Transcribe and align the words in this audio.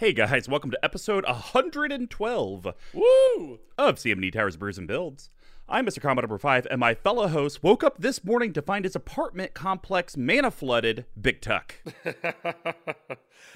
Here 0.00 0.10
we 0.10 0.12
go. 0.12 0.26
Hey 0.26 0.36
guys, 0.36 0.48
welcome 0.48 0.70
to 0.70 0.84
episode 0.84 1.24
112 1.24 2.68
Woo! 2.94 3.58
of 3.76 3.96
CMD 3.96 4.32
Towers, 4.32 4.56
Brews, 4.56 4.78
and 4.78 4.86
Builds. 4.86 5.28
I'm 5.68 5.84
Mr. 5.86 6.00
Combat 6.00 6.22
Number 6.22 6.38
5, 6.38 6.68
and 6.70 6.78
my 6.78 6.94
fellow 6.94 7.26
host 7.26 7.64
woke 7.64 7.82
up 7.82 7.98
this 7.98 8.22
morning 8.22 8.52
to 8.52 8.62
find 8.62 8.84
his 8.84 8.94
apartment 8.94 9.54
complex 9.54 10.16
mana 10.16 10.52
flooded 10.52 11.04
Big 11.20 11.40
Tuck. 11.40 11.74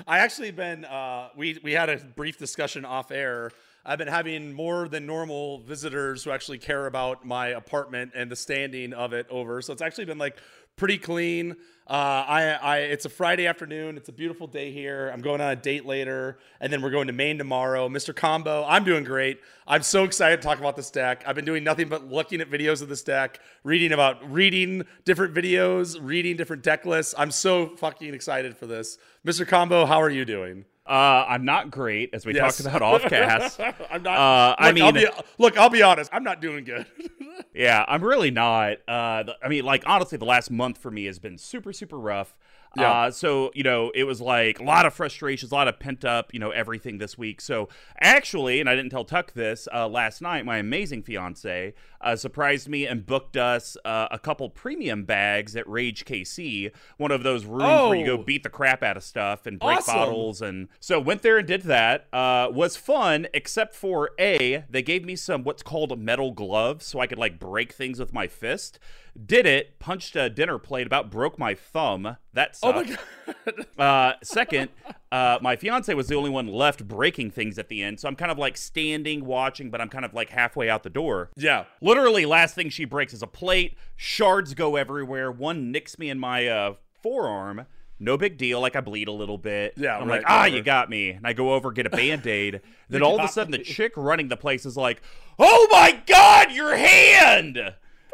I 0.08 0.18
actually 0.18 0.50
been 0.50 0.84
uh, 0.84 1.28
we 1.36 1.60
we 1.62 1.74
had 1.74 1.88
a 1.88 1.98
brief 1.98 2.38
discussion 2.38 2.84
off 2.84 3.12
air. 3.12 3.52
I've 3.84 3.98
been 3.98 4.08
having 4.08 4.52
more 4.52 4.88
than 4.88 5.06
normal 5.06 5.58
visitors 5.58 6.24
who 6.24 6.32
actually 6.32 6.58
care 6.58 6.86
about 6.86 7.24
my 7.24 7.48
apartment 7.48 8.12
and 8.16 8.30
the 8.30 8.36
standing 8.36 8.92
of 8.92 9.12
it 9.12 9.26
over. 9.30 9.62
So 9.62 9.72
it's 9.72 9.82
actually 9.82 10.06
been 10.06 10.18
like 10.18 10.36
pretty 10.76 10.98
clean. 10.98 11.56
Uh, 11.86 12.24
I, 12.26 12.42
I, 12.52 12.78
it's 12.78 13.04
a 13.04 13.08
Friday 13.08 13.46
afternoon. 13.46 13.96
It's 13.96 14.08
a 14.08 14.12
beautiful 14.12 14.46
day 14.46 14.72
here. 14.72 15.10
I'm 15.12 15.20
going 15.20 15.40
on 15.40 15.50
a 15.50 15.56
date 15.56 15.84
later, 15.84 16.38
and 16.60 16.72
then 16.72 16.80
we're 16.80 16.90
going 16.90 17.08
to 17.08 17.12
Maine 17.12 17.38
tomorrow. 17.38 17.88
Mr. 17.88 18.14
Combo, 18.14 18.64
I'm 18.66 18.84
doing 18.84 19.04
great. 19.04 19.40
I'm 19.66 19.82
so 19.82 20.04
excited 20.04 20.40
to 20.40 20.42
talk 20.42 20.58
about 20.58 20.76
this 20.76 20.90
deck. 20.90 21.24
I've 21.26 21.34
been 21.34 21.44
doing 21.44 21.64
nothing 21.64 21.88
but 21.88 22.08
looking 22.08 22.40
at 22.40 22.48
videos 22.48 22.82
of 22.82 22.88
this 22.88 23.02
deck, 23.02 23.40
reading 23.64 23.92
about 23.92 24.32
reading 24.32 24.84
different 25.04 25.34
videos, 25.34 25.98
reading 26.00 26.36
different 26.36 26.62
deck 26.62 26.86
lists. 26.86 27.14
I'm 27.18 27.30
so 27.30 27.76
fucking 27.76 28.14
excited 28.14 28.56
for 28.56 28.66
this. 28.66 28.96
Mr. 29.26 29.46
Combo, 29.46 29.84
how 29.84 30.00
are 30.00 30.10
you 30.10 30.24
doing? 30.24 30.64
Uh, 30.84 31.24
I'm 31.28 31.44
not 31.44 31.70
great, 31.70 32.10
as 32.12 32.26
we 32.26 32.34
Yes. 32.34 32.56
talked 32.58 32.68
about 32.68 32.82
off 32.82 33.02
cast. 33.02 33.60
I'm 33.90 34.02
not. 34.02 34.18
Uh, 34.18 34.56
I 34.58 34.70
look, 34.72 34.82
I'll 34.82 34.92
mean- 34.92 34.94
be, 34.94 35.08
look, 35.38 35.56
I'll 35.56 35.70
be 35.70 35.82
honest. 35.82 36.10
I'm 36.12 36.24
not 36.24 36.40
doing 36.40 36.64
good. 36.64 36.86
yeah, 37.54 37.84
I'm 37.86 38.02
really 38.02 38.32
not. 38.32 38.78
Uh, 38.88 39.22
the- 39.22 39.36
I 39.42 39.48
mean, 39.48 39.64
like, 39.64 39.84
honestly, 39.86 40.18
the 40.18 40.24
last 40.24 40.50
month 40.50 40.78
for 40.78 40.90
me 40.90 41.04
has 41.04 41.18
been 41.20 41.38
super, 41.38 41.72
super 41.72 41.98
rough. 41.98 42.34
Yeah. 42.74 42.90
Uh, 42.90 43.10
so, 43.10 43.50
you 43.54 43.62
know, 43.62 43.92
it 43.94 44.04
was 44.04 44.20
like 44.22 44.58
a 44.58 44.62
lot 44.64 44.86
of 44.86 44.94
frustrations, 44.94 45.52
a 45.52 45.54
lot 45.54 45.68
of 45.68 45.78
pent 45.78 46.06
up, 46.06 46.32
you 46.32 46.40
know, 46.40 46.50
everything 46.52 46.96
this 46.96 47.18
week. 47.18 47.42
So, 47.42 47.68
actually, 48.00 48.60
and 48.60 48.68
I 48.68 48.74
didn't 48.74 48.90
tell 48.90 49.04
Tuck 49.04 49.34
this, 49.34 49.68
uh, 49.74 49.86
last 49.88 50.22
night, 50.22 50.46
my 50.46 50.56
amazing 50.56 51.02
fiance 51.02 51.74
uh, 52.02 52.16
surprised 52.16 52.68
me 52.68 52.86
and 52.86 53.06
booked 53.06 53.36
us 53.36 53.76
uh, 53.84 54.08
a 54.10 54.18
couple 54.18 54.48
premium 54.50 55.04
bags 55.04 55.54
at 55.56 55.68
Rage 55.68 56.04
KC, 56.04 56.70
one 56.98 57.10
of 57.10 57.22
those 57.22 57.44
rooms 57.44 57.62
where 57.90 57.94
you 57.94 58.04
Oh. 58.10 58.16
go 58.16 58.22
beat 58.22 58.42
the 58.42 58.48
crap 58.50 58.82
out 58.82 58.96
of 58.96 59.02
stuff 59.04 59.46
and 59.46 59.58
break 59.58 59.78
Awesome. 59.78 59.94
bottles. 59.94 60.42
And 60.42 60.68
so, 60.80 60.98
went 61.00 61.22
there 61.22 61.38
and 61.38 61.46
did 61.46 61.62
that. 61.62 62.06
Uh, 62.12 62.48
was 62.52 62.76
fun, 62.76 63.26
except 63.34 63.74
for 63.74 64.10
A, 64.18 64.64
they 64.68 64.82
gave 64.82 65.04
me 65.04 65.16
some 65.16 65.44
what's 65.44 65.62
called 65.62 65.98
metal 65.98 66.32
gloves 66.32 66.86
so 66.86 67.00
I 67.00 67.06
could 67.06 67.18
like 67.18 67.38
break 67.38 67.72
things 67.72 67.98
with 67.98 68.12
my 68.12 68.26
fist. 68.26 68.78
Did 69.26 69.44
it, 69.44 69.78
punched 69.78 70.16
a 70.16 70.30
dinner 70.30 70.58
plate, 70.58 70.86
about 70.86 71.10
broke 71.10 71.38
my 71.38 71.54
thumb. 71.54 72.16
That 72.32 72.58
oh 72.62 72.72
my 72.72 72.84
god. 72.84 72.98
Uh, 73.78 74.12
second, 74.22 74.68
uh, 75.10 75.38
my 75.42 75.56
fiance 75.56 75.92
was 75.94 76.06
the 76.08 76.14
only 76.14 76.30
one 76.30 76.46
left 76.46 76.86
breaking 76.86 77.30
things 77.30 77.58
at 77.58 77.68
the 77.68 77.82
end, 77.82 77.98
so 78.00 78.08
I'm 78.08 78.14
kind 78.16 78.30
of 78.30 78.38
like 78.38 78.56
standing, 78.56 79.24
watching, 79.24 79.70
but 79.70 79.80
I'm 79.80 79.88
kind 79.88 80.04
of 80.04 80.14
like 80.14 80.30
halfway 80.30 80.68
out 80.70 80.82
the 80.82 80.90
door. 80.90 81.30
Yeah. 81.36 81.64
Literally, 81.92 82.24
last 82.24 82.54
thing 82.54 82.70
she 82.70 82.86
breaks 82.86 83.12
is 83.12 83.22
a 83.22 83.26
plate. 83.26 83.76
Shards 83.96 84.54
go 84.54 84.76
everywhere. 84.76 85.30
One 85.30 85.70
nicks 85.70 85.98
me 85.98 86.08
in 86.08 86.18
my 86.18 86.46
uh, 86.48 86.74
forearm. 87.02 87.66
No 87.98 88.16
big 88.16 88.38
deal. 88.38 88.62
Like 88.62 88.74
I 88.76 88.80
bleed 88.80 89.08
a 89.08 89.12
little 89.12 89.36
bit. 89.36 89.74
Yeah, 89.76 89.98
I'm 89.98 90.08
right, 90.08 90.22
like, 90.22 90.24
ah, 90.26 90.46
you 90.46 90.62
got 90.62 90.88
me. 90.88 91.10
And 91.10 91.26
I 91.26 91.34
go 91.34 91.52
over 91.52 91.70
get 91.70 91.84
a 91.84 91.90
band 91.90 92.26
aid. 92.26 92.62
then 92.88 93.02
all 93.02 93.18
of 93.18 93.24
a 93.26 93.28
sudden, 93.28 93.50
the 93.50 93.58
chick 93.58 93.92
running 93.94 94.28
the 94.28 94.38
place 94.38 94.64
is 94.64 94.74
like, 94.74 95.02
"Oh 95.38 95.68
my 95.70 96.02
god, 96.06 96.50
your 96.50 96.74
hand!" 96.74 97.58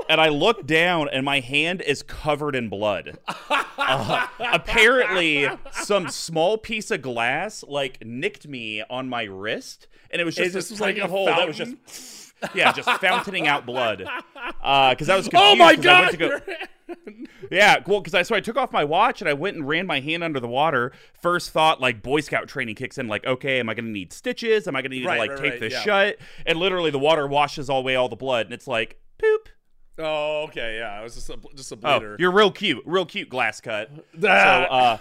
And 0.08 0.20
I 0.20 0.28
look 0.28 0.66
down, 0.66 1.08
and 1.08 1.24
my 1.24 1.38
hand 1.38 1.80
is 1.80 2.02
covered 2.02 2.56
in 2.56 2.68
blood. 2.68 3.18
Uh, 3.90 4.26
apparently, 4.38 5.48
some 5.70 6.10
small 6.10 6.58
piece 6.58 6.90
of 6.90 7.00
glass 7.00 7.64
like 7.66 8.04
nicked 8.04 8.46
me 8.46 8.82
on 8.90 9.08
my 9.08 9.22
wrist, 9.22 9.86
and 10.10 10.20
it 10.20 10.26
was 10.26 10.34
just 10.34 10.50
It 10.50 10.52
this 10.52 10.70
was 10.70 10.80
like 10.80 10.98
a 10.98 11.06
hole 11.06 11.24
that 11.24 11.46
was 11.46 11.56
just 11.56 11.70
fountain? 11.70 12.27
Yeah, 12.54 12.72
just 12.72 12.88
fountaining 13.00 13.46
out 13.46 13.66
blood. 13.66 14.06
Uh 14.62 14.90
because 14.90 15.08
I 15.08 15.16
was 15.16 15.28
confused. 15.28 15.52
Oh 15.52 15.56
my 15.56 15.74
'cause 15.76 15.86
I 15.86 16.00
went 16.02 16.18
god. 16.18 16.42
go- 16.46 16.54
yeah, 17.50 17.76
well, 17.86 18.00
because 18.00 18.14
I 18.14 18.22
so 18.22 18.34
I 18.34 18.40
took 18.40 18.56
off 18.56 18.72
my 18.72 18.84
watch 18.84 19.20
and 19.20 19.28
I 19.28 19.34
went 19.34 19.56
and 19.56 19.66
ran 19.68 19.86
my 19.86 20.00
hand 20.00 20.24
under 20.24 20.40
the 20.40 20.48
water. 20.48 20.92
First 21.20 21.50
thought, 21.50 21.80
like 21.80 22.02
Boy 22.02 22.20
Scout 22.20 22.48
training 22.48 22.76
kicks 22.76 22.96
in, 22.98 23.08
like, 23.08 23.26
okay, 23.26 23.60
am 23.60 23.68
I 23.68 23.74
going 23.74 23.84
to 23.84 23.90
need 23.90 24.12
stitches? 24.12 24.66
Am 24.66 24.74
I 24.74 24.80
going 24.80 24.90
to 24.92 24.96
need 24.98 25.04
Right, 25.06 25.14
to 25.16 25.20
like 25.20 25.30
right, 25.32 25.38
tape 25.38 25.50
right, 25.52 25.60
this 25.60 25.72
yeah. 25.74 25.80
shut? 25.82 26.16
And 26.46 26.58
literally, 26.58 26.90
the 26.90 26.98
water 26.98 27.26
washes 27.26 27.68
all 27.68 27.80
away 27.80 27.94
all 27.94 28.08
the 28.08 28.16
blood, 28.16 28.46
and 28.46 28.54
it's 28.54 28.66
like 28.66 28.98
poop. 29.18 29.48
oh, 29.98 30.44
okay. 30.48 30.78
Yeah. 30.78 31.00
It 31.00 31.02
was 31.04 31.14
just 31.14 31.28
a 31.28 31.36
just 31.54 31.72
a 31.72 31.78
Oh, 31.84 32.16
you're 32.18 32.32
real 32.32 32.50
cute, 32.50 32.82
real 32.86 33.04
cute 33.04 33.28
glass 33.28 33.60
cut. 33.60 33.90
so, 34.20 34.28
uh, 34.28 34.98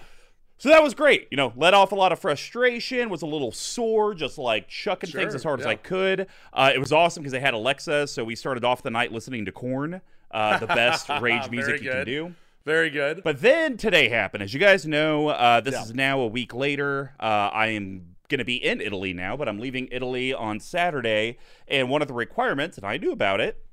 so 0.57 0.69
that 0.69 0.81
was 0.83 0.93
great. 0.93 1.27
You 1.31 1.37
know, 1.37 1.53
let 1.55 1.73
off 1.73 1.91
a 1.91 1.95
lot 1.95 2.11
of 2.11 2.19
frustration. 2.19 3.09
Was 3.09 3.21
a 3.21 3.25
little 3.27 3.51
sore, 3.51 4.13
just 4.13 4.37
like 4.37 4.67
chucking 4.67 5.11
things 5.11 5.35
as 5.35 5.43
hard 5.43 5.59
as. 5.59 5.65
I 5.65 5.75
could. 5.75 6.27
Uh, 6.53 6.71
it 6.73 6.79
was 6.79 6.91
awesome 6.91 7.21
because 7.23 7.31
they 7.33 7.39
had 7.39 7.53
Alexa, 7.53 8.07
so 8.07 8.23
we 8.23 8.35
started 8.35 8.63
off 8.63 8.81
the 8.83 8.89
night 8.91 9.11
listening 9.11 9.45
to 9.45 9.51
Korn, 9.51 10.01
uh, 10.31 10.57
the 10.59 10.67
best 10.67 11.07
rage 11.21 11.49
music 11.49 11.81
you 11.81 11.91
can 11.91 12.05
do. 12.05 12.35
Very 12.65 12.89
good. 12.89 13.21
But 13.23 13.41
then 13.41 13.77
today 13.77 14.09
happened. 14.09 14.43
As 14.43 14.53
you 14.53 14.59
guys 14.59 14.85
know, 14.85 15.29
uh, 15.29 15.61
this 15.61 15.73
Yeah. 15.73 15.83
is 15.83 15.93
now 15.93 16.19
a 16.19 16.27
week 16.27 16.53
later. 16.53 17.13
Uh, 17.19 17.23
I 17.53 17.67
am 17.67 18.15
going 18.27 18.39
to 18.39 18.45
be 18.45 18.55
in 18.57 18.81
Italy 18.81 19.13
now, 19.13 19.37
but 19.37 19.47
I'm 19.47 19.57
leaving 19.57 19.87
Italy 19.89 20.33
on 20.33 20.59
Saturday. 20.59 21.37
And 21.69 21.89
one 21.89 22.01
of 22.01 22.09
the 22.09 22.13
requirements, 22.13 22.77
and 22.77 22.85
I 22.85 22.97
knew 22.97 23.13
about 23.13 23.39
it, 23.39 23.63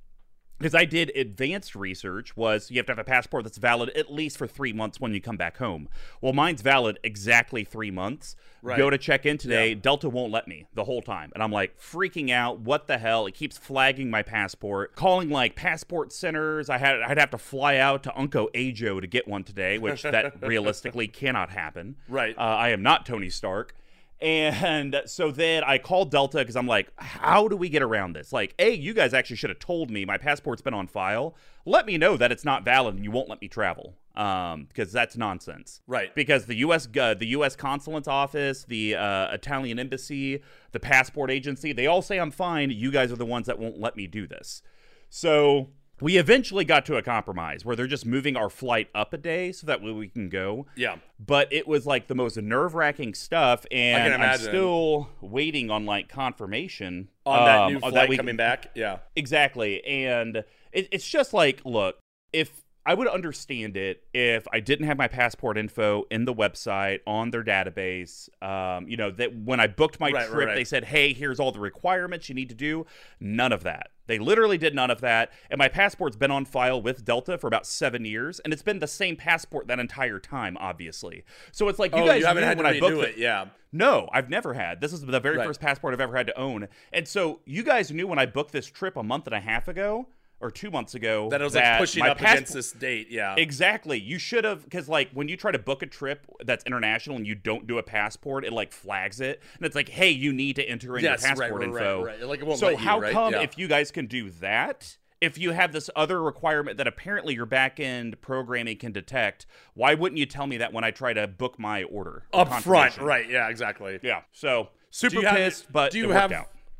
because 0.58 0.74
I 0.74 0.84
did 0.84 1.10
advanced 1.16 1.74
research, 1.74 2.36
was 2.36 2.70
you 2.70 2.78
have 2.78 2.86
to 2.86 2.92
have 2.92 2.98
a 2.98 3.04
passport 3.04 3.44
that's 3.44 3.58
valid 3.58 3.90
at 3.90 4.12
least 4.12 4.38
for 4.38 4.46
three 4.46 4.72
months 4.72 5.00
when 5.00 5.12
you 5.12 5.20
come 5.20 5.36
back 5.36 5.58
home. 5.58 5.88
Well, 6.20 6.32
mine's 6.32 6.62
valid 6.62 6.98
exactly 7.02 7.64
three 7.64 7.90
months. 7.90 8.36
Right. 8.62 8.78
Go 8.78 8.88
to 8.88 8.96
check 8.96 9.26
in 9.26 9.36
today. 9.36 9.70
Yeah. 9.70 9.74
Delta 9.80 10.08
won't 10.08 10.32
let 10.32 10.48
me 10.48 10.66
the 10.72 10.84
whole 10.84 11.02
time. 11.02 11.30
And 11.34 11.42
I'm 11.42 11.52
like 11.52 11.78
freaking 11.78 12.30
out. 12.30 12.60
What 12.60 12.86
the 12.86 12.96
hell? 12.96 13.26
It 13.26 13.34
keeps 13.34 13.58
flagging 13.58 14.10
my 14.10 14.22
passport, 14.22 14.96
calling 14.96 15.28
like 15.28 15.54
passport 15.54 16.12
centers. 16.12 16.70
I 16.70 16.78
had 16.78 17.02
I'd 17.02 17.18
have 17.18 17.30
to 17.30 17.38
fly 17.38 17.76
out 17.76 18.02
to 18.04 18.18
Unco 18.18 18.48
Ajo 18.54 19.00
to 19.00 19.06
get 19.06 19.28
one 19.28 19.44
today, 19.44 19.76
which 19.78 20.02
that 20.02 20.40
realistically 20.46 21.08
cannot 21.08 21.50
happen. 21.50 21.96
Right. 22.08 22.36
Uh, 22.38 22.40
I 22.40 22.70
am 22.70 22.82
not 22.82 23.04
Tony 23.04 23.28
Stark. 23.28 23.74
And 24.24 25.02
so 25.04 25.30
then 25.30 25.64
I 25.64 25.76
called 25.76 26.10
Delta 26.10 26.38
because 26.38 26.56
I'm 26.56 26.66
like, 26.66 26.90
how 26.96 27.46
do 27.46 27.58
we 27.58 27.68
get 27.68 27.82
around 27.82 28.14
this? 28.14 28.32
Like, 28.32 28.54
A, 28.58 28.72
you 28.72 28.94
guys 28.94 29.12
actually 29.12 29.36
should 29.36 29.50
have 29.50 29.58
told 29.58 29.90
me 29.90 30.06
my 30.06 30.16
passport's 30.16 30.62
been 30.62 30.72
on 30.72 30.86
file. 30.86 31.36
Let 31.66 31.84
me 31.84 31.98
know 31.98 32.16
that 32.16 32.32
it's 32.32 32.44
not 32.44 32.64
valid 32.64 32.94
and 32.94 33.04
you 33.04 33.10
won't 33.10 33.28
let 33.28 33.42
me 33.42 33.48
travel. 33.48 33.98
Um, 34.16 34.64
because 34.64 34.92
that's 34.92 35.18
nonsense. 35.18 35.82
Right. 35.86 36.14
Because 36.14 36.46
the 36.46 36.54
U.S. 36.56 36.88
Uh, 36.98 37.12
the 37.14 37.26
U.S. 37.26 37.54
consulate's 37.54 38.08
office, 38.08 38.64
the 38.64 38.94
uh, 38.94 39.34
Italian 39.34 39.78
embassy, 39.78 40.40
the 40.72 40.80
passport 40.80 41.30
agency, 41.30 41.72
they 41.72 41.86
all 41.86 42.00
say 42.00 42.18
I'm 42.18 42.30
fine. 42.30 42.70
You 42.70 42.90
guys 42.90 43.12
are 43.12 43.16
the 43.16 43.26
ones 43.26 43.46
that 43.46 43.58
won't 43.58 43.78
let 43.78 43.94
me 43.94 44.06
do 44.06 44.26
this. 44.26 44.62
So 45.10 45.68
we 46.00 46.16
eventually 46.16 46.64
got 46.64 46.84
to 46.86 46.96
a 46.96 47.02
compromise 47.02 47.64
where 47.64 47.76
they're 47.76 47.86
just 47.86 48.04
moving 48.04 48.36
our 48.36 48.50
flight 48.50 48.88
up 48.94 49.12
a 49.12 49.16
day 49.18 49.52
so 49.52 49.66
that 49.66 49.80
way 49.82 49.92
we 49.92 50.08
can 50.08 50.28
go 50.28 50.66
Yeah. 50.76 50.96
but 51.24 51.52
it 51.52 51.66
was 51.68 51.86
like 51.86 52.08
the 52.08 52.14
most 52.14 52.36
nerve-wracking 52.36 53.14
stuff 53.14 53.64
and 53.70 54.12
i'm 54.22 54.38
still 54.38 55.08
waiting 55.20 55.70
on 55.70 55.86
like 55.86 56.08
confirmation 56.08 57.08
On 57.26 57.44
that 57.44 57.58
um, 57.60 57.72
new 57.74 57.78
of 57.80 57.92
flight 57.92 58.08
we- 58.08 58.16
coming 58.16 58.36
back. 58.36 58.70
Yeah. 58.74 58.98
exactly 59.16 59.84
and 59.84 60.38
it, 60.72 60.88
it's 60.90 61.08
just 61.08 61.32
like 61.32 61.60
look 61.64 61.98
if 62.32 62.63
I 62.86 62.92
would 62.94 63.08
understand 63.08 63.76
it 63.76 64.02
if 64.12 64.46
I 64.52 64.60
didn't 64.60 64.86
have 64.86 64.98
my 64.98 65.08
passport 65.08 65.56
info 65.56 66.04
in 66.10 66.26
the 66.26 66.34
website 66.34 67.00
on 67.06 67.30
their 67.30 67.42
database. 67.42 68.28
Um, 68.42 68.86
you 68.88 68.96
know 68.96 69.10
that 69.12 69.34
when 69.34 69.58
I 69.58 69.66
booked 69.66 69.98
my 69.98 70.10
Right, 70.10 70.28
trip, 70.28 70.48
right. 70.48 70.54
they 70.54 70.64
said, 70.64 70.84
"Hey, 70.84 71.12
here's 71.14 71.40
all 71.40 71.50
the 71.50 71.60
requirements 71.60 72.28
you 72.28 72.34
need 72.34 72.50
to 72.50 72.54
do." 72.54 72.86
None 73.20 73.52
of 73.52 73.62
that. 73.62 73.90
They 74.06 74.18
literally 74.18 74.58
did 74.58 74.74
none 74.74 74.90
of 74.90 75.00
that. 75.00 75.32
And 75.50 75.58
my 75.58 75.68
passport's 75.68 76.16
been 76.16 76.30
on 76.30 76.44
file 76.44 76.80
with 76.80 77.06
Delta 77.06 77.38
for 77.38 77.46
about 77.46 77.66
seven 77.66 78.04
years, 78.04 78.38
and 78.40 78.52
it's 78.52 78.62
been 78.62 78.80
the 78.80 78.86
same 78.86 79.16
passport 79.16 79.66
that 79.68 79.80
entire 79.80 80.18
time, 80.18 80.58
obviously. 80.60 81.24
So 81.52 81.68
it's 81.68 81.78
like 81.78 81.94
you 81.94 82.02
oh, 82.02 82.06
guys 82.06 82.20
you 82.20 82.26
haven't 82.26 82.42
knew 82.42 82.48
had 82.48 82.58
to 82.58 82.64
when 82.64 82.74
I 82.74 82.80
booked 82.80 83.08
it. 83.08 83.16
Yeah. 83.16 83.46
No, 83.72 84.08
I've 84.12 84.28
never 84.28 84.54
had. 84.54 84.80
This 84.80 84.92
is 84.92 85.00
the 85.00 85.20
very 85.20 85.38
first 85.38 85.60
passport 85.60 85.94
I've 85.94 86.00
ever 86.00 86.16
had 86.16 86.26
to 86.28 86.38
own. 86.38 86.68
And 86.92 87.08
so 87.08 87.40
you 87.44 87.62
guys 87.64 87.90
knew 87.90 88.06
when 88.06 88.18
I 88.18 88.26
booked 88.26 88.52
this 88.52 88.66
trip 88.66 88.96
a 88.96 89.02
month 89.02 89.26
and 89.26 89.34
a 89.34 89.40
half 89.40 89.66
ago 89.68 90.06
or 90.44 90.50
two 90.50 90.70
months 90.70 90.94
ago 90.94 91.28
That 91.30 91.40
it 91.40 91.44
was 91.44 91.54
like 91.54 91.78
pushing 91.78 92.02
up 92.02 92.18
passport- 92.18 92.32
against 92.36 92.52
this 92.52 92.72
date. 92.72 93.08
Yeah. 93.10 93.34
Exactly. 93.36 93.98
You 93.98 94.18
should 94.18 94.44
have 94.44 94.62
because 94.64 94.88
like 94.88 95.10
when 95.12 95.26
you 95.28 95.36
try 95.36 95.50
to 95.50 95.58
book 95.58 95.82
a 95.82 95.86
trip 95.86 96.26
that's 96.44 96.62
international 96.66 97.16
and 97.16 97.26
you 97.26 97.34
don't 97.34 97.66
do 97.66 97.78
a 97.78 97.82
passport, 97.82 98.44
it 98.44 98.52
like 98.52 98.70
flags 98.72 99.20
it 99.20 99.42
and 99.56 99.64
it's 99.66 99.74
like, 99.74 99.88
hey, 99.88 100.10
you 100.10 100.32
need 100.32 100.56
to 100.56 100.62
enter 100.62 100.96
in 100.98 101.02
Yes, 101.04 101.22
your 101.22 101.30
right, 101.30 101.38
passport 101.38 101.60
right, 101.62 101.70
right, 101.72 101.82
info. 101.82 102.04
right. 102.04 102.22
Like, 102.28 102.40
it 102.40 102.46
won't 102.46 102.60
so 102.60 102.68
you, 102.68 102.76
how 102.76 103.00
right? 103.00 103.12
come 103.12 103.32
Yeah. 103.32 103.40
if 103.42 103.56
you 103.58 103.66
guys 103.68 103.90
can 103.90 104.06
do 104.06 104.28
that? 104.40 104.98
If 105.20 105.38
you 105.38 105.52
have 105.52 105.72
this 105.72 105.88
other 105.96 106.22
requirement 106.22 106.76
that 106.76 106.86
apparently 106.86 107.32
your 107.34 107.46
back 107.46 107.80
end 107.80 108.20
programming 108.20 108.76
can 108.76 108.92
detect, 108.92 109.46
why 109.72 109.94
wouldn't 109.94 110.18
you 110.18 110.26
tell 110.26 110.46
me 110.46 110.58
that 110.58 110.74
when 110.74 110.84
I 110.84 110.90
try 110.90 111.14
to 111.14 111.26
book 111.26 111.58
my 111.58 111.84
order 111.84 112.24
or 112.34 112.40
up 112.42 112.62
front, 112.62 112.98
right? 112.98 113.26
Yeah, 113.30 113.48
exactly. 113.48 113.98
Yeah. 114.02 114.20
So 114.32 114.68
super 114.90 115.16
you 115.20 115.26
have- 115.26 115.36
pissed, 115.36 115.72
but 115.72 115.92
do 115.92 115.98
you 115.98 116.10
have 116.10 116.30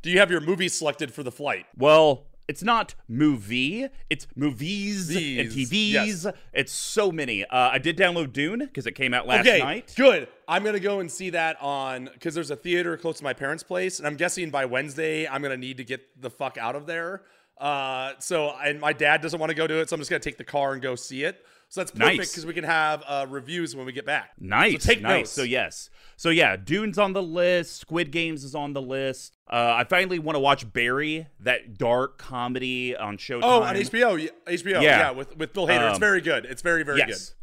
do 0.03 0.11
you 0.11 0.19
have 0.19 0.29
your 0.29 0.41
movie 0.41 0.67
selected 0.67 1.11
for 1.11 1.23
the 1.23 1.31
flight? 1.31 1.65
Well, 1.75 2.27
it's 2.47 2.63
not 2.63 2.95
movie, 3.07 3.87
it's 4.09 4.27
movies 4.35 5.07
These, 5.07 5.39
and 5.39 5.49
TVs. 5.49 6.23
yes. 6.23 6.27
It's 6.53 6.71
so 6.71 7.11
many. 7.11 7.43
Uh, 7.43 7.69
I 7.71 7.77
did 7.79 7.97
download 7.97 8.33
Dune 8.33 8.59
because 8.59 8.85
it 8.85 8.93
came 8.93 9.13
out 9.13 9.27
last 9.27 9.47
okay, 9.47 9.59
night. 9.59 9.93
good. 9.97 10.27
I'm 10.47 10.63
gonna 10.63 10.79
go 10.79 10.99
and 10.99 11.11
see 11.11 11.31
that 11.31 11.61
on 11.61 12.09
because 12.13 12.35
there's 12.35 12.51
a 12.51 12.55
theater 12.55 12.97
close 12.97 13.17
to 13.17 13.23
my 13.23 13.33
parents' 13.33 13.63
place, 13.63 13.99
and 13.99 14.07
I'm 14.07 14.15
guessing 14.15 14.49
by 14.49 14.65
Wednesday 14.65 15.27
I'm 15.27 15.41
gonna 15.41 15.57
need 15.57 15.77
to 15.77 15.83
get 15.83 16.21
the 16.21 16.29
fuck 16.29 16.57
out 16.57 16.75
of 16.75 16.85
there. 16.85 17.23
Uh, 17.57 18.11
so 18.19 18.53
and 18.63 18.79
my 18.79 18.93
dad 18.93 19.21
doesn't 19.21 19.39
want 19.39 19.49
to 19.49 19.55
go 19.55 19.65
to 19.65 19.79
it, 19.79 19.89
so 19.89 19.95
I'm 19.95 19.99
just 20.01 20.09
gonna 20.09 20.19
take 20.19 20.37
the 20.37 20.43
car 20.43 20.73
and 20.73 20.81
go 20.81 20.95
see 20.95 21.23
it. 21.23 21.43
So 21.75 21.81
that's 21.81 21.91
perfect 21.91 22.17
Nice. 22.19 22.31
because 22.31 22.45
we 22.45 22.53
can 22.53 22.63
have 22.63 23.03
uh, 23.05 23.25
reviews 23.27 23.75
when 23.75 23.85
we 23.85 23.91
get 23.91 24.05
back. 24.05 24.29
Nice, 24.39 24.71
So 24.71 24.77
take 24.93 25.01
nice. 25.01 25.19
notes. 25.19 25.31
So 25.31 25.43
yes, 25.43 25.89
so 26.15 26.29
yeah, 26.29 26.55
Dune's 26.55 26.97
on 26.97 27.11
the 27.11 27.21
list. 27.21 27.75
Squid 27.81 28.11
Games 28.11 28.45
is 28.45 28.55
on 28.55 28.71
the 28.71 28.81
list. 28.81 29.35
Uh, 29.51 29.73
I 29.75 29.83
finally 29.83 30.17
want 30.17 30.37
to 30.37 30.39
watch 30.39 30.71
Barry, 30.71 31.27
that 31.41 31.77
dark 31.77 32.17
comedy 32.17 32.95
on 32.95 33.17
Showtime. 33.17 33.41
Oh, 33.43 33.63
on 33.63 33.75
HBO, 33.75 34.29
HBO, 34.47 34.71
Yeah. 34.75 34.81
yeah, 34.81 35.11
with 35.11 35.35
with 35.35 35.51
Bill 35.51 35.67
Hader. 35.67 35.89
it's 35.89 35.95
Um, 35.95 35.99
very 35.99 36.21
good. 36.21 36.45
It's 36.45 36.61
very 36.61 36.83
very 36.83 36.99
yes. 36.99 37.35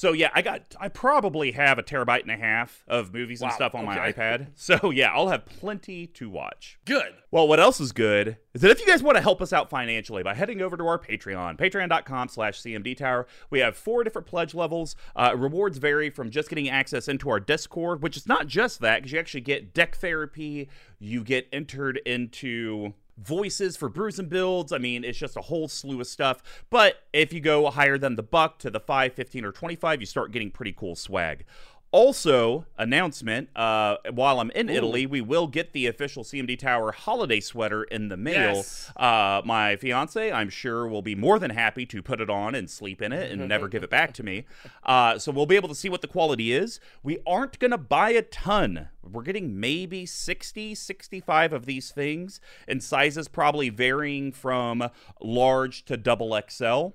So 0.00 0.12
yeah, 0.12 0.30
I 0.32 0.40
got 0.40 0.74
I 0.80 0.88
probably 0.88 1.52
have 1.52 1.78
a 1.78 1.82
terabyte 1.82 2.22
and 2.22 2.30
a 2.30 2.36
half 2.38 2.84
of 2.88 3.12
movies 3.12 3.42
and 3.42 3.52
stuff 3.52 3.74
on 3.74 3.84
my 3.84 3.98
iPad. 3.98 4.46
So 4.56 4.90
yeah, 4.90 5.12
I'll 5.12 5.28
have 5.28 5.44
plenty 5.44 6.06
to 6.06 6.30
watch. 6.30 6.78
good. 6.86 7.12
Well, 7.30 7.46
what 7.46 7.60
else 7.60 7.80
is 7.80 7.92
good 7.92 8.38
is 8.54 8.62
that 8.62 8.70
if 8.70 8.80
you 8.80 8.86
guys 8.86 9.02
want 9.02 9.16
to 9.16 9.22
help 9.22 9.42
us 9.42 9.52
out 9.52 9.68
financially 9.68 10.22
by 10.22 10.32
heading 10.32 10.62
over 10.62 10.76
to 10.76 10.86
our 10.86 10.98
Patreon, 10.98 11.58
patreon.com 11.58 12.28
slash 12.28 12.62
CMD 12.62 12.96
Tower, 12.96 13.26
we 13.50 13.58
have 13.58 13.76
four 13.76 14.02
different 14.02 14.26
pledge 14.26 14.54
levels. 14.54 14.96
Uh, 15.14 15.34
rewards 15.36 15.76
vary 15.76 16.08
from 16.08 16.30
just 16.30 16.48
getting 16.48 16.70
access 16.70 17.06
into 17.06 17.28
our 17.28 17.38
Discord, 17.38 18.02
which 18.02 18.16
is 18.16 18.26
not 18.26 18.46
just 18.46 18.80
that, 18.80 19.00
because 19.00 19.12
you 19.12 19.18
actually 19.18 19.42
get 19.42 19.74
deck 19.74 19.96
therapy, 19.96 20.70
you 20.98 21.22
get 21.22 21.46
entered 21.52 22.00
into 22.06 22.94
voices 23.22 23.76
for 23.76 23.88
brews 23.88 24.18
and 24.18 24.28
builds. 24.28 24.72
I 24.72 24.78
mean, 24.78 25.04
it's 25.04 25.18
just 25.18 25.36
a 25.36 25.42
whole 25.42 25.68
slew 25.68 26.00
of 26.00 26.06
stuff. 26.06 26.64
But 26.70 27.02
if 27.12 27.32
you 27.32 27.40
go 27.40 27.70
higher 27.70 27.98
than 27.98 28.16
the 28.16 28.22
buck 28.22 28.58
to 28.60 28.70
the 28.70 28.80
5, 28.80 29.12
15, 29.12 29.44
or 29.44 29.52
25, 29.52 30.00
you 30.00 30.06
start 30.06 30.32
getting 30.32 30.50
pretty 30.50 30.72
cool 30.72 30.96
swag. 30.96 31.44
Also, 31.92 32.66
announcement 32.78 33.48
uh, 33.56 33.96
while 34.12 34.38
I'm 34.38 34.52
in 34.52 34.68
Italy, 34.68 35.06
we 35.06 35.20
will 35.20 35.48
get 35.48 35.72
the 35.72 35.88
official 35.88 36.22
CMD 36.22 36.56
Tower 36.56 36.92
holiday 36.92 37.40
sweater 37.40 37.82
in 37.82 38.08
the 38.08 38.16
mail. 38.16 38.56
Yes. 38.56 38.92
Uh, 38.96 39.42
my 39.44 39.74
fiance, 39.74 40.30
I'm 40.30 40.50
sure, 40.50 40.86
will 40.86 41.02
be 41.02 41.16
more 41.16 41.40
than 41.40 41.50
happy 41.50 41.86
to 41.86 42.00
put 42.00 42.20
it 42.20 42.30
on 42.30 42.54
and 42.54 42.70
sleep 42.70 43.02
in 43.02 43.12
it 43.12 43.32
and 43.32 43.48
never 43.48 43.66
give 43.66 43.82
it 43.82 43.90
back 43.90 44.12
to 44.14 44.22
me. 44.22 44.46
Uh, 44.82 45.18
so 45.18 45.30
we'll 45.30 45.46
be 45.46 45.56
able 45.56 45.68
to 45.68 45.74
see 45.74 45.88
what 45.88 46.00
the 46.00 46.08
quality 46.08 46.52
is. 46.52 46.80
We 47.02 47.18
aren't 47.26 47.58
going 47.58 47.70
to 47.70 47.78
buy 47.78 48.10
a 48.10 48.22
ton. 48.22 48.88
We're 49.02 49.22
getting 49.22 49.60
maybe 49.60 50.06
60, 50.06 50.74
65 50.74 51.52
of 51.52 51.66
these 51.66 51.90
things, 51.90 52.40
and 52.66 52.82
sizes 52.82 53.28
probably 53.28 53.68
varying 53.68 54.32
from 54.32 54.88
large 55.20 55.84
to 55.84 55.96
double 55.96 56.38
XL. 56.48 56.88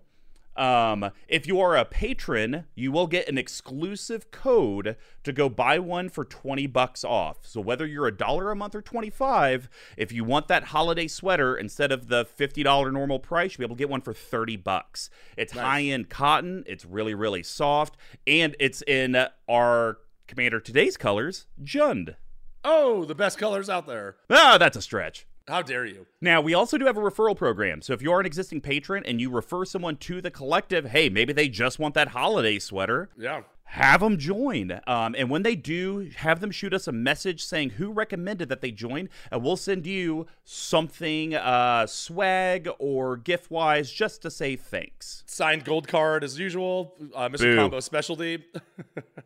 Um, 0.56 1.12
if 1.28 1.48
you 1.48 1.60
are 1.60 1.76
a 1.76 1.86
patron, 1.86 2.66
you 2.76 2.92
will 2.92 3.08
get 3.08 3.28
an 3.28 3.38
exclusive 3.38 4.32
code 4.32 4.96
to 5.24 5.34
go 5.34 5.50
buy 5.50 5.80
one 5.80 6.10
for 6.10 6.24
20 6.24 6.68
bucks 6.68 7.04
off. 7.04 7.40
So 7.46 7.60
whether 7.60 7.86
you're 7.86 8.08
a 8.08 8.16
dollar 8.16 8.52
a 8.52 8.56
month 8.56 8.76
or 8.76 8.82
25, 8.82 9.68
if 9.98 10.12
you 10.12 10.24
want 10.24 10.48
that 10.48 10.66
holiday 10.66 11.08
sweater 11.08 11.58
instead 11.58 11.92
of 11.92 12.08
the 12.08 12.26
$50 12.26 12.94
normal 12.94 13.20
price, 13.20 13.58
you'll 13.58 13.60
be 13.60 13.66
able 13.66 13.76
to 13.76 13.80
get 13.80 13.90
one 13.90 14.02
for 14.02 14.14
30 14.14 14.56
bucks. 14.58 15.10
It's 15.36 15.54
high-end 15.54 16.10
cotton, 16.10 16.64
it's 16.68 16.86
really 16.86 17.14
really 17.14 17.44
soft, 17.44 17.98
and 18.26 18.56
it's 18.60 18.82
in 18.84 19.28
our 19.50 19.98
Commander 20.28 20.60
Today's 20.60 20.98
colors, 20.98 21.46
Jund. 21.64 22.16
Oh, 22.64 23.06
the 23.06 23.14
best 23.14 23.38
colors 23.38 23.70
out 23.70 23.86
there. 23.86 24.16
Ah, 24.30 24.58
that's 24.58 24.78
a 24.78 24.82
stretch. 24.82 25.28
How 25.48 25.62
dare 25.62 25.86
you? 25.86 26.08
Now, 26.22 26.42
we 26.42 26.56
also 26.56 26.78
do 26.78 26.86
have 26.86 26.98
a 26.98 27.02
referral 27.02 27.38
program. 27.38 27.84
So 27.84 27.94
if 27.94 28.02
you 28.02 28.12
are 28.12 28.20
an 28.20 28.26
existing 28.26 28.62
patron 28.62 29.04
and 29.06 29.22
you 29.22 29.30
refer 29.30 29.64
someone 29.64 29.96
to 29.98 30.20
the 30.20 30.32
collective, 30.32 30.86
hey, 30.86 31.08
maybe 31.08 31.34
they 31.34 31.50
just 31.50 31.78
want 31.78 31.94
that 31.94 32.10
holiday 32.10 32.58
sweater, 32.58 33.10
Yeah. 33.16 33.44
Have 33.66 34.00
them 34.00 34.18
join. 34.18 34.80
Um, 34.88 35.16
and 35.18 35.30
when 35.30 35.44
they 35.44 35.56
do, 35.56 36.10
have 36.18 36.40
them 36.40 36.52
shoot 36.52 36.74
us 36.74 36.88
a 36.88 36.92
message 36.92 37.44
saying 37.44 37.72
who 37.72 37.92
recommended 37.92 38.48
that 38.50 38.62
they 38.62 38.72
join, 38.72 39.10
and 39.32 39.44
we'll 39.44 39.58
send 39.58 39.86
you 39.86 40.28
something 40.44 41.36
uh, 41.36 41.86
swag 41.88 42.70
or 42.80 43.18
gift 43.18 43.52
wise 43.52 43.92
just 43.92 44.22
to 44.22 44.32
say 44.32 44.56
thanks. 44.56 45.24
Signed 45.26 45.66
gold 45.66 45.88
card 45.88 46.24
as 46.24 46.40
usual. 46.40 46.94
Uh, 47.14 47.28
Mr. 47.28 47.40
Boo. 47.40 47.56
Combo 47.56 47.80
specialty. 47.80 48.44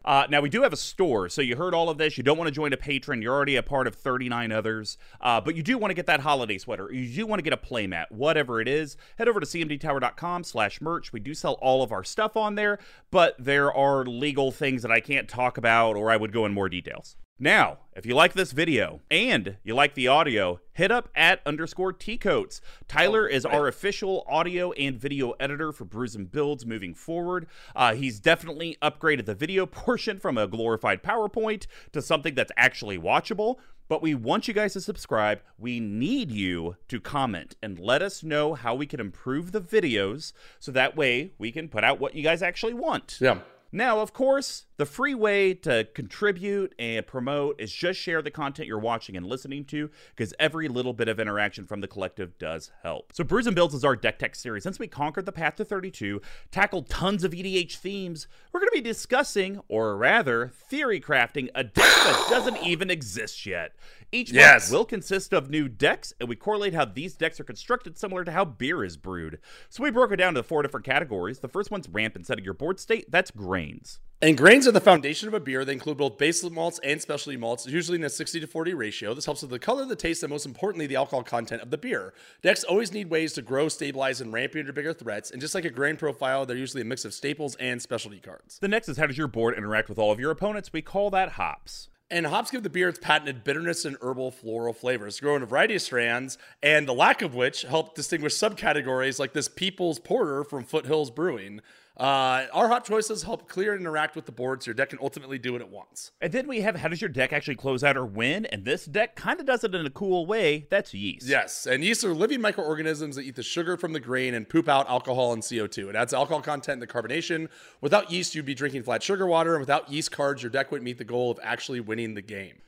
Uh, 0.05 0.25
now, 0.29 0.39
we 0.41 0.49
do 0.49 0.63
have 0.63 0.73
a 0.73 0.77
store, 0.77 1.29
so 1.29 1.41
you 1.41 1.55
heard 1.55 1.73
all 1.73 1.89
of 1.89 1.97
this. 1.97 2.17
You 2.17 2.23
don't 2.23 2.37
want 2.37 2.47
to 2.47 2.51
join 2.53 2.71
a 2.73 2.77
patron. 2.77 3.21
You're 3.21 3.33
already 3.33 3.57
a 3.57 3.63
part 3.63 3.85
of 3.85 3.93
39 3.93 4.51
others, 4.51 4.97
uh, 5.21 5.41
but 5.41 5.55
you 5.55 5.61
do 5.61 5.77
want 5.77 5.91
to 5.91 5.93
get 5.93 6.07
that 6.07 6.21
holiday 6.21 6.57
sweater. 6.57 6.91
You 6.91 7.07
do 7.13 7.27
want 7.27 7.39
to 7.39 7.43
get 7.43 7.53
a 7.53 7.57
playmat, 7.57 8.05
whatever 8.09 8.61
it 8.61 8.67
is. 8.67 8.97
Head 9.17 9.27
over 9.27 9.39
to 9.39 9.45
cmdtower.com 9.45 10.45
slash 10.45 10.81
merch. 10.81 11.11
We 11.13 11.19
do 11.19 11.33
sell 11.33 11.53
all 11.61 11.83
of 11.83 11.91
our 11.91 12.03
stuff 12.03 12.37
on 12.37 12.55
there, 12.55 12.79
but 13.11 13.35
there 13.37 13.71
are 13.73 14.05
legal 14.29 14.51
things 14.51 14.83
that 14.83 14.91
I 14.91 14.99
can't 14.99 15.27
talk 15.27 15.57
about 15.57 15.95
or 15.95 16.11
I 16.11 16.15
would 16.15 16.31
go 16.31 16.45
in 16.45 16.53
more 16.53 16.69
details. 16.69 17.15
Now, 17.39 17.79
if 17.95 18.05
you 18.05 18.13
like 18.13 18.33
this 18.33 18.51
video 18.51 18.99
and 19.09 19.57
you 19.63 19.73
like 19.73 19.95
the 19.95 20.07
audio, 20.07 20.59
hit 20.71 20.91
up 20.91 21.09
at 21.15 21.41
underscore 21.47 21.93
T-Coats. 21.93 22.61
Tyler 22.87 23.27
is 23.27 23.43
our 23.43 23.67
official 23.67 24.23
audio 24.29 24.71
and 24.73 24.99
video 24.99 25.31
editor 25.39 25.71
for 25.71 25.85
Brews 25.85 26.15
and 26.15 26.31
Builds 26.31 26.63
moving 26.63 26.93
forward. 26.93 27.47
Uh, 27.75 27.95
he's 27.95 28.19
definitely 28.19 28.77
upgraded 28.83 29.25
the 29.25 29.33
video 29.33 29.65
portion 29.83 30.19
from 30.19 30.37
a 30.37 30.45
glorified 30.45 31.01
PowerPoint 31.01 31.65
to 31.91 32.03
something 32.03 32.35
that's 32.35 32.51
actually 32.55 32.99
watchable. 32.99 33.55
But 33.87 34.03
we 34.03 34.13
want 34.13 34.47
you 34.47 34.53
guys 34.53 34.73
to 34.73 34.81
subscribe. 34.81 35.41
We 35.57 35.79
need 35.79 36.29
you 36.29 36.75
to 36.89 36.99
comment 36.99 37.55
and 37.63 37.79
let 37.79 38.03
us 38.03 38.21
know 38.21 38.53
how 38.53 38.75
we 38.75 38.85
can 38.85 38.99
improve 38.99 39.51
the 39.53 39.61
videos 39.61 40.33
so 40.59 40.71
that 40.73 40.95
way 40.95 41.31
we 41.39 41.51
can 41.51 41.67
put 41.67 41.83
out 41.83 41.99
what 41.99 42.13
you 42.13 42.21
guys 42.21 42.43
actually 42.43 42.75
want. 42.75 43.17
yeah. 43.19 43.39
Now, 43.71 43.99
of 43.99 44.13
course, 44.13 44.65
the 44.77 44.85
free 44.85 45.13
way 45.13 45.53
to 45.53 45.87
contribute 45.93 46.73
and 46.79 47.05
promote 47.05 47.61
is 47.61 47.71
just 47.71 47.99
share 47.99 48.21
the 48.21 48.31
content 48.31 48.67
you're 48.67 48.79
watching 48.79 49.15
and 49.15 49.25
listening 49.25 49.65
to, 49.65 49.91
because 50.15 50.33
every 50.39 50.67
little 50.67 50.93
bit 50.93 51.07
of 51.07 51.19
interaction 51.19 51.67
from 51.67 51.81
the 51.81 51.87
collective 51.87 52.37
does 52.39 52.71
help. 52.81 53.13
So, 53.13 53.23
Brews 53.23 53.45
and 53.45 53.55
Builds 53.55 53.75
is 53.75 53.85
our 53.85 53.95
deck 53.95 54.17
tech 54.17 54.35
series. 54.35 54.63
Since 54.63 54.79
we 54.79 54.87
conquered 54.87 55.27
the 55.27 55.31
path 55.31 55.55
to 55.57 55.65
32, 55.65 56.19
tackled 56.51 56.89
tons 56.89 57.23
of 57.23 57.31
EDH 57.31 57.75
themes, 57.77 58.27
we're 58.51 58.59
going 58.59 58.71
to 58.71 58.77
be 58.77 58.81
discussing, 58.81 59.61
or 59.67 59.95
rather, 59.95 60.47
theory 60.47 60.99
crafting 60.99 61.49
a 61.53 61.63
deck 61.63 61.75
that 61.75 62.27
doesn't 62.29 62.65
even 62.65 62.89
exist 62.89 63.45
yet. 63.45 63.73
Each 64.11 64.31
Yes. 64.31 64.69
month 64.71 64.77
will 64.79 64.85
consist 64.85 65.33
of 65.33 65.49
new 65.49 65.67
decks, 65.67 66.13
and 66.19 66.27
we 66.27 66.35
correlate 66.35 66.73
how 66.73 66.85
these 66.85 67.15
decks 67.15 67.39
are 67.39 67.43
constructed 67.43 67.97
similar 67.97 68.23
to 68.25 68.31
how 68.31 68.43
beer 68.43 68.83
is 68.83 68.97
brewed. 68.97 69.39
So 69.69 69.83
we 69.83 69.91
broke 69.91 70.11
it 70.11 70.15
down 70.17 70.29
into 70.29 70.43
four 70.43 70.63
different 70.63 70.85
categories. 70.85 71.39
The 71.39 71.47
first 71.47 71.69
one's 71.69 71.87
ramp 71.87 72.15
and 72.15 72.25
setting 72.25 72.43
your 72.43 72.55
board 72.55 72.79
state. 72.79 73.11
That's 73.11 73.29
grains. 73.29 73.99
And 74.21 74.37
grains 74.37 74.67
are 74.67 74.71
the 74.71 74.81
foundation 74.81 75.27
of 75.29 75.33
a 75.33 75.39
beer. 75.39 75.63
They 75.63 75.71
include 75.73 75.97
both 75.97 76.17
base 76.17 76.43
malts 76.43 76.79
and 76.83 77.01
specialty 77.01 77.37
malts, 77.37 77.65
usually 77.67 77.97
in 77.99 78.03
a 78.03 78.09
60 78.09 78.39
to 78.41 78.47
40 78.47 78.73
ratio. 78.73 79.13
This 79.13 79.25
helps 79.25 79.43
with 79.43 79.51
the 79.51 79.59
color, 79.59 79.85
the 79.85 79.95
taste, 79.95 80.23
and 80.23 80.29
most 80.29 80.45
importantly, 80.45 80.87
the 80.87 80.97
alcohol 80.97 81.23
content 81.23 81.61
of 81.61 81.69
the 81.69 81.77
beer. 81.77 82.13
Decks 82.41 82.63
always 82.65 82.91
need 82.91 83.09
ways 83.09 83.31
to 83.33 83.41
grow, 83.41 83.69
stabilize, 83.69 84.19
and 84.19 84.33
ramp 84.33 84.55
into 84.55 84.73
bigger 84.73 84.93
threats. 84.93 85.31
And 85.31 85.39
just 85.39 85.55
like 85.55 85.63
a 85.65 85.69
grain 85.69 85.95
profile, 85.95 86.45
they're 86.45 86.57
usually 86.57 86.81
a 86.81 86.85
mix 86.85 87.05
of 87.05 87.13
staples 87.13 87.55
and 87.57 87.81
specialty 87.81 88.19
cards. 88.19 88.59
The 88.59 88.67
next 88.67 88.89
is 88.89 88.97
how 88.97 89.05
does 89.05 89.17
your 89.17 89.27
board 89.27 89.55
interact 89.55 89.87
with 89.87 89.99
all 89.99 90.11
of 90.11 90.19
your 90.19 90.31
opponents? 90.31 90.73
We 90.73 90.81
call 90.81 91.09
that 91.11 91.33
hops. 91.33 91.89
And 92.11 92.25
hops 92.25 92.49
give 92.49 92.63
the 92.63 92.71
beer 92.71 92.89
its 92.89 92.97
patented 92.97 93.43
bitterness 93.43 93.85
and 93.85 93.95
herbal 94.01 94.31
floral 94.31 94.73
flavors, 94.73 95.19
grow 95.19 95.35
in 95.35 95.43
a 95.43 95.45
variety 95.45 95.75
of 95.75 95.81
strands, 95.83 96.39
and 96.63 96.87
the 96.87 96.93
lack 96.93 97.21
of 97.21 97.35
which 97.35 97.61
help 97.61 97.93
distinguish 97.93 98.33
subcategories 98.33 99.19
like 99.19 99.33
this 99.33 99.47
People's 99.47 99.99
Porter 99.99 100.43
from 100.43 100.63
Foothills 100.63 101.11
Brewing. 101.11 101.61
Uh, 101.99 102.45
our 102.53 102.69
hop 102.69 102.85
choices 102.85 103.23
help 103.23 103.49
clear 103.49 103.73
and 103.73 103.81
interact 103.81 104.15
with 104.15 104.25
the 104.25 104.31
board 104.31 104.63
so 104.63 104.69
your 104.69 104.73
deck 104.73 104.89
can 104.89 104.99
ultimately 105.01 105.37
do 105.37 105.51
what 105.51 105.61
it 105.61 105.67
wants. 105.67 106.13
And 106.21 106.31
then 106.31 106.47
we 106.47 106.61
have 106.61 106.77
how 106.77 106.87
does 106.87 107.01
your 107.01 107.09
deck 107.09 107.33
actually 107.33 107.55
close 107.55 107.83
out 107.83 107.97
or 107.97 108.05
win? 108.05 108.45
And 108.45 108.63
this 108.63 108.85
deck 108.85 109.17
kind 109.17 109.37
of 109.37 109.45
does 109.45 109.65
it 109.65 109.75
in 109.75 109.85
a 109.85 109.89
cool 109.89 110.25
way. 110.25 110.65
That's 110.69 110.93
yeast. 110.93 111.27
Yes, 111.27 111.67
and 111.67 111.83
yeast 111.83 112.05
are 112.05 112.13
living 112.13 112.39
microorganisms 112.39 113.17
that 113.17 113.23
eat 113.23 113.35
the 113.35 113.43
sugar 113.43 113.75
from 113.75 113.91
the 113.91 113.99
grain 113.99 114.33
and 114.33 114.47
poop 114.47 114.69
out 114.69 114.89
alcohol 114.89 115.33
and 115.33 115.43
CO2. 115.43 115.89
It 115.89 115.95
adds 115.97 116.13
alcohol 116.13 116.41
content 116.41 116.75
in 116.75 116.79
the 116.79 116.87
carbonation. 116.87 117.49
Without 117.81 118.09
yeast, 118.09 118.33
you'd 118.33 118.45
be 118.45 118.55
drinking 118.55 118.83
flat 118.83 119.03
sugar 119.03 119.27
water, 119.27 119.55
and 119.55 119.59
without 119.59 119.91
yeast 119.91 120.09
cards, 120.09 120.41
your 120.41 120.49
deck 120.49 120.71
wouldn't 120.71 120.85
meet 120.85 120.99
the 120.99 121.03
goal 121.03 121.31
of 121.31 121.39
actually 121.43 121.81
winning 121.81 122.13
the 122.13 122.21
game. 122.21 122.61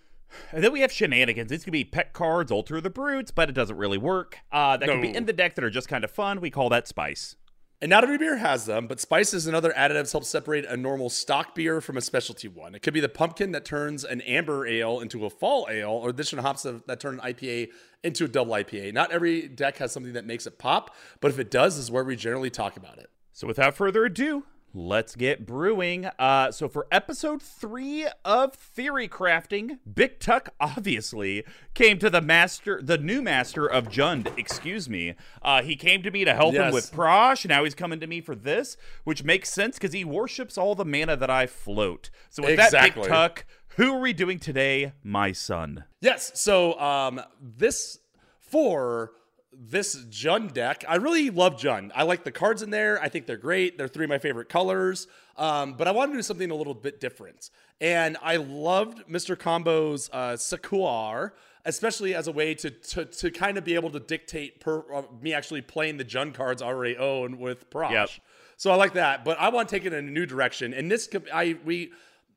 And 0.52 0.64
then 0.64 0.72
we 0.72 0.82
have 0.82 0.92
shenanigans. 0.92 1.50
These 1.50 1.64
could 1.64 1.74
be 1.74 1.84
pet 1.84 2.14
cards, 2.14 2.52
alter 2.52 2.82
the 2.82 2.90
brutes, 2.90 3.32
but 3.32 3.50
it 3.50 3.54
doesn't 3.54 3.78
really 3.78 3.98
work. 3.98 4.40
Uh, 4.52 4.78
that 4.78 4.90
could 4.90 5.02
be 5.02 5.16
in 5.16 5.26
the 5.26 5.34
deck 5.34 5.56
that 5.56 5.64
are 5.64 5.70
just 5.70 5.88
kind 5.88 6.04
of 6.04 6.12
fun. 6.12 6.42
We 6.42 6.50
call 6.50 6.70
that 6.70 6.88
spice. 6.88 7.36
And 7.84 7.90
not 7.90 8.04
every 8.04 8.20
beer 8.20 8.38
has 8.38 8.66
them, 8.66 8.86
but 8.86 9.00
spices 9.00 9.48
and 9.48 9.56
other 9.56 9.74
additives 9.76 10.12
help 10.12 10.24
separate 10.24 10.66
a 10.66 10.78
normal 10.78 11.10
stock 11.10 11.56
beer 11.56 11.82
from 11.82 11.98
a 11.98 12.02
specialty 12.02 12.48
one. 12.48 12.76
It 12.76 12.84
could 12.84 12.94
be 12.94 13.00
the 13.00 13.10
pumpkin 13.10 13.54
that 13.54 13.66
turns 13.66 14.04
an 14.04 14.22
amber 14.22 14.68
ale 14.68 15.00
into 15.00 15.26
a 15.26 15.32
fall 15.32 15.68
ale, 15.68 15.90
or 15.90 16.10
additional 16.10 16.44
hops 16.44 16.62
that 16.62 17.00
turn 17.00 17.20
an 17.20 17.34
IPA 17.34 17.70
into 18.04 18.26
a 18.26 18.28
double 18.28 18.54
IPA. 18.54 18.94
Not 18.94 19.12
every 19.12 19.48
deck 19.48 19.78
has 19.78 19.92
something 19.92 20.14
that 20.14 20.26
makes 20.26 20.46
it 20.46 20.60
pop, 20.60 20.96
but 21.22 21.32
if 21.32 21.40
it 21.40 21.50
does, 21.50 21.78
is 21.80 21.90
where 21.90 22.04
we 22.04 22.16
generally 22.16 22.52
talk 22.52 22.78
about 22.78 23.00
it. 23.00 23.10
So 23.34 23.48
without 23.48 23.76
further 23.76 24.06
ado, 24.06 24.44
Let's 24.74 25.18
get 25.18 25.46
brewing. 25.46 26.06
Uh, 26.18 26.52
so 26.52 26.70
for 26.70 26.88
episode 26.92 27.42
three 27.42 28.08
of 28.24 28.54
Theory 28.54 29.10
Crafting, 29.10 29.80
Big 29.94 30.20
Tuck 30.20 30.54
obviously 30.62 31.44
came 31.74 32.00
to 32.00 32.10
the 32.10 32.22
master, 32.22 32.82
the 32.82 32.98
new 32.98 33.22
master 33.22 33.66
of 33.66 33.90
Jund. 33.90 34.38
Excuse 34.38 34.88
me. 34.88 35.16
Uh, 35.42 35.62
he 35.62 35.76
came 35.76 36.04
to 36.04 36.12
me 36.12 36.24
to 36.24 36.34
help 36.34 36.56
him 36.56 36.72
with 36.72 36.90
Prosh. 36.92 37.46
Now 37.46 37.66
he's 37.66 37.76
coming 37.76 38.00
to 38.00 38.08
me 38.08 38.22
for 38.22 38.34
this, 38.34 38.78
which 39.04 39.26
makes 39.26 39.52
sense 39.52 39.78
because 39.78 39.92
he 39.92 40.06
worships 40.06 40.58
all 40.58 40.74
the 40.74 40.86
mana 40.86 41.18
that 41.18 41.30
I 41.30 41.48
float. 41.48 42.10
So 42.30 42.44
with 42.44 42.56
that, 42.56 42.72
Big 42.72 43.04
Tuck, 43.04 43.46
who 43.76 43.94
are 43.96 44.00
we 44.00 44.14
doing 44.14 44.40
today, 44.40 44.94
my 45.04 45.34
son? 45.34 45.84
Yes. 46.00 46.32
So 46.40 46.80
um, 46.80 47.20
this 47.42 48.00
for 48.40 49.12
this 49.54 49.96
Jund 50.06 50.54
deck, 50.54 50.84
I 50.88 50.96
really 50.96 51.30
love 51.30 51.56
Jund. 51.56 51.92
I 51.94 52.04
like 52.04 52.24
the 52.24 52.32
cards 52.32 52.62
in 52.62 52.70
there. 52.70 53.02
I 53.02 53.10
think 53.10 53.26
they're 53.26 53.38
great. 53.38 53.78
They're 53.78 53.88
three 53.88 54.06
of 54.06 54.10
my 54.10 54.18
favorite 54.20 54.50
colors. 54.50 55.08
Um, 55.38 55.74
but 55.74 55.88
I 55.88 55.92
wanted 55.92 56.14
to 56.14 56.18
do 56.20 56.24
something 56.24 56.52
a 56.52 56.56
little 56.56 56.74
bit 56.74 57.00
different. 57.00 57.50
And 57.80 58.18
I 58.22 58.38
loved 58.38 59.08
Mr. 59.10 59.36
Combo's 59.36 60.10
uh, 60.14 60.34
Sek'Kuar, 60.34 61.32
especially 61.66 62.16
as 62.16 62.28
a 62.28 62.32
way 62.32 62.54
to, 62.56 62.70
to 62.70 63.06
to 63.06 63.32
kind 63.32 63.58
of 63.58 63.64
be 63.64 63.76
able 63.76 63.90
to 63.92 64.00
dictate 64.00 64.60
per 64.60 64.84
uh, 64.94 65.04
me 65.22 65.34
actually 65.34 65.62
playing 65.62 65.98
the 65.98 66.06
Jund 66.06 66.34
cards 66.34 66.62
I 66.62 66.68
already 66.68 66.98
own 66.98 67.40
with 67.40 67.70
Prosh. 67.70 67.92
Yep. 67.92 68.10
So 68.58 68.70
I 68.70 68.76
like 68.76 68.94
that, 68.94 69.26
but 69.26 69.40
I 69.40 69.50
want 69.50 69.70
to 69.70 69.76
take 69.76 69.86
it 69.86 69.94
in 69.94 70.08
a 70.08 70.12
new 70.12 70.28
direction. 70.28 70.74
And 70.74 70.92
this, 70.92 71.08
co- 71.08 71.24
I 71.34 71.58
we, 71.66 71.92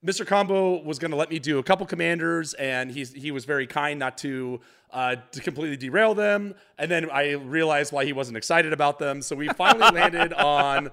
Mr. 0.04 0.26
Combo 0.26 0.82
was 0.82 0.99
going 0.99 1.11
to 1.11 1.16
let 1.16 1.30
me 1.30 1.38
do 1.38 1.58
a 1.58 1.62
couple 1.62 1.87
commanders, 1.87 2.52
and 2.54 2.90
he's 2.90 3.12
he 3.12 3.30
was 3.30 3.44
very 3.44 3.66
kind 3.66 3.99
not 3.99 4.18
to 4.18 4.61
uh, 4.92 5.16
to 5.32 5.40
completely 5.40 5.76
derail 5.76 6.14
them. 6.14 6.54
And 6.78 6.90
then 6.90 7.11
I 7.11 7.32
realized 7.32 7.92
why 7.92 8.04
he 8.04 8.12
wasn't 8.12 8.37
excited 8.37 8.73
about 8.73 8.99
them. 8.99 9.23
So 9.23 9.34
we 9.34 9.49
finally 9.49 9.90
landed 9.94 10.32
on 10.34 10.90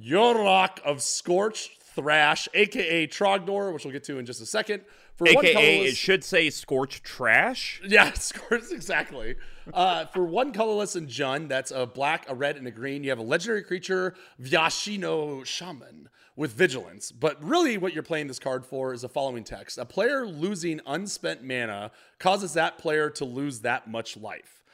Yurlok 0.00 0.80
of 0.80 1.02
Scorch 1.02 1.70
Thrash, 1.94 2.48
aka 2.54 3.06
Trogdor, 3.06 3.72
which 3.72 3.84
we'll 3.84 3.92
get 3.92 4.04
to 4.04 4.18
in 4.18 4.26
just 4.26 4.42
a 4.42 4.46
second. 4.46 4.82
For 5.16 5.26
one 5.32 5.46
AKA, 5.46 5.84
it 5.86 5.96
should 5.96 6.24
say 6.24 6.50
Scorch 6.50 7.02
Trash. 7.02 7.80
yeah, 7.86 8.12
Scorch 8.14 8.64
exactly. 8.72 9.36
Uh, 9.72 10.06
for 10.06 10.24
one 10.24 10.52
colorless 10.52 10.94
and 10.94 11.08
Jund, 11.08 11.48
that's 11.48 11.70
a 11.70 11.86
black, 11.86 12.26
a 12.28 12.34
red, 12.34 12.56
and 12.56 12.66
a 12.66 12.70
green. 12.70 13.02
You 13.02 13.10
have 13.10 13.18
a 13.18 13.22
legendary 13.22 13.62
creature, 13.62 14.14
Viashino 14.42 15.44
Shaman, 15.44 16.08
with 16.36 16.52
vigilance. 16.52 17.12
But 17.12 17.42
really, 17.42 17.78
what 17.78 17.94
you're 17.94 18.02
playing 18.02 18.26
this 18.26 18.38
card 18.38 18.66
for 18.66 18.92
is 18.92 19.02
the 19.02 19.08
following 19.08 19.44
text: 19.44 19.78
A 19.78 19.84
player 19.84 20.26
losing 20.26 20.80
unspent 20.86 21.42
mana 21.42 21.92
causes 22.18 22.52
that 22.54 22.78
player 22.78 23.08
to 23.10 23.24
lose 23.24 23.60
that 23.60 23.90
much 23.90 24.16
life. 24.16 24.64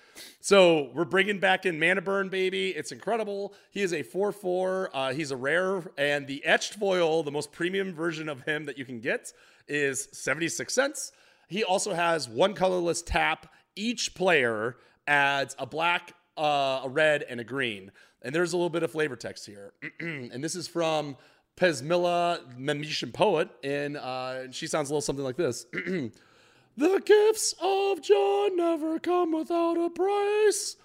So 0.40 0.90
we're 0.94 1.04
bringing 1.04 1.38
back 1.38 1.66
in 1.66 1.78
Mana 1.78 2.02
Burn, 2.02 2.28
baby. 2.28 2.70
It's 2.70 2.92
incredible. 2.92 3.54
He 3.70 3.82
is 3.82 3.92
a 3.92 4.02
4 4.02 4.32
4. 4.32 4.90
Uh, 4.92 5.12
he's 5.12 5.30
a 5.30 5.37
rare. 5.37 5.82
And 5.97 6.26
the 6.26 6.44
etched 6.44 6.75
foil, 6.75 7.23
the 7.23 7.30
most 7.30 7.52
premium 7.52 7.94
version 7.94 8.28
of 8.28 8.42
him 8.42 8.64
that 8.66 8.76
you 8.78 8.85
can 8.85 9.00
get, 9.00 9.32
is 9.68 10.09
76 10.12 10.73
cents. 10.73 11.12
He 11.49 11.64
also 11.64 11.94
has 11.94 12.28
one 12.28 12.54
colorless 12.54 13.02
tap. 13.02 13.52
Each 13.76 14.14
player 14.14 14.76
adds 15.06 15.56
a 15.58 15.66
black, 15.66 16.14
uh, 16.36 16.82
a 16.84 16.88
red, 16.88 17.22
and 17.22 17.40
a 17.40 17.44
green. 17.44 17.92
And 18.22 18.34
there's 18.34 18.52
a 18.52 18.56
little 18.56 18.70
bit 18.70 18.82
of 18.82 18.90
flavor 18.90 19.16
text 19.16 19.46
here. 19.46 19.72
and 20.00 20.44
this 20.44 20.54
is 20.54 20.68
from 20.68 21.16
Pesmilla 21.56 22.40
Memetian 22.58 23.12
Poet. 23.12 23.48
And 23.64 23.96
uh, 23.96 24.50
she 24.52 24.66
sounds 24.66 24.90
a 24.90 24.92
little 24.92 25.00
something 25.00 25.24
like 25.24 25.36
this. 25.36 25.66
The 26.76 27.02
gifts 27.04 27.54
of 27.60 28.00
John 28.00 28.56
never 28.56 28.98
come 28.98 29.32
without 29.32 29.76
a 29.76 29.90
price. 29.90 30.76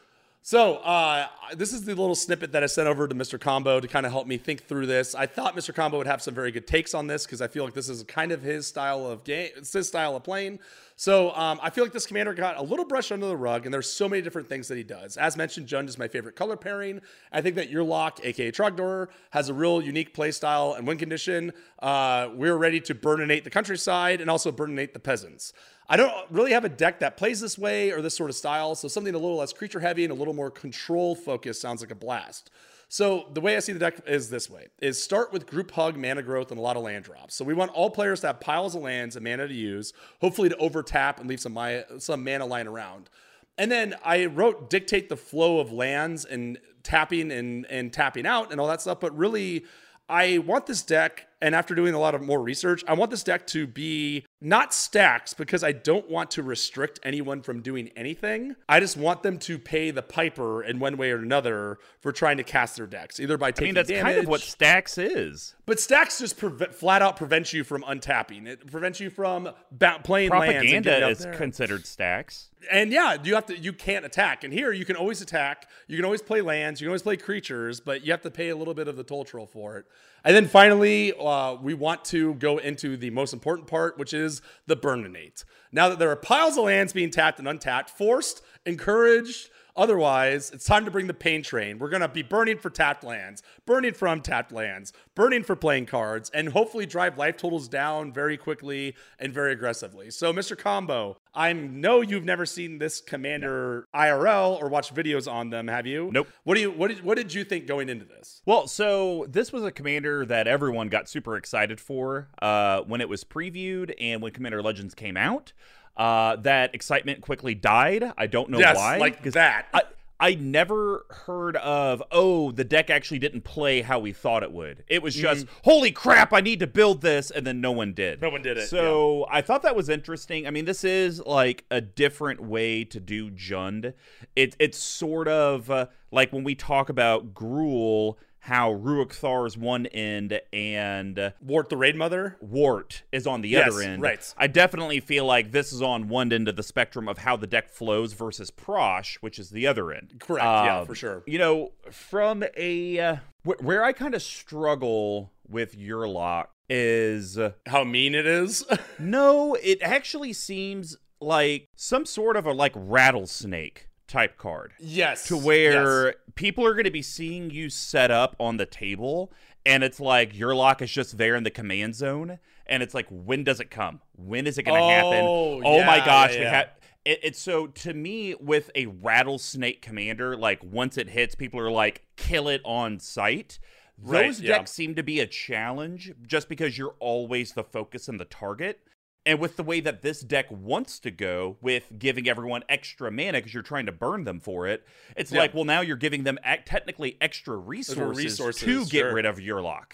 So, 0.47 0.75
uh, 0.75 1.25
this 1.55 1.73
is 1.73 1.85
the 1.85 1.95
little 1.95 2.13
snippet 2.13 2.51
that 2.51 2.61
I 2.61 2.67
sent 2.67 2.87
over 2.87 3.07
to 3.07 3.15
Mr. 3.15 3.41
Combo 3.41 3.79
to 3.79 3.87
kind 3.87 4.05
of 4.05 4.11
help 4.11 4.27
me 4.27 4.37
think 4.37 4.67
through 4.67 4.85
this. 4.85 5.15
I 5.15 5.25
thought 5.25 5.55
Mr. 5.55 5.73
Combo 5.73 5.97
would 5.97 6.05
have 6.05 6.21
some 6.21 6.35
very 6.35 6.51
good 6.51 6.67
takes 6.67 6.93
on 6.93 7.07
this 7.07 7.25
because 7.25 7.41
I 7.41 7.47
feel 7.47 7.65
like 7.65 7.73
this 7.73 7.89
is 7.89 8.03
kind 8.03 8.31
of 8.31 8.43
his 8.43 8.67
style 8.67 9.07
of 9.07 9.23
game, 9.23 9.49
it's 9.57 9.73
his 9.73 9.87
style 9.87 10.15
of 10.15 10.23
playing. 10.23 10.59
So, 10.97 11.35
um, 11.35 11.59
I 11.63 11.71
feel 11.71 11.83
like 11.83 11.93
this 11.93 12.05
commander 12.05 12.35
got 12.35 12.57
a 12.57 12.61
little 12.61 12.85
brush 12.85 13.11
under 13.11 13.25
the 13.25 13.35
rug, 13.35 13.65
and 13.65 13.73
there's 13.73 13.91
so 13.91 14.07
many 14.07 14.21
different 14.21 14.47
things 14.47 14.67
that 14.67 14.77
he 14.77 14.83
does. 14.83 15.17
As 15.17 15.35
mentioned, 15.35 15.65
Jund 15.65 15.89
is 15.89 15.97
my 15.97 16.07
favorite 16.07 16.35
color 16.35 16.55
pairing. 16.55 17.01
I 17.31 17.41
think 17.41 17.55
that 17.55 17.71
Yurlok, 17.71 18.23
aka 18.23 18.51
Trogdor, 18.51 19.07
has 19.31 19.49
a 19.49 19.53
real 19.55 19.81
unique 19.81 20.13
play 20.13 20.29
style 20.29 20.73
and 20.73 20.85
win 20.85 20.99
condition. 20.99 21.53
Uh, 21.79 22.29
we're 22.35 22.57
ready 22.57 22.79
to 22.81 22.93
burninate 22.93 23.45
the 23.45 23.49
countryside 23.49 24.21
and 24.21 24.29
also 24.29 24.51
burninate 24.51 24.93
the 24.93 24.99
peasants. 24.99 25.53
I 25.87 25.97
don't 25.97 26.13
really 26.31 26.51
have 26.53 26.65
a 26.65 26.69
deck 26.69 26.99
that 26.99 27.15
plays 27.15 27.39
this 27.39 27.57
way 27.57 27.91
or 27.91 28.01
this 28.01 28.15
sort 28.15 28.29
of 28.29 28.35
style, 28.35 28.75
so 28.75 28.87
something 28.87 29.13
a 29.13 29.17
little 29.17 29.37
less 29.37 29.53
creature 29.53 29.79
heavy 29.79 30.03
and 30.03 30.11
a 30.11 30.15
little 30.15 30.33
more 30.33 30.49
control 30.49 31.15
focused 31.15 31.61
sounds 31.61 31.81
like 31.81 31.91
a 31.91 31.95
blast. 31.95 32.49
So 32.87 33.27
the 33.33 33.41
way 33.41 33.55
I 33.55 33.59
see 33.59 33.73
the 33.73 33.79
deck 33.79 33.99
is 34.07 34.29
this 34.29 34.49
way: 34.49 34.67
is 34.81 35.01
start 35.01 35.31
with 35.31 35.47
group 35.47 35.71
hug, 35.71 35.97
mana 35.97 36.23
growth, 36.23 36.51
and 36.51 36.59
a 36.59 36.61
lot 36.61 36.77
of 36.77 36.83
land 36.83 37.05
drops. 37.05 37.35
So 37.35 37.45
we 37.45 37.53
want 37.53 37.71
all 37.71 37.89
players 37.89 38.21
to 38.21 38.27
have 38.27 38.39
piles 38.39 38.75
of 38.75 38.81
lands 38.81 39.15
and 39.15 39.23
mana 39.23 39.47
to 39.47 39.53
use, 39.53 39.93
hopefully 40.21 40.49
to 40.49 40.57
overtap 40.57 41.19
and 41.19 41.29
leave 41.29 41.39
some 41.39 41.53
mi- 41.53 41.83
some 41.99 42.23
mana 42.23 42.45
lying 42.45 42.67
around. 42.67 43.09
And 43.57 43.71
then 43.71 43.95
I 44.03 44.25
wrote 44.25 44.69
dictate 44.69 45.09
the 45.09 45.17
flow 45.17 45.59
of 45.59 45.71
lands 45.71 46.25
and 46.25 46.59
tapping 46.83 47.31
and 47.31 47.65
and 47.69 47.91
tapping 47.91 48.25
out 48.25 48.51
and 48.51 48.59
all 48.59 48.67
that 48.67 48.81
stuff. 48.81 48.99
But 48.99 49.15
really, 49.17 49.65
I 50.07 50.39
want 50.39 50.65
this 50.65 50.81
deck, 50.83 51.27
and 51.45 51.53
after 51.53 51.75
doing 51.75 51.93
a 51.93 51.99
lot 51.99 52.15
of 52.15 52.23
more 52.23 52.41
research, 52.41 52.83
I 52.87 52.93
want 52.95 53.11
this 53.11 53.21
deck 53.21 53.45
to 53.47 53.67
be 53.67 54.25
not 54.41 54.73
stacks 54.73 55.35
because 55.35 55.63
I 55.63 55.73
don't 55.73 56.09
want 56.09 56.31
to 56.31 56.41
restrict 56.43 56.99
anyone 57.03 57.43
from 57.43 57.61
doing 57.61 57.91
anything. 57.95 58.55
I 58.67 58.79
just 58.79 58.97
want 58.97 59.21
them 59.21 59.37
to 59.39 59.59
pay 59.59 59.91
the 59.91 60.01
piper 60.01 60.63
in 60.63 60.79
one 60.79 60.97
way 60.97 61.11
or 61.11 61.17
another 61.19 61.77
for 61.99 62.11
trying 62.11 62.37
to 62.37 62.43
cast 62.43 62.77
their 62.77 62.87
decks, 62.87 63.19
either 63.19 63.37
by 63.37 63.51
taking. 63.51 63.65
I 63.65 63.67
mean, 63.67 63.75
that's 63.75 63.89
damage. 63.89 64.03
kind 64.03 64.17
of 64.17 64.27
what 64.27 64.41
Stacks 64.41 64.97
is. 64.97 65.53
but 65.67 65.79
stacks 65.79 66.17
just 66.17 66.37
preve- 66.39 66.73
flat 66.73 67.03
out 67.03 67.15
prevents 67.15 67.53
you 67.53 67.63
from 67.63 67.83
untapping. 67.83 68.47
It 68.47 68.65
prevents 68.71 68.99
you 68.99 69.11
from 69.11 69.49
ba- 69.71 69.99
playing 70.03 70.31
lands 70.31 70.71
and 70.73 70.83
getting 70.83 70.83
Propaganda 70.83 71.09
is 71.09 71.37
considered 71.37 71.85
Stacks. 71.85 72.49
and 72.71 72.91
yeah, 72.91 73.17
you 73.23 73.35
have 73.35 73.45
to 73.45 73.57
you 73.57 73.71
can't 73.71 74.03
attack. 74.03 74.43
And 74.43 74.51
here 74.51 74.71
you 74.71 74.85
can 74.85 74.95
always 74.95 75.21
attack. 75.21 75.69
You 75.87 75.95
can 75.95 76.05
always 76.05 76.23
play 76.23 76.41
lands. 76.41 76.81
You 76.81 76.85
can 76.85 76.89
always 76.89 77.03
play 77.03 77.17
creatures, 77.17 77.79
but 77.79 78.03
you 78.03 78.11
have 78.11 78.21
to 78.23 78.31
pay 78.31 78.49
a 78.49 78.55
little 78.55 78.73
bit 78.73 78.87
of 78.87 78.95
the 78.97 79.03
toll 79.03 79.25
troll 79.25 79.45
for 79.45 79.77
it. 79.77 79.85
And 80.25 80.35
then 80.35 80.47
finally, 80.47 81.13
uh, 81.13 81.53
we 81.61 81.75
want 81.75 82.03
to 82.05 82.33
go 82.33 82.57
into 82.57 82.97
the 82.97 83.11
most 83.11 83.31
important 83.31 83.67
part, 83.67 83.99
which 83.99 84.11
is 84.11 84.41
the 84.65 84.75
burninate. 84.75 85.45
Now 85.71 85.87
that 85.89 85.99
there 85.99 86.09
are 86.09 86.15
piles 86.15 86.57
of 86.57 86.63
lands 86.63 86.93
being 86.93 87.11
tapped 87.11 87.37
and 87.37 87.47
untapped, 87.47 87.91
forced, 87.91 88.41
encouraged. 88.65 89.51
Otherwise, 89.77 90.51
it's 90.51 90.65
time 90.65 90.85
to 90.85 90.91
bring 90.91 91.07
the 91.07 91.13
pain 91.13 91.43
train. 91.43 91.79
We're 91.79 91.89
going 91.89 92.01
to 92.01 92.07
be 92.07 92.23
burning 92.23 92.57
for 92.57 92.69
tapped 92.69 93.03
lands, 93.03 93.43
burning 93.65 93.93
for 93.93 94.07
untapped 94.07 94.53
lands, 94.53 94.93
burning 95.15 95.43
for 95.43 95.55
playing 95.55 95.87
cards, 95.87 96.29
and 96.33 96.49
hopefully 96.49 96.85
drive 96.85 97.17
life 97.17 97.35
totals 97.35 97.67
down 97.67 98.13
very 98.13 98.37
quickly 98.37 98.95
and 99.19 99.33
very 99.33 99.51
aggressively. 99.51 100.11
So, 100.11 100.31
Mr. 100.31 100.57
Combo, 100.57 101.17
I 101.33 101.51
know 101.51 101.99
you've 101.99 102.23
never 102.23 102.45
seen 102.45 102.77
this 102.77 103.01
commander 103.01 103.87
IRL 103.93 104.61
or 104.61 104.69
watched 104.69 104.95
videos 104.95 105.29
on 105.29 105.49
them, 105.49 105.67
have 105.67 105.85
you? 105.85 106.09
Nope. 106.11 106.29
What 106.43 106.55
do 106.55 106.61
you 106.61 106.71
what 106.71 106.87
did, 106.87 107.03
what 107.03 107.17
did 107.17 107.33
you 107.33 107.43
think 107.43 107.67
going 107.67 107.89
into 107.89 108.05
this? 108.05 108.41
Well, 108.45 108.67
so 108.67 109.25
this 109.27 109.51
was 109.51 109.63
a 109.63 109.71
commander 109.71 110.25
that 110.25 110.47
everyone 110.47 110.87
got 110.87 111.09
super 111.09 111.35
excited 111.35 111.81
for 111.81 112.29
uh, 112.41 112.81
when 112.81 113.01
it 113.01 113.09
was 113.09 113.25
previewed 113.25 113.93
and 113.99 114.21
when 114.21 114.31
Commander 114.31 114.61
Legends 114.61 114.95
came 114.95 115.17
out. 115.17 115.51
Uh, 115.97 116.35
that 116.37 116.75
excitement 116.75 117.21
quickly 117.21 117.55
died. 117.55 118.11
I 118.17 118.27
don't 118.27 118.49
know 118.49 118.59
yes, 118.59 118.75
why. 118.75 118.97
like 118.97 119.23
that. 119.23 119.67
I, 119.73 119.83
I 120.19 120.35
never 120.35 121.05
heard 121.09 121.57
of, 121.57 122.01
oh, 122.09 122.51
the 122.51 122.63
deck 122.63 122.89
actually 122.89 123.19
didn't 123.19 123.41
play 123.41 123.81
how 123.81 123.99
we 123.99 124.13
thought 124.13 124.43
it 124.43 124.51
would. 124.51 124.85
It 124.87 125.03
was 125.03 125.13
just, 125.13 125.45
holy 125.63 125.91
crap, 125.91 126.31
I 126.31 126.39
need 126.39 126.61
to 126.61 126.67
build 126.67 127.01
this, 127.01 127.31
and 127.31 127.45
then 127.45 127.59
no 127.59 127.73
one 127.73 127.93
did. 127.93 128.21
No 128.21 128.29
one 128.29 128.41
did 128.41 128.57
it, 128.57 128.69
So 128.69 129.25
I 129.29 129.41
thought 129.41 129.61
that 129.63 129.75
was 129.75 129.89
interesting. 129.89 130.47
I 130.47 130.51
mean, 130.51 130.63
this 130.63 130.85
is 130.85 131.19
like 131.25 131.65
a 131.69 131.81
different 131.81 132.41
way 132.41 132.85
to 132.85 132.99
do 133.01 133.29
Jund. 133.29 133.93
It, 134.37 134.55
it's 134.57 134.77
sort 134.77 135.27
of 135.27 135.69
uh, 135.69 135.87
like 136.11 136.31
when 136.31 136.45
we 136.45 136.55
talk 136.55 136.87
about 136.87 137.33
Gruul, 137.33 138.15
how 138.45 138.71
Ruric 138.73 139.09
Thar's 139.09 139.57
one 139.57 139.87
end 139.87 140.39
and 140.53 141.33
Wart 141.41 141.69
the 141.69 141.77
Raid 141.77 141.95
Mother. 141.95 142.37
Wort 142.41 143.01
is 143.11 143.25
on 143.25 143.41
the 143.41 143.49
Yes, 143.49 143.71
other 143.73 143.81
end. 143.81 144.01
right. 144.03 144.33
I 144.37 144.45
definitely 144.47 144.99
feel 144.99 145.25
like 145.25 145.51
this 145.51 145.73
is 145.73 145.81
on 145.81 146.07
one 146.09 146.31
end 146.31 146.47
of 146.47 146.55
the 146.55 146.61
spectrum 146.63 147.07
of 147.07 147.17
how 147.19 147.35
the 147.37 147.47
deck 147.47 147.69
flows 147.69 148.13
versus 148.13 148.51
Prosh, 148.51 149.15
which 149.15 149.39
is 149.39 149.49
the 149.49 149.65
other 149.65 149.91
end. 149.91 150.15
Correct, 150.19 150.43
yeah, 150.45 150.79
Um, 150.81 150.85
for 150.85 150.93
sure. 150.93 151.23
You 151.25 151.39
know, 151.39 151.71
from 151.89 152.43
a 152.55 152.99
uh, 152.99 153.15
wh- 153.43 153.63
where 153.63 153.83
I 153.83 153.93
kind 153.93 154.13
of 154.13 154.21
struggle 154.21 155.31
with 155.47 155.75
Yurlok 155.77 156.47
is 156.69 157.39
How 157.67 157.83
mean 157.83 158.13
it 158.13 158.25
is. 158.27 158.63
no, 158.99 159.55
it 159.55 159.79
actually 159.81 160.33
seems 160.33 160.97
like 161.19 161.69
some 161.75 162.05
sort 162.05 162.35
of 162.37 162.45
a 162.45 162.51
like 162.51 162.73
rattlesnake 162.75 163.87
type 164.07 164.37
card 164.37 164.73
yes. 164.79 165.27
to 165.27 165.37
where 165.37 166.05
yes. 166.05 166.15
people 166.35 166.65
are 166.65 166.73
going 166.73 166.85
to 166.85 166.91
be 166.91 167.01
seeing 167.01 167.49
you 167.49 167.69
set 167.69 168.11
up 168.11 168.35
on 168.39 168.57
the 168.57 168.65
table 168.65 169.31
and 169.65 169.83
it's 169.83 169.99
like 169.99 170.33
Yurlok 170.33 170.81
is 170.81 170.91
just 170.91 171.17
there 171.17 171.35
in 171.35 171.43
the 171.43 171.49
command 171.49 171.95
zone 171.95 172.39
and 172.67 172.83
it's 172.83 172.93
like 172.93 173.07
when 173.09 173.43
does 173.43 173.59
it 173.59 173.71
come 173.71 174.01
when 174.15 174.45
is 174.45 174.57
it 174.57 174.63
going 174.63 174.79
to 174.79 174.85
oh, 174.85 174.89
happen 174.89 175.25
Oh, 175.25 175.61
oh 175.63 175.85
my 175.85 176.03
gosh 176.05 176.33
yeah, 176.33 176.39
we 176.39 176.45
have 176.45 176.69
it, 177.03 177.19
it's 177.23 177.39
so 177.39 177.67
to 177.67 177.93
me 177.93 178.35
with 178.35 178.69
a 178.75 178.85
rattlesnake 178.85 179.81
commander 179.81 180.37
like 180.37 180.63
once 180.63 180.97
it 180.97 181.09
hits 181.09 181.33
people 181.33 181.59
are 181.59 181.71
like 181.71 182.03
kill 182.15 182.47
it 182.47 182.61
on 182.63 182.99
sight 182.99 183.59
Those 183.97 184.11
Right, 184.11 184.39
yeah. 184.39 184.57
decks 184.57 184.71
seem 184.71 184.95
to 184.95 185.03
be 185.03 185.19
a 185.19 185.27
challenge 185.27 186.13
just 186.27 186.47
because 186.49 186.77
you're 186.77 186.95
always 186.99 187.53
the 187.53 187.63
focus 187.63 188.07
and 188.07 188.19
the 188.19 188.25
target. 188.25 188.81
And 189.25 189.39
with 189.39 189.55
the 189.57 189.63
way 189.63 189.79
that 189.79 190.03
this 190.03 190.21
deck 190.21 190.45
wants 190.51 190.99
to 190.99 191.09
go, 191.11 191.57
with 191.59 191.93
giving 191.97 192.29
everyone 192.29 192.63
extra 192.69 193.09
mana 193.09 193.33
because 193.39 193.53
you're 193.53 193.63
trying 193.63 193.87
to 193.87 193.91
burn 193.91 194.23
them 194.23 194.39
for 194.39 194.67
it, 194.67 194.85
it's 195.17 195.31
Yeah. 195.31 195.39
like, 195.39 195.53
well, 195.53 195.63
now 195.65 195.81
you're 195.81 195.95
giving 195.97 196.23
them 196.23 196.37
ac- 196.45 196.61
technically 196.65 197.17
extra 197.19 197.55
resources, 197.57 198.23
resources, 198.23 198.61
to 198.61 198.85
get 198.85 198.99
sure. 199.01 199.13
rid 199.13 199.25
of 199.25 199.37
Yurlok. 199.37 199.93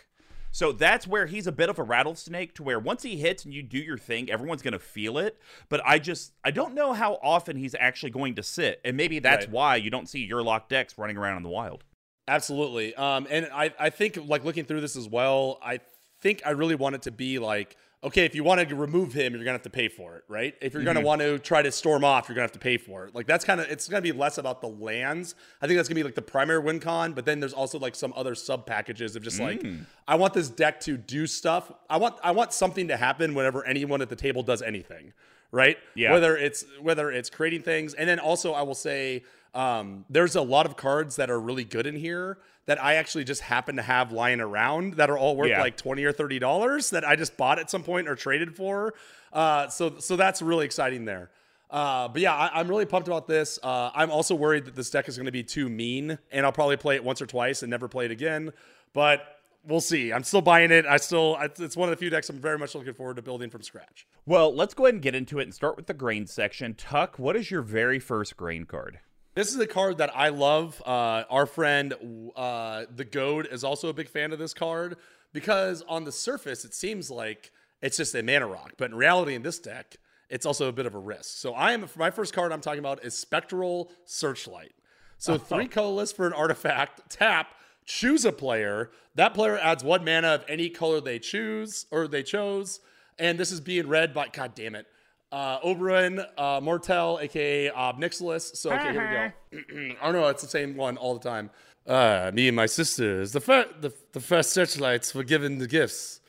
So 0.53 0.73
that's 0.73 1.07
where 1.07 1.27
he's 1.27 1.47
a 1.47 1.51
bit 1.53 1.69
of 1.69 1.79
a 1.79 1.83
rattlesnake 1.83 2.53
to 2.55 2.63
where 2.63 2.77
once 2.77 3.03
he 3.03 3.15
hits 3.15 3.45
and 3.45 3.53
you 3.53 3.63
do 3.63 3.77
your 3.77 3.97
thing, 3.97 4.29
everyone's 4.29 4.61
going 4.61 4.73
to 4.73 4.79
feel 4.79 5.17
it. 5.17 5.38
But 5.69 5.81
I 5.85 5.97
just, 5.97 6.33
I 6.43 6.51
don't 6.51 6.73
know 6.75 6.91
how 6.91 7.19
often 7.23 7.55
he's 7.55 7.73
actually 7.79 8.09
going 8.11 8.35
to 8.35 8.43
sit. 8.43 8.81
And 8.83 8.97
maybe 8.97 9.19
that's 9.19 9.45
Right. 9.45 9.53
why 9.53 9.75
you 9.77 9.89
don't 9.89 10.09
see 10.09 10.29
Yurlok 10.29 10.67
decks 10.67 10.97
running 10.97 11.15
around 11.15 11.38
in 11.38 11.43
the 11.43 11.50
wild. 11.50 11.85
Absolutely. 12.27 12.93
Um, 12.95 13.27
and 13.29 13.47
I, 13.53 13.73
I 13.79 13.89
think 13.89 14.17
like 14.27 14.43
looking 14.43 14.65
through 14.65 14.81
this 14.81 14.97
as 14.97 15.07
well, 15.07 15.57
I 15.63 15.79
think 16.19 16.41
I 16.45 16.50
really 16.51 16.75
want 16.75 16.95
it 16.95 17.03
to 17.03 17.11
be 17.11 17.39
like, 17.39 17.77
okay, 18.03 18.25
if 18.25 18.34
you 18.34 18.43
want 18.43 18.67
to 18.67 18.75
remove 18.75 19.13
him, 19.13 19.34
you're 19.34 19.43
gonna 19.43 19.53
have 19.53 19.62
to 19.63 19.70
pay 19.70 19.88
for 19.88 20.15
it, 20.15 20.24
right? 20.27 20.55
If 20.62 20.74
you're 20.74 20.84
gonna 20.84 21.01
want 21.01 21.22
to 21.22 21.38
try 21.39 21.62
to 21.62 21.72
storm 21.72 22.03
off, 22.03 22.27
you're 22.27 22.36
gonna 22.36 22.43
have 22.43 22.51
to 22.53 22.60
pay 22.60 22.77
for 22.77 23.05
it. 23.05 23.15
Like 23.15 23.27
that's 23.27 23.46
kind 23.46 23.62
of 23.62 23.70
it's 23.70 23.88
gonna 23.88 24.01
be 24.01 24.12
less 24.12 24.38
about 24.38 24.62
the 24.62 24.67
lands. 24.67 25.36
I 25.62 25.67
think 25.67 25.77
that's 25.77 25.88
gonna 25.88 26.00
be 26.00 26.03
like 26.03 26.15
the 26.15 26.22
primary 26.22 26.60
win 26.60 26.79
con, 26.79 27.13
but 27.13 27.25
then 27.25 27.39
there's 27.39 27.53
also 27.53 27.77
like 27.79 27.96
some 27.96 28.13
other 28.15 28.36
sub 28.36 28.65
packages 28.65 29.15
of 29.15 29.24
just 29.24 29.39
like 29.39 29.65
I 30.08 30.15
want 30.15 30.34
this 30.34 30.50
deck 30.50 30.79
to 30.81 30.98
do 30.98 31.27
stuff. 31.27 31.72
I 31.89 31.98
want 31.98 32.15
I 32.24 32.31
want 32.31 32.53
something 32.53 32.88
to 32.88 32.98
happen 32.98 33.34
whenever 33.34 33.65
anyone 33.65 34.01
at 34.01 34.10
the 34.10 34.15
table 34.15 34.43
does 34.43 34.62
anything, 34.62 35.13
right? 35.51 35.77
Yeah. 35.96 36.12
Whether 36.12 36.38
it's 36.38 36.65
whether 36.81 37.12
it's 37.12 37.29
creating 37.29 37.62
things, 37.62 37.93
and 37.93 38.10
then 38.10 38.20
also 38.20 38.53
I 38.53 38.63
will 38.63 38.75
say 38.75 39.24
um, 39.53 40.05
there's 40.10 40.36
a 40.36 40.41
lot 40.41 40.65
of 40.65 40.75
cards 40.75 41.17
that 41.17 41.29
are 41.29 41.39
really 41.39 41.65
good 41.65 41.86
in 41.86 41.96
here 41.96 42.39
that 42.72 42.82
I 42.82 42.96
actually 42.96 43.25
just 43.25 43.42
happen 43.42 43.75
to 43.75 43.82
have 43.82 44.13
lying 44.13 44.40
around 44.40 44.94
that 44.94 45.10
are 45.10 45.18
all 45.18 45.36
worth 45.36 45.50
Yeah. 45.50 45.60
like 45.62 45.75
twenty 45.75 46.06
or 46.06 46.13
thirty 46.13 46.40
dollars 46.40 46.92
that 46.92 47.04
I 47.06 47.18
just 47.18 47.36
bought 47.36 47.60
at 47.60 47.70
some 47.70 47.84
point 47.84 48.08
or 48.08 48.16
traded 48.16 48.56
for. 48.56 48.94
Uh, 49.34 49.68
so 49.68 49.98
so 50.00 50.16
that's 50.16 50.42
really 50.42 50.66
exciting 50.66 51.04
there. 51.04 51.30
Uh, 51.70 52.08
but 52.08 52.22
yeah, 52.22 52.34
I, 52.34 52.60
I'm 52.60 52.70
really 52.70 52.86
pumped 52.86 53.10
about 53.10 53.28
this. 53.28 53.60
Uh, 53.62 53.92
I'm 53.94 54.10
also 54.10 54.36
worried 54.36 54.66
that 54.66 54.75
this 54.75 54.90
deck 54.90 55.10
is 55.10 55.18
going 55.18 55.25
to 55.25 55.32
be 55.34 55.44
too 55.44 55.68
mean, 55.68 56.18
and 56.32 56.46
I'll 56.46 56.51
probably 56.54 56.78
play 56.78 56.96
it 56.96 57.04
once 57.04 57.22
or 57.22 57.25
twice 57.25 57.62
and 57.62 57.70
never 57.70 57.88
play 57.90 58.06
it 58.06 58.12
again. 58.12 58.51
But 58.94 59.22
we'll 59.66 59.80
see. 59.82 60.12
I'm 60.13 60.24
still 60.24 60.42
buying 60.42 60.72
it. 60.72 60.86
I 60.86 60.96
still 60.98 61.36
it's- 61.44 61.60
it's 61.60 61.75
one 61.75 61.90
of 61.90 61.92
the 61.92 61.98
few 61.98 62.10
decks 62.10 62.30
I'm 62.30 62.40
very 62.40 62.58
much 62.58 62.74
looking 62.74 62.94
forward 62.94 63.18
to 63.18 63.22
building 63.22 63.50
from 63.50 63.63
scratch. 63.63 64.08
Well, 64.25 64.54
let's 64.56 64.74
go 64.74 64.86
ahead 64.86 64.94
and 64.96 65.04
get 65.04 65.13
into 65.16 65.40
it 65.40 65.44
and 65.44 65.54
start 65.54 65.75
with 65.75 65.88
the 65.88 65.94
grain 65.94 66.25
section. 66.25 66.74
Tuck, 66.74 67.20
what 67.20 67.36
is 67.36 67.51
your 67.51 67.63
very 67.63 68.00
first 68.00 68.38
grain 68.38 68.63
card? 68.66 69.00
This 69.33 69.53
is 69.53 69.59
a 69.59 69.67
card 69.67 70.00
that 70.00 70.11
I 70.15 70.27
love. 70.29 70.81
Uh, 70.85 71.23
our 71.29 71.45
friend, 71.45 71.93
uh, 72.35 72.83
the 72.93 73.05
Goad, 73.05 73.47
is 73.50 73.63
also 73.63 73.88
a 73.88 73.93
big 73.93 74.09
fan 74.09 74.33
of 74.33 74.39
this 74.39 74.53
card 74.53 74.97
because 75.31 75.83
on 75.88 76.03
the 76.03 76.11
surface, 76.11 76.65
it 76.65 76.73
seems 76.73 77.09
like 77.09 77.51
it's 77.81 77.95
just 77.95 78.13
a 78.13 78.21
mana 78.21 78.47
rock. 78.47 78.73
But 78.77 78.91
in 78.91 78.97
reality, 78.97 79.33
in 79.33 79.41
this 79.41 79.57
deck, 79.57 79.95
it's 80.29 80.45
also 80.45 80.67
a 80.67 80.73
bit 80.73 80.85
of 80.85 80.95
a 80.95 81.00
risk. 81.00 81.38
So 81.38 81.53
I 81.53 81.71
am 81.71 81.85
my 81.95 82.11
first 82.11 82.33
card 82.33 82.51
I'm 82.51 82.59
talking 82.59 82.79
about 82.79 83.05
is 83.05 83.13
Spectral 83.13 83.91
Searchlight. 84.03 84.73
So 85.17 85.38
three 85.38 85.67
colorless 85.67 86.11
for 86.11 86.27
an 86.27 86.33
artifact, 86.33 87.09
tap, 87.09 87.53
choose 87.85 88.25
a 88.25 88.31
player. 88.33 88.91
That 89.15 89.33
player 89.33 89.57
adds 89.57 89.83
one 89.83 90.03
mana 90.03 90.29
of 90.29 90.45
any 90.50 90.69
color 90.69 91.00
they 91.00 91.19
choose 91.19 91.85
or 91.89 92.07
they 92.07 92.23
chose. 92.23 92.81
And 93.17 93.39
this 93.39 93.51
is 93.51 93.61
being 93.61 93.88
read 93.88 94.13
by 94.13 94.27
God 94.27 94.55
damn 94.55 94.75
it. 94.75 94.88
Uh, 95.31 95.59
Oberon, 95.63 96.21
uh, 96.38 96.59
Mortel, 96.61 97.19
aka 97.21 97.69
Ob 97.71 98.00
Nixilis. 98.00 98.55
So 98.55 98.71
okay, 98.71 98.91
here 98.91 99.33
we 99.51 99.59
go. 99.59 99.95
oh 100.03 100.11
no, 100.11 100.27
it's 100.27 100.41
the 100.41 100.50
same 100.50 100.75
one 100.75 100.97
all 100.97 101.17
the 101.17 101.29
time. 101.29 101.50
Uh, 101.88 102.31
me 102.33 102.47
and 102.47 102.55
my 102.55 102.65
sisters, 102.65 103.31
the, 103.31 103.39
fir- 103.39 103.69
the 103.79 103.93
the 104.11 104.19
first 104.19 104.51
searchlights 104.51 105.15
were 105.15 105.23
given 105.23 105.57
the 105.57 105.67
gifts, 105.67 106.19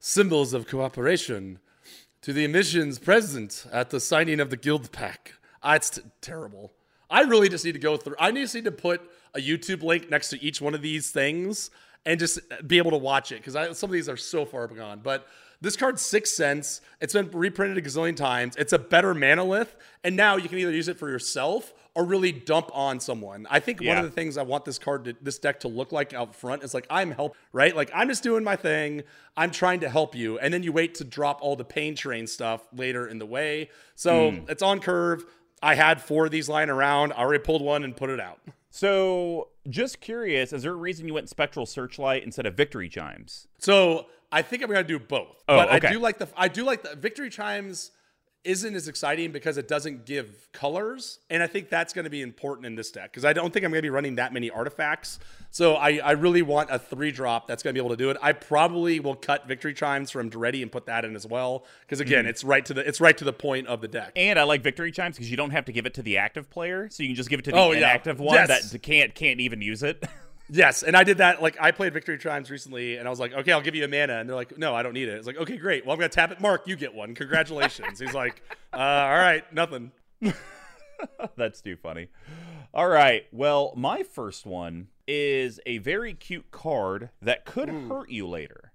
symbols 0.00 0.52
of 0.52 0.66
cooperation, 0.66 1.60
to 2.22 2.32
the 2.32 2.44
emissions 2.44 2.98
present 2.98 3.66
at 3.72 3.90
the 3.90 4.00
signing 4.00 4.40
of 4.40 4.50
the 4.50 4.56
Guildpact. 4.56 5.34
Ah, 5.62 5.74
it's 5.74 5.90
t- 5.90 6.02
terrible. 6.20 6.72
I 7.10 7.22
really 7.22 7.48
just 7.48 7.64
need 7.64 7.72
to 7.72 7.78
go 7.78 7.96
through. 7.96 8.16
I 8.18 8.30
just 8.32 8.54
need 8.54 8.64
to 8.64 8.72
put 8.72 9.00
a 9.34 9.38
YouTube 9.38 9.82
link 9.82 10.10
next 10.10 10.28
to 10.30 10.42
each 10.42 10.60
one 10.60 10.74
of 10.74 10.82
these 10.82 11.10
things 11.10 11.70
and 12.04 12.18
just 12.18 12.38
be 12.66 12.78
able 12.78 12.90
to 12.90 12.96
watch 12.98 13.32
it 13.32 13.42
because 13.42 13.78
some 13.78 13.88
of 13.88 13.92
these 13.92 14.08
are 14.08 14.16
so 14.16 14.44
far 14.44 14.66
gone. 14.66 15.00
But 15.02 15.26
this 15.60 15.76
card's 15.76 16.02
six 16.02 16.36
cents. 16.36 16.80
It's 17.00 17.12
been 17.12 17.30
reprinted 17.30 17.78
a 17.78 17.82
gazillion 17.82 18.16
times. 18.16 18.54
It's 18.56 18.72
a 18.72 18.78
better 18.78 19.14
Manalith, 19.14 19.68
and 20.04 20.16
now 20.16 20.36
you 20.36 20.48
can 20.48 20.58
either 20.58 20.72
use 20.72 20.88
it 20.88 20.98
for 20.98 21.08
yourself 21.08 21.74
or 21.94 22.04
really 22.04 22.30
dump 22.30 22.70
on 22.72 23.00
someone. 23.00 23.46
I 23.50 23.58
think 23.58 23.80
one 23.82 23.98
of 23.98 24.04
the 24.04 24.10
things 24.10 24.36
I 24.36 24.42
want 24.42 24.64
this 24.64 24.78
card, 24.78 25.04
to, 25.06 25.16
this 25.20 25.38
deck 25.38 25.60
to 25.60 25.68
look 25.68 25.90
like 25.90 26.14
out 26.14 26.34
front 26.34 26.62
is 26.62 26.74
like 26.74 26.86
I'm 26.88 27.10
help, 27.10 27.36
right? 27.52 27.74
Like 27.74 27.90
I'm 27.92 28.08
just 28.08 28.22
doing 28.22 28.44
my 28.44 28.56
thing. 28.56 29.02
I'm 29.36 29.50
trying 29.50 29.80
to 29.80 29.88
help 29.88 30.14
you, 30.14 30.38
and 30.38 30.54
then 30.54 30.62
you 30.62 30.72
wait 30.72 30.94
to 30.96 31.04
drop 31.04 31.40
all 31.42 31.56
the 31.56 31.64
pain 31.64 31.96
train 31.96 32.26
stuff 32.26 32.66
later 32.72 33.06
in 33.06 33.18
the 33.18 33.26
way. 33.26 33.70
So 33.94 34.30
hmm. 34.30 34.44
it's 34.48 34.62
on 34.62 34.80
curve. 34.80 35.24
I 35.60 35.74
had 35.74 36.00
four 36.00 36.26
of 36.26 36.30
these 36.30 36.48
lying 36.48 36.70
around. 36.70 37.12
I 37.12 37.16
already 37.16 37.42
pulled 37.42 37.62
one 37.62 37.82
and 37.82 37.96
put 37.96 38.10
it 38.10 38.20
out. 38.20 38.38
So, 38.70 39.48
just 39.68 40.00
curious, 40.00 40.52
is 40.52 40.62
there 40.62 40.72
a 40.72 40.76
reason 40.76 41.08
you 41.08 41.14
went 41.14 41.28
Spectral 41.28 41.66
Searchlight 41.66 42.22
instead 42.22 42.46
of 42.46 42.54
Victory 42.54 42.88
Chimes? 42.88 43.48
So 43.58 44.06
I 44.30 44.42
think 44.42 44.62
I'm 44.62 44.68
gonna 44.68 44.84
do 44.84 44.98
both. 44.98 45.42
Oh, 45.48 45.56
but 45.56 45.72
okay. 45.74 45.88
I 45.88 45.92
do 45.92 45.98
like 45.98 46.18
the 46.18 46.28
I 46.36 46.48
do 46.48 46.64
like 46.64 46.82
the 46.82 46.96
victory 46.96 47.30
chimes 47.30 47.90
isn't 48.44 48.76
as 48.76 48.86
exciting 48.86 49.32
because 49.32 49.58
it 49.58 49.66
doesn't 49.66 50.06
give 50.06 50.48
colors, 50.52 51.18
and 51.28 51.42
I 51.42 51.48
think 51.48 51.68
that's 51.68 51.92
going 51.92 52.04
to 52.04 52.10
be 52.10 52.22
important 52.22 52.66
in 52.66 52.76
this 52.76 52.90
deck 52.92 53.10
because 53.10 53.24
I 53.24 53.32
don't 53.32 53.52
think 53.52 53.64
I'm 53.64 53.72
going 53.72 53.80
to 53.80 53.86
be 53.86 53.90
running 53.90 54.14
that 54.14 54.32
many 54.32 54.48
artifacts. 54.48 55.18
So 55.50 55.74
I, 55.74 55.98
I 56.02 56.12
really 56.12 56.42
want 56.42 56.70
a 56.70 56.78
three 56.78 57.10
drop 57.10 57.48
that's 57.48 57.62
going 57.64 57.74
to 57.74 57.78
be 57.78 57.84
able 57.84 57.94
to 57.94 58.02
do 58.02 58.10
it. 58.10 58.16
I 58.22 58.32
probably 58.32 59.00
will 59.00 59.16
cut 59.16 59.48
victory 59.48 59.74
chimes 59.74 60.10
from 60.12 60.30
Daretti 60.30 60.62
and 60.62 60.70
put 60.70 60.86
that 60.86 61.04
in 61.04 61.16
as 61.16 61.26
well 61.26 61.66
because 61.80 61.98
again, 62.00 62.20
Mm-hmm. 62.24 62.30
it's 62.30 62.44
right 62.44 62.64
to 62.66 62.74
the 62.74 62.86
it's 62.88 63.00
right 63.00 63.18
to 63.18 63.24
the 63.24 63.32
point 63.32 63.66
of 63.66 63.80
the 63.80 63.88
deck. 63.88 64.12
And 64.14 64.38
I 64.38 64.44
like 64.44 64.62
Victory 64.62 64.92
Chimes 64.92 65.16
because 65.16 65.30
you 65.30 65.36
don't 65.36 65.50
have 65.50 65.64
to 65.64 65.72
give 65.72 65.84
it 65.84 65.94
to 65.94 66.02
the 66.02 66.18
active 66.18 66.48
player, 66.48 66.88
so 66.90 67.02
you 67.02 67.08
can 67.10 67.16
just 67.16 67.28
give 67.28 67.40
it 67.40 67.44
to 67.46 67.50
the 67.50 67.56
Oh, 67.58 67.72
yeah. 67.72 67.98
one 68.16 68.34
Yes. 68.34 68.70
that 68.70 68.82
can't 68.82 69.14
can't 69.16 69.40
even 69.40 69.60
use 69.60 69.82
it. 69.82 70.02
Yes, 70.50 70.82
and 70.82 70.96
I 70.96 71.04
did 71.04 71.18
that. 71.18 71.42
Like 71.42 71.56
I 71.60 71.70
played 71.70 71.92
victory 71.92 72.18
chimes 72.18 72.50
recently, 72.50 72.96
and 72.96 73.06
I 73.06 73.10
was 73.10 73.20
like, 73.20 73.32
okay, 73.32 73.52
I'll 73.52 73.60
give 73.60 73.74
you 73.74 73.84
a 73.84 73.88
mana, 73.88 74.14
and 74.14 74.28
they're 74.28 74.36
like, 74.36 74.56
no, 74.56 74.74
I 74.74 74.82
don't 74.82 74.94
need 74.94 75.08
it. 75.08 75.14
It's 75.14 75.26
like, 75.26 75.36
okay, 75.36 75.56
great. 75.56 75.84
Well, 75.84 75.92
I'm 75.92 75.98
gonna 75.98 76.08
tap 76.08 76.30
it. 76.30 76.40
Mark, 76.40 76.66
you 76.66 76.76
get 76.76 76.94
one. 76.94 77.14
Congratulations. 77.14 78.00
He's 78.00 78.14
like, 78.14 78.42
uh, 78.72 78.76
all 78.76 79.18
right, 79.18 79.50
nothing. 79.52 79.92
That's 81.36 81.60
too 81.60 81.76
funny. 81.76 82.08
All 82.74 82.88
right. 82.88 83.26
Well, 83.32 83.72
my 83.76 84.02
first 84.02 84.46
one 84.46 84.88
is 85.06 85.60
a 85.64 85.78
very 85.78 86.14
cute 86.14 86.50
card 86.50 87.10
that 87.22 87.44
could 87.44 87.68
hurt 87.68 88.10
you 88.10 88.26
later. 88.26 88.72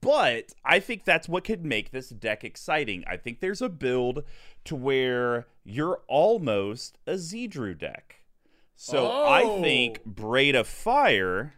But 0.00 0.52
I 0.64 0.78
think 0.80 1.04
that's 1.04 1.28
what 1.28 1.44
could 1.44 1.64
make 1.64 1.90
this 1.90 2.08
deck 2.08 2.44
exciting. 2.44 3.04
I 3.06 3.16
think 3.16 3.40
there's 3.40 3.62
a 3.62 3.68
build 3.68 4.22
to 4.64 4.76
where 4.76 5.46
you're 5.64 6.02
almost 6.06 6.98
a 7.06 7.14
Zedruu 7.14 7.76
deck. 7.78 8.21
So 8.84 9.08
I 9.08 9.60
think 9.62 10.00
Oh. 10.00 10.10
Braid 10.10 10.56
of 10.56 10.66
Fire 10.66 11.54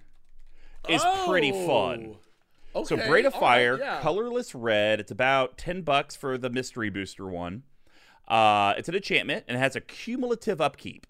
is 0.88 1.02
pretty 1.26 1.52
fun. 1.52 2.16
Okay. 2.76 2.84
So 2.87 2.96
Braid 3.08 3.24
of 3.24 3.32
Fire, 3.32 3.72
right, 3.76 3.80
yeah. 3.80 4.00
colorless 4.02 4.54
red. 4.54 5.00
It's 5.00 5.10
about 5.10 5.56
ten 5.56 5.80
bucks 5.80 6.14
for 6.14 6.37
the 6.37 6.50
mystery 6.50 6.90
booster 6.90 7.26
one. 7.26 7.62
Uh, 8.28 8.74
it's 8.76 8.90
an 8.90 8.94
enchantment 8.94 9.44
and 9.48 9.56
it 9.56 9.60
has 9.60 9.74
a 9.74 9.80
cumulative 9.80 10.60
upkeep. 10.60 11.06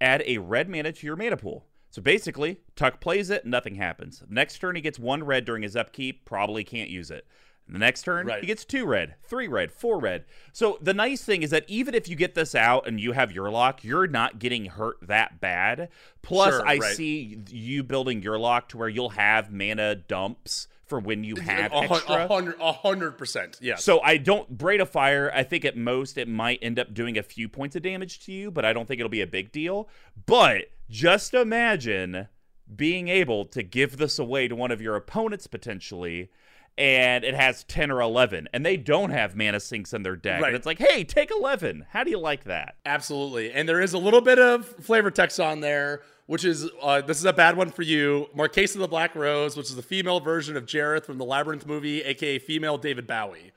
Add 0.00 0.22
a 0.26 0.38
red 0.38 0.68
mana 0.68 0.92
to 0.92 1.06
your 1.06 1.16
mana 1.16 1.36
pool. 1.36 1.66
So 1.90 2.00
basically, 2.02 2.60
Tuck 2.76 3.00
plays 3.00 3.28
it, 3.28 3.44
nothing 3.44 3.74
happens. 3.74 4.22
Next 4.28 4.58
turn, 4.58 4.76
he 4.76 4.80
gets 4.82 4.98
one 4.98 5.24
red 5.24 5.44
during 5.44 5.62
his 5.64 5.74
upkeep. 5.74 6.24
Probably 6.24 6.62
can't 6.62 6.90
use 6.90 7.10
it. 7.10 7.26
The 7.70 7.78
next 7.78 8.02
turn, 8.02 8.26
Right. 8.26 8.40
he 8.40 8.46
gets 8.46 8.64
two 8.64 8.86
red, 8.86 9.16
three 9.24 9.46
red, 9.46 9.70
four 9.72 9.98
red. 10.00 10.24
So 10.52 10.78
the 10.80 10.94
nice 10.94 11.22
thing 11.22 11.42
is 11.42 11.50
that 11.50 11.64
even 11.68 11.94
if 11.94 12.08
you 12.08 12.16
get 12.16 12.34
this 12.34 12.54
out 12.54 12.86
and 12.88 12.98
you 12.98 13.12
have 13.12 13.30
Yurlok, 13.30 13.84
you're 13.84 14.06
not 14.06 14.38
getting 14.38 14.64
hurt 14.66 14.96
that 15.02 15.38
bad. 15.40 15.90
Plus, 16.22 16.54
Sure, 16.54 16.66
I 16.66 16.78
right. 16.78 16.94
see 16.96 17.38
you 17.50 17.82
building 17.82 18.22
Yurlok 18.22 18.68
to 18.68 18.78
where 18.78 18.88
you'll 18.88 19.10
have 19.10 19.52
mana 19.52 19.94
dumps 19.94 20.68
for 20.86 20.98
when 20.98 21.22
you 21.22 21.36
have 21.36 21.70
a, 21.72 21.76
extra. 21.80 22.26
a 22.58 22.72
hundred, 22.72 23.18
percent. 23.18 23.58
Yes. 23.60 23.84
So 23.84 24.00
I 24.00 24.16
don't 24.16 24.48
braid 24.56 24.80
a 24.80 24.86
fire. 24.86 25.30
I 25.34 25.42
think 25.42 25.66
at 25.66 25.76
most 25.76 26.16
it 26.16 26.26
might 26.28 26.58
end 26.62 26.78
up 26.78 26.94
doing 26.94 27.18
a 27.18 27.22
few 27.22 27.46
points 27.50 27.76
of 27.76 27.82
damage 27.82 28.20
to 28.24 28.32
you, 28.32 28.50
but 28.50 28.64
I 28.64 28.72
don't 28.72 28.88
think 28.88 28.98
it'll 28.98 29.10
be 29.10 29.20
a 29.20 29.26
big 29.26 29.52
deal. 29.52 29.90
But 30.24 30.70
just 30.88 31.34
imagine 31.34 32.28
being 32.74 33.08
able 33.08 33.44
to 33.46 33.62
give 33.62 33.98
this 33.98 34.18
away 34.18 34.48
to 34.48 34.54
one 34.56 34.70
of 34.70 34.80
your 34.80 34.96
opponents 34.96 35.46
potentially, 35.46 36.30
and 36.78 37.24
it 37.24 37.34
has 37.34 37.64
10 37.64 37.90
or 37.90 38.00
11, 38.00 38.48
and 38.52 38.64
they 38.64 38.76
don't 38.76 39.10
have 39.10 39.34
mana 39.34 39.58
sinks 39.58 39.92
in 39.92 40.04
their 40.04 40.14
deck. 40.14 40.40
Right. 40.40 40.48
And 40.48 40.56
it's 40.56 40.64
like, 40.64 40.78
hey, 40.78 41.02
take 41.02 41.32
11. 41.32 41.86
How 41.90 42.04
do 42.04 42.10
you 42.10 42.20
like 42.20 42.44
that? 42.44 42.76
Absolutely. 42.86 43.52
And 43.52 43.68
there 43.68 43.80
is 43.80 43.92
a 43.92 43.98
little 43.98 44.20
bit 44.20 44.38
of 44.38 44.64
flavor 44.66 45.10
text 45.10 45.40
on 45.40 45.58
there, 45.58 46.02
which 46.26 46.44
is 46.44 46.70
uh, 46.80 47.00
this 47.00 47.18
is 47.18 47.24
a 47.24 47.32
bad 47.32 47.56
one 47.56 47.70
for 47.70 47.82
you. 47.82 48.28
Marchesa 48.32 48.78
of 48.78 48.82
the 48.82 48.88
Black 48.88 49.16
Rose, 49.16 49.56
which 49.56 49.68
is 49.70 49.76
the 49.76 49.82
female 49.82 50.20
version 50.20 50.56
of 50.56 50.66
Jareth 50.66 51.04
from 51.04 51.18
the 51.18 51.24
Labyrinth 51.24 51.66
movie, 51.66 52.02
aka 52.02 52.38
female 52.38 52.78
David 52.78 53.08
Bowie. 53.08 53.52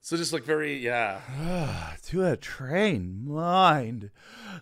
So 0.00 0.16
just 0.16 0.32
like 0.32 0.44
very, 0.44 0.76
yeah. 0.76 1.20
To 2.06 2.24
a 2.24 2.36
trained 2.36 3.26
mind, 3.26 4.10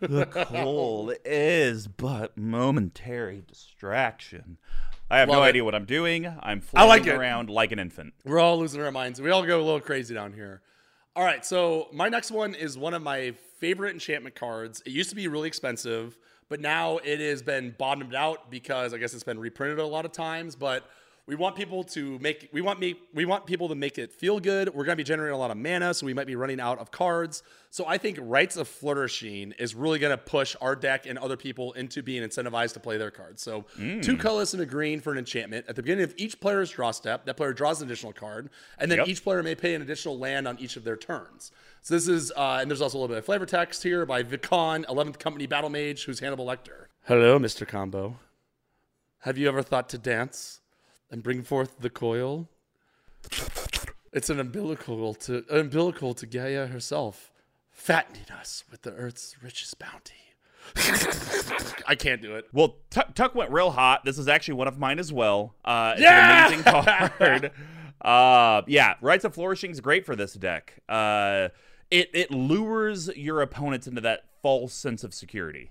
the 0.01 0.25
cold 0.51 1.15
is 1.25 1.87
but 1.87 2.37
momentary 2.37 3.43
distraction. 3.47 4.57
I 5.15 5.19
have 5.21 5.29
Love 5.29 5.39
no 5.39 5.43
it. 5.45 5.49
idea 5.49 5.65
what 5.65 5.77
I'm 5.77 5.85
doing. 5.85 6.27
I'm 6.27 6.59
like 6.59 6.65
floating 7.05 7.07
it. 7.07 7.17
around 7.17 7.49
like 7.49 7.71
an 7.71 7.79
infant. 7.79 8.15
We're 8.25 8.41
all 8.41 8.59
losing 8.59 8.83
our 8.83 8.91
minds. 8.91 9.21
We 9.21 9.31
all 9.31 9.47
go 9.47 9.61
a 9.61 9.63
little 9.63 9.81
crazy 9.81 10.13
down 10.13 10.33
here. 10.33 10.61
All 11.15 11.25
right, 11.25 11.45
so 11.45 11.87
my 11.93 12.09
next 12.09 12.33
one 12.33 12.55
is 12.57 12.77
one 12.77 12.95
of 12.95 13.03
my 13.03 13.35
favorite 13.61 13.93
enchantment 13.93 14.35
cards. 14.35 14.83
It 14.85 14.91
used 14.91 15.11
to 15.11 15.17
be 15.17 15.29
really 15.29 15.47
expensive, 15.47 16.19
but 16.49 16.59
now 16.59 16.99
it 16.99 17.21
has 17.21 17.43
been 17.43 17.77
bottomed 17.79 18.17
out 18.17 18.51
because 18.51 18.93
I 18.93 18.99
guess 18.99 19.15
it's 19.15 19.23
been 19.23 19.39
reprinted 19.39 19.79
a 19.79 19.87
lot 19.87 20.05
of 20.05 20.11
times. 20.11 20.57
But 20.57 20.85
we 21.27 21.37
want 21.37 21.57
people 21.57 21.83
to 21.85 22.19
make 22.19 22.51
we 22.53 22.61
want 22.61 22.79
me 22.79 22.97
we 23.15 23.25
want 23.25 23.47
people 23.47 23.69
to 23.69 23.75
make 23.75 23.97
it 23.99 24.13
feel 24.13 24.39
good. 24.41 24.75
We're 24.75 24.85
gonna 24.85 24.97
be 24.97 25.05
generating 25.05 25.35
a 25.35 25.39
lot 25.39 25.51
of 25.51 25.57
mana, 25.57 25.95
so 25.95 26.05
we 26.05 26.13
might 26.13 26.27
be 26.27 26.37
running 26.37 26.61
out 26.61 26.79
of 26.79 26.91
cards. 26.91 27.43
So 27.71 27.87
I 27.87 27.97
think 27.97 28.19
Rites 28.21 28.57
of 28.57 28.69
Flourishing 28.69 29.53
is 29.59 29.75
really 29.75 29.99
gonna 29.99 30.19
push 30.19 30.55
our 30.61 30.77
deck 30.77 31.07
and 31.07 31.19
other 31.19 31.37
people 31.39 31.73
into 31.73 32.03
being 32.03 32.23
incentivized 32.23 32.75
to 32.75 32.81
play 32.81 32.99
their 32.99 33.11
cards. 33.11 33.43
So 33.43 33.65
two 34.03 34.19
colorless 34.19 34.53
and 34.53 34.63
a 34.63 34.67
green 34.67 35.01
for 35.01 35.13
an 35.13 35.19
enchantment. 35.19 35.65
At 35.67 35.77
the 35.77 35.83
beginning 35.83 36.05
of 36.05 36.13
each 36.19 36.39
player's 36.41 36.71
draw 36.71 36.91
step, 36.91 37.25
that 37.25 37.39
player 37.39 37.55
draws 37.55 37.81
an 37.81 37.89
additional 37.89 38.13
card, 38.13 38.51
and 38.79 38.91
then 38.91 38.99
Yep. 38.99 39.09
each 39.09 39.25
player 39.25 39.43
may 39.43 39.55
pay 39.55 39.75
an 39.75 39.81
additional 39.83 40.19
land 40.19 40.47
on 40.47 40.59
each 40.59 40.77
of 40.77 40.85
their 40.85 40.97
turns. 40.97 41.51
So 41.81 41.95
this 41.95 42.07
is, 42.07 42.33
uh, 42.37 42.59
and 42.61 42.71
there's 42.71 42.81
also 42.83 42.99
a 42.99 43.01
little 43.01 43.09
bit 43.15 43.19
of 43.19 43.25
flavor 43.25 43.47
text 43.47 43.83
here 43.83 44.05
by 44.05 44.23
Vicon, 44.23 44.85
11th 44.87 45.19
Company 45.19 45.47
Battle 45.47 45.71
Mage, 45.71 46.05
who's 46.05 46.21
Hannibal 46.21 46.45
Lecter. 46.47 46.87
Hello, 47.05 47.39
Mr. 47.39 47.67
Combo. 47.67 48.19
Have 49.21 49.39
you 49.39 49.49
ever 49.49 49.63
thought 49.63 49.89
to 49.91 49.99
dance 49.99 50.61
and 51.11 51.23
bring 51.23 51.43
forth 51.43 51.79
the 51.81 51.91
coil? 51.91 52.49
It's 54.13 54.31
an 54.31 54.39
umbilical 54.39 55.15
to 55.15 55.45
umbilical 55.51 56.15
to 56.15 56.27
Gaia 56.27 56.67
herself, 56.67 57.33
fattening 57.71 58.27
us 58.39 58.65
with 58.71 58.83
the 58.83 58.93
earth's 58.93 59.37
richest 59.43 59.79
bounty. 59.79 60.15
I 61.87 61.95
can't 61.95 62.23
do 62.23 62.37
it. 62.37 62.47
Well, 62.53 62.77
Tuck, 62.91 63.15
Tuck 63.15 63.35
went 63.35 63.51
real 63.51 63.71
hot. 63.71 64.05
This 64.05 64.19
is 64.19 64.29
actually 64.29 64.55
one 64.55 64.69
of 64.69 64.79
mine 64.79 64.99
as 64.99 65.13
well. 65.13 65.55
Uh, 65.65 65.93
it's 65.95 66.03
Yeah! 66.03 66.47
an 66.47 66.55
amazing 66.55 66.73
card. 67.19 67.51
uh, 68.01 68.63
yeah, 68.67 68.95
Rites 69.01 69.25
of 69.25 69.35
Flourishing 69.35 69.71
is 69.71 69.81
great 69.81 70.07
for 70.07 70.17
this 70.17 70.33
deck. 70.35 70.75
Uh, 70.89 71.49
it 71.91 72.09
it 72.15 72.31
lures 72.31 73.09
your 73.17 73.43
opponents 73.43 73.87
into 73.87 74.01
that 74.03 74.25
false 74.43 74.73
sense 74.73 75.05
of 75.05 75.13
security. 75.13 75.71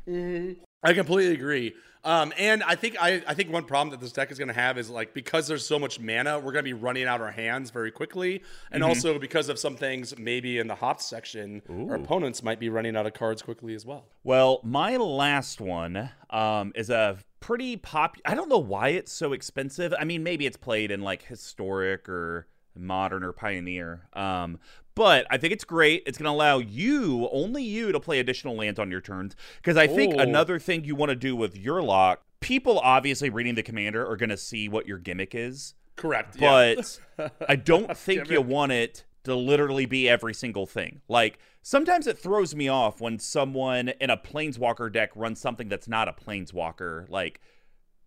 I 0.84 0.94
completely 0.94 1.34
agree. 1.34 1.74
Um, 2.06 2.34
and 2.38 2.64
I 2.64 2.76
think 2.76 2.98
I, 3.00 3.24
I 3.26 3.34
think 3.34 3.52
one 3.52 3.64
problem 3.64 3.92
that 3.92 4.02
this 4.02 4.12
deck 4.12 4.32
is 4.32 4.38
going 4.38 4.50
to 4.50 4.54
have 4.54 4.78
is 4.78 4.90
like 4.90 5.14
because 5.14 5.48
there's 5.48 5.66
so 5.66 5.80
much 5.80 6.00
mana, 6.00 6.38
we're 6.38 6.52
going 6.52 6.64
to 6.66 6.70
be 6.70 6.74
running 6.74 7.06
out 7.06 7.22
our 7.22 7.32
hands 7.32 7.70
very 7.72 7.92
quickly, 7.92 8.44
and 8.72 8.84
also 8.84 9.18
because 9.18 9.48
of 9.48 9.58
some 9.58 9.76
things 9.78 10.18
maybe 10.18 10.60
in 10.60 10.68
the 10.68 10.76
hops 10.76 11.06
section, 11.06 11.62
our 11.90 11.96
opponents 11.96 12.44
might 12.44 12.60
be 12.60 12.70
running 12.70 12.98
out 12.98 13.06
of 13.06 13.14
cards 13.14 13.42
quickly 13.42 13.74
as 13.74 13.86
well. 13.86 14.06
Well, 14.24 14.60
my 14.64 14.98
last 14.98 15.62
one 15.62 16.10
um, 16.30 16.74
is 16.76 16.90
a 16.90 17.18
pretty 17.40 17.78
pop. 17.78 18.18
I 18.26 18.36
don't 18.36 18.50
know 18.50 18.58
why 18.58 18.90
it's 18.90 19.12
so 19.12 19.32
expensive. 19.34 19.94
I 19.98 20.04
mean, 20.04 20.24
maybe 20.24 20.46
it's 20.46 20.58
played 20.58 20.92
in 20.92 21.02
like 21.02 21.24
historic 21.24 22.10
or 22.10 22.48
modern 22.76 23.24
or 23.24 23.32
pioneer. 23.32 24.08
Um, 24.14 24.60
but 24.96 25.26
I 25.30 25.38
think 25.38 25.54
it's 25.54 25.64
great. 25.64 26.04
It's 26.06 26.18
going 26.18 26.26
to 26.26 26.32
allow 26.32 26.60
you, 26.60 27.28
only 27.32 27.64
you, 27.64 27.92
to 27.92 28.00
play 28.00 28.20
additional 28.20 28.56
lands 28.56 28.80
on 28.80 28.92
your 28.92 29.02
turns. 29.02 29.36
Because 29.58 29.78
I 29.78 29.88
think 29.88 30.16
Oh. 30.16 30.20
another 30.20 30.60
thing 30.60 30.84
you 30.86 30.96
want 30.96 31.10
to 31.10 31.16
do 31.16 31.36
with 31.36 31.56
Yurlok, 31.56 32.18
people 32.40 32.80
obviously 32.80 33.30
reading 33.30 33.56
the 33.56 33.64
commander 33.64 34.08
are 34.08 34.16
going 34.18 34.30
to 34.30 34.38
see 34.38 34.68
what 34.70 34.88
your 34.88 34.98
gimmick 34.98 35.34
is. 35.34 35.74
Correct. 35.96 36.36
yeah. 36.40 36.76
But 37.18 37.34
I 37.50 37.56
don't 37.56 37.96
think 37.98 38.30
you 38.30 38.42
want 38.42 38.72
it 38.72 39.04
to 39.24 39.36
literally 39.36 39.86
be 39.86 40.10
every 40.10 40.34
single 40.34 40.66
thing. 40.66 41.02
Like 41.08 41.40
sometimes 41.62 42.08
it 42.08 42.18
throws 42.18 42.54
me 42.54 42.68
off 42.68 43.00
when 43.00 43.20
someone 43.20 43.90
in 44.02 44.10
a 44.10 44.18
planeswalker 44.18 44.92
deck 44.92 45.12
runs 45.16 45.40
something 45.40 45.70
that's 45.70 45.88
not 45.88 46.10
a 46.10 46.14
planeswalker 46.14 47.08
like 47.10 47.40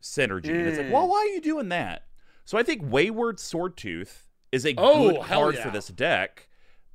synergy. 0.03 0.51
And 0.51 0.67
it's 0.69 0.79
like, 0.79 0.89
Mm. 0.89 0.93
well, 0.93 1.09
why 1.09 1.19
are 1.21 1.35
you 1.35 1.41
doing 1.41 1.69
that? 1.71 2.05
So 2.45 2.59
I 2.59 2.63
think 2.63 2.83
Wayward 2.85 3.39
Swordtooth 3.39 4.25
is 4.53 4.65
a 4.67 4.75
Oh, 4.77 5.13
good 5.13 5.23
card 5.23 5.55
yeah. 5.57 5.63
for 5.65 5.71
this 5.71 5.89
deck, 5.89 6.46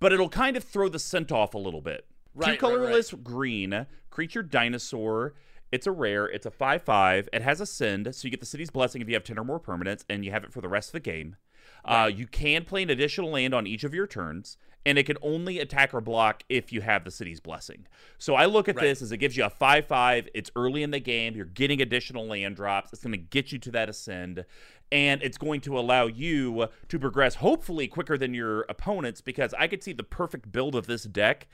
but 0.01 0.11
it'll 0.11 0.27
kind 0.27 0.57
of 0.57 0.65
throw 0.65 0.89
the 0.89 0.99
scent 0.99 1.31
off 1.31 1.53
a 1.53 1.57
little 1.57 1.79
bit. 1.79 2.05
Right, 2.33 2.45
Two 2.45 2.51
right, 2.51 2.59
colorless 2.59 3.13
green, 3.13 3.85
creature 4.09 4.43
dinosaur. 4.43 5.33
It's 5.71 5.87
a 5.87 5.91
rare. 5.91 6.25
It's 6.25 6.45
a 6.45 6.51
5 6.51 6.81
5. 6.81 7.29
It 7.31 7.41
has 7.41 7.61
ascend, 7.61 8.13
so 8.13 8.25
you 8.25 8.31
get 8.31 8.41
the 8.41 8.45
city's 8.45 8.71
blessing 8.71 9.01
if 9.01 9.07
you 9.07 9.13
have 9.13 9.23
10 9.23 9.39
or 9.39 9.45
more 9.45 9.59
permanents, 9.59 10.03
and 10.09 10.25
you 10.25 10.31
have 10.31 10.43
it 10.43 10.51
for 10.51 10.59
the 10.59 10.67
rest 10.67 10.89
of 10.89 10.93
the 10.93 10.99
game. 10.99 11.37
Uh, 11.85 12.09
you 12.13 12.27
can 12.27 12.63
play 12.65 12.83
an 12.83 12.89
additional 12.89 13.29
land 13.31 13.53
on 13.53 13.65
each 13.67 13.83
of 13.83 13.93
your 13.93 14.07
turns, 14.07 14.57
and 14.85 14.97
it 14.97 15.05
can 15.05 15.17
only 15.21 15.59
attack 15.59 15.93
or 15.93 16.01
block 16.01 16.43
if 16.49 16.71
you 16.71 16.81
have 16.81 17.03
the 17.03 17.11
city's 17.11 17.39
blessing. 17.39 17.85
So 18.17 18.35
I 18.35 18.45
look 18.45 18.67
at 18.67 18.75
Right. 18.75 18.83
this 18.87 19.01
as 19.01 19.11
it 19.11 19.17
gives 19.17 19.37
you 19.37 19.43
a 19.45 19.49
5 19.49 19.85
5. 19.85 20.29
It's 20.33 20.49
early 20.55 20.83
in 20.83 20.91
the 20.91 20.99
game. 20.99 21.35
You're 21.35 21.45
getting 21.45 21.81
additional 21.81 22.25
land 22.25 22.55
drops. 22.55 22.91
It's 22.93 23.03
going 23.03 23.11
to 23.11 23.17
get 23.17 23.51
you 23.51 23.59
to 23.59 23.71
that 23.71 23.89
ascend, 23.89 24.45
and 24.91 25.21
it's 25.23 25.37
going 25.37 25.61
to 25.61 25.77
allow 25.77 26.07
you 26.07 26.67
to 26.87 26.99
progress 26.99 27.35
hopefully 27.35 27.87
quicker 27.87 28.17
than 28.17 28.33
your 28.33 28.61
opponents 28.69 29.21
because 29.21 29.53
I 29.57 29.67
could 29.67 29.83
see 29.83 29.93
the 29.93 30.03
perfect 30.03 30.51
build 30.51 30.75
of 30.75 30.87
this 30.87 31.03
deck 31.03 31.47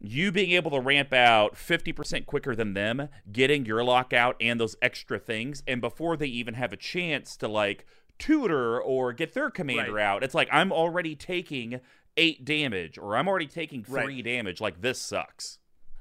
you 0.00 0.30
being 0.30 0.52
able 0.52 0.70
to 0.70 0.78
ramp 0.78 1.12
out 1.12 1.54
50% 1.56 2.24
quicker 2.24 2.54
than 2.54 2.74
them, 2.74 3.08
getting 3.32 3.66
your 3.66 3.82
lockout 3.82 4.36
and 4.40 4.60
those 4.60 4.76
extra 4.80 5.18
things, 5.18 5.64
and 5.66 5.80
before 5.80 6.16
they 6.16 6.28
even 6.28 6.54
have 6.54 6.72
a 6.72 6.76
chance 6.76 7.36
to 7.36 7.48
like 7.48 7.84
tutor 8.18 8.80
or 8.80 9.12
get 9.12 9.32
their 9.34 9.50
commander 9.50 9.92
Right. 9.94 10.04
out, 10.04 10.22
it's 10.24 10.34
like 10.34 10.48
I'm 10.52 10.72
already 10.72 11.14
taking 11.14 11.80
eight 12.16 12.44
damage 12.44 12.98
or 12.98 13.16
I'm 13.16 13.28
already 13.28 13.46
taking 13.46 13.84
Right. 13.88 14.04
three 14.04 14.22
damage. 14.22 14.60
Like 14.60 14.80
this 14.80 15.00
sucks. 15.00 15.58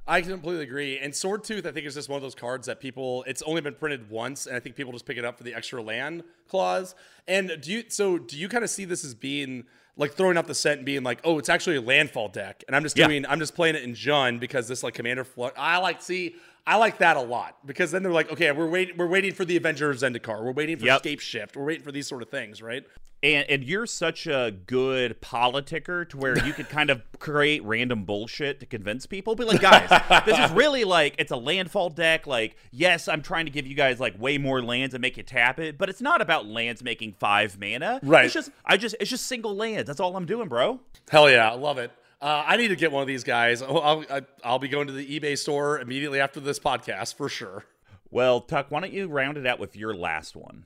I 0.09 0.21
completely 0.21 0.63
agree. 0.63 0.97
And 0.97 1.13
Sword 1.13 1.43
Tooth, 1.43 1.65
I 1.65 1.71
think, 1.73 1.85
is 1.85 1.93
just 1.95 2.07
one 2.07 2.15
of 2.15 2.21
those 2.23 2.33
cards 2.33 2.67
that 2.67 2.79
people. 2.79 3.25
It's 3.27 3.41
only 3.41 3.59
been 3.59 3.75
printed 3.75 4.09
once, 4.09 4.47
and 4.47 4.55
I 4.55 4.59
think 4.61 4.77
people 4.77 4.93
just 4.93 5.05
pick 5.05 5.17
it 5.17 5.25
up 5.25 5.37
for 5.37 5.43
the 5.43 5.53
extra 5.53 5.81
land 5.81 6.23
clause. 6.47 6.95
And 7.27 7.57
do 7.61 7.71
you? 7.73 7.83
So 7.89 8.17
do 8.17 8.37
you 8.37 8.47
kind 8.47 8.63
of 8.63 8.69
see 8.69 8.85
this 8.85 9.03
as 9.03 9.13
being 9.13 9.65
like 9.97 10.13
throwing 10.13 10.37
out 10.37 10.47
the 10.47 10.55
set 10.55 10.77
and 10.77 10.85
being 10.85 11.03
like, 11.03 11.19
oh, 11.25 11.39
it's 11.39 11.49
actually 11.49 11.75
a 11.75 11.81
landfall 11.81 12.29
deck, 12.29 12.63
and 12.67 12.75
I'm 12.75 12.83
just 12.83 12.97
Yeah. 12.97 13.07
doing, 13.07 13.25
I'm 13.25 13.39
just 13.39 13.53
playing 13.53 13.75
it 13.75 13.83
in 13.83 13.93
Jund 13.95 14.39
because 14.39 14.67
this 14.69 14.81
like 14.81 14.93
commander. 14.93 15.25
I 15.57 15.77
like 15.79 16.01
see. 16.01 16.35
I 16.67 16.75
like 16.75 16.97
that 16.97 17.15
a 17.15 17.21
lot 17.21 17.55
because 17.65 17.91
then 17.91 18.03
they're 18.03 18.11
like, 18.11 18.29
okay, 18.29 18.51
we're 18.51 18.67
waiting, 18.67 18.97
we're 18.97 19.07
waiting 19.07 19.33
for 19.33 19.45
the 19.45 19.55
Avengers 19.55 20.03
Zendikar, 20.03 20.43
we're 20.43 20.51
waiting 20.51 20.77
for 20.77 20.85
Yep. 20.85 21.01
Scapeshift, 21.03 21.55
we're 21.55 21.63
waiting 21.63 21.83
for 21.83 21.93
these 21.93 22.07
sort 22.07 22.21
of 22.21 22.29
things, 22.29 22.61
right? 22.61 22.83
And 23.23 23.49
and 23.49 23.63
you're 23.63 23.87
such 23.87 24.27
a 24.27 24.53
good 24.67 25.19
politicker 25.21 26.07
to 26.09 26.17
where 26.17 26.37
you 26.45 26.53
could 26.53 26.69
kind 26.69 26.91
of 26.91 27.01
create 27.17 27.63
random 27.63 28.03
bullshit 28.03 28.59
to 28.59 28.67
convince 28.67 29.07
people. 29.07 29.33
Be 29.33 29.43
like, 29.43 29.59
guys, 29.61 29.89
this 30.25 30.37
is 30.37 30.51
really 30.51 30.83
like 30.83 31.15
it's 31.17 31.31
a 31.31 31.35
landfall 31.37 31.89
deck. 31.89 32.27
Like, 32.27 32.57
yes, 32.71 33.07
I'm 33.07 33.23
trying 33.23 33.45
to 33.45 33.51
give 33.51 33.65
you 33.65 33.73
guys 33.73 33.99
like 33.99 34.19
way 34.21 34.37
more 34.37 34.61
lands 34.61 34.93
and 34.93 35.01
make 35.01 35.17
you 35.17 35.23
tap 35.23 35.59
it, 35.59 35.79
but 35.79 35.89
it's 35.89 36.01
not 36.01 36.21
about 36.21 36.45
lands 36.45 36.83
making 36.83 37.13
five 37.13 37.57
mana. 37.59 37.99
Right. 38.03 38.25
It's 38.25 38.35
just 38.35 38.51
I 38.65 38.77
just 38.77 38.95
it's 38.99 39.09
just 39.09 39.25
single 39.25 39.55
lands. 39.55 39.87
That's 39.87 39.99
all 39.99 40.15
I'm 40.15 40.25
doing, 40.27 40.47
bro. 40.47 40.79
Hell 41.09 41.27
yeah, 41.27 41.49
I 41.49 41.55
love 41.55 41.79
it. 41.79 41.91
Uh, 42.19 42.43
I 42.47 42.57
need 42.57 42.69
to 42.69 42.75
get 42.75 42.91
one 42.91 43.01
of 43.01 43.07
these 43.07 43.23
guys. 43.23 43.61
I'll, 43.61 44.05
I'll, 44.09 44.21
I'll 44.43 44.59
be 44.59 44.67
going 44.67 44.87
to 44.87 44.93
the 44.93 45.19
eBay 45.19 45.37
store 45.37 45.79
immediately 45.79 46.19
after 46.19 46.39
this 46.39 46.59
podcast 46.59 47.15
for 47.15 47.29
sure. 47.29 47.65
Well, 48.09 48.41
Tuck, 48.41 48.71
why 48.71 48.79
don't 48.79 48.93
you 48.93 49.07
round 49.07 49.37
it 49.37 49.45
out 49.45 49.59
with 49.59 49.75
your 49.75 49.93
last 49.93 50.35
one? 50.35 50.65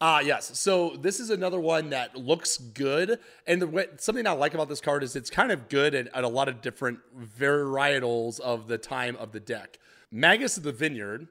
Ah, 0.00 0.20
yes. 0.20 0.58
So 0.58 0.96
this 0.96 1.18
is 1.18 1.28
another 1.28 1.58
one 1.58 1.90
that 1.90 2.16
looks 2.16 2.56
good, 2.56 3.18
and 3.46 3.60
the 3.60 3.66
way, 3.66 3.88
something 3.98 4.26
I 4.26 4.30
like 4.30 4.54
about 4.54 4.68
this 4.68 4.80
card 4.80 5.02
is 5.02 5.16
it's 5.16 5.28
kind 5.28 5.50
of 5.50 5.68
good 5.68 5.94
at, 5.94 6.06
at 6.14 6.24
a 6.24 6.28
lot 6.28 6.48
of 6.48 6.60
different 6.60 7.00
varietals 7.38 8.38
of 8.40 8.68
the 8.68 8.78
time 8.78 9.16
of 9.16 9.32
the 9.32 9.40
deck. 9.40 9.78
Magus 10.10 10.56
of 10.56 10.62
the 10.62 10.72
Vineyard 10.72 11.26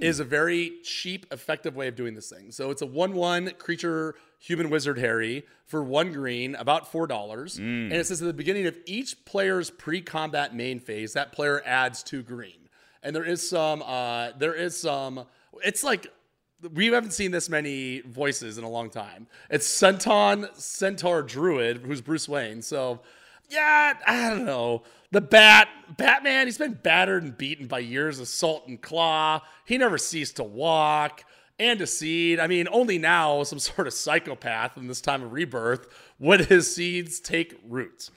is 0.00 0.18
a 0.18 0.24
very 0.24 0.72
cheap, 0.82 1.24
effective 1.30 1.76
way 1.76 1.86
of 1.86 1.94
doing 1.94 2.14
this 2.14 2.28
thing. 2.28 2.50
So 2.50 2.72
it's 2.72 2.82
a 2.82 2.86
one-one 2.86 3.52
creature 3.58 4.16
human 4.44 4.68
wizard 4.68 4.98
Harry 4.98 5.44
for 5.64 5.82
one 5.82 6.12
green, 6.12 6.54
about 6.56 6.90
four 6.92 7.06
dollars, 7.06 7.56
and 7.56 7.92
it 7.92 8.06
says 8.06 8.20
at 8.20 8.26
the 8.26 8.34
beginning 8.34 8.66
of 8.66 8.76
each 8.84 9.24
player's 9.24 9.70
pre-combat 9.70 10.54
main 10.54 10.78
phase, 10.78 11.14
that 11.14 11.32
player 11.32 11.62
adds 11.64 12.02
two 12.02 12.22
green. 12.22 12.68
And 13.02 13.16
there 13.16 13.24
is 13.24 13.48
some, 13.48 13.82
uh, 13.82 14.32
there 14.38 14.54
is 14.54 14.76
some. 14.76 15.24
It's 15.64 15.82
like 15.82 16.08
we 16.74 16.86
haven't 16.86 17.12
seen 17.12 17.30
this 17.30 17.48
many 17.48 18.00
voices 18.00 18.58
in 18.58 18.64
a 18.64 18.68
long 18.68 18.90
time. 18.90 19.26
It's 19.48 19.66
Centon 19.66 20.48
Centaur 20.54 21.22
Druid, 21.22 21.78
who's 21.78 22.02
Bruce 22.02 22.28
Wayne. 22.28 22.60
So, 22.60 23.00
yeah, 23.48 23.94
I 24.06 24.28
don't 24.28 24.44
know. 24.44 24.82
The 25.10 25.20
Bat, 25.20 25.68
Batman, 25.96 26.46
he's 26.46 26.58
been 26.58 26.74
battered 26.74 27.22
and 27.22 27.36
beaten 27.36 27.66
by 27.66 27.78
years 27.78 28.18
of 28.18 28.28
salt 28.28 28.66
and 28.66 28.80
claw. 28.80 29.40
He 29.64 29.78
never 29.78 29.96
ceased 29.96 30.36
to 30.36 30.44
walk 30.44 31.24
and 31.58 31.80
a 31.80 31.86
seed. 31.86 32.40
I 32.40 32.46
mean, 32.46 32.68
only 32.70 32.98
now, 32.98 33.42
some 33.42 33.58
sort 33.60 33.86
of 33.86 33.92
psychopath 33.92 34.76
in 34.76 34.86
this 34.86 35.00
time 35.00 35.22
of 35.22 35.32
rebirth, 35.32 35.86
would 36.18 36.46
his 36.46 36.74
seeds 36.74 37.20
take 37.20 37.58
root. 37.68 38.10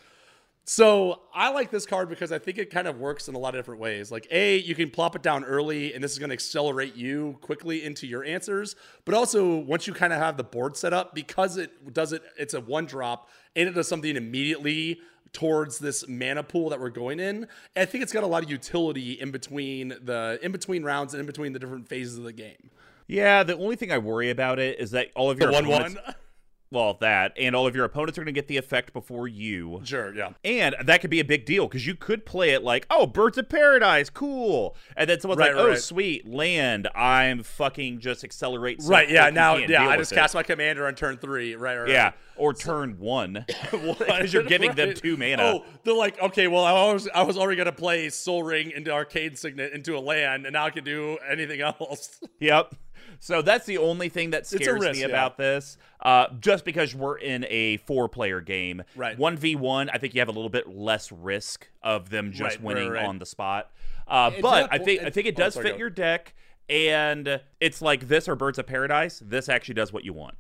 So 0.70 1.22
I 1.34 1.52
like 1.52 1.72
this 1.72 1.86
card 1.86 2.10
because 2.10 2.34
I 2.34 2.40
think 2.40 2.58
it 2.58 2.70
kind 2.70 2.90
of 2.90 3.00
works 3.00 3.30
in 3.30 3.36
a 3.36 3.38
lot 3.38 3.56
of 3.56 3.60
different 3.60 3.80
ways. 3.80 4.12
Like, 4.12 4.28
A, 4.32 4.58
you 4.58 4.76
can 4.76 4.90
plop 4.90 5.16
it 5.16 5.24
down 5.24 5.46
early, 5.46 5.94
and 5.94 6.04
this 6.04 6.12
is 6.12 6.20
going 6.20 6.30
to 6.30 6.34
accelerate 6.34 6.94
you 6.94 7.38
quickly 7.40 7.86
into 7.86 8.06
your 8.06 8.26
answers. 8.26 8.76
But 9.06 9.16
also, 9.16 9.60
once 9.60 9.88
you 9.88 9.94
kind 9.94 10.12
of 10.12 10.20
have 10.20 10.36
the 10.36 10.44
board 10.44 10.76
set 10.76 10.92
up, 10.92 11.16
because 11.16 11.56
it 11.56 11.94
does 11.94 12.12
it, 12.12 12.22
it's 12.38 12.54
a 12.54 12.60
one 12.60 12.86
drop, 12.86 13.30
and 13.56 13.70
it 13.70 13.76
does 13.76 13.88
something 13.88 14.18
immediately 14.18 15.00
towards 15.32 15.80
this 15.80 16.06
mana 16.10 16.44
pool 16.44 16.70
that 16.70 16.82
we're 16.82 16.90
going 16.90 17.22
in. 17.22 17.48
I 17.78 17.86
think 17.86 18.02
it's 18.02 18.12
got 18.12 18.24
a 18.24 18.28
lot 18.28 18.44
of 18.44 18.50
utility 18.50 19.14
in 19.14 19.32
between 19.32 19.90
the 20.04 20.38
in 20.42 20.52
between 20.52 20.84
rounds 20.84 21.14
and 21.14 21.22
in 21.22 21.26
between 21.26 21.54
the 21.54 21.60
different 21.60 21.88
phases 21.88 22.18
of 22.18 22.26
the 22.26 22.34
game. 22.34 22.72
Yeah, 23.08 23.44
the 23.44 23.58
only 23.58 23.76
thing 23.76 23.92
I 23.92 23.98
worry 24.00 24.30
about 24.30 24.60
it 24.60 24.80
is 24.80 24.92
that 24.92 25.08
all 25.16 25.32
of 25.32 25.38
The 25.40 25.46
your 25.46 25.54
one 25.54 25.66
opponents, 25.66 25.96
one. 26.06 26.16
well, 26.72 26.98
that 27.00 27.32
and 27.38 27.56
all 27.56 27.66
of 27.66 27.74
your 27.74 27.86
opponents 27.86 28.18
are 28.18 28.22
going 28.22 28.34
to 28.34 28.38
get 28.38 28.50
the 28.50 28.58
effect 28.58 28.92
before 28.92 29.30
you. 29.30 29.80
Sure. 29.86 30.14
Yeah. 30.14 30.32
And 30.44 30.76
that 30.84 31.00
could 31.00 31.10
be 31.10 31.22
a 31.22 31.26
big 31.26 31.46
deal 31.46 31.68
because 31.68 31.88
you 31.88 31.96
could 31.96 32.26
play 32.26 32.50
it 32.50 32.64
like, 32.64 32.86
oh, 32.90 33.06
Birds 33.08 33.38
of 33.38 33.48
Paradise, 33.48 34.10
cool. 34.10 34.76
And 34.98 35.10
then 35.10 35.22
someone's 35.22 35.40
Right, 35.40 35.56
like, 35.56 35.64
oh, 35.64 35.70
right. 35.70 35.80
sweet, 35.80 36.28
land. 36.28 36.90
I'm 36.94 37.44
fucking 37.44 38.02
just 38.02 38.26
accelerate. 38.26 38.82
Right. 38.84 39.10
Yeah. 39.10 39.30
Now. 39.30 39.56
Yeah. 39.56 39.88
I 39.88 39.96
just 39.96 40.12
it. 40.12 40.16
cast 40.16 40.36
my 40.36 40.44
commander 40.44 40.86
on 40.86 40.96
turn 40.96 41.16
three. 41.18 41.56
Right. 41.56 41.78
Right. 41.78 41.90
Yeah. 41.90 42.12
Or 42.36 42.54
turn 42.54 43.00
one. 43.00 43.46
Because 43.72 44.34
you're 44.34 44.44
giving 44.44 44.74
them 44.74 44.94
two 44.94 45.16
mana. 45.16 45.44
Oh, 45.44 45.66
they're 45.84 45.94
like, 45.94 46.22
okay, 46.22 46.48
well, 46.48 46.64
I 46.66 46.92
was 46.94 47.08
I 47.14 47.24
was 47.24 47.38
already 47.38 47.56
gonna 47.58 47.72
play 47.72 48.10
Sol 48.10 48.44
Ring 48.44 48.72
into 48.72 48.92
Arcane 48.92 49.36
Signet 49.36 49.74
into 49.74 49.96
a 49.98 50.00
land, 50.00 50.46
and 50.46 50.54
now 50.54 50.66
I 50.66 50.70
can 50.72 50.84
do 50.84 51.18
anything 51.30 51.62
else. 51.80 52.20
Yep. 52.40 52.76
So 53.20 53.42
that's 53.42 53.66
the 53.66 53.78
only 53.78 54.10
thing 54.10 54.32
that 54.32 54.46
scares 54.46 54.82
risk, 54.82 54.94
me 54.94 55.02
yeah. 55.02 55.08
about 55.08 55.38
this. 55.38 55.78
Uh, 56.00 56.28
just 56.40 56.66
because 56.66 56.94
we're 56.94 57.18
in 57.18 57.46
a 57.50 57.78
four-player 57.78 58.42
game, 58.42 58.84
Right. 58.96 59.18
One 59.18 59.36
v 59.38 59.56
one, 59.56 59.90
I 59.90 59.98
think 59.98 60.14
you 60.14 60.22
have 60.22 60.28
a 60.28 60.32
little 60.32 60.50
bit 60.50 60.68
less 60.68 61.12
risk 61.12 61.68
of 61.82 62.10
them 62.10 62.32
just 62.32 62.42
Right, 62.42 62.52
right, 62.52 62.62
winning 62.62 62.90
right. 62.92 63.06
on 63.06 63.20
the 63.20 63.26
spot. 63.26 63.72
Uh, 64.08 64.32
but 64.42 64.72
I 64.72 64.78
think 64.78 65.02
I 65.02 65.10
think 65.10 65.28
it 65.28 65.36
oh, 65.38 65.44
does 65.44 65.56
sorry, 65.56 65.72
fit 65.72 65.80
your 65.80 65.90
deck, 65.90 66.34
and 66.70 67.42
it's 67.60 67.82
like 67.82 68.08
this 68.08 68.30
or 68.30 68.36
Birds 68.36 68.58
of 68.58 68.66
Paradise. 68.68 69.22
This 69.26 69.50
actually 69.50 69.76
does 69.76 69.92
what 69.92 70.06
you 70.06 70.14
want. 70.14 70.36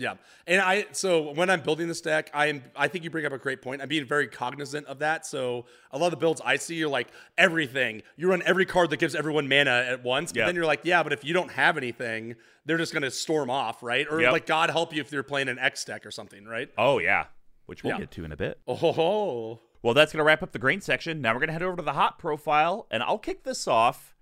Yeah, 0.00 0.14
and 0.46 0.60
I 0.60 0.86
so 0.92 1.32
when 1.32 1.50
I'm 1.50 1.60
building 1.60 1.88
this 1.88 2.00
deck, 2.00 2.30
I 2.32 2.46
am 2.46 2.62
I 2.76 2.86
think 2.86 3.02
you 3.02 3.10
bring 3.10 3.26
up 3.26 3.32
a 3.32 3.38
great 3.38 3.60
point. 3.60 3.82
I'm 3.82 3.88
being 3.88 4.06
very 4.06 4.28
cognizant 4.28 4.86
of 4.86 5.00
that. 5.00 5.26
So 5.26 5.66
a 5.90 5.98
lot 5.98 6.06
of 6.06 6.10
the 6.12 6.16
builds 6.18 6.40
I 6.44 6.54
see, 6.54 6.76
you're 6.76 6.88
like 6.88 7.08
everything. 7.36 8.02
You 8.16 8.30
run 8.30 8.40
every 8.46 8.64
card 8.64 8.90
that 8.90 8.98
gives 8.98 9.16
everyone 9.16 9.48
mana 9.48 9.70
at 9.88 10.04
once, 10.04 10.30
but 10.32 10.38
Yep. 10.38 10.46
then 10.46 10.54
you're 10.54 10.66
like, 10.66 10.80
yeah, 10.84 11.02
but 11.02 11.12
if 11.12 11.24
you 11.24 11.34
don't 11.34 11.50
have 11.50 11.76
anything, 11.76 12.36
they're 12.64 12.78
just 12.78 12.94
gonna 12.94 13.10
storm 13.10 13.50
off, 13.50 13.82
right? 13.82 14.06
Or 14.08 14.20
Yep. 14.20 14.32
like 14.32 14.46
God 14.46 14.70
help 14.70 14.94
you 14.94 15.00
if 15.00 15.10
you're 15.10 15.24
playing 15.24 15.48
an 15.48 15.58
X 15.58 15.84
deck 15.84 16.06
or 16.06 16.12
something, 16.12 16.44
right? 16.44 16.70
Oh 16.78 16.98
yeah, 17.00 17.24
which 17.66 17.82
we'll 17.82 17.94
Yeah. 17.94 17.98
get 18.00 18.12
to 18.12 18.24
in 18.24 18.30
a 18.30 18.36
bit. 18.36 18.60
Oh. 18.68 19.58
Well, 19.82 19.94
that's 19.94 20.12
going 20.12 20.18
to 20.18 20.24
wrap 20.24 20.42
up 20.42 20.50
the 20.50 20.58
grain 20.58 20.80
section. 20.80 21.20
Now 21.20 21.32
we're 21.34 21.38
going 21.38 21.48
to 21.48 21.52
head 21.52 21.62
over 21.62 21.76
to 21.76 21.82
the 21.82 21.92
hot 21.92 22.18
profile, 22.18 22.88
and 22.90 23.00
I'll 23.00 23.16
kick 23.18 23.44
this 23.44 23.68
off 23.68 24.16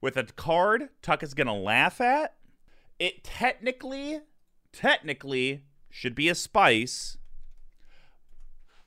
with 0.00 0.16
a 0.16 0.24
card 0.24 0.88
Tuck 1.02 1.22
is 1.22 1.34
going 1.34 1.48
to 1.48 1.52
laugh 1.52 2.00
at. 2.00 2.34
It 2.98 3.22
technically, 3.22 4.20
technically 4.72 5.62
should 5.90 6.14
be 6.14 6.28
a 6.28 6.34
spice, 6.34 7.18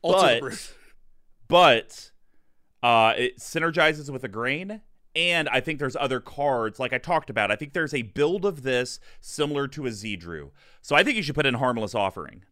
Also 0.01 0.39
But- 0.41 0.73
but 1.47 2.11
uh, 2.83 3.13
it 3.17 3.37
synergizes 3.39 4.09
with 4.09 4.23
a 4.23 4.27
grain. 4.27 4.81
And 5.15 5.47
I 5.47 5.61
think 5.61 5.79
there's 5.79 5.95
other 5.95 6.19
cards, 6.19 6.77
like 6.77 6.91
I 6.91 6.97
talked 6.97 7.29
about. 7.29 7.49
I 7.49 7.55
think 7.55 7.71
there's 7.71 7.93
a 7.93 8.01
build 8.01 8.43
of 8.45 8.63
this 8.63 8.99
similar 9.21 9.65
to 9.69 9.85
a 9.85 9.89
Zedruu. 9.89 10.51
So 10.81 10.93
I 10.95 11.03
think 11.03 11.15
you 11.15 11.23
should 11.23 11.35
put 11.35 11.45
in 11.45 11.53
Harmless 11.53 11.95
Offering. 11.95 12.43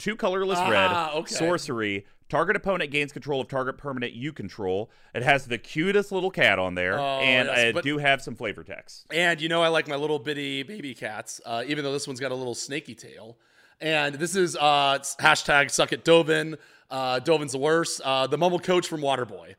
Two 0.00 0.16
colorless 0.16 0.58
Ah, 0.58 0.68
red, 0.70 1.14
okay. 1.20 1.34
sorcery. 1.34 2.06
Target 2.30 2.56
opponent 2.56 2.90
gains 2.90 3.12
control 3.12 3.40
of 3.40 3.48
target 3.48 3.76
permanent 3.76 4.12
you 4.14 4.32
control. 4.32 4.90
It 5.14 5.22
has 5.22 5.46
the 5.46 5.58
cutest 5.58 6.10
little 6.10 6.30
cat 6.30 6.58
on 6.58 6.74
there, 6.74 6.98
Oh, 6.98 7.20
and 7.20 7.48
yes, 7.48 7.58
I 7.58 7.72
but- 7.72 7.84
do 7.84 7.98
have 7.98 8.22
some 8.22 8.34
flavor 8.34 8.64
text. 8.64 9.04
And 9.12 9.40
you 9.40 9.48
know 9.48 9.62
I 9.62 9.68
like 9.68 9.88
my 9.88 9.96
little 9.96 10.18
bitty 10.18 10.62
baby 10.62 10.94
cats, 10.94 11.40
uh, 11.44 11.64
even 11.66 11.84
though 11.84 11.92
this 11.92 12.06
one's 12.06 12.20
got 12.20 12.32
a 12.32 12.34
little 12.34 12.54
snaky 12.54 12.94
tail. 12.94 13.36
And 13.80 14.14
this 14.14 14.36
is 14.36 14.56
uh, 14.56 14.98
hashtag 15.20 15.70
suck 15.70 15.92
it 15.92 16.04
Dovin. 16.04 16.56
Uh, 16.90 17.20
Dovin's 17.20 17.52
the 17.52 17.58
worst. 17.58 18.00
Uh, 18.02 18.26
the 18.26 18.38
mumble 18.38 18.58
coach 18.58 18.86
from 18.88 19.00
Waterboy. 19.00 19.54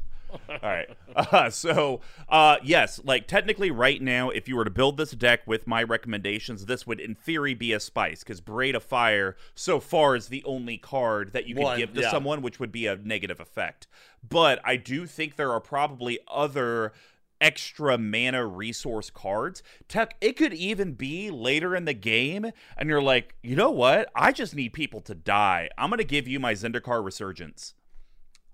All 0.49 0.59
right. 0.63 0.89
Uh, 1.15 1.51
so, 1.51 2.01
uh, 2.29 2.57
yes, 2.63 3.01
like 3.05 3.27
technically, 3.27 3.71
right 3.71 4.01
now, 4.03 4.31
if 4.31 4.49
you 4.49 4.57
were 4.57 4.65
to 4.65 4.71
build 4.71 4.97
this 4.97 5.13
deck 5.13 5.41
with 5.47 5.67
my 5.67 5.83
recommendations, 5.83 6.67
this 6.67 6.87
would, 6.87 7.01
in 7.01 7.15
theory, 7.15 7.55
be 7.55 7.73
a 7.73 7.81
spice 7.81 8.23
because 8.23 8.41
Braid 8.41 8.75
of 8.75 8.83
Fire 8.83 9.37
so 9.55 9.81
far 9.81 10.17
is 10.17 10.29
the 10.29 10.45
only 10.45 10.79
card 10.79 11.33
that 11.33 11.47
you 11.47 11.55
could 11.55 11.65
One, 11.65 11.79
give 11.79 11.95
to 11.95 12.03
yeah. 12.03 12.11
someone, 12.11 12.43
which 12.43 12.61
would 12.61 12.73
be 12.73 12.87
a 12.87 12.97
negative 12.97 13.41
effect. 13.41 13.87
But 14.29 14.61
I 14.65 14.77
do 14.77 15.07
think 15.07 15.37
there 15.37 15.53
are 15.53 15.61
probably 15.61 16.19
other 16.29 16.93
extra 17.41 17.99
mana 17.99 18.47
resource 18.47 19.11
cards. 19.11 19.63
Tech, 19.89 20.17
it 20.21 20.37
could 20.37 20.55
even 20.55 20.93
be 20.93 21.31
later 21.31 21.77
in 21.77 21.85
the 21.85 21.95
game, 21.95 22.51
and 22.77 22.89
you're 22.89 23.03
like, 23.03 23.35
you 23.43 23.57
know 23.57 23.71
what? 23.71 24.11
I 24.15 24.33
just 24.33 24.55
need 24.55 24.73
people 24.73 25.01
to 25.03 25.15
die. 25.15 25.71
I'm 25.79 25.91
gonna 25.91 26.05
give 26.05 26.27
you 26.27 26.41
my 26.41 26.55
Zendikar 26.55 27.05
Resurgent. 27.05 27.75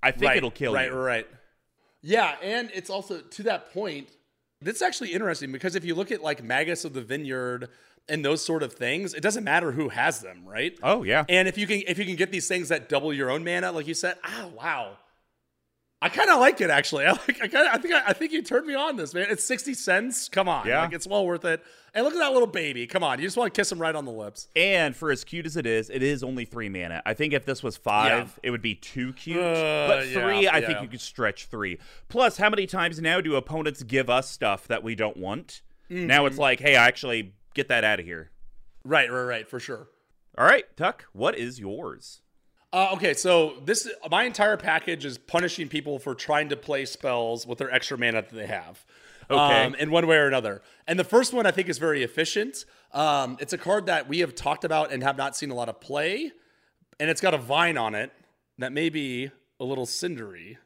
I 0.02 0.10
think 0.10 0.30
right, 0.30 0.36
it'll 0.36 0.50
kill 0.50 0.74
right, 0.74 0.90
you. 0.90 0.96
Right, 0.96 1.04
right. 1.04 1.26
Yeah, 2.02 2.34
and 2.42 2.70
it's 2.74 2.90
also 2.90 3.20
to 3.20 3.42
that 3.44 3.72
point. 3.72 4.08
That's 4.60 4.82
actually 4.82 5.12
interesting 5.12 5.50
because 5.50 5.74
if 5.74 5.84
you 5.84 5.94
look 5.94 6.12
at 6.12 6.22
like 6.22 6.42
Magus 6.42 6.84
of 6.84 6.92
the 6.92 7.02
Vineyard 7.02 7.68
and 8.08 8.24
those 8.24 8.44
sort 8.44 8.62
of 8.62 8.72
things, 8.72 9.14
it 9.14 9.22
doesn't 9.22 9.44
matter 9.44 9.72
who 9.72 9.88
has 9.88 10.20
them, 10.20 10.44
right? 10.44 10.76
Oh 10.82 11.02
yeah. 11.02 11.24
And 11.28 11.48
if 11.48 11.56
you 11.56 11.66
can 11.66 11.82
if 11.86 11.98
you 11.98 12.04
can 12.04 12.16
get 12.16 12.30
these 12.30 12.48
things 12.48 12.68
that 12.68 12.88
double 12.88 13.12
your 13.12 13.30
own 13.30 13.44
mana, 13.44 13.72
like 13.72 13.86
you 13.86 13.94
said, 13.94 14.16
ah, 14.24 14.48
wow. 14.56 14.98
I 16.04 16.08
kind 16.08 16.28
of 16.30 16.40
like 16.40 16.60
it 16.60 16.68
actually. 16.68 17.06
I 17.06 17.12
like. 17.12 17.40
I 17.40 17.46
kind 17.48 17.68
of. 17.68 17.74
I 17.74 17.78
think. 17.78 17.94
I, 17.94 18.02
I 18.08 18.12
think 18.12 18.32
you 18.32 18.42
turned 18.42 18.66
me 18.66 18.74
on 18.74 18.96
this, 18.96 19.14
man. 19.14 19.26
It's 19.30 19.44
sixty 19.44 19.72
cents. 19.72 20.28
Come 20.28 20.48
on, 20.48 20.66
Yeah. 20.66 20.80
like 20.80 20.92
it's 20.92 21.06
well 21.06 21.24
worth 21.24 21.44
it. 21.44 21.62
And 21.94 22.04
look 22.04 22.14
at 22.14 22.18
that 22.20 22.32
little 22.32 22.48
baby. 22.48 22.86
Come 22.86 23.04
on, 23.04 23.18
you 23.18 23.26
just 23.26 23.36
want 23.36 23.52
to 23.52 23.58
kiss 23.60 23.70
him 23.70 23.78
right 23.78 23.94
on 23.94 24.04
the 24.06 24.10
lips. 24.10 24.48
And 24.56 24.96
for 24.96 25.10
as 25.12 25.24
cute 25.24 25.44
as 25.46 25.56
it 25.58 25.66
is, 25.66 25.90
it 25.90 26.02
is 26.02 26.22
only 26.24 26.44
three 26.46 26.68
mana. 26.70 27.02
I 27.04 27.12
think 27.14 27.34
if 27.34 27.44
this 27.44 27.62
was 27.62 27.76
five, 27.76 28.40
it 28.42 28.50
would 28.50 28.62
be 28.62 28.74
too 28.74 29.12
cute. 29.12 29.38
Uh, 29.38 29.88
but 29.88 30.08
yeah, 30.08 30.20
three, 30.22 30.48
I 30.48 30.60
think 30.62 30.80
you 30.80 30.88
could 30.88 31.02
stretch 31.02 31.46
three. 31.46 31.78
Plus, 32.08 32.38
how 32.38 32.48
many 32.48 32.66
times 32.66 32.98
now 33.00 33.20
do 33.20 33.36
opponents 33.36 33.82
give 33.82 34.08
us 34.10 34.30
stuff 34.30 34.66
that 34.68 34.82
we 34.82 34.94
don't 34.94 35.18
want? 35.18 35.60
Now 35.90 36.20
Mm-hmm. 36.20 36.26
it's 36.28 36.38
like, 36.38 36.60
hey, 36.60 36.76
I 36.76 36.86
actually, 36.86 37.34
get 37.52 37.68
that 37.68 37.84
out 37.84 38.00
of 38.00 38.06
here. 38.06 38.30
Right, 38.84 39.12
right, 39.12 39.22
right, 39.24 39.46
for 39.48 39.60
sure. 39.60 39.88
All 40.38 40.46
right, 40.46 40.64
Tuck, 40.78 41.04
what 41.12 41.36
is 41.36 41.60
yours? 41.60 42.21
Uh, 42.72 42.90
okay, 42.94 43.12
so 43.12 43.54
this 43.64 43.88
my 44.10 44.24
entire 44.24 44.56
package 44.56 45.04
is 45.04 45.18
punishing 45.18 45.68
people 45.68 45.98
for 45.98 46.14
trying 46.14 46.48
to 46.48 46.56
play 46.56 46.86
spells 46.86 47.46
with 47.46 47.58
their 47.58 47.72
extra 47.72 47.98
mana 47.98 48.22
that 48.22 48.30
they 48.30 48.46
have. 48.46 48.84
Okay. 49.30 49.64
Um, 49.64 49.74
in 49.76 49.90
one 49.90 50.06
way 50.06 50.16
or 50.16 50.26
another. 50.26 50.62
And 50.86 50.98
the 50.98 51.04
first 51.04 51.32
one 51.32 51.46
I 51.46 51.50
think 51.50 51.68
is 51.68 51.78
very 51.78 52.02
efficient. 52.02 52.64
Um, 52.92 53.36
it's 53.40 53.52
a 53.52 53.58
card 53.58 53.86
that 53.86 54.08
we 54.08 54.18
have 54.18 54.34
talked 54.34 54.64
about 54.64 54.92
and 54.92 55.02
have 55.02 55.16
not 55.16 55.36
seen 55.36 55.50
a 55.50 55.54
lot 55.54 55.68
of 55.68 55.80
play. 55.80 56.32
And 56.98 57.08
it's 57.08 57.20
got 57.20 57.32
a 57.32 57.38
vine 57.38 57.78
on 57.78 57.94
it 57.94 58.12
that 58.58 58.72
may 58.72 58.88
be 58.88 59.30
a 59.60 59.64
little 59.64 59.86
cindery. 59.86 60.58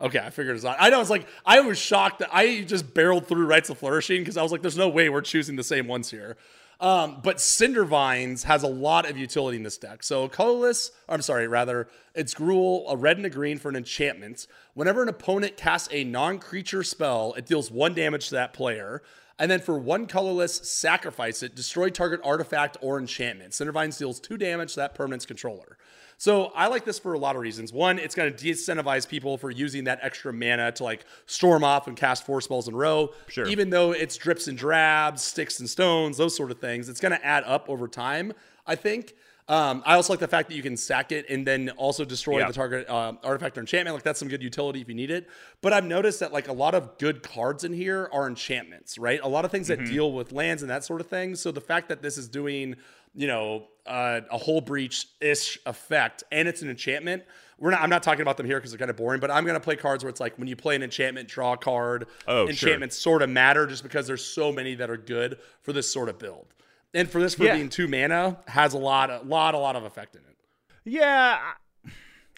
Okay, 0.00 0.18
I 0.18 0.30
figured 0.30 0.56
it's 0.56 0.64
not. 0.64 0.76
I 0.78 0.90
know 0.90 1.00
it's 1.00 1.10
like 1.10 1.26
I 1.44 1.60
was 1.60 1.78
shocked 1.78 2.18
that 2.18 2.28
I 2.32 2.62
just 2.62 2.92
barreled 2.92 3.26
through 3.26 3.46
Rites 3.46 3.70
of 3.70 3.78
Flourishing 3.78 4.20
because 4.20 4.36
I 4.36 4.42
was 4.42 4.52
like, 4.52 4.60
"There's 4.60 4.76
no 4.76 4.88
way 4.88 5.08
we're 5.08 5.22
choosing 5.22 5.56
the 5.56 5.64
same 5.64 5.86
ones 5.86 6.10
here." 6.10 6.36
Um, 6.78 7.20
but 7.22 7.38
Cindervines 7.38 8.42
has 8.44 8.62
a 8.62 8.68
lot 8.68 9.08
of 9.08 9.16
utility 9.16 9.56
in 9.56 9.62
this 9.62 9.78
deck. 9.78 10.02
So 10.02 10.28
colorless, 10.28 10.90
I'm 11.08 11.22
sorry, 11.22 11.48
rather, 11.48 11.88
it's 12.14 12.34
Gruul, 12.34 12.84
a 12.88 12.96
red 12.96 13.16
and 13.16 13.24
a 13.24 13.30
green 13.30 13.58
for 13.58 13.70
an 13.70 13.76
enchantment. 13.76 14.46
Whenever 14.74 15.02
an 15.02 15.08
opponent 15.08 15.56
casts 15.56 15.88
a 15.90 16.04
non-creature 16.04 16.82
spell, 16.82 17.32
it 17.34 17.46
deals 17.46 17.70
one 17.70 17.94
damage 17.94 18.28
to 18.28 18.34
that 18.34 18.52
player. 18.52 19.02
And 19.38 19.50
then 19.50 19.60
for 19.60 19.78
one 19.78 20.06
colorless, 20.06 20.54
sacrifice 20.54 21.42
it, 21.42 21.54
destroy 21.54 21.90
target 21.90 22.20
artifact 22.24 22.76
or 22.80 22.98
enchantment. 22.98 23.52
Cindervines 23.52 23.98
deals 23.98 24.20
two 24.20 24.36
damage 24.36 24.74
to 24.74 24.80
that 24.80 24.94
permanent's 24.94 25.26
controller. 25.26 25.78
So 26.18 26.46
I 26.54 26.68
like 26.68 26.84
this 26.84 26.98
for 26.98 27.12
a 27.12 27.18
lot 27.18 27.36
of 27.36 27.42
reasons. 27.42 27.72
One, 27.72 27.98
it's 27.98 28.14
going 28.14 28.32
to 28.32 28.36
de-incentivize 28.36 29.06
people 29.06 29.36
for 29.36 29.50
using 29.50 29.84
that 29.84 29.98
extra 30.02 30.32
mana 30.32 30.72
to 30.72 30.84
like 30.84 31.04
storm 31.26 31.62
off 31.62 31.86
and 31.88 31.96
cast 31.96 32.24
four 32.24 32.40
spells 32.40 32.68
in 32.68 32.74
a 32.74 32.76
row. 32.76 33.12
Sure. 33.28 33.46
Even 33.46 33.70
though 33.70 33.92
it's 33.92 34.16
drips 34.16 34.48
and 34.48 34.56
drabs, 34.56 35.22
sticks 35.22 35.60
and 35.60 35.68
stones, 35.68 36.16
those 36.16 36.34
sort 36.34 36.50
of 36.50 36.58
things, 36.58 36.88
it's 36.88 37.00
going 37.00 37.12
to 37.12 37.24
add 37.24 37.44
up 37.44 37.68
over 37.68 37.86
time. 37.86 38.32
I 38.66 38.74
think. 38.74 39.14
Um, 39.48 39.84
I 39.86 39.94
also 39.94 40.12
like 40.12 40.18
the 40.18 40.26
fact 40.26 40.48
that 40.48 40.56
you 40.56 40.62
can 40.62 40.76
sack 40.76 41.12
it 41.12 41.24
and 41.30 41.46
then 41.46 41.70
also 41.76 42.04
destroy 42.04 42.40
Yeah. 42.40 42.48
the 42.48 42.52
target 42.52 42.90
um, 42.90 43.20
artifact 43.22 43.56
or 43.56 43.60
enchantment. 43.60 43.94
Like 43.94 44.02
that's 44.02 44.18
some 44.18 44.26
good 44.26 44.42
utility 44.42 44.80
if 44.80 44.88
you 44.88 44.94
need 44.96 45.12
it. 45.12 45.28
But 45.60 45.72
I've 45.72 45.84
noticed 45.84 46.18
that 46.18 46.32
like 46.32 46.48
a 46.48 46.52
lot 46.52 46.74
of 46.74 46.98
good 46.98 47.22
cards 47.22 47.62
in 47.62 47.72
here 47.72 48.08
are 48.12 48.26
enchantments, 48.26 48.98
right? 48.98 49.20
A 49.22 49.28
lot 49.28 49.44
of 49.44 49.52
things 49.52 49.68
that 49.68 49.84
deal 49.86 50.10
with 50.12 50.32
lands 50.32 50.62
and 50.62 50.70
that 50.70 50.82
sort 50.82 51.00
of 51.00 51.06
thing. 51.06 51.36
So 51.36 51.52
the 51.52 51.60
fact 51.60 51.88
that 51.90 52.02
this 52.02 52.18
is 52.18 52.26
doing, 52.26 52.74
you 53.14 53.28
know, 53.28 53.68
uh, 53.86 54.20
a 54.30 54.38
whole 54.38 54.60
breach 54.60 55.06
ish 55.20 55.58
effect 55.66 56.24
and 56.32 56.48
it's 56.48 56.62
an 56.62 56.70
enchantment. 56.70 57.22
We're 57.58 57.70
not. 57.70 57.80
I'm 57.80 57.88
not 57.90 58.02
talking 58.02 58.20
about 58.20 58.36
them 58.36 58.44
here 58.46 58.58
because 58.58 58.70
they're 58.72 58.78
kind 58.78 58.90
of 58.90 58.96
boring. 58.98 59.18
But 59.20 59.30
I'm 59.30 59.46
gonna 59.46 59.60
play 59.60 59.76
cards 59.76 60.04
where 60.04 60.10
it's 60.10 60.20
like 60.20 60.36
when 60.38 60.46
you 60.46 60.56
play 60.56 60.76
an 60.76 60.82
enchantment, 60.82 61.26
draw 61.28 61.54
a 61.54 61.56
card. 61.56 62.06
Oh, 62.28 62.44
sure. 62.44 62.50
enchantments 62.50 62.98
sort 62.98 63.22
of 63.22 63.30
matter 63.30 63.66
just 63.66 63.82
because 63.82 64.06
there's 64.06 64.24
so 64.24 64.52
many 64.52 64.74
that 64.74 64.90
are 64.90 64.98
good 64.98 65.38
for 65.62 65.72
this 65.72 65.90
sort 65.90 66.08
of 66.10 66.18
build. 66.18 66.46
And 66.92 67.08
for 67.10 67.20
this 67.20 67.34
for 67.34 67.44
Yeah. 67.44 67.54
being 67.56 67.68
two 67.70 67.88
mana 67.88 68.38
has 68.46 68.74
a 68.74 68.78
lot, 68.78 69.10
a 69.10 69.20
lot, 69.24 69.54
a 69.54 69.58
lot 69.58 69.74
of 69.76 69.84
effect 69.84 70.16
in 70.16 70.22
it. 70.22 70.36
Yeah. 70.84 71.38
I- 71.40 71.54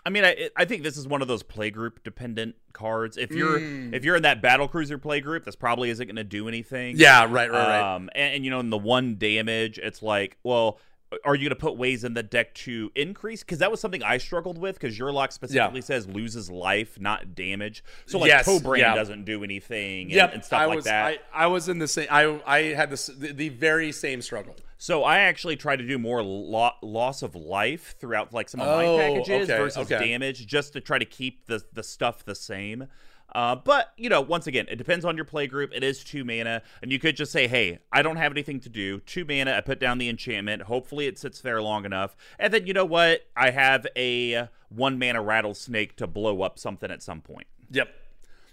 I 0.07 0.11
mean, 0.11 0.25
I, 0.25 0.49
I 0.57 0.65
think 0.65 0.85
this 0.85 0.97
is 0.97 1.07
one 1.07 1.21
of 1.21 1.29
those 1.29 1.43
playgroup 1.43 2.03
dependent 2.03 2.55
cards. 2.73 3.19
If 3.19 3.31
you're 3.33 3.59
Mm. 3.59 3.93
if 3.93 4.05
you're 4.07 4.17
in 4.17 4.23
that 4.23 4.41
battle 4.41 4.67
cruiser 4.67 4.97
playgroup, 4.99 5.45
this 5.45 5.57
probably 5.57 5.91
isn't 5.91 6.07
going 6.07 6.17
to 6.17 6.25
do 6.25 6.49
anything. 6.49 6.97
Yeah, 6.97 7.25
right, 7.25 7.51
right, 7.51 7.51
right. 7.51 7.95
Um, 7.97 8.09
and, 8.15 8.37
and 8.37 8.45
you 8.45 8.51
know, 8.51 8.61
in 8.61 8.71
the 8.71 8.79
one 8.79 9.17
damage, 9.19 9.79
it's 9.79 10.01
like, 10.03 10.39
well, 10.45 10.79
are 11.25 11.35
you 11.35 11.49
going 11.49 11.57
to 11.57 11.57
put 11.57 11.77
ways 11.77 12.05
in 12.05 12.15
the 12.15 12.23
deck 12.23 12.55
to 12.55 12.93
increase? 12.95 13.43
Because 13.43 13.59
that 13.59 13.71
was 13.71 13.81
something 13.81 14.03
I 14.03 14.19
struggled 14.19 14.59
with. 14.59 14.79
Because 14.79 14.99
Yurlok 14.99 15.33
specifically 15.33 15.81
yeah. 15.81 15.85
says 15.85 16.07
loses 16.07 16.51
life, 16.51 17.01
not 17.01 17.35
damage. 17.35 17.83
So 18.07 18.19
like 18.19 18.29
yes, 18.29 18.61
Brain 18.61 18.81
yeah. 18.81 18.95
doesn't 18.95 19.25
do 19.25 19.43
anything, 19.43 20.03
and, 20.03 20.11
yep, 20.13 20.35
and 20.35 20.45
stuff 20.45 20.61
I 20.61 20.67
like 20.67 20.77
was, 20.77 20.85
that. 20.85 21.19
I, 21.33 21.45
I, 21.45 21.47
was 21.47 21.69
in 21.69 21.79
the 21.79 21.89
same. 21.89 22.09
I 22.11 22.41
I 22.47 22.63
had 22.75 22.91
this 22.91 23.07
the, 23.07 23.33
the 23.33 23.49
very 23.49 23.93
same 23.93 24.21
struggle. 24.21 24.55
So 24.77 25.03
I 25.03 25.21
actually 25.21 25.57
try 25.57 25.77
to 25.77 25.87
do 25.87 25.99
more 25.99 26.23
lo- 26.23 26.71
loss 26.83 27.23
of 27.23 27.35
life 27.35 27.97
throughout 27.99 28.33
like 28.33 28.49
some 28.49 28.61
of 28.61 28.67
my 28.67 28.87
oh, 28.87 28.99
packages 28.99 29.51
okay, 29.51 29.59
versus 29.59 29.91
okay. 29.91 30.07
damage, 30.07 30.47
just 30.47 30.75
to 30.75 30.81
try 30.81 30.99
to 30.99 31.05
keep 31.05 31.47
the 31.47 31.63
the 31.73 31.83
stuff 31.83 32.25
the 32.25 32.35
same. 32.35 32.87
Uh, 33.35 33.55
but 33.55 33.93
you 33.97 34.09
know, 34.09 34.21
once 34.21 34.47
again, 34.47 34.67
it 34.71 34.77
depends 34.77 35.05
on 35.05 35.17
your 35.17 35.25
play 35.25 35.47
group. 35.47 35.71
It 35.75 35.85
is 35.85 36.03
two 36.03 36.25
mana, 36.25 36.63
and 36.83 36.91
you 36.91 36.99
could 36.99 37.17
just 37.17 37.31
say, 37.31 37.47
"Hey, 37.47 37.79
I 37.93 38.03
don't 38.03 38.17
have 38.17 38.33
anything 38.33 38.61
to 38.61 38.69
do. 38.69 39.01
Two 39.01 39.25
mana. 39.25 39.53
I 39.53 39.61
put 39.61 39.79
down 39.79 39.99
the 39.99 40.09
enchantment. 40.09 40.63
Hopefully, 40.63 41.07
it 41.07 41.19
sits 41.19 41.41
there 41.41 41.61
long 41.61 41.85
enough, 41.85 42.17
and 42.39 42.53
then 42.53 42.67
you 42.67 42.73
know 42.73 42.87
what? 42.87 43.27
I 43.37 43.51
have 43.51 43.87
a 43.97 44.49
one 44.71 44.99
mana 44.99 45.23
rattlesnake 45.23 45.97
to 45.97 46.07
blow 46.07 46.43
up 46.43 46.59
something 46.59 46.91
at 46.91 47.03
some 47.03 47.21
point." 47.21 47.47
Yep. 47.71 47.89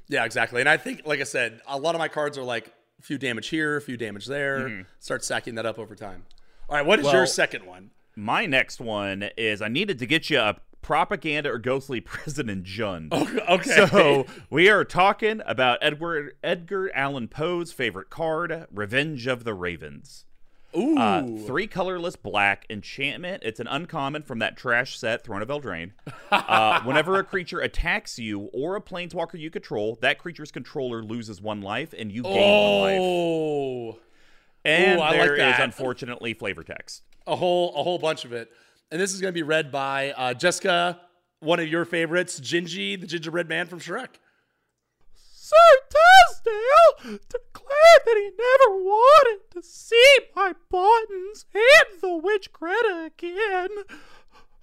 Yeah, 0.08 0.26
exactly. 0.26 0.60
And 0.60 0.70
I 0.70 0.78
think, 0.78 1.02
like 1.06 1.20
I 1.20 1.24
said, 1.24 1.62
a 1.68 1.78
lot 1.78 1.96
of 1.96 2.00
my 2.00 2.08
cards 2.08 2.38
are 2.38 2.44
like 2.44 2.72
a 3.00 3.02
few 3.02 3.18
damage 3.18 3.48
here, 3.48 3.78
a 3.78 3.82
few 3.82 3.98
damage 3.98 4.26
there. 4.26 4.60
Mm-hmm. 4.60 4.82
Start 5.00 5.24
stacking 5.24 5.56
that 5.56 5.66
up 5.66 5.80
over 5.80 5.96
time. 5.96 6.26
All 6.70 6.76
right, 6.76 6.86
what 6.86 7.00
is 7.00 7.06
well, 7.06 7.16
your 7.16 7.26
second 7.26 7.66
one? 7.66 7.92
My 8.16 8.46
next 8.46 8.80
one 8.80 9.30
is 9.38 9.62
I 9.62 9.68
needed 9.68 10.00
to 10.00 10.06
get 10.06 10.30
you 10.30 10.40
a 10.40 10.58
propaganda 10.86 11.50
or 11.50 11.58
ghostly 11.58 12.00
President 12.02 12.64
Jund. 12.64 13.12
Okay. 13.50 13.88
So 13.88 14.26
we 14.50 14.70
are 14.70 14.84
talking 14.84 15.42
about 15.46 15.80
Edward 15.82 16.36
Edgar 16.44 16.92
Allan 16.96 17.28
Poe's 17.28 17.72
favorite 17.72 18.10
card, 18.10 18.66
Revenge 18.72 19.28
of 19.28 19.44
the 19.44 19.54
Ravens. 19.54 20.26
Ooh. 20.76 20.98
Uh, 20.98 21.24
three 21.46 21.68
colorless 21.68 22.16
black 22.16 22.66
enchantment. 22.70 23.44
It's 23.46 23.60
an 23.60 23.68
uncommon 23.68 24.24
from 24.24 24.40
that 24.40 24.58
trash 24.58 24.98
set, 24.98 25.24
Throne 25.24 25.42
of 25.42 25.50
Eldraine. 25.50 25.92
Uh, 26.32 26.82
whenever 26.84 27.18
a 27.18 27.24
creature 27.24 27.60
attacks 27.60 28.20
you 28.20 28.50
or 28.52 28.76
a 28.76 28.82
planeswalker 28.82 29.40
you 29.40 29.50
control, 29.50 29.98
that 30.02 30.18
creature's 30.18 30.52
controller 30.52 31.02
loses 31.02 31.42
one 31.42 31.62
life 31.62 31.94
and 31.98 32.12
you 32.12 32.24
gain 32.24 32.34
oh. 32.36 32.82
one 32.82 32.82
life. 32.82 33.00
Oh. 33.02 34.00
And 34.66 35.00
Ooh, 35.00 35.12
there 35.12 35.38
like 35.38 35.56
is 35.56 35.64
unfortunately 35.64 36.34
flavor 36.34 36.64
text. 36.64 37.04
A 37.26 37.36
whole 37.36 37.74
a 37.76 37.84
whole 37.84 38.00
bunch 38.00 38.26
of 38.26 38.34
it 38.34 38.52
and 38.92 39.02
this 39.02 39.14
is 39.14 39.22
going 39.22 39.34
to 39.34 39.38
be 39.38 39.44
read 39.44 39.72
by 39.72 40.12
uh, 40.12 40.34
Jessica, 40.34 41.00
one 41.40 41.60
of 41.60 41.68
your 41.68 41.86
favorites, 41.86 42.40
Gingy, 42.40 43.00
the 43.00 43.08
gingerbread 43.08 43.50
man 43.50 43.68
from 43.68 43.80
Shrek. 43.80 44.20
Sir 45.14 45.56
Tisdale 45.90 47.20
declared 47.30 48.02
that 48.06 48.16
he 48.16 48.32
never 48.32 48.78
wanted 48.78 49.52
to 49.52 49.62
see 49.62 50.18
my 50.36 50.54
buttons 50.70 51.46
and 51.54 52.02
the 52.02 52.16
witch 52.16 52.52
Greta 52.52 53.06
again. 53.06 53.70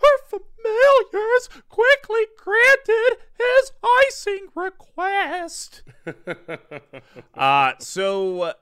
Her 0.03 0.19
familiars 0.27 1.49
quickly 1.69 2.27
granted 2.37 3.19
his 3.39 3.73
icing 4.09 4.49
request. 4.57 5.83
uh, 7.35 7.73
so 7.79 8.55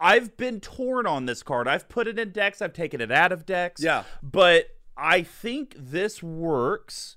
I've 0.00 0.36
been 0.36 0.60
torn 0.60 1.06
on 1.06 1.26
this 1.26 1.42
card. 1.42 1.68
I've 1.68 1.88
put 1.88 2.08
it 2.08 2.18
in 2.18 2.30
decks, 2.30 2.62
I've 2.62 2.72
taken 2.72 3.00
it 3.00 3.12
out 3.12 3.32
of 3.32 3.44
decks. 3.44 3.82
Yeah. 3.82 4.04
But 4.22 4.76
I 4.96 5.22
think 5.22 5.74
this 5.78 6.22
works. 6.22 7.16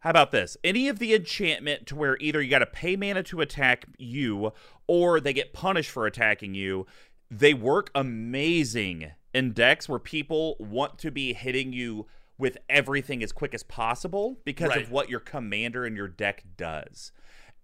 How 0.00 0.10
about 0.10 0.32
this? 0.32 0.56
Any 0.64 0.88
of 0.88 0.98
the 0.98 1.14
enchantment 1.14 1.86
to 1.86 1.94
where 1.94 2.16
either 2.20 2.42
you 2.42 2.50
got 2.50 2.58
to 2.60 2.66
pay 2.66 2.96
mana 2.96 3.22
to 3.24 3.40
attack 3.40 3.84
you 3.98 4.52
or 4.88 5.20
they 5.20 5.32
get 5.32 5.52
punished 5.52 5.90
for 5.90 6.06
attacking 6.06 6.54
you, 6.54 6.86
they 7.30 7.54
work 7.54 7.90
amazing 7.94 9.12
in 9.32 9.52
decks 9.52 9.88
where 9.88 9.98
people 9.98 10.56
want 10.58 10.98
to 10.98 11.10
be 11.10 11.32
hitting 11.32 11.72
you 11.72 12.06
with 12.36 12.58
everything 12.68 13.22
as 13.22 13.30
quick 13.30 13.54
as 13.54 13.62
possible 13.62 14.38
because 14.44 14.70
right. 14.70 14.82
of 14.82 14.90
what 14.90 15.08
your 15.08 15.20
commander 15.20 15.84
and 15.84 15.96
your 15.96 16.08
deck 16.08 16.42
does. 16.56 17.12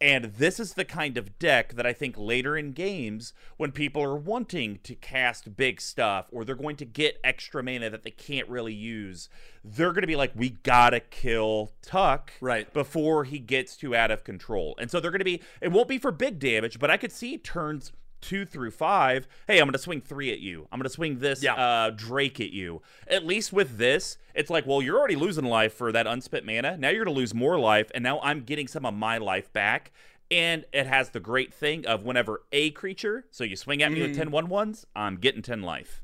And 0.00 0.26
this 0.26 0.61
is 0.61 0.74
the 0.74 0.84
kind 0.84 1.18
of 1.18 1.38
deck 1.40 1.74
that 1.74 1.84
I 1.84 1.92
think 1.92 2.14
later 2.16 2.56
in 2.56 2.70
games, 2.70 3.32
when 3.56 3.72
people 3.72 4.02
are 4.02 4.14
wanting 4.14 4.78
to 4.84 4.94
cast 4.94 5.56
big 5.56 5.80
stuff 5.80 6.26
or 6.30 6.44
they're 6.44 6.54
going 6.54 6.76
to 6.76 6.84
get 6.84 7.18
extra 7.24 7.64
mana 7.64 7.90
that 7.90 8.04
they 8.04 8.12
can't 8.12 8.48
really 8.48 8.74
use, 8.74 9.28
they're 9.64 9.92
going 9.92 10.02
to 10.02 10.06
be 10.06 10.14
like, 10.14 10.32
we 10.37 10.50
gotta 10.50 11.00
kill 11.00 11.72
Tuck 11.82 12.32
right 12.40 12.72
before 12.72 13.24
he 13.24 13.40
gets 13.40 13.76
too 13.76 13.96
out 13.96 14.12
of 14.12 14.22
control. 14.22 14.76
And 14.78 14.88
so 14.88 15.00
they're 15.00 15.11
going 15.11 15.18
to 15.18 15.24
be, 15.24 15.42
it 15.61 15.72
won't 15.72 15.88
be 15.88 15.98
for 15.98 16.12
big 16.12 16.38
damage, 16.38 16.78
but 16.78 16.90
I 16.92 16.96
could 16.96 17.12
see 17.12 17.37
turns 17.37 17.90
two 18.20 18.44
through 18.44 18.70
five. 18.70 19.28
Hey, 19.46 19.59
I'm 19.59 19.66
going 19.66 19.72
to 19.72 19.78
swing 19.78 20.00
three 20.00 20.33
at 20.33 20.40
you. 20.40 20.66
I'm 20.70 20.78
going 20.78 20.85
to 20.85 20.90
swing 20.90 21.18
this 21.18 21.42
yeah. 21.42 21.54
uh, 21.54 21.90
Drake 21.90 22.40
at 22.40 22.50
you. 22.50 22.83
At 23.07 23.26
least 23.26 23.52
with 23.52 23.78
this, 23.78 24.18
it's 24.35 24.50
like, 24.50 24.66
well, 24.66 24.83
you're 24.83 24.98
already 24.98 25.16
losing 25.16 25.44
life 25.44 25.72
for 25.72 25.92
that 25.92 26.07
unspent 26.07 26.44
mana. 26.44 26.76
Now 26.76 26.88
you're 26.90 27.04
going 27.04 27.14
to 27.14 27.18
lose 27.18 27.35
more 27.35 27.59
life, 27.59 27.90
and 27.94 28.02
now 28.02 28.20
I'm 28.20 28.42
getting 28.42 28.68
some 28.68 28.85
of 28.85 28.94
my 28.94 29.18
life 29.18 29.52
back. 29.52 29.92
And 30.31 30.66
it 30.72 30.87
has 30.87 31.11
the 31.11 31.20
great 31.20 31.54
thing 31.54 31.87
of 31.87 32.04
whenever 32.04 32.42
a 32.52 32.70
creature, 32.72 33.24
so 33.31 33.44
you 33.44 33.57
swing 33.57 33.83
at 33.83 33.90
me 33.90 34.00
mm. 34.00 34.09
with 34.09 34.16
10 34.16 34.31
1 34.31 34.48
ones, 34.48 34.87
I'm 34.94 35.16
getting 35.16 35.40
10 35.40 35.62
life. 35.62 36.02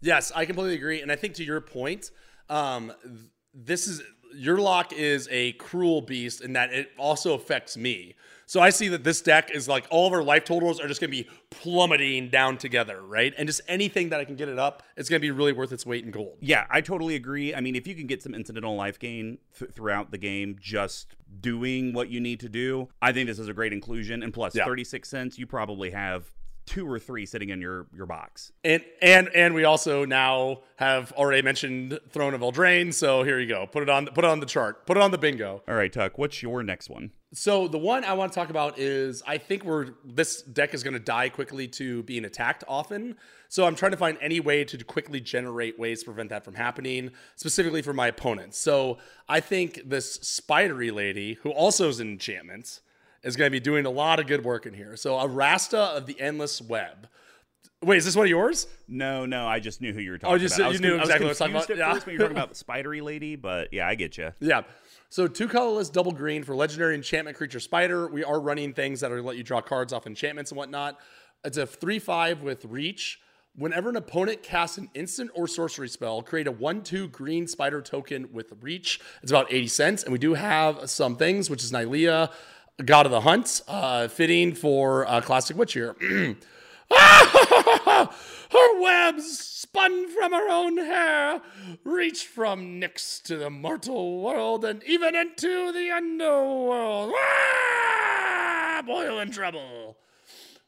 Yes, 0.00 0.32
I 0.34 0.44
completely 0.44 0.74
agree. 0.74 1.02
And 1.02 1.12
I 1.12 1.16
think 1.16 1.34
to 1.34 1.44
your 1.44 1.60
point, 1.60 2.10
um, 2.48 2.92
this 3.54 3.86
is 3.86 4.02
Yurlok 4.36 4.92
is 4.92 5.28
a 5.30 5.52
cruel 5.52 6.00
beast 6.00 6.40
in 6.40 6.52
that 6.54 6.72
it 6.72 6.90
also 6.98 7.34
affects 7.34 7.76
me. 7.76 8.14
So 8.50 8.60
I 8.60 8.70
see 8.70 8.88
that 8.88 9.04
this 9.04 9.20
deck 9.20 9.52
is 9.54 9.68
like 9.68 9.86
all 9.90 10.08
of 10.08 10.12
our 10.12 10.24
life 10.24 10.42
totals 10.42 10.80
are 10.80 10.88
just 10.88 11.00
going 11.00 11.12
to 11.12 11.16
be 11.16 11.28
plummeting 11.50 12.30
down 12.30 12.58
together, 12.58 13.00
right? 13.00 13.32
And 13.38 13.46
just 13.46 13.60
anything 13.68 14.08
that 14.08 14.18
I 14.18 14.24
can 14.24 14.34
get 14.34 14.48
it 14.48 14.58
up, 14.58 14.82
it's 14.96 15.08
going 15.08 15.20
to 15.20 15.22
be 15.22 15.30
really 15.30 15.52
worth 15.52 15.70
its 15.70 15.86
weight 15.86 16.04
in 16.04 16.10
gold. 16.10 16.36
Yeah, 16.40 16.66
I 16.68 16.80
totally 16.80 17.14
agree. 17.14 17.54
I 17.54 17.60
mean, 17.60 17.76
if 17.76 17.86
you 17.86 17.94
can 17.94 18.08
get 18.08 18.24
some 18.24 18.34
incidental 18.34 18.74
life 18.74 18.98
gain 18.98 19.38
th- 19.56 19.70
throughout 19.70 20.10
the 20.10 20.18
game, 20.18 20.56
just 20.60 21.14
doing 21.40 21.92
what 21.92 22.08
you 22.08 22.20
need 22.20 22.40
to 22.40 22.48
do, 22.48 22.88
I 23.00 23.12
think 23.12 23.28
this 23.28 23.38
is 23.38 23.46
a 23.46 23.54
great 23.54 23.72
inclusion. 23.72 24.20
And 24.20 24.34
plus, 24.34 24.56
yeah. 24.56 24.64
36 24.64 25.08
cents, 25.08 25.38
you 25.38 25.46
probably 25.46 25.92
have 25.92 26.24
two 26.70 26.88
or 26.88 27.00
three 27.00 27.26
sitting 27.26 27.48
in 27.48 27.60
your 27.60 27.86
your 27.92 28.06
box. 28.06 28.52
And 28.62 28.84
and 29.02 29.28
and 29.34 29.54
we 29.54 29.64
also 29.64 30.04
now 30.04 30.60
have 30.76 31.10
already 31.12 31.42
mentioned 31.42 31.98
Throne 32.10 32.32
of 32.32 32.42
Eldraine, 32.42 32.94
so 32.94 33.24
here 33.24 33.40
you 33.40 33.48
go. 33.48 33.66
Put 33.66 33.82
it 33.82 33.90
on 33.90 34.06
put 34.06 34.24
it 34.24 34.30
on 34.30 34.38
the 34.38 34.46
chart. 34.46 34.86
Put 34.86 34.96
it 34.96 35.02
on 35.02 35.10
the 35.10 35.18
bingo. 35.18 35.62
All 35.66 35.74
right, 35.74 35.92
Tuck, 35.92 36.16
what's 36.16 36.42
your 36.42 36.62
next 36.62 36.88
one? 36.88 37.10
So 37.32 37.66
the 37.66 37.78
one 37.78 38.04
I 38.04 38.12
want 38.12 38.32
to 38.32 38.38
talk 38.38 38.50
about 38.50 38.78
is 38.78 39.20
I 39.26 39.38
think 39.38 39.64
we're 39.64 39.88
this 40.04 40.42
deck 40.42 40.72
is 40.72 40.84
going 40.84 40.94
to 40.94 41.00
die 41.00 41.28
quickly 41.28 41.66
to 41.68 42.04
being 42.04 42.24
attacked 42.24 42.62
often. 42.68 43.16
So 43.48 43.66
I'm 43.66 43.74
trying 43.74 43.90
to 43.90 43.96
find 43.96 44.16
any 44.20 44.38
way 44.38 44.64
to 44.64 44.84
quickly 44.84 45.20
generate 45.20 45.76
ways 45.76 46.00
to 46.00 46.04
prevent 46.04 46.30
that 46.30 46.44
from 46.44 46.54
happening, 46.54 47.10
specifically 47.34 47.82
for 47.82 47.92
my 47.92 48.06
opponents. 48.06 48.58
So 48.58 48.98
I 49.28 49.40
think 49.40 49.82
this 49.86 50.14
spidery 50.14 50.92
lady, 50.92 51.34
who 51.42 51.50
also 51.50 51.88
is 51.88 51.98
an 51.98 52.10
enchantment, 52.12 52.80
is 53.22 53.36
going 53.36 53.46
to 53.46 53.52
be 53.52 53.60
doing 53.60 53.86
a 53.86 53.90
lot 53.90 54.20
of 54.20 54.26
good 54.26 54.44
work 54.44 54.66
in 54.66 54.74
here. 54.74 54.96
So, 54.96 55.14
Arasta 55.14 55.96
of 55.96 56.06
the 56.06 56.20
Endless 56.20 56.60
Web. 56.60 57.08
Wait, 57.82 57.96
is 57.96 58.04
this 58.04 58.14
one 58.14 58.26
of 58.26 58.30
yours? 58.30 58.66
No, 58.88 59.24
no. 59.24 59.46
I 59.46 59.58
just 59.58 59.80
knew 59.80 59.94
who 59.94 60.00
you 60.00 60.10
were 60.10 60.16
oh, 60.16 60.18
talking 60.18 60.34
oh, 60.34 60.38
just, 60.38 60.58
about. 60.58 60.72
You 60.74 60.80
knew 60.80 60.96
exactly 60.96 61.24
what 61.24 61.28
I 61.28 61.28
was 61.28 61.38
talking 61.38 61.54
about. 61.54 61.68
Yeah. 61.76 61.92
When 62.04 62.12
you 62.14 62.18
were 62.18 62.24
talking 62.24 62.36
about 62.36 62.50
the 62.50 62.54
spidery 62.54 63.00
lady, 63.00 63.36
but 63.36 63.72
yeah, 63.72 63.88
I 63.88 63.94
get 63.94 64.18
you. 64.18 64.32
Yeah. 64.40 64.62
So 65.08 65.26
two 65.26 65.48
colorless, 65.48 65.88
double 65.88 66.12
green 66.12 66.44
for 66.44 66.54
legendary 66.54 66.94
enchantment 66.94 67.36
creature 67.36 67.58
spider. 67.58 68.08
We 68.08 68.22
are 68.22 68.38
running 68.38 68.74
things 68.74 69.00
that 69.00 69.10
are 69.10 69.22
let 69.22 69.36
you 69.36 69.42
draw 69.42 69.60
cards 69.60 69.92
off 69.92 70.06
enchantments 70.06 70.50
and 70.50 70.58
whatnot. 70.58 70.98
It's 71.42 71.56
a 71.56 71.66
three-five 71.66 72.42
with 72.42 72.64
reach. 72.66 73.20
Whenever 73.56 73.88
an 73.88 73.96
opponent 73.96 74.42
casts 74.42 74.78
an 74.78 74.88
instant 74.94 75.30
or 75.34 75.48
sorcery 75.48 75.88
spell, 75.88 76.22
create 76.22 76.46
a 76.46 76.52
1 76.52 76.82
2 76.82 77.08
green 77.08 77.48
spider 77.48 77.82
token 77.82 78.28
with 78.32 78.52
reach. 78.60 79.00
It's 79.22 79.32
about 79.32 79.52
80 79.52 79.66
cents. 79.66 80.02
And 80.04 80.12
we 80.12 80.18
do 80.18 80.34
have 80.34 80.88
some 80.88 81.16
things, 81.16 81.50
which 81.50 81.64
is 81.64 81.72
Nylea, 81.72 82.30
God 82.84 83.06
of 83.06 83.12
the 83.12 83.20
Hunt, 83.20 83.62
uh, 83.68 84.08
fitting 84.08 84.54
for 84.54 85.06
uh, 85.06 85.20
classic 85.20 85.56
witch 85.56 85.72
here. 85.72 85.96
her 88.50 88.80
webs 88.80 89.38
spun 89.38 90.08
from 90.08 90.32
her 90.32 90.48
own 90.50 90.76
hair 90.78 91.40
reach 91.84 92.26
from 92.26 92.80
Nyx 92.80 93.22
to 93.22 93.36
the 93.36 93.50
mortal 93.50 94.20
world 94.20 94.64
and 94.64 94.82
even 94.84 95.14
into 95.14 95.72
the 95.72 95.90
underworld. 95.90 97.12
Ah, 98.72 98.82
boil 98.86 99.18
in 99.18 99.30
trouble. 99.30 99.98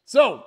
So, 0.04 0.44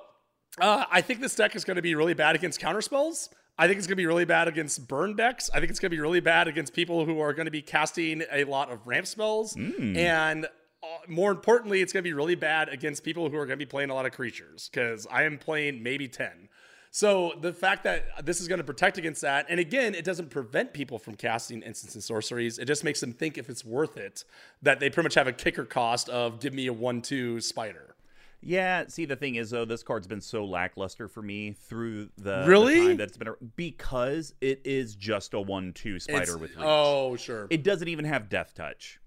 uh, 0.59 0.85
I 0.91 1.01
think 1.01 1.19
this 1.19 1.33
deck 1.33 1.55
is 1.55 1.63
going 1.63 1.77
to 1.77 1.81
be 1.81 1.95
really 1.95 2.13
bad 2.13 2.35
against 2.35 2.61
counterspells. 2.61 3.29
I 3.57 3.67
think 3.67 3.77
it's 3.77 3.87
going 3.87 3.95
to 3.95 4.01
be 4.01 4.05
really 4.05 4.25
bad 4.25 4.47
against 4.47 4.87
burn 4.87 5.15
decks. 5.15 5.49
I 5.53 5.59
think 5.59 5.71
it's 5.71 5.79
going 5.79 5.89
to 5.89 5.95
be 5.95 6.01
really 6.01 6.19
bad 6.19 6.47
against 6.47 6.73
people 6.73 7.05
who 7.05 7.19
are 7.21 7.33
going 7.33 7.45
to 7.45 7.51
be 7.51 7.61
casting 7.61 8.23
a 8.31 8.43
lot 8.43 8.71
of 8.71 8.85
ramp 8.85 9.07
spells. 9.07 9.55
Mm. 9.55 9.97
And 9.97 10.47
Uh, 10.85 10.99
more 11.07 11.31
importantly, 11.31 11.81
it's 11.81 11.91
going 11.93 12.03
to 12.03 12.07
be 12.07 12.13
really 12.13 12.35
bad 12.35 12.69
against 12.69 13.03
people 13.03 13.29
who 13.29 13.37
are 13.37 13.45
going 13.45 13.57
to 13.57 13.65
be 13.65 13.69
playing 13.69 13.89
a 13.89 13.93
lot 13.93 14.05
of 14.05 14.11
creatures 14.11 14.69
because 14.71 15.07
I 15.11 15.23
am 15.23 15.37
playing 15.37 15.81
maybe 15.81 16.07
10. 16.07 16.49
So 16.91 17.33
the 17.41 17.51
fact 17.51 17.83
that 17.83 18.25
this 18.25 18.39
is 18.39 18.47
going 18.47 18.59
to 18.59 18.63
protect 18.63 18.97
against 18.97 19.21
that, 19.21 19.47
and 19.49 19.59
again, 19.59 19.93
it 19.95 20.05
doesn't 20.05 20.29
prevent 20.29 20.73
people 20.73 20.97
from 20.97 21.15
casting 21.15 21.61
instants 21.61 21.95
and 21.95 22.03
sorceries. 22.03 22.57
It 22.57 22.65
just 22.65 22.83
makes 22.85 23.01
them 23.01 23.11
think 23.11 23.37
if 23.37 23.49
it's 23.49 23.65
worth 23.65 23.97
it, 23.97 24.23
that 24.61 24.79
they 24.79 24.89
pretty 24.89 25.05
much 25.07 25.15
have 25.15 25.27
a 25.27 25.33
kicker 25.33 25.65
cost 25.65 26.07
of 26.07 26.39
give 26.39 26.53
me 26.53 26.67
a 26.67 26.73
one-two 26.73 27.41
spider. 27.41 27.95
Yeah, 28.41 28.85
see 28.87 29.05
the 29.05 29.15
thing 29.15 29.35
is 29.35 29.49
though, 29.49 29.65
this 29.65 29.81
card's 29.83 30.07
been 30.07 30.21
so 30.21 30.45
lackluster 30.45 31.07
for 31.07 31.21
me 31.21 31.53
through 31.53 32.09
the 32.17 32.43
the 32.43 32.45
Really? 32.47 32.79
time 32.87 32.97
that's 32.97 33.17
been 33.17 33.29
because 33.55 34.33
it 34.39 34.61
is 34.63 34.95
just 34.95 35.33
a 35.33 35.41
one-two 35.41 35.99
spider 35.99 36.21
It's- 36.21 36.37
with 36.37 36.51
reach. 36.51 36.59
Oh, 36.61 37.15
sure. 37.17 37.47
It 37.49 37.63
doesn't 37.63 37.87
even 37.87 38.05
have 38.05 38.29
death 38.29 38.53
touch. 38.53 38.99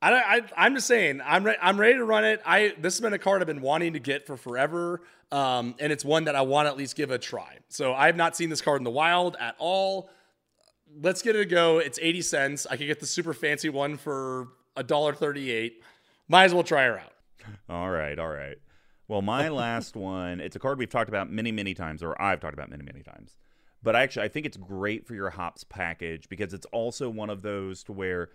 I, 0.00 0.12
I 0.12 0.42
I'm 0.56 0.74
just 0.74 0.86
saying 0.86 1.20
I'm 1.24 1.44
re- 1.44 1.56
I'm 1.60 1.78
ready 1.78 1.94
to 1.94 2.04
run 2.04 2.24
it. 2.24 2.40
I 2.46 2.74
this 2.78 2.94
has 2.94 3.00
been 3.00 3.12
a 3.12 3.18
card 3.18 3.40
I've 3.40 3.46
been 3.46 3.60
wanting 3.60 3.94
to 3.94 3.98
get 3.98 4.26
for 4.26 4.36
forever, 4.36 5.02
um, 5.32 5.74
and 5.80 5.92
it's 5.92 6.04
one 6.04 6.24
that 6.24 6.36
I 6.36 6.42
want 6.42 6.66
to 6.66 6.70
at 6.70 6.76
least 6.76 6.96
give 6.96 7.10
a 7.10 7.18
try. 7.18 7.58
So 7.68 7.94
I 7.94 8.06
have 8.06 8.16
not 8.16 8.36
seen 8.36 8.48
this 8.48 8.60
card 8.60 8.80
in 8.80 8.84
the 8.84 8.90
wild 8.90 9.36
at 9.40 9.56
all. 9.58 10.10
Let's 11.00 11.20
get 11.20 11.36
it 11.36 11.40
a 11.40 11.44
go. 11.44 11.78
It's 11.78 11.98
eighty 12.00 12.22
cents. 12.22 12.66
I 12.70 12.76
could 12.76 12.86
get 12.86 13.00
the 13.00 13.06
super 13.06 13.34
fancy 13.34 13.68
one 13.68 13.96
for 13.96 14.48
a 14.76 14.84
dollar 14.84 15.14
thirty 15.14 15.50
eight. 15.50 15.82
Might 16.28 16.44
as 16.44 16.54
well 16.54 16.62
try 16.64 16.84
her 16.84 16.98
out. 16.98 17.12
All 17.68 17.90
right, 17.90 18.18
all 18.18 18.28
right. 18.28 18.56
Well, 19.08 19.22
my 19.22 19.48
last 19.48 19.96
one, 19.96 20.40
it's 20.40 20.54
a 20.54 20.58
card 20.60 20.78
we've 20.78 20.90
talked 20.90 21.08
about 21.08 21.30
many, 21.30 21.50
many 21.50 21.74
times, 21.74 22.02
or 22.02 22.20
I've 22.20 22.40
talked 22.40 22.54
about 22.54 22.70
many, 22.70 22.84
many 22.84 23.02
times. 23.02 23.36
But 23.82 23.96
actually, 23.96 24.26
I 24.26 24.28
think 24.28 24.46
it's 24.46 24.56
great 24.56 25.06
for 25.06 25.14
your 25.14 25.30
hops 25.30 25.64
package 25.64 26.28
because 26.28 26.52
it's 26.52 26.66
also 26.66 27.08
one 27.08 27.30
of 27.30 27.42
those 27.42 27.82
to 27.84 27.92
where 27.92 28.30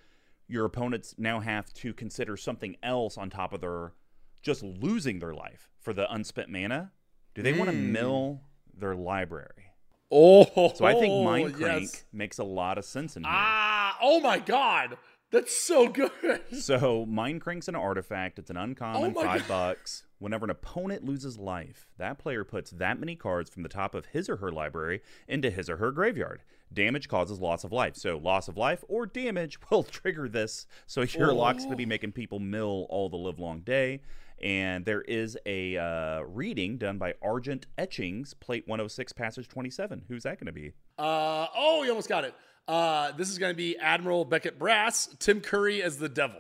your 0.48 0.66
opponents 0.66 1.16
now 1.18 1.40
have 1.40 1.74
to 1.74 1.94
consider 1.94 2.38
something 2.38 2.76
else 2.84 3.18
on 3.18 3.30
top 3.30 3.54
of 3.54 3.62
their 3.62 3.94
just 4.42 4.62
losing 4.62 5.20
their 5.20 5.34
life 5.34 5.70
for 5.80 5.94
the 5.94 6.12
unspent 6.14 6.50
mana. 6.50 6.92
Do 7.34 7.42
they 7.42 7.54
want 7.54 7.70
to 7.72 7.76
mill 7.76 8.42
their 8.78 8.96
library? 8.96 9.72
Oh, 10.12 10.72
So 10.76 10.86
I 10.86 10.94
think 10.94 11.24
Mind 11.26 11.56
Crank 11.56 11.84
yes. 11.84 12.04
makes 12.12 12.38
a 12.38 12.44
lot 12.44 12.78
of 12.78 12.86
sense 12.86 13.16
in 13.18 13.24
here. 13.24 13.32
Ah, 13.34 13.98
oh 14.02 14.20
my 14.20 14.38
god, 14.40 14.98
that's 15.34 15.56
so 15.56 15.90
good. 15.90 16.12
So 16.54 17.06
Mind 17.06 17.42
Crank's 17.42 17.68
an 17.68 17.76
artifact. 17.76 18.38
It's 18.38 18.52
an 18.52 18.58
uncommon, 18.58 19.14
Oh 19.18 19.22
five 19.22 19.48
bucks. 19.48 20.04
Whenever 20.20 20.46
an 20.46 20.52
opponent 20.52 21.04
loses 21.04 21.38
life, 21.38 21.88
that 21.98 22.20
player 22.20 22.44
puts 22.44 22.72
that 22.72 23.00
many 23.00 23.16
cards 23.16 23.50
from 23.50 23.64
the 23.64 23.70
top 23.70 23.96
of 23.96 24.06
his 24.06 24.30
or 24.30 24.38
her 24.38 24.52
library 24.52 25.02
into 25.28 25.50
his 25.50 25.70
or 25.70 25.78
her 25.78 25.92
graveyard. 25.92 26.44
Damage 26.72 27.10
causes 27.10 27.40
loss 27.40 27.64
of 27.64 27.72
life. 27.72 27.96
So 27.98 28.18
loss 28.18 28.48
of 28.48 28.56
life 28.56 28.84
or 28.88 29.06
damage 29.06 29.58
will 29.70 29.84
trigger 29.84 30.30
this. 30.30 30.68
So 30.86 31.02
Yurlok's 31.02 31.66
gonna 31.66 31.76
be 31.76 31.86
making 31.88 32.12
people 32.12 32.40
mill 32.40 32.86
all 32.90 33.10
the 33.10 33.18
live 33.18 33.40
long 33.40 33.62
day. 33.62 34.02
And 34.42 34.86
there 34.86 35.02
is 35.02 35.38
a 35.46 35.78
uh, 35.78 36.22
reading 36.22 36.78
done 36.78 36.98
by 36.98 37.14
Argent 37.22 37.66
Etchings, 37.78 38.34
Plate 38.34 38.68
106, 38.68 39.14
Passage 39.14 39.48
27. 39.48 40.04
Who's 40.10 40.24
that 40.24 40.38
going 40.38 40.48
to 40.48 40.52
be? 40.52 40.74
Uh, 40.98 41.48
oh, 41.56 41.84
you 41.84 41.90
almost 41.92 42.10
got 42.10 42.26
it. 42.26 42.36
Uh, 42.68 43.12
this 43.14 43.30
is 43.30 43.38
going 43.38 43.52
to 43.54 43.58
be 43.58 43.78
Admiral 43.78 44.26
Beckett 44.26 44.58
Brass, 44.58 45.10
Tim 45.20 45.42
Curry 45.42 45.82
as 45.84 45.98
the 45.98 46.10
devil. 46.10 46.40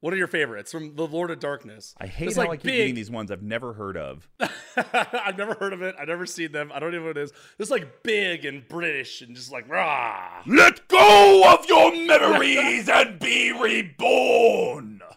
What 0.00 0.12
are 0.12 0.16
your 0.16 0.26
favorites 0.26 0.72
from 0.72 0.96
the 0.96 1.06
Lord 1.06 1.30
of 1.30 1.38
Darkness? 1.38 1.94
I 1.96 2.08
hate 2.08 2.26
It's 2.28 2.36
how 2.36 2.42
like 2.42 2.50
I 2.50 2.56
keep 2.56 2.64
big. 2.64 2.76
getting 2.78 2.94
these 2.96 3.10
ones 3.10 3.30
I've 3.30 3.42
never 3.42 3.72
heard 3.72 3.96
of. 3.96 4.28
I've 4.76 5.38
never 5.38 5.54
heard 5.54 5.72
of 5.72 5.80
it. 5.80 5.94
I've 5.98 6.08
never 6.08 6.26
seen 6.26 6.50
them. 6.50 6.72
I 6.74 6.80
don't 6.80 6.88
even 6.88 7.02
know 7.02 7.06
what 7.10 7.16
it 7.18 7.22
is. 7.22 7.32
It's 7.60 7.70
like 7.70 8.02
big 8.02 8.44
and 8.44 8.66
British 8.66 9.22
and 9.22 9.36
just 9.36 9.52
like 9.52 9.68
rah. 9.68 10.42
Let 10.44 10.88
go 10.88 11.44
of 11.54 11.64
your 11.68 11.94
memories 11.94 12.88
and 12.88 13.18
be 13.18 13.52
reborn. 13.52 15.00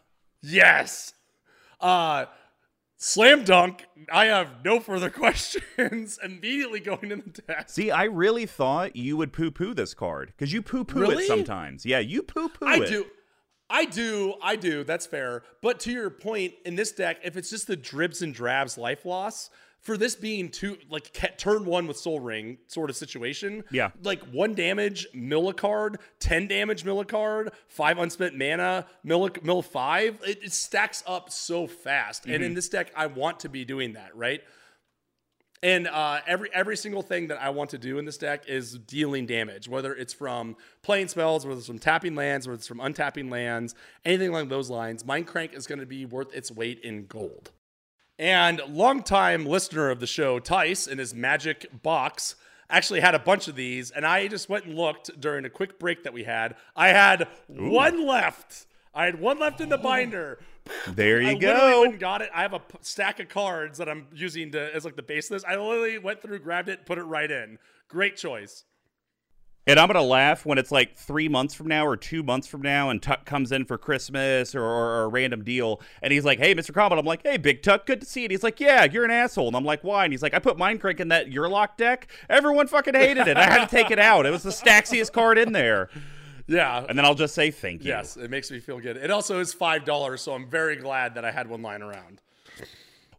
Yes. 0.47 1.11
Uh, 1.81 2.25
slam 2.97 3.43
dunk. 3.43 3.85
I 4.11 4.25
have 4.25 4.63
no 4.63 4.79
further 4.79 5.09
questions. 5.11 6.19
Immediately 6.23 6.79
going 6.79 7.11
in 7.11 7.23
the 7.33 7.41
deck. 7.41 7.69
See, 7.69 7.91
I 7.91 8.05
really 8.05 8.45
thought 8.45 8.95
you 8.95 9.17
would 9.17 9.33
poo 9.33 9.51
poo 9.51 9.73
this 9.73 9.93
card 9.93 10.33
because 10.35 10.53
you 10.53 10.61
poo 10.61 10.83
poo 10.83 11.01
Really? 11.01 11.23
it 11.23 11.27
sometimes. 11.27 11.85
Yeah, 11.85 11.99
you 11.99 12.23
poo 12.23 12.49
poo 12.49 12.67
it. 12.67 12.81
I 12.81 12.85
do. 12.85 13.05
I 13.69 13.85
do. 13.85 14.35
I 14.43 14.55
do. 14.55 14.83
That's 14.83 15.05
fair. 15.07 15.41
But 15.61 15.79
to 15.81 15.91
your 15.91 16.09
point, 16.11 16.53
in 16.65 16.75
this 16.75 16.91
deck, 16.91 17.17
if 17.23 17.35
it's 17.35 17.49
just 17.49 17.65
the 17.67 17.75
dribs 17.75 18.21
and 18.21 18.33
drabs 18.33 18.77
life 18.77 19.05
loss, 19.05 19.49
for 19.85 19.97
this 19.97 20.15
being 20.15 20.49
two, 20.49 20.77
like 20.89 21.37
turn 21.37 21.63
one 21.63 21.85
with 21.85 21.95
Sol 21.95 22.19
Ring 22.19 22.57
sort 22.65 22.89
of 22.89 22.95
situation, 22.95 23.63
Yeah. 23.69 23.91
like 24.01 24.21
one 24.31 24.55
damage, 24.55 25.05
mill 25.13 25.47
a 25.47 25.53
card, 25.53 25.99
10 26.19 26.47
damage, 26.47 26.83
mill 26.83 26.99
a 26.99 27.05
card, 27.05 27.51
five 27.67 27.99
unspent 27.99 28.35
mana, 28.35 28.87
mill, 29.03 29.29
mill 29.43 29.61
five, 29.61 30.17
it, 30.25 30.43
it 30.43 30.53
stacks 30.53 31.03
up 31.05 31.29
so 31.29 31.67
fast. 31.67 32.25
And 32.25 32.43
in 32.43 32.55
this 32.55 32.67
deck, 32.67 32.91
I 32.95 33.05
want 33.05 33.41
to 33.41 33.49
be 33.49 33.63
doing 33.63 33.93
that, 33.93 34.15
right? 34.17 34.41
And 35.61 35.87
uh, 35.87 36.19
every 36.27 36.49
every 36.53 36.77
single 36.77 37.01
thing 37.03 37.27
that 37.27 37.39
I 37.41 37.49
want 37.51 37.69
to 37.71 37.77
do 37.77 37.97
in 37.99 38.05
this 38.05 38.17
deck 38.17 38.43
is 38.47 38.77
dealing 38.79 39.25
damage, 39.27 39.69
whether 39.69 39.95
it's 39.95 40.13
from 40.13 40.57
playing 40.81 41.09
spells, 41.09 41.45
whether 41.45 41.57
it's 41.59 41.67
from 41.67 41.79
tapping 41.79 42.15
lands, 42.15 42.47
whether 42.47 42.57
it's 42.57 42.67
from 42.67 42.79
untapping 42.79 43.31
lands, 43.31 43.75
anything 44.03 44.29
along 44.29 44.49
those 44.49 44.69
lines. 44.69 45.05
Mind 45.05 45.27
Crank 45.27 45.53
is 45.53 45.65
going 45.67 45.79
to 45.79 45.85
be 45.85 46.05
worth 46.05 46.35
its 46.35 46.51
weight 46.51 46.79
in 46.81 47.05
gold. 47.05 47.51
And 48.17 48.61
longtime 48.69 49.45
listener 49.45 49.89
of 49.89 49.99
the 49.99 50.07
show, 50.07 50.39
Tice, 50.39 50.87
in 50.87 50.97
his 50.97 51.13
magic 51.13 51.83
box, 51.83 52.35
actually 52.69 53.01
had 53.01 53.13
a 53.13 53.19
bunch 53.19 53.47
of 53.47 53.55
these, 53.55 53.91
and 53.91 54.05
I 54.05 54.27
just 54.27 54.49
went 54.49 54.65
and 54.65 54.75
looked 54.75 55.19
during 55.19 55.45
a 55.45 55.49
quick 55.49 55.79
break 55.79 56.03
that 56.03 56.13
we 56.13 56.23
had. 56.23 56.55
I 56.75 56.89
had 56.89 57.27
one 57.47 58.05
left. 58.05 58.65
I 58.93 59.05
had 59.05 59.19
one 59.19 59.39
left 59.39 59.59
in 59.59 59.69
the 59.69 59.77
oh. 59.77 59.83
binder. 59.83 60.39
There 60.87 61.21
you 61.21 61.27
I 61.31 61.33
go. 61.35 61.81
went 61.81 61.91
and 61.93 61.99
got 61.99 62.21
it. 62.21 62.29
I 62.33 62.41
have 62.41 62.53
a 62.53 62.59
p- 62.59 62.77
stack 62.81 63.19
of 63.19 63.27
cards 63.27 63.77
that 63.77 63.89
I'm 63.89 64.07
using 64.13 64.51
to 64.53 64.73
as 64.73 64.85
like 64.85 64.95
the 64.95 65.03
base 65.03 65.29
of 65.29 65.35
this. 65.35 65.43
I 65.43 65.57
literally 65.57 65.97
went 65.97 66.21
through, 66.21 66.39
grabbed 66.39 66.69
it, 66.69 66.85
put 66.85 66.97
it 66.97 67.03
right 67.03 67.29
in. 67.29 67.59
Great 67.89 68.15
choice. 68.15 68.63
And 69.67 69.79
I'm 69.79 69.87
gonna 69.87 70.03
laugh 70.03 70.45
when 70.45 70.59
it's 70.59 70.71
like 70.71 70.95
three 70.95 71.27
months 71.27 71.55
from 71.55 71.67
now 71.67 71.87
or 71.87 71.97
two 71.97 72.21
months 72.21 72.45
from 72.45 72.61
now, 72.61 72.91
and 72.91 73.01
Tuck 73.01 73.25
comes 73.25 73.51
in 73.51 73.65
for 73.65 73.79
Christmas 73.79 74.53
or, 74.53 74.61
or, 74.61 74.85
or 74.85 75.03
a 75.05 75.07
random 75.07 75.43
deal, 75.43 75.81
and 76.03 76.13
he's 76.13 76.23
like, 76.23 76.37
"Hey, 76.37 76.53
Mr. 76.53 76.71
Common," 76.71 76.99
I'm 76.99 77.05
like, 77.05 77.21
"Hey, 77.23 77.37
Big 77.37 77.63
Tuck, 77.63 77.87
good 77.87 78.01
to 78.01 78.05
see 78.05 78.21
you." 78.21 78.25
And 78.25 78.31
he's 78.31 78.43
like, 78.43 78.59
"Yeah, 78.59 78.83
you're 78.83 79.05
an 79.05 79.11
asshole," 79.11 79.47
and 79.47 79.55
I'm 79.55 79.65
like, 79.65 79.83
"Why?" 79.83 80.03
And 80.03 80.13
he's 80.13 80.21
like, 80.21 80.35
"I 80.35 80.39
put 80.39 80.57
Mind 80.59 80.81
Crank 80.81 80.99
in 80.99 81.07
that 81.07 81.31
Yurlok 81.31 81.77
deck. 81.77 82.07
Everyone 82.29 82.67
fucking 82.67 82.93
hated 82.93 83.27
it. 83.27 83.37
I 83.37 83.45
had 83.45 83.67
to 83.67 83.75
take 83.75 83.89
it 83.89 83.97
out. 83.97 84.27
It 84.27 84.31
was 84.31 84.43
the 84.43 84.51
staxiest 84.51 85.13
card 85.13 85.39
in 85.39 85.51
there." 85.51 85.89
Yeah. 86.47 86.85
And 86.87 86.95
then 86.95 87.05
I'll 87.05 87.15
just 87.15 87.33
say 87.33 87.49
thank 87.49 87.83
you. 87.83 87.89
Yes, 87.89 88.17
it 88.17 88.29
makes 88.29 88.51
me 88.51 88.59
feel 88.59 88.79
good. 88.79 88.97
It 88.97 89.09
also 89.09 89.39
is 89.39 89.51
five 89.51 89.83
dollars, 89.83 90.21
so 90.21 90.33
I'm 90.33 90.47
very 90.47 90.75
glad 90.75 91.15
that 91.15 91.25
I 91.25 91.31
had 91.31 91.49
one 91.49 91.63
lying 91.63 91.81
around. 91.81 92.21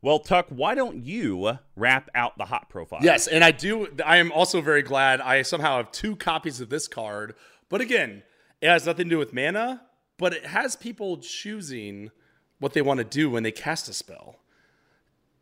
Well, 0.03 0.19
Tuck, 0.19 0.47
why 0.51 0.75
don't 0.75 1.05
you 1.05 1.59
wrap 1.75 2.11
out 2.15 2.39
the 2.39 2.45
hot 2.45 2.69
profile? 2.69 3.01
Yes, 3.03 3.27
and 3.27 3.43
I 3.43 3.51
do. 3.51 3.89
I 4.05 4.19
am 4.19 4.31
also 4.33 4.61
very 4.61 4.83
glad 4.83 5.21
I 5.21 5.43
somehow 5.43 5.79
have 5.79 5.91
two 5.91 6.17
copies 6.17 6.61
of 6.61 6.69
this 6.69 6.87
card. 6.87 7.35
But 7.69 7.81
again, 7.81 8.23
it 8.61 8.69
has 8.69 8.87
nothing 8.87 9.07
to 9.07 9.11
do 9.11 9.19
with 9.19 9.33
mana, 9.33 9.83
but 10.19 10.33
it 10.33 10.47
has 10.47 10.77
people 10.77 11.19
choosing 11.19 12.11
what 12.59 12.73
they 12.73 12.83
want 12.83 12.99
to 12.99 13.05
do 13.05 13.31
when 13.31 13.43
they 13.43 13.53
cast 13.53 13.89
a 13.89 13.93
spell. 13.93 14.37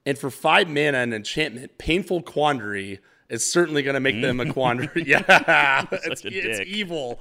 And 0.07 0.19
for 0.19 0.31
five 0.31 0.69
mana 0.69 0.99
and 0.99 1.15
enchantment, 1.15 1.79
Painful 1.79 2.23
Quandary 2.23 3.01
is 3.29 3.51
certainly 3.51 3.83
going 3.83 3.95
to 3.95 4.01
make 4.01 4.21
them 4.21 4.41
a 4.41 4.53
quandary. 4.53 5.05
yeah, 5.07 5.87
it's, 5.93 6.23
it's 6.25 6.61
evil. 6.67 7.21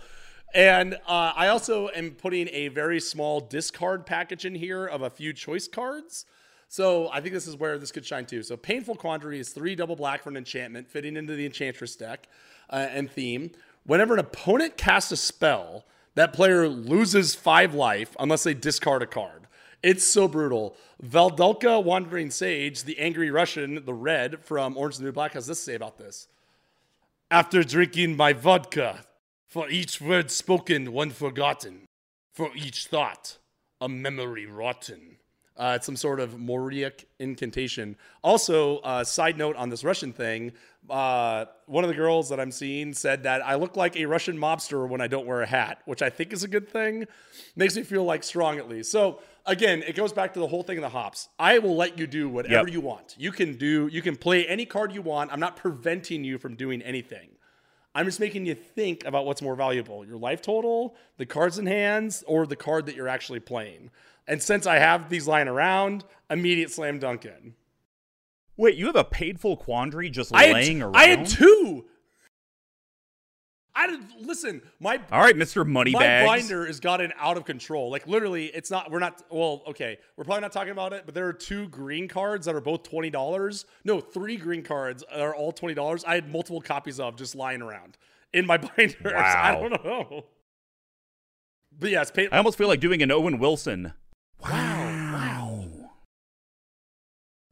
And 0.53 0.95
uh, 1.07 1.33
I 1.35 1.47
also 1.47 1.89
am 1.89 2.11
putting 2.11 2.47
a 2.49 2.67
very 2.67 2.99
small 2.99 3.39
discard 3.39 4.05
package 4.05 4.45
in 4.45 4.55
here 4.55 4.85
of 4.85 5.01
a 5.01 5.09
few 5.09 5.33
choice 5.33 5.67
cards. 5.67 6.25
So 6.73 7.07
I 7.13 7.21
think 7.21 7.35
this 7.35 7.45
is 7.45 7.55
where 7.55 7.77
this 7.77 7.91
could 7.91 8.03
shine 8.03 8.25
too. 8.25 8.41
So 8.41 8.57
Painful 8.57 8.95
Quandary 8.95 9.39
is 9.39 9.49
three 9.49 9.75
double 9.75 9.95
black 9.95 10.23
for 10.23 10.31
an 10.31 10.37
enchantment, 10.37 10.89
fitting 10.89 11.15
into 11.15 11.35
the 11.35 11.45
Enchantress 11.45 11.95
deck 11.95 12.27
uh, 12.67 12.87
and 12.89 13.11
theme. 13.11 13.51
Whenever 13.85 14.15
an 14.15 14.19
opponent 14.19 14.75
casts 14.75 15.11
a 15.11 15.15
spell, 15.15 15.85
that 16.15 16.33
player 16.33 16.67
loses 16.67 17.35
five 17.35 17.75
life 17.75 18.15
unless 18.19 18.41
they 18.41 18.55
discard 18.55 19.03
a 19.03 19.05
card. 19.05 19.45
It's 19.83 20.07
so 20.07 20.27
brutal. 20.27 20.75
Valdulka 20.99 21.83
Wandering 21.83 22.31
Sage, 22.31 22.85
the 22.85 22.97
angry 22.97 23.29
Russian, 23.29 23.85
the 23.85 23.93
red 23.93 24.43
from 24.43 24.75
Orange 24.75 24.95
and 24.95 25.03
the 25.03 25.09
New 25.09 25.13
Black, 25.13 25.33
has 25.33 25.45
this 25.45 25.59
to 25.59 25.63
say 25.65 25.75
about 25.75 25.99
this. 25.99 26.27
After 27.29 27.63
drinking 27.63 28.17
my 28.17 28.33
vodka, 28.33 29.05
for 29.47 29.69
each 29.69 30.01
word 30.01 30.31
spoken, 30.31 30.91
one 30.91 31.11
forgotten. 31.11 31.85
For 32.33 32.49
each 32.55 32.87
thought, 32.87 33.37
a 33.79 33.87
memory 33.87 34.47
rotten. 34.47 35.12
Uh, 35.55 35.73
it's 35.75 35.85
some 35.85 35.95
sort 35.95 36.19
of 36.19 36.31
Moriok 36.35 37.05
incantation. 37.19 37.95
Also, 38.23 38.77
uh, 38.79 39.03
side 39.03 39.37
note 39.37 39.55
on 39.55 39.69
this 39.69 39.83
Russian 39.83 40.11
thing, 40.11 40.51
uh, 40.89 41.45
one 41.67 41.83
of 41.83 41.89
the 41.89 41.95
girls 41.95 42.29
that 42.29 42.39
I'm 42.39 42.51
seeing 42.51 42.93
said 42.93 43.23
that 43.23 43.45
I 43.45 43.55
look 43.55 43.77
like 43.77 43.95
a 43.95 44.05
Russian 44.05 44.37
mobster 44.37 44.87
when 44.89 44.99
I 44.99 45.07
don't 45.07 45.27
wear 45.27 45.41
a 45.41 45.45
hat, 45.45 45.79
which 45.85 46.01
I 46.01 46.09
think 46.09 46.33
is 46.33 46.43
a 46.43 46.47
good 46.47 46.67
thing. 46.67 47.05
Makes 47.55 47.75
me 47.75 47.83
feel 47.83 48.03
like 48.03 48.23
strong 48.23 48.57
at 48.57 48.67
least. 48.67 48.91
So 48.91 49.19
again, 49.45 49.83
it 49.83 49.95
goes 49.95 50.11
back 50.11 50.33
to 50.33 50.39
the 50.39 50.47
whole 50.47 50.63
thing 50.63 50.77
of 50.79 50.81
the 50.81 50.89
hops. 50.89 51.29
I 51.37 51.59
will 51.59 51.75
let 51.75 51.99
you 51.99 52.07
do 52.07 52.27
whatever 52.29 52.67
Yep. 52.67 52.73
you 52.73 52.81
want. 52.81 53.15
You 53.19 53.31
can 53.31 53.55
do, 53.55 53.87
you 53.91 54.01
can 54.01 54.15
play 54.15 54.47
any 54.47 54.65
card 54.65 54.91
you 54.91 55.03
want. 55.03 55.31
I'm 55.31 55.39
not 55.39 55.55
preventing 55.55 56.23
you 56.23 56.37
from 56.39 56.55
doing 56.55 56.81
anything. 56.81 57.29
I'm 57.95 58.05
just 58.05 58.19
making 58.19 58.47
you 58.47 58.55
think 58.55 59.05
about 59.05 59.27
what's 59.27 59.41
more 59.43 59.55
valuable 59.55 60.03
your 60.03 60.17
life 60.17 60.41
total, 60.41 60.95
the 61.17 61.27
cards 61.27 61.59
in 61.59 61.67
hands, 61.67 62.23
or 62.25 62.47
the 62.47 62.55
card 62.55 62.87
that 62.87 62.95
you're 62.95 63.07
actually 63.07 63.39
playing. 63.39 63.91
And 64.27 64.41
since 64.41 64.65
I 64.65 64.75
have 64.79 65.09
these 65.09 65.27
lying 65.27 65.47
around, 65.47 66.05
immediate 66.29 66.71
slam 66.71 66.99
dunk 66.99 67.25
in. 67.25 67.55
Wait, 68.55 68.75
you 68.75 68.85
have 68.85 68.95
a 68.95 69.03
Painful 69.03 69.57
Quandary 69.57 70.09
just 70.09 70.33
I 70.33 70.51
laying 70.53 70.77
had, 70.79 70.85
around? 70.85 70.95
I 70.95 71.07
had 71.07 71.25
two. 71.27 71.85
I 73.75 73.87
did- 73.87 74.01
listen. 74.21 74.61
My 74.79 75.01
All 75.11 75.19
right, 75.21 75.35
Mister 75.35 75.65
my 75.65 75.71
Moneybags. 75.83 76.27
binder 76.27 76.67
has 76.67 76.79
gotten 76.79 77.11
out 77.17 77.37
of 77.37 77.45
control. 77.45 77.89
Like 77.89 78.05
literally, 78.05 78.45
it's 78.45 78.69
not. 78.69 78.91
We're 78.91 78.99
not. 78.99 79.23
Well, 79.31 79.63
okay, 79.67 79.97
we're 80.15 80.23
probably 80.25 80.41
not 80.41 80.51
talking 80.51 80.71
about 80.71 80.93
it. 80.93 81.03
But 81.07 81.15
there 81.15 81.27
are 81.27 81.33
two 81.33 81.67
green 81.69 82.07
cards 82.07 82.45
that 82.45 82.53
are 82.53 82.61
both 82.61 82.83
twenty 82.83 83.09
dollars. 83.09 83.65
No, 83.83 83.99
three 83.99 84.37
green 84.37 84.61
cards 84.61 85.03
are 85.11 85.33
all 85.35 85.51
twenty 85.51 85.73
dollars. 85.73 86.05
I 86.05 86.13
had 86.13 86.31
multiple 86.31 86.61
copies 86.61 86.99
of 86.99 87.15
just 87.15 87.33
lying 87.33 87.63
around 87.63 87.97
in 88.31 88.45
my 88.45 88.57
binders. 88.77 89.11
I 89.15 89.55
don't 89.55 89.83
know. 89.83 90.25
But 91.79 91.89
yeah, 91.89 92.03
it's 92.03 92.11
paid. 92.11 92.29
I 92.31 92.37
almost 92.37 92.59
feel 92.59 92.67
like 92.67 92.79
doing 92.79 93.01
an 93.01 93.09
Owen 93.11 93.39
Wilson. 93.39 93.93
Wow. 94.43 95.69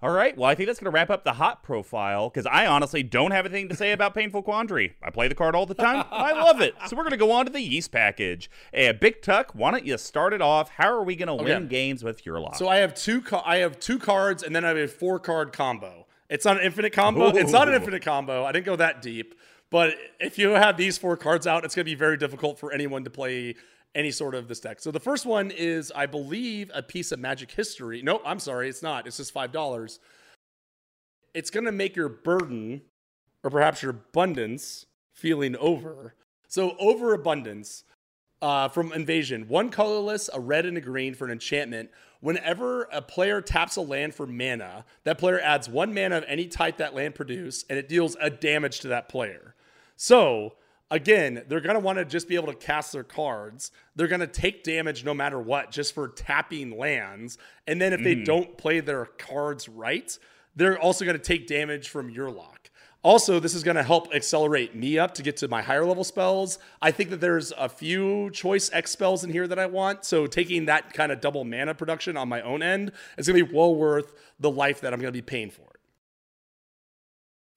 All 0.04 0.10
right. 0.10 0.36
Well, 0.36 0.50
I 0.50 0.56
think 0.56 0.66
that's 0.66 0.80
going 0.80 0.92
to 0.92 0.96
wrap 0.96 1.12
up 1.12 1.24
the 1.24 1.34
hot 1.34 1.62
profile 1.62 2.28
because 2.30 2.48
I 2.48 2.66
honestly 2.66 3.04
don't 3.04 3.30
have 3.30 3.46
anything 3.46 3.70
to 3.70 3.76
say 3.76 3.92
about 3.92 4.16
Painful 4.16 4.42
Quandary. 4.42 4.96
I 5.04 5.12
play 5.12 5.28
the 5.28 5.36
card 5.36 5.54
all 5.56 5.68
the 5.68 5.76
time. 5.76 6.04
I 6.10 6.32
love 6.34 6.60
it. 6.60 6.74
So 6.88 6.96
we're 6.96 7.04
going 7.04 7.12
to 7.12 7.18
go 7.18 7.32
on 7.32 7.46
to 7.46 7.52
the 7.52 7.62
yeast 7.62 7.92
package. 7.92 8.50
And 8.74 9.00
Big 9.00 9.22
Tuck, 9.22 9.52
why 9.54 9.70
don't 9.70 9.86
you 9.86 10.00
start 10.00 10.34
it 10.34 10.42
off? 10.42 10.70
How 10.72 10.92
are 10.92 11.04
we 11.04 11.16
going 11.16 11.28
to 11.28 11.34
Okay. 11.34 11.54
win 11.54 11.68
games 11.68 12.04
with 12.04 12.24
Yurlok? 12.26 12.56
So 12.56 12.68
I 12.68 12.78
have 12.78 12.96
two. 12.96 13.24
I 13.46 13.58
have 13.58 13.80
two 13.80 14.00
cards, 14.00 14.42
and 14.42 14.56
then 14.56 14.66
I 14.66 14.70
have 14.70 14.78
a 14.78 14.88
four 14.88 15.20
card 15.20 15.54
combo. 15.54 16.08
It's 16.32 16.46
not 16.46 16.58
an 16.58 16.64
infinite 16.64 16.94
combo. 16.94 17.28
It's 17.28 17.52
not 17.52 17.68
an 17.68 17.76
infinite 17.76 18.02
combo. 18.04 18.44
I 18.44 18.52
didn't 18.52 18.66
go 18.66 18.76
that 18.78 19.04
deep. 19.04 19.36
But 19.70 19.94
if 20.20 20.40
you 20.40 20.50
have 20.50 20.78
these 20.78 20.98
four 20.98 21.16
cards 21.16 21.46
out, 21.46 21.64
it's 21.64 21.76
going 21.76 21.86
to 21.86 21.90
be 21.92 21.96
very 21.96 22.18
difficult 22.18 22.58
for 22.58 22.72
anyone 22.74 23.04
to 23.04 23.10
play 23.12 23.56
any 23.94 24.12
sort 24.12 24.36
of 24.36 24.48
this 24.48 24.60
deck. 24.60 24.80
So 24.80 24.92
the 24.92 25.00
first 25.00 25.26
one 25.26 25.52
is, 25.52 25.92
I 25.96 26.06
believe, 26.06 26.72
a 26.74 26.82
piece 26.82 27.12
of 27.12 27.20
Magic 27.20 27.52
history. 27.52 28.02
No, 28.02 28.22
I'm 28.26 28.40
sorry, 28.40 28.70
it's 28.70 28.82
not. 28.82 29.08
It's 29.08 29.18
just 29.18 29.34
five 29.34 29.52
dollars. 29.52 30.00
It's 31.34 31.50
to 31.50 31.72
make 31.72 31.96
your 31.96 32.10
burden, 32.10 32.82
or 33.44 33.50
perhaps 33.50 33.82
your 33.82 33.92
abundance, 33.92 34.86
feeling 35.14 35.56
over. 35.58 36.16
So 36.48 36.76
overabundance 36.80 37.84
uh, 38.42 38.68
from 38.68 38.92
Invasion. 38.92 39.48
One 39.48 39.70
colorless, 39.70 40.30
a 40.34 40.40
red 40.40 40.66
and 40.66 40.78
a 40.78 40.82
green 40.82 41.14
for 41.14 41.26
an 41.26 41.32
enchantment. 41.32 41.90
Whenever 42.20 42.84
a 42.92 43.02
player 43.02 43.42
taps 43.42 43.78
a 43.78 43.82
land 43.82 44.14
for 44.14 44.28
mana, 44.28 44.86
that 45.06 45.18
player 45.18 45.40
adds 45.40 45.70
one 45.70 45.94
mana 45.94 46.18
of 46.18 46.26
any 46.28 46.48
type 46.48 46.78
that 46.78 46.94
land 46.94 47.16
produce, 47.16 47.66
and 47.70 47.80
it 47.80 47.90
deals 47.90 48.16
a 48.22 48.30
damage 48.30 48.82
to 48.82 48.90
that 48.90 49.10
player. 49.10 49.56
So 49.96 50.54
again, 50.92 51.44
they're 51.48 51.62
gonna 51.62 51.80
want 51.80 51.98
to 51.98 52.06
just 52.06 52.28
be 52.28 52.36
able 52.36 52.48
to 52.48 52.56
cast 52.56 52.92
their 52.92 53.04
cards. 53.04 53.72
They're 53.96 54.08
gonna 54.08 54.28
take 54.28 54.64
damage 54.64 55.04
no 55.04 55.16
matter 55.16 55.40
what, 55.40 55.72
just 55.72 55.96
for 55.96 56.10
tapping 56.10 56.78
lands. 56.78 57.40
And 57.66 57.82
then 57.82 57.94
if 57.94 58.04
they 58.04 58.16
mm. 58.16 58.26
don't 58.26 58.58
play 58.58 58.80
their 58.82 59.06
cards 59.06 59.68
right, 59.68 60.16
they're 60.56 60.78
also 60.78 61.06
gonna 61.06 61.18
take 61.18 61.48
damage 61.48 61.90
from 61.90 62.14
Yurlok. 62.14 62.62
Also, 63.04 63.40
this 63.40 63.56
is 63.56 63.64
going 63.64 63.78
to 63.78 63.84
help 63.84 64.14
accelerate 64.14 64.76
me 64.76 65.00
up 65.00 65.16
to 65.16 65.24
get 65.24 65.38
to 65.38 65.48
my 65.48 65.62
higher 65.62 65.86
level 65.86 66.04
spells. 66.04 66.60
I 66.84 66.92
think 66.92 67.10
that 67.10 67.20
there's 67.20 67.52
a 67.58 67.68
few 67.68 68.30
choice 68.30 68.70
X 68.72 68.92
spells 68.92 69.24
in 69.24 69.32
here 69.32 69.48
that 69.48 69.58
I 69.58 69.66
want. 69.66 70.06
So 70.06 70.28
taking 70.28 70.66
that 70.66 70.94
kind 70.94 71.12
of 71.12 71.20
double 71.20 71.44
mana 71.44 71.74
production 71.74 72.16
on 72.16 72.30
my 72.30 72.42
own 72.42 72.62
end 72.62 72.92
is 73.18 73.28
going 73.28 73.40
to 73.40 73.46
be 73.46 73.56
well 73.56 73.74
worth 73.74 74.14
the 74.40 74.52
life 74.52 74.82
that 74.82 74.94
I'm 74.94 75.00
going 75.00 75.12
to 75.12 75.18
be 75.18 75.24
paying 75.24 75.50
for 75.50 75.64
it. 75.64 75.80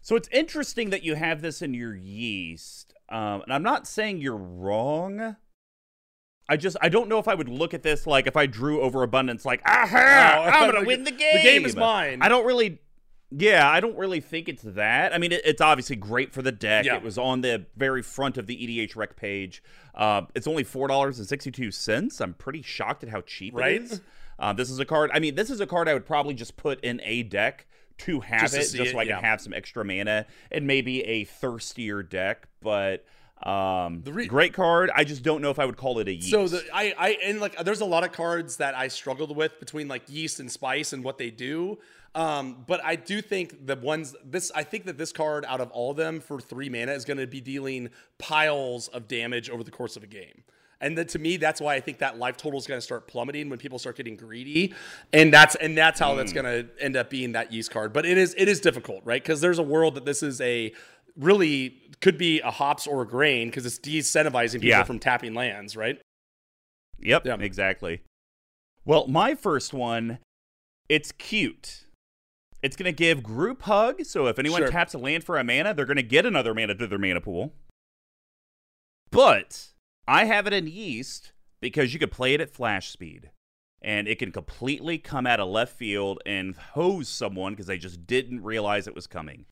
So 0.00 0.16
it's 0.16 0.28
interesting 0.32 0.90
that 0.90 1.02
you 1.02 1.14
have 1.14 1.42
this 1.42 1.60
in 1.60 1.74
your 1.74 1.94
yeast. 1.94 2.93
Um, 3.08 3.42
and 3.42 3.52
I'm 3.52 3.62
not 3.62 3.86
saying 3.86 4.18
you're 4.18 4.36
wrong. 4.36 5.36
I 6.48 6.56
just 6.56 6.76
I 6.82 6.88
don't 6.88 7.08
know 7.08 7.18
if 7.18 7.26
I 7.28 7.34
would 7.34 7.48
look 7.48 7.72
at 7.74 7.82
this 7.82 8.06
like 8.06 8.26
if 8.26 8.36
I 8.36 8.46
drew 8.46 8.80
overabundance 8.82 9.44
like 9.46 9.62
aha 9.66 10.34
Oh, 10.36 10.42
I'm 10.50 10.72
gonna 10.72 10.86
win 10.86 11.04
the 11.04 11.10
game. 11.10 11.36
the 11.36 11.42
game. 11.42 11.64
is 11.64 11.74
mine. 11.76 12.20
I 12.22 12.28
don't 12.28 12.44
really. 12.46 12.80
Yeah, 13.36 13.68
I 13.68 13.80
don't 13.80 13.96
really 13.96 14.20
think 14.20 14.48
it's 14.48 14.62
that. 14.62 15.12
I 15.12 15.18
mean, 15.18 15.32
it, 15.32 15.40
it's 15.44 15.60
obviously 15.60 15.96
great 15.96 16.32
for 16.32 16.40
the 16.42 16.52
deck. 16.52 16.84
Yeah. 16.84 16.96
It 16.96 17.02
was 17.02 17.18
on 17.18 17.40
the 17.40 17.66
very 17.76 18.00
front 18.02 18.36
of 18.38 18.46
the 18.46 18.54
EDHREC 18.56 19.16
page. 19.16 19.60
Uh, 19.92 20.22
it's 20.36 20.46
only 20.46 20.62
four 20.62 20.86
dollars 20.86 21.18
and 21.18 21.26
sixty 21.26 21.50
two 21.50 21.70
cents. 21.70 22.20
I'm 22.20 22.34
pretty 22.34 22.62
shocked 22.62 23.02
at 23.02 23.08
how 23.08 23.22
cheap 23.22 23.54
Right? 23.54 23.76
it 23.76 23.82
is. 23.84 24.00
Uh, 24.38 24.52
this 24.52 24.70
is 24.70 24.78
a 24.78 24.84
card. 24.84 25.10
I 25.14 25.18
mean, 25.20 25.34
this 25.34 25.48
is 25.50 25.60
a 25.60 25.66
card 25.66 25.88
I 25.88 25.94
would 25.94 26.06
probably 26.06 26.34
just 26.34 26.56
put 26.56 26.78
in 26.84 27.00
a 27.04 27.22
deck 27.22 27.66
to 27.98 28.20
have 28.20 28.40
Just 28.40 28.54
it, 28.54 28.64
see 28.64 28.78
just 28.78 28.90
it, 28.90 28.92
so 28.92 28.98
I 28.98 29.06
can 29.06 29.22
have 29.22 29.40
some 29.40 29.52
extra 29.52 29.84
mana 29.84 30.26
and 30.50 30.66
maybe 30.66 31.02
a 31.02 31.24
thirstier 31.24 32.02
deck. 32.02 32.48
But 32.60 33.04
um, 33.42 34.02
The 34.02 34.12
re- 34.12 34.26
great 34.26 34.52
card. 34.54 34.90
I 34.94 35.04
just 35.04 35.22
don't 35.22 35.42
know 35.42 35.50
if 35.50 35.58
I 35.58 35.66
would 35.66 35.76
call 35.76 35.98
it 35.98 36.08
a 36.08 36.12
yeast. 36.14 36.30
So 36.30 36.48
the 36.48 36.64
I 36.72 36.94
I 36.98 37.18
and 37.24 37.40
like 37.40 37.62
there's 37.64 37.80
a 37.80 37.84
lot 37.86 38.04
of 38.04 38.12
cards 38.12 38.56
that 38.56 38.74
I 38.74 38.88
struggled 38.88 39.36
with 39.36 39.58
between 39.60 39.88
like 39.88 40.02
yeast 40.08 40.40
and 40.40 40.50
spice 40.50 40.92
and 40.92 41.04
what 41.04 41.18
they 41.18 41.30
do. 41.30 41.78
Um, 42.14 42.64
but 42.66 42.80
I 42.84 42.94
do 42.94 43.20
think 43.20 43.66
the 43.66 43.76
ones 43.76 44.14
this 44.24 44.52
I 44.54 44.62
think 44.62 44.84
that 44.84 44.98
this 44.98 45.12
card 45.12 45.44
out 45.48 45.60
of 45.60 45.70
all 45.72 45.90
of 45.90 45.96
them 45.96 46.20
for 46.20 46.40
three 46.40 46.68
mana 46.68 46.92
is 46.92 47.04
going 47.04 47.18
to 47.18 47.26
be 47.26 47.40
dealing 47.40 47.90
piles 48.18 48.88
of 48.88 49.08
damage 49.08 49.50
over 49.50 49.64
the 49.64 49.72
course 49.72 49.96
of 49.96 50.04
a 50.04 50.06
game. 50.06 50.44
And 50.84 50.98
then 50.98 51.06
to 51.08 51.18
me, 51.18 51.38
that's 51.38 51.62
why 51.62 51.74
I 51.74 51.80
think 51.80 51.98
that 51.98 52.18
life 52.18 52.36
total 52.36 52.58
is 52.58 52.66
going 52.66 52.76
to 52.76 52.84
start 52.84 53.08
plummeting 53.08 53.48
when 53.48 53.58
people 53.58 53.78
start 53.78 53.96
getting 53.96 54.16
greedy, 54.16 54.74
and 55.14 55.32
that's 55.32 55.54
and 55.54 55.76
that's 55.78 55.98
how 55.98 56.14
that's 56.14 56.32
mm. 56.32 56.42
going 56.42 56.44
to 56.44 56.84
end 56.84 56.94
up 56.94 57.08
being 57.08 57.32
that 57.32 57.50
yeast 57.50 57.70
card. 57.70 57.94
But 57.94 58.04
it 58.04 58.18
is 58.18 58.34
it 58.36 58.48
is 58.48 58.60
difficult, 58.60 59.00
right? 59.02 59.22
Because 59.22 59.40
there's 59.40 59.58
a 59.58 59.62
world 59.62 59.94
that 59.94 60.04
this 60.04 60.22
is 60.22 60.42
a 60.42 60.74
really 61.16 61.80
could 62.02 62.18
be 62.18 62.40
a 62.40 62.50
hops 62.50 62.86
or 62.86 63.00
a 63.00 63.06
grain 63.06 63.48
because 63.48 63.64
it's 63.64 63.78
de-incentivizing 63.78 64.54
people 64.54 64.68
Yeah. 64.68 64.82
from 64.82 64.98
tapping 64.98 65.32
lands, 65.32 65.74
right? 65.74 65.98
Yep, 66.98 67.24
Yeah. 67.24 67.36
exactly. 67.40 68.02
Well, 68.84 69.06
my 69.06 69.34
first 69.34 69.72
one, 69.72 70.18
it's 70.90 71.12
cute. 71.12 71.84
It's 72.62 72.76
going 72.76 72.92
to 72.92 72.96
give 72.96 73.22
group 73.22 73.62
hug, 73.62 74.04
so 74.04 74.26
if 74.26 74.38
anyone 74.38 74.60
Sure. 74.60 74.70
taps 74.70 74.92
a 74.92 74.98
land 74.98 75.24
for 75.24 75.38
a 75.38 75.44
mana, 75.44 75.72
they're 75.72 75.86
going 75.86 75.96
to 75.96 76.02
get 76.02 76.26
another 76.26 76.52
mana 76.52 76.74
to 76.74 76.86
their 76.86 76.98
mana 76.98 77.20
pool. 77.22 77.54
But 79.10 79.73
I 80.06 80.24
have 80.24 80.46
it 80.46 80.52
in 80.52 80.66
yeast 80.66 81.32
because 81.60 81.92
you 81.92 82.00
could 82.00 82.12
play 82.12 82.34
it 82.34 82.40
at 82.40 82.50
flash 82.50 82.90
speed. 82.90 83.30
And 83.80 84.08
it 84.08 84.18
can 84.18 84.32
completely 84.32 84.96
come 84.98 85.26
out 85.26 85.40
of 85.40 85.48
left 85.48 85.76
field 85.76 86.20
and 86.24 86.56
hose 86.56 87.08
someone 87.08 87.52
because 87.52 87.66
they 87.66 87.76
just 87.76 88.06
didn't 88.06 88.42
realize 88.42 88.86
it 88.86 88.94
was 88.94 89.06
coming. 89.06 89.44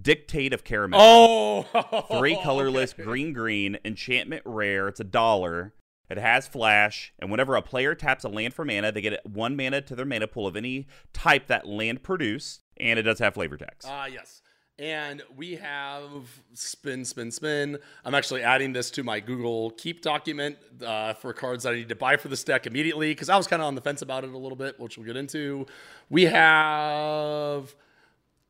Dictate 0.00 0.52
of 0.52 0.64
Karametra. 0.64 0.98
Oh, 0.98 2.06
Three 2.18 2.36
colorless, 2.42 2.92
okay. 2.92 3.02
green 3.02 3.32
green, 3.32 3.78
enchantment 3.84 4.42
rare. 4.44 4.88
It's 4.88 5.00
a 5.00 5.04
dollar. 5.04 5.74
It 6.10 6.18
has 6.18 6.48
flash, 6.48 7.12
and 7.20 7.30
whenever 7.30 7.54
a 7.54 7.62
player 7.62 7.94
taps 7.94 8.24
a 8.24 8.28
land 8.28 8.52
for 8.52 8.64
mana, 8.64 8.90
they 8.90 9.00
get 9.00 9.24
one 9.24 9.56
mana 9.56 9.80
to 9.82 9.94
their 9.94 10.04
mana 10.04 10.26
pool 10.26 10.46
of 10.46 10.56
any 10.56 10.88
type 11.12 11.46
that 11.46 11.68
land 11.68 12.02
produced, 12.02 12.62
and 12.78 12.98
it 12.98 13.02
does 13.02 13.20
have 13.20 13.34
flavor 13.34 13.56
text. 13.56 13.86
Ah, 13.88 14.06
yes. 14.06 14.42
And 14.80 15.22
we 15.36 15.56
have 15.56 16.40
spin, 16.54 17.04
spin, 17.04 17.30
spin. 17.30 17.78
I'm 18.02 18.14
actually 18.14 18.42
adding 18.42 18.72
this 18.72 18.90
to 18.92 19.02
my 19.02 19.20
Google 19.20 19.72
Keep 19.72 20.00
document 20.00 20.56
uh, 20.82 21.12
for 21.12 21.34
cards 21.34 21.64
that 21.64 21.74
I 21.74 21.76
need 21.76 21.90
to 21.90 21.94
buy 21.94 22.16
for 22.16 22.28
this 22.28 22.42
deck 22.42 22.66
immediately 22.66 23.10
because 23.10 23.28
I 23.28 23.36
was 23.36 23.46
kind 23.46 23.60
of 23.60 23.68
on 23.68 23.74
the 23.74 23.82
fence 23.82 24.00
about 24.00 24.24
it 24.24 24.30
a 24.30 24.38
little 24.38 24.56
bit, 24.56 24.80
which 24.80 24.96
we'll 24.96 25.06
get 25.06 25.18
into. 25.18 25.66
We 26.08 26.24
have 26.24 27.74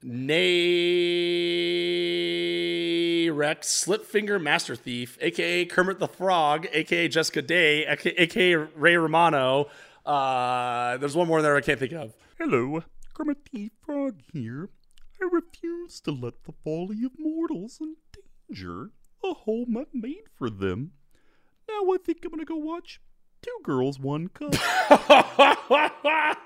Rex, 0.04 0.14
Slipfinger 3.84 4.40
Master 4.40 4.76
Thief, 4.76 5.18
aka 5.20 5.64
Kermit 5.64 5.98
the 5.98 6.06
Frog, 6.06 6.68
aka 6.72 7.08
Jessica 7.08 7.42
Day, 7.42 7.86
aka, 7.86 8.54
Ray 8.54 8.96
Romano. 8.96 9.66
Uh, 10.06 10.96
there's 10.98 11.16
one 11.16 11.26
more 11.26 11.42
there 11.42 11.56
I 11.56 11.60
can't 11.60 11.80
think 11.80 11.92
of. 11.92 12.14
Hello, 12.38 12.84
Kermit 13.14 13.38
the 13.52 13.72
Frog 13.84 14.20
here. 14.32 14.70
I 15.22 15.28
refuse 15.30 16.00
to 16.00 16.12
let 16.12 16.44
the 16.44 16.52
folly 16.64 17.04
of 17.04 17.12
mortals 17.18 17.80
endanger 17.80 18.90
a 19.22 19.34
home 19.34 19.76
I've 19.76 19.94
made 19.94 20.24
for 20.34 20.48
them. 20.48 20.92
Now 21.68 21.92
I 21.92 21.98
think 22.04 22.24
I'm 22.24 22.30
gonna 22.30 22.44
go 22.44 22.56
watch 22.56 23.00
Two 23.42 23.58
Girls, 23.62 23.98
One 23.98 24.28
Cup. 24.28 24.54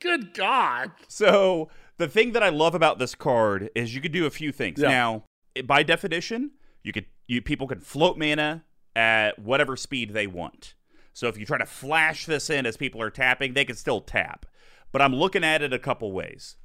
Good 0.00 0.34
God. 0.34 0.92
So 1.08 1.68
the 1.98 2.08
thing 2.08 2.32
that 2.32 2.42
I 2.42 2.48
love 2.48 2.74
about 2.74 2.98
this 2.98 3.14
card 3.14 3.70
is 3.74 3.94
you 3.94 4.00
could 4.00 4.12
do 4.12 4.26
a 4.26 4.30
few 4.30 4.50
things. 4.50 4.80
Yeah. 4.80 4.88
Now, 4.88 5.24
by 5.64 5.82
definition, 5.82 6.52
you 6.82 6.92
could 6.92 7.06
you 7.26 7.40
people 7.40 7.68
can 7.68 7.80
float 7.80 8.18
mana 8.18 8.64
at 8.96 9.38
whatever 9.38 9.76
speed 9.76 10.12
they 10.12 10.26
want. 10.26 10.74
So 11.12 11.28
if 11.28 11.38
you 11.38 11.46
try 11.46 11.58
to 11.58 11.66
flash 11.66 12.26
this 12.26 12.50
in 12.50 12.66
as 12.66 12.76
people 12.76 13.00
are 13.00 13.10
tapping, 13.10 13.52
they 13.52 13.64
can 13.64 13.76
still 13.76 14.00
tap. 14.00 14.46
But 14.90 15.02
I'm 15.02 15.14
looking 15.14 15.44
at 15.44 15.62
it 15.62 15.72
a 15.72 15.78
couple 15.78 16.10
ways. 16.12 16.56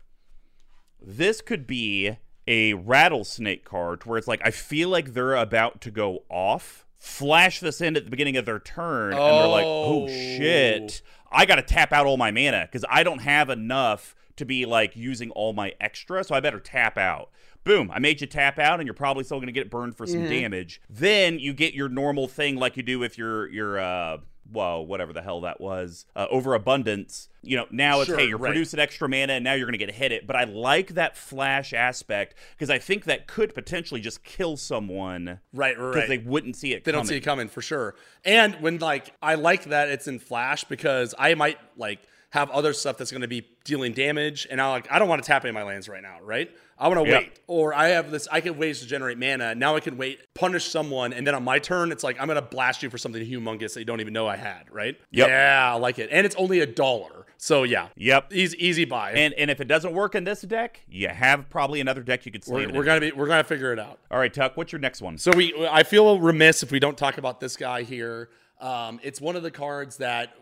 This 1.02 1.42
could 1.42 1.68
be 1.68 2.18
a 2.48 2.74
rattlesnake 2.74 3.64
card 3.66 4.06
where 4.06 4.18
it's 4.18 4.28
like 4.28 4.42
I 4.44 4.52
feel 4.52 4.90
like 4.90 5.14
they're 5.14 5.36
about 5.36 5.82
to 5.82 5.92
go 5.92 6.24
off. 6.30 6.86
Flash 6.98 7.60
this 7.60 7.80
in 7.80 7.96
at 7.96 8.06
the 8.06 8.10
beginning 8.10 8.38
of 8.38 8.46
their 8.46 8.60
turn, 8.60 9.14
and 9.14 9.22
they're 9.22 9.48
like, 9.48 9.66
"Oh 9.68 10.06
Oh. 10.06 10.08
shit! 10.08 11.02
I 11.32 11.46
got 11.46 11.56
to 11.58 11.62
tap 11.62 11.94
out 11.94 12.06
all 12.08 12.18
my 12.18 12.32
mana 12.32 12.68
because 12.70 12.84
I 12.90 13.04
don't 13.04 13.20
have 13.20 13.50
enough 13.52 14.16
to 14.38 14.46
be 14.46 14.66
like 14.66 14.96
using 14.96 15.30
all 15.32 15.54
my 15.54 15.74
extra, 15.80 16.24
so 16.24 16.34
I 16.34 16.40
better 16.40 16.60
tap 16.60 16.98
out." 16.98 17.30
Boom! 17.64 17.92
I 17.94 18.00
made 18.00 18.20
you 18.22 18.28
tap 18.28 18.58
out, 18.58 18.80
and 18.80 18.88
you're 18.88 18.94
probably 18.96 19.24
still 19.26 19.38
going 19.38 19.46
to 19.48 19.52
get 19.54 19.70
burned 19.70 19.96
for 19.96 20.08
some 20.08 20.22
damage. 20.30 20.82
Then 20.90 21.38
you 21.38 21.54
get 21.54 21.74
your 21.76 21.88
normal 21.90 22.28
thing 22.28 22.56
like 22.56 22.78
you 22.78 22.84
do 22.84 22.98
with 22.98 23.18
your 23.18 23.48
your 23.50 23.78
uh, 23.80 24.18
whoa, 24.52 24.82
whatever 24.82 25.14
the 25.14 25.22
hell 25.22 25.42
that 25.42 25.60
was, 25.62 26.06
uh, 26.16 26.28
overabundance. 26.30 27.30
You 27.42 27.58
know, 27.58 27.66
now 27.72 28.00
it's 28.02 28.08
Sure, 28.08 28.18
hey, 28.18 28.28
you're 28.28 28.38
right. 28.38 28.50
producing 28.50 28.80
extra 28.80 29.08
mana, 29.08 29.34
and 29.34 29.44
now 29.44 29.54
you're 29.54 29.66
going 29.66 29.78
to 29.80 29.86
get 29.86 29.94
hit 29.94 30.12
it. 30.12 30.28
But 30.28 30.36
I 30.36 30.44
like 30.46 30.96
that 30.96 31.16
flash 31.16 31.74
aspect 31.74 32.36
because 32.56 32.70
I 32.70 32.78
think 32.80 33.06
that 33.06 33.28
could 33.28 33.54
potentially 33.54 34.02
just 34.02 34.24
kill 34.24 34.58
someone 34.58 35.40
Right, 35.54 35.78
right, 35.78 35.94
because 35.94 36.10
they 36.10 36.18
wouldn't 36.18 36.56
see 36.56 36.74
it. 36.74 36.84
they 36.84 36.92
don't 36.92 37.06
see 37.06 37.16
it 37.18 37.22
coming 37.22 37.48
for 37.48 37.62
sure. 37.62 37.96
And 38.26 38.56
when 38.62 38.80
like 38.80 39.14
I 39.22 39.36
like 39.36 39.66
that 39.66 39.90
it's 39.90 40.08
in 40.08 40.20
flash 40.20 40.64
because 40.66 41.14
I 41.18 41.34
might 41.36 41.58
like 41.78 42.00
have 42.32 42.50
other 42.52 42.74
stuff 42.74 42.98
that's 42.98 43.12
going 43.12 43.22
to 43.22 43.28
be 43.28 43.48
dealing 43.64 43.94
damage, 43.94 44.46
and 44.50 44.60
I 44.62 44.70
like 44.70 44.88
I 44.92 45.00
don't 45.00 45.08
want 45.08 45.24
to 45.24 45.28
tap 45.28 45.44
any 45.44 45.50
of 45.50 45.56
my 45.56 45.64
lands 45.64 45.88
right 45.88 46.02
now, 46.04 46.18
right? 46.22 46.50
I 46.80 46.90
want 46.90 47.04
to 47.06 47.10
Yep. 47.10 47.22
wait, 47.24 47.40
or 47.48 47.74
I 47.74 47.88
have 47.88 48.12
this. 48.12 48.28
I 48.32 48.40
can 48.42 48.58
ways 48.58 48.82
to 48.82 48.86
generate 48.86 49.18
mana. 49.18 49.56
Now 49.56 49.76
I 49.76 49.80
can 49.80 49.98
wait, 49.98 50.20
punish 50.36 50.66
someone, 50.66 51.12
and 51.14 51.26
then 51.26 51.34
on 51.34 51.44
my 51.44 51.58
turn, 51.58 51.92
it's 51.92 52.04
like 52.04 52.20
I'm 52.20 52.28
going 52.28 52.36
to 52.36 52.42
blast 52.42 52.84
you 52.84 52.90
for 52.92 52.98
something 53.00 53.26
humongous 53.26 53.74
that 53.74 53.80
you 53.80 53.86
don't 53.86 54.00
even 54.02 54.14
know 54.14 54.28
I 54.28 54.36
had, 54.36 54.66
right? 54.72 54.96
Yep. 55.12 55.28
Yeah, 55.28 55.74
I 55.74 55.78
like 55.78 55.98
it, 56.00 56.10
and 56.12 56.26
it's 56.26 56.36
only 56.36 56.60
a 56.60 56.68
dollar, 56.68 57.26
so 57.38 57.64
yeah, 57.64 57.88
Yep. 57.96 58.32
easy 58.34 58.58
easy 58.64 58.86
buy. 58.86 59.14
And 59.14 59.34
and 59.36 59.50
if 59.50 59.60
it 59.62 59.68
doesn't 59.68 59.94
work 59.94 60.14
in 60.14 60.24
this 60.26 60.42
deck, 60.42 60.82
you 60.90 61.08
have 61.08 61.50
probably 61.50 61.80
another 61.80 62.04
deck 62.04 62.26
you 62.26 62.32
could 62.32 62.44
we're, 62.46 62.70
we're 62.70 62.84
gonna 62.84 63.00
be 63.00 63.12
we're 63.12 63.28
gonna 63.28 63.44
figure 63.44 63.72
it 63.74 63.80
out. 63.80 64.00
All 64.12 64.20
right, 64.20 64.34
Tuck. 64.34 64.56
What's 64.58 64.72
your 64.72 64.82
next 64.82 65.02
one? 65.02 65.18
So 65.18 65.32
we, 65.36 65.54
I 65.68 65.82
feel 65.84 66.20
remiss 66.20 66.62
if 66.62 66.72
we 66.72 66.80
don't 66.80 66.98
talk 66.98 67.18
about 67.18 67.40
this 67.40 67.56
guy 67.58 67.84
here. 67.84 68.30
Um, 68.60 69.00
it's 69.04 69.22
one 69.22 69.36
of 69.36 69.44
the 69.44 69.52
cards 69.52 69.98
that 69.98 70.34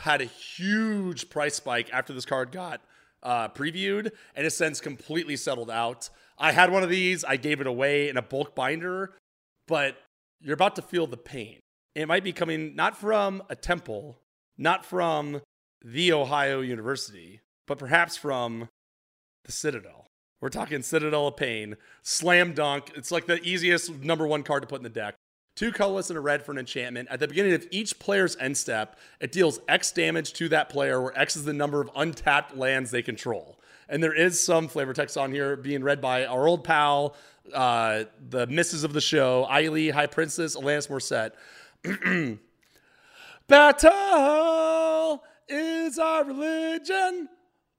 had 0.00 0.20
a 0.20 0.26
huge 0.26 1.30
price 1.30 1.54
spike 1.54 1.88
after 1.92 2.12
this 2.12 2.24
card 2.24 2.52
got 2.52 2.80
uh, 3.22 3.48
previewed, 3.48 4.10
and 4.34 4.44
has 4.44 4.56
since 4.56 4.80
completely 4.80 5.36
settled 5.36 5.70
out. 5.70 6.10
I 6.38 6.52
had 6.52 6.72
one 6.72 6.82
of 6.82 6.90
these. 6.90 7.24
I 7.24 7.36
gave 7.36 7.60
it 7.60 7.66
away 7.66 8.08
in 8.08 8.16
a 8.16 8.22
bulk 8.22 8.54
binder, 8.54 9.14
but 9.68 9.96
you're 10.40 10.54
about 10.54 10.76
to 10.76 10.82
feel 10.82 11.06
the 11.06 11.16
pain. 11.16 11.60
It 11.94 12.08
might 12.08 12.24
be 12.24 12.32
coming 12.32 12.74
not 12.74 12.96
from 12.96 13.42
a 13.48 13.54
temple, 13.54 14.18
not 14.58 14.84
from 14.84 15.40
the 15.84 16.12
Ohio 16.12 16.60
University, 16.60 17.40
but 17.66 17.78
perhaps 17.78 18.16
from 18.16 18.68
the 19.44 19.52
Citadel. 19.52 20.06
We're 20.40 20.48
talking 20.48 20.82
Citadel 20.82 21.28
of 21.28 21.36
Pain, 21.36 21.76
slam 22.02 22.52
dunk. 22.52 22.92
It's 22.96 23.12
like 23.12 23.26
the 23.26 23.40
easiest 23.42 24.00
number 24.00 24.26
one 24.26 24.42
card 24.42 24.62
to 24.62 24.66
put 24.66 24.80
in 24.80 24.82
the 24.82 24.88
deck. 24.88 25.14
Two 25.54 25.70
colorless 25.70 26.08
and 26.08 26.16
a 26.16 26.20
red 26.20 26.42
for 26.42 26.52
an 26.52 26.58
enchantment. 26.58 27.08
At 27.10 27.20
the 27.20 27.28
beginning 27.28 27.52
of 27.52 27.66
each 27.70 27.98
player's 27.98 28.36
end 28.40 28.56
step, 28.56 28.98
it 29.20 29.32
deals 29.32 29.60
X 29.68 29.92
damage 29.92 30.32
to 30.34 30.48
that 30.48 30.70
player, 30.70 31.00
where 31.00 31.18
X 31.18 31.36
is 31.36 31.44
the 31.44 31.52
number 31.52 31.80
of 31.80 31.90
untapped 31.94 32.56
lands 32.56 32.90
they 32.90 33.02
control. 33.02 33.58
And 33.88 34.02
there 34.02 34.14
is 34.14 34.42
some 34.42 34.68
flavor 34.68 34.94
text 34.94 35.18
on 35.18 35.30
here 35.30 35.56
being 35.56 35.82
read 35.82 36.00
by 36.00 36.24
our 36.24 36.48
old 36.48 36.64
pal, 36.64 37.14
uh, 37.52 38.04
the 38.30 38.46
misses 38.46 38.84
of 38.84 38.94
the 38.94 39.00
show, 39.02 39.46
Eiley, 39.50 39.92
High 39.92 40.06
Princess, 40.06 40.56
Alanis 40.56 40.88
Morissette. 40.88 41.32
Battle 43.46 45.22
is 45.48 45.98
our 45.98 46.24
religion. 46.24 47.28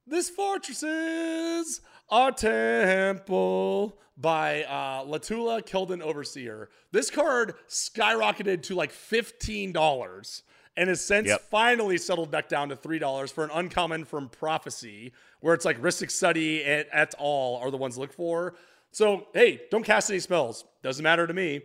This 0.05 0.29
fortress 0.29 0.83
is 0.83 1.81
our 2.09 2.31
temple 2.31 3.97
by 4.17 4.63
uh, 4.63 5.03
Latulla 5.05 5.61
Keldon 5.63 6.01
Overseer. 6.01 6.69
This 6.91 7.09
card 7.09 7.55
skyrocketed 7.67 8.63
to 8.63 8.75
like 8.75 8.91
$15 8.91 10.41
and 10.75 10.89
has 10.89 11.01
since 11.05 11.27
Yep. 11.27 11.41
finally 11.49 11.97
settled 11.97 12.31
back 12.31 12.47
down 12.49 12.69
to 12.69 12.75
$3 12.75 13.31
for 13.31 13.43
an 13.43 13.49
uncommon 13.53 14.05
from 14.05 14.29
Prophecy, 14.29 15.13
where 15.39 15.53
it's 15.53 15.65
like 15.65 15.79
Ristic 15.81 16.09
Study 16.11 16.63
et, 16.63 16.87
et 16.91 17.13
al. 17.19 17.59
are 17.61 17.69
the 17.71 17.77
ones 17.77 17.95
to 17.95 18.01
look 18.01 18.13
for. 18.13 18.55
So, 18.91 19.27
hey, 19.33 19.61
don't 19.71 19.83
cast 19.83 20.09
any 20.09 20.19
spells. 20.19 20.65
Doesn't 20.83 21.03
matter 21.03 21.25
to 21.27 21.33
me 21.33 21.61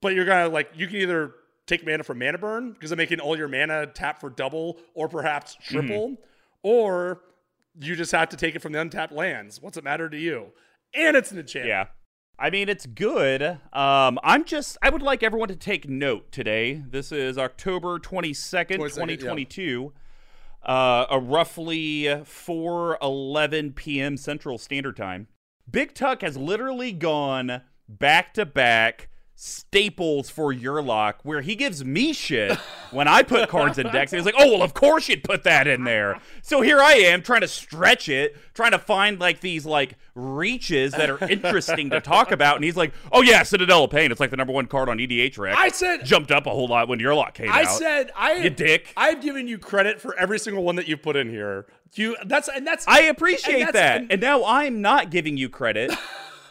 but 0.00 0.14
you're 0.14 0.24
gonna 0.24 0.48
like 0.48 0.70
you 0.74 0.86
can 0.86 0.96
either 0.96 1.34
take 1.66 1.84
mana 1.86 2.02
from 2.02 2.18
mana 2.18 2.38
burn 2.38 2.72
because 2.72 2.90
I'm 2.92 2.96
making 2.96 3.20
all 3.20 3.36
your 3.36 3.48
mana 3.48 3.86
tap 3.86 4.18
for 4.20 4.30
double 4.30 4.78
or 4.94 5.08
perhaps 5.08 5.56
triple, 5.62 6.16
or 6.62 7.20
you 7.78 7.94
just 7.94 8.12
have 8.12 8.30
to 8.30 8.36
take 8.36 8.54
it 8.54 8.60
from 8.62 8.72
the 8.72 8.80
untapped 8.80 9.12
lands. 9.12 9.60
What's 9.60 9.76
it 9.76 9.84
matter 9.84 10.08
to 10.08 10.16
you? 10.16 10.46
And 10.94 11.16
it's 11.16 11.30
in 11.30 11.36
the 11.36 11.42
enchantment. 11.42 11.68
Yeah. 11.68 11.86
I 12.38 12.50
mean, 12.50 12.68
it's 12.68 12.86
good. 12.86 13.42
Um, 13.72 14.18
I'm 14.22 14.44
just, 14.44 14.76
I 14.82 14.90
would 14.90 15.02
like 15.02 15.22
everyone 15.22 15.48
to 15.48 15.56
take 15.56 15.88
note 15.88 16.32
today. 16.32 16.82
This 16.88 17.12
is 17.12 17.38
October 17.38 17.98
22nd, 17.98 18.78
22nd, 18.78 18.78
2022. 18.78 19.92
Uh, 20.64 21.06
a 21.10 21.18
roughly 21.20 22.04
4:11 22.04 23.74
p.m. 23.74 24.16
Central 24.16 24.56
Standard 24.56 24.96
Time. 24.96 25.28
Big 25.70 25.94
Tuck 25.94 26.22
has 26.22 26.36
literally 26.36 26.90
gone 26.90 27.62
back 27.88 28.32
to 28.34 28.46
back 28.46 29.08
staples 29.36 30.30
for 30.30 30.52
Yurlok, 30.54 31.14
where 31.22 31.40
he 31.40 31.54
gives 31.54 31.84
me 31.84 32.12
shit 32.12 32.56
when 32.92 33.08
I 33.08 33.22
put 33.22 33.48
cards 33.48 33.78
in 33.78 33.86
decks. 33.88 34.12
And 34.12 34.20
he's 34.20 34.26
like, 34.26 34.36
"Oh 34.38 34.50
well, 34.52 34.62
of 34.62 34.74
course 34.74 35.08
you'd 35.08 35.24
put 35.24 35.42
that 35.44 35.66
in 35.66 35.84
there." 35.84 36.20
So 36.42 36.60
here 36.60 36.80
I 36.80 36.92
am 36.94 37.22
trying 37.22 37.40
to 37.40 37.48
stretch 37.48 38.08
it, 38.08 38.36
trying 38.54 38.70
to 38.72 38.78
find 38.78 39.18
like 39.18 39.40
these 39.40 39.66
like 39.66 39.96
reaches 40.14 40.92
that 40.92 41.10
are 41.10 41.18
interesting 41.28 41.90
to 41.90 42.00
talk 42.00 42.30
about, 42.30 42.56
and 42.56 42.64
he's 42.64 42.76
like, 42.76 42.92
"Oh 43.12 43.22
yeah, 43.22 43.42
Citadel 43.42 43.84
of 43.84 43.90
Pain. 43.90 44.10
It's 44.12 44.20
like 44.20 44.30
the 44.30 44.36
number 44.36 44.52
one 44.52 44.66
card 44.66 44.88
on 44.88 44.98
EDHREC." 44.98 45.54
I 45.56 45.68
said 45.68 46.04
jumped 46.04 46.30
up 46.30 46.46
a 46.46 46.50
whole 46.50 46.68
lot 46.68 46.88
when 46.88 47.00
Yurlok 47.00 47.34
came 47.34 47.50
I 47.50 47.62
out. 47.62 47.78
said 47.78 48.10
I 48.16 48.34
You 48.34 48.50
dick. 48.50 48.92
I've 48.96 49.20
given 49.20 49.48
you 49.48 49.58
credit 49.58 50.00
for 50.00 50.16
every 50.18 50.38
single 50.38 50.62
one 50.62 50.76
that 50.76 50.86
you 50.88 50.96
put 50.96 51.16
in 51.16 51.28
here. 51.28 51.66
You 51.94 52.16
that's 52.26 52.48
and 52.48 52.66
that's 52.66 52.86
I 52.88 53.02
appreciate 53.02 53.54
and 53.54 53.62
that's- 53.68 53.74
that. 53.74 54.00
and- 54.02 54.12
And 54.12 54.20
now 54.20 54.44
I'm 54.44 54.80
not 54.80 55.10
giving 55.10 55.36
you 55.36 55.48
credit. 55.48 55.92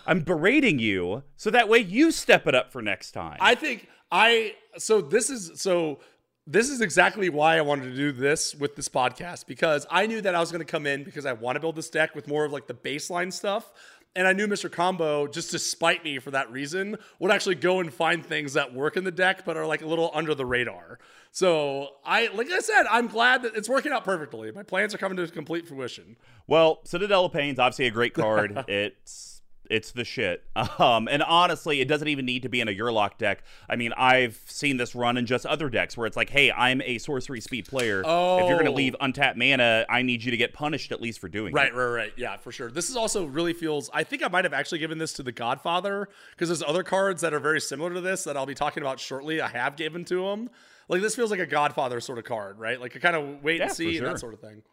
I'm 0.06 0.22
berating 0.22 0.80
you 0.80 1.24
so 1.36 1.50
that 1.52 1.70
way 1.70 1.80
you 1.80 2.12
step 2.12 2.48
it 2.48 2.56
up 2.56 2.72
for 2.72 2.82
next 2.82 3.12
time. 3.12 3.38
I 3.40 3.56
think 3.56 3.88
I 4.12 4.56
so 4.78 5.02
this 5.02 5.30
is 5.30 5.62
so 5.62 6.00
this 6.46 6.70
is 6.70 6.82
exactly 6.82 7.30
why 7.30 7.58
I 7.58 7.62
wanted 7.62 7.86
to 7.86 7.96
do 7.96 8.12
this 8.12 8.54
with 8.54 8.76
this 8.76 8.90
podcast 8.90 9.48
because 9.48 9.86
I 9.90 10.08
knew 10.08 10.20
that 10.22 10.36
I 10.36 10.40
was 10.40 10.52
going 10.52 10.66
to 10.66 10.70
come 10.70 10.86
in 10.86 11.04
because 11.04 11.26
I 11.26 11.34
want 11.34 11.56
to 11.56 11.60
build 11.62 11.76
this 11.76 11.90
deck 11.90 12.16
with 12.16 12.28
more 12.28 12.44
of 12.44 12.52
like 12.52 12.68
the 12.68 12.74
baseline 12.74 13.32
stuff. 13.32 13.72
And 14.16 14.28
I 14.28 14.34
knew 14.34 14.46
Mr. 14.46 14.72
Combo, 14.72 15.26
just 15.26 15.50
to 15.52 15.60
spite 15.60 16.04
me 16.04 16.20
for 16.20 16.30
that 16.32 16.52
reason, 16.52 16.98
would 17.18 17.32
actually 17.32 17.56
go 17.56 17.80
and 17.80 17.92
find 17.92 18.24
things 18.24 18.54
that 18.54 18.72
work 18.72 18.96
in 18.96 19.04
the 19.04 19.12
deck 19.12 19.44
but 19.44 19.58
are 19.58 19.66
like 19.66 19.82
a 19.82 19.88
little 19.88 20.12
under 20.14 20.36
the 20.36 20.46
radar. 20.46 21.00
So 21.32 21.88
I, 22.06 22.28
like 22.28 22.52
I 22.52 22.60
said, 22.60 22.84
I'm 22.92 23.08
glad 23.08 23.42
that 23.42 23.56
it's 23.56 23.68
working 23.68 23.92
out 23.92 24.04
perfectly. 24.04 24.52
My 24.52 24.62
plans 24.62 24.94
are 24.94 25.00
coming 25.00 25.18
to 25.18 25.28
complete 25.30 25.68
fruition. 25.68 26.18
Well, 26.46 26.82
Citadel 26.84 27.26
of 27.26 27.34
Pain's 27.34 27.58
obviously 27.58 27.88
a 27.88 27.92
great 27.92 28.14
card. 28.14 28.66
it's 28.68 29.33
it's 29.70 29.92
the 29.92 30.04
shit. 30.04 30.44
Um, 30.80 31.08
and 31.08 31.22
honestly, 31.24 31.82
it 31.82 31.88
doesn't 31.88 32.08
even 32.08 32.26
need 32.26 32.42
to 32.44 32.50
be 32.50 32.60
in 32.62 32.68
a 32.68 32.72
Yurlok 32.72 33.18
deck. 33.18 33.44
I 33.70 33.76
mean, 33.76 33.94
I've 33.96 34.42
seen 34.46 34.78
this 34.78 34.96
run 34.96 35.18
in 35.18 35.26
just 35.26 35.46
other 35.46 35.70
decks 35.70 35.96
where 35.98 36.08
it's 36.08 36.18
like, 36.18 36.30
hey, 36.30 36.52
I'm 36.52 36.82
a 36.82 36.98
sorcery 36.98 37.42
speed 37.42 37.68
player. 37.68 38.00
If 38.02 38.48
you're 38.48 38.58
gonna 38.58 38.72
Oh. 38.72 38.74
leave 38.74 38.96
untapped 39.00 39.38
mana, 39.38 39.86
I 39.90 40.02
need 40.02 40.24
you 40.24 40.32
to 40.32 40.38
get 40.38 40.54
punished 40.54 40.92
at 40.92 41.02
least 41.02 41.20
for 41.20 41.28
doing 41.30 41.54
Right, 41.54 41.68
it. 41.68 41.74
right, 41.76 41.84
right. 41.86 41.94
Right. 42.04 42.14
Yeah, 42.18 42.38
for 42.38 42.52
sure. 42.52 42.70
This 42.72 42.90
is 42.90 42.96
also 42.96 43.26
really 43.26 43.54
feels. 43.54 43.90
I 43.94 44.04
think 44.04 44.24
I 44.24 44.28
might 44.30 44.46
have 44.46 44.54
actually 44.54 44.80
given 44.80 44.98
this 44.98 45.14
to 45.14 45.24
the 45.24 45.32
Godfather 45.32 46.10
because 46.32 46.50
there's 46.50 46.64
other 46.64 46.84
cards 46.84 47.22
that 47.22 47.34
are 47.34 47.40
very 47.40 47.62
similar 47.62 47.94
to 47.94 48.02
this 48.02 48.24
that 48.26 48.36
I'll 48.36 48.46
be 48.46 48.56
talking 48.56 48.82
about 48.84 49.00
shortly. 49.00 49.40
I 49.42 49.48
have 49.50 49.76
given 49.76 50.04
to 50.06 50.28
him. 50.28 50.50
Like 50.90 51.02
this 51.02 51.16
feels 51.16 51.32
like 51.32 51.40
a 51.40 51.46
Godfather 51.46 52.00
sort 52.02 52.18
of 52.18 52.26
card, 52.26 52.60
right? 52.60 52.80
Like 52.80 52.96
a 52.96 53.00
kind 53.00 53.16
of 53.16 53.44
wait 53.44 53.58
Yeah, 53.58 53.64
and 53.66 53.72
see 53.74 53.98
and 53.98 54.08
that 54.08 54.20
sort 54.20 54.34
of 54.34 54.40
thing. 54.42 54.64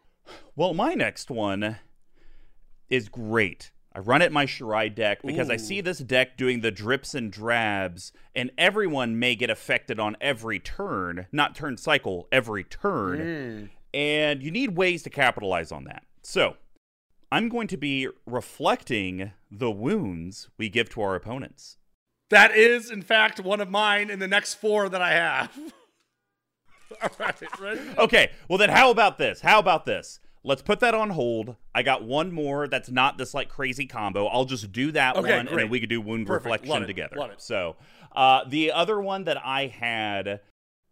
Well, 0.55 0.73
my 0.73 0.93
next 0.93 1.29
one 1.31 1.77
is 2.89 3.07
great. 3.09 3.71
I 3.93 3.99
run 3.99 4.21
it 4.21 4.31
my 4.31 4.45
Shirai 4.45 4.93
deck 4.93 5.21
because 5.21 5.49
I 5.49 5.57
see 5.57 5.81
this 5.81 5.97
deck 5.99 6.37
doing 6.37 6.61
the 6.61 6.71
drips 6.71 7.13
and 7.13 7.31
drabs, 7.31 8.13
and 8.33 8.51
everyone 8.57 9.19
may 9.19 9.35
get 9.35 9.49
affected 9.49 9.99
on 9.99 10.15
every 10.21 10.59
turn, 10.59 11.27
not 11.31 11.55
turn 11.55 11.75
cycle, 11.75 12.27
every 12.31 12.63
turn. 12.63 13.19
Hmm. 13.19 13.65
And 13.93 14.41
you 14.41 14.51
need 14.51 14.77
ways 14.77 15.03
to 15.03 15.09
capitalize 15.09 15.71
on 15.73 15.83
that. 15.83 16.03
So, 16.23 16.55
I'm 17.31 17.49
going 17.49 17.67
to 17.67 17.77
be 17.77 18.07
reflecting 18.25 19.33
the 19.49 19.71
wounds 19.71 20.49
we 20.57 20.69
give 20.69 20.89
to 20.91 21.01
our 21.01 21.15
opponents. 21.15 21.77
That 22.29 22.55
is, 22.55 22.89
in 22.89 23.01
fact, 23.01 23.41
one 23.41 23.59
of 23.59 23.69
mine 23.69 24.09
in 24.09 24.19
the 24.19 24.27
next 24.27 24.55
four 24.55 24.87
that 24.87 25.01
I 25.01 25.11
have. 25.11 25.57
All 27.01 27.09
right, 27.19 27.59
ready? 27.59 27.81
Okay, 27.97 28.31
well 28.47 28.57
then 28.57 28.69
how 28.69 28.89
about 28.91 29.17
this? 29.17 29.41
How 29.41 29.59
about 29.59 29.85
this? 29.85 30.19
Let's 30.43 30.61
put 30.63 30.79
that 30.79 30.95
on 30.95 31.11
hold. 31.11 31.55
I 31.75 31.83
got 31.83 32.03
one 32.03 32.31
more 32.31 32.67
that's 32.67 32.89
not 32.89 33.17
this 33.17 33.33
like 33.33 33.47
crazy 33.49 33.85
combo. 33.85 34.25
I'll 34.25 34.45
just 34.45 34.71
do 34.71 34.91
that 34.93 35.15
Okay, 35.15 35.37
one 35.37 35.47
and 35.47 35.57
then 35.57 35.69
we 35.69 35.79
could 35.79 35.89
do 35.89 36.01
wound 36.01 36.25
Perfect. 36.25 36.45
reflection 36.45 36.69
Love 36.69 36.87
together. 36.87 37.15
Love 37.15 37.31
it. 37.31 37.41
So 37.41 37.75
uh, 38.15 38.43
the 38.47 38.71
other 38.71 38.99
one 38.99 39.25
that 39.25 39.37
I 39.45 39.67
had 39.67 40.39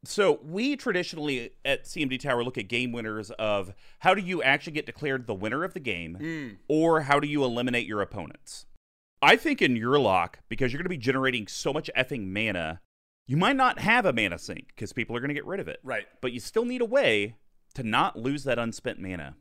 so 0.06 0.40
we 0.46 0.78
traditionally 0.78 1.52
at 1.66 1.84
CMD 1.84 2.20
Tower 2.20 2.44
look 2.44 2.58
at 2.58 2.70
game 2.70 2.92
winners 2.94 3.32
of 3.32 3.74
how 4.00 4.14
do 4.14 4.22
you 4.22 4.42
actually 4.42 4.72
get 4.74 4.86
declared 4.86 5.28
the 5.28 5.34
winner 5.34 5.64
of 5.66 5.74
the 5.74 5.80
game 5.82 6.18
Mm. 6.22 6.58
or 6.70 7.02
how 7.02 7.20
do 7.20 7.28
you 7.28 7.44
eliminate 7.44 7.86
your 7.88 8.02
opponents? 8.02 8.66
I 9.22 9.36
think 9.36 9.62
in 9.62 9.76
Yurlok, 9.76 10.36
because 10.48 10.72
you're 10.72 10.78
going 10.78 10.86
to 10.86 10.90
be 10.90 10.96
generating 10.98 11.48
so 11.48 11.74
much 11.74 11.90
effing 11.98 12.28
mana, 12.32 12.80
you 13.28 13.36
might 13.36 13.58
not 13.58 13.80
have 13.80 14.06
a 14.06 14.14
mana 14.14 14.38
sink 14.40 14.68
because 14.70 14.94
people 14.94 15.18
are 15.18 15.20
going 15.20 15.28
to 15.30 15.34
get 15.34 15.46
rid 15.46 15.60
of 15.60 15.68
it 15.68 15.80
Right. 15.84 16.08
but 16.22 16.32
you 16.32 16.40
still 16.40 16.64
need 16.64 16.80
a 16.82 16.86
way 16.86 17.36
to 17.76 17.84
not 17.84 18.18
lose 18.18 18.44
that 18.46 18.60
unspent 18.60 19.00
mana. 19.00 19.36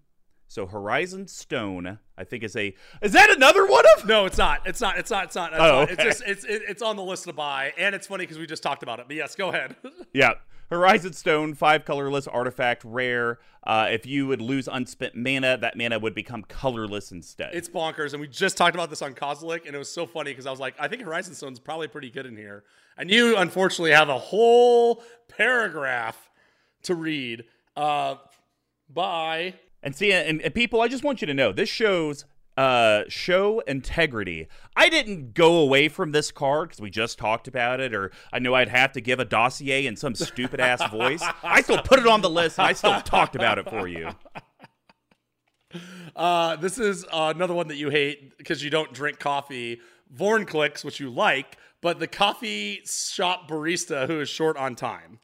So 0.50 0.66
Horizon 0.66 1.28
Stone, 1.28 1.98
I 2.16 2.24
think 2.24 2.42
is 2.42 2.56
a 2.56 2.74
is 3.02 3.12
that 3.12 3.30
another 3.30 3.66
one 3.66 3.84
of? 3.98 4.06
No, 4.06 4.24
it's 4.24 4.38
not. 4.38 4.62
It's 4.66 4.80
not. 4.80 4.96
It's 4.98 5.10
not. 5.10 5.24
It's 5.24 5.34
not. 5.34 5.52
It's, 5.52 5.60
Oh, 5.60 5.80
not. 5.80 5.82
it's 5.90 5.92
okay. 6.00 6.04
just 6.04 6.22
it's 6.26 6.44
it, 6.44 6.62
it's 6.68 6.80
on 6.82 6.96
the 6.96 7.02
list 7.02 7.24
to 7.24 7.34
buy, 7.34 7.74
and 7.76 7.94
it's 7.94 8.06
funny 8.06 8.22
because 8.24 8.38
we 8.38 8.46
just 8.46 8.62
talked 8.62 8.82
about 8.82 8.98
it. 8.98 9.06
But 9.08 9.16
yes, 9.16 9.34
go 9.34 9.48
ahead. 9.50 9.76
Yeah. 10.14 10.32
Horizon 10.70 11.14
Stone, 11.14 11.54
five 11.54 11.86
colorless 11.86 12.26
artifact, 12.26 12.82
rare. 12.84 13.38
Uh, 13.66 13.88
if 13.90 14.04
you 14.04 14.26
would 14.26 14.42
lose 14.42 14.68
unspent 14.68 15.14
mana, 15.14 15.56
that 15.56 15.76
mana 15.78 15.98
would 15.98 16.14
become 16.14 16.42
colorless 16.42 17.10
instead. 17.10 17.54
it's 17.54 17.70
bonkers, 17.70 18.12
and 18.12 18.20
we 18.20 18.28
just 18.28 18.58
talked 18.58 18.74
about 18.74 18.90
this 18.90 19.00
on 19.00 19.14
Kozilek, 19.14 19.64
and 19.66 19.74
it 19.74 19.78
was 19.78 19.90
so 19.90 20.04
funny 20.06 20.30
because 20.30 20.44
I 20.46 20.50
was 20.50 20.60
like, 20.60 20.74
I 20.78 20.86
think 20.88 21.00
Horizon 21.02 21.34
Stone's 21.34 21.58
probably 21.58 21.88
pretty 21.88 22.10
good 22.10 22.26
in 22.26 22.36
here, 22.36 22.64
and 22.98 23.10
you 23.10 23.38
unfortunately 23.38 23.92
have 23.92 24.10
a 24.10 24.18
whole 24.18 25.02
paragraph 25.28 26.28
to 26.82 26.94
read. 26.94 27.44
Uh, 27.78 28.16
bye. 28.90 29.54
And 29.82 29.94
see, 29.94 30.12
and, 30.12 30.42
and 30.42 30.52
people, 30.52 30.80
I 30.80 30.88
just 30.88 31.04
want 31.04 31.20
you 31.20 31.26
to 31.26 31.34
know 31.34 31.52
this 31.52 31.68
shows 31.68 32.24
uh, 32.56 33.04
show 33.06 33.60
integrity. 33.60 34.48
I 34.74 34.88
didn't 34.88 35.32
go 35.32 35.58
away 35.58 35.88
from 35.88 36.10
this 36.10 36.32
card 36.32 36.70
because 36.70 36.80
we 36.80 36.90
just 36.90 37.16
talked 37.16 37.46
about 37.46 37.78
it, 37.78 37.94
or 37.94 38.10
I 38.32 38.40
knew 38.40 38.52
I'd 38.52 38.68
have 38.68 38.92
to 38.94 39.00
give 39.00 39.20
a 39.20 39.24
dossier 39.24 39.86
in 39.86 39.94
some 39.94 40.16
stupid 40.16 40.58
ass 40.58 40.82
voice. 40.90 41.22
I 41.44 41.62
still 41.62 41.80
put 41.80 42.00
it 42.00 42.08
on 42.08 42.20
the 42.20 42.28
list, 42.28 42.58
and 42.58 42.66
I 42.66 42.72
still 42.72 43.00
talked 43.00 43.36
about 43.36 43.58
it 43.58 43.70
for 43.70 43.88
you. 43.88 44.10
Uh, 46.16 46.56
this 46.56 46.78
is 46.78 47.04
uh, 47.12 47.32
another 47.36 47.52
one 47.52 47.68
that 47.68 47.76
you 47.76 47.90
hate 47.90 48.36
because 48.38 48.64
you 48.64 48.70
don't 48.70 48.92
drink 48.94 49.18
coffee. 49.18 49.78
Vorn 50.10 50.46
clicks, 50.46 50.82
which 50.82 50.98
you 50.98 51.10
like, 51.10 51.58
but 51.82 52.00
the 52.00 52.06
coffee 52.06 52.80
shop 52.86 53.48
barista 53.48 54.06
who 54.06 54.18
is 54.18 54.30
short 54.30 54.56
on 54.56 54.74
time. 54.74 55.20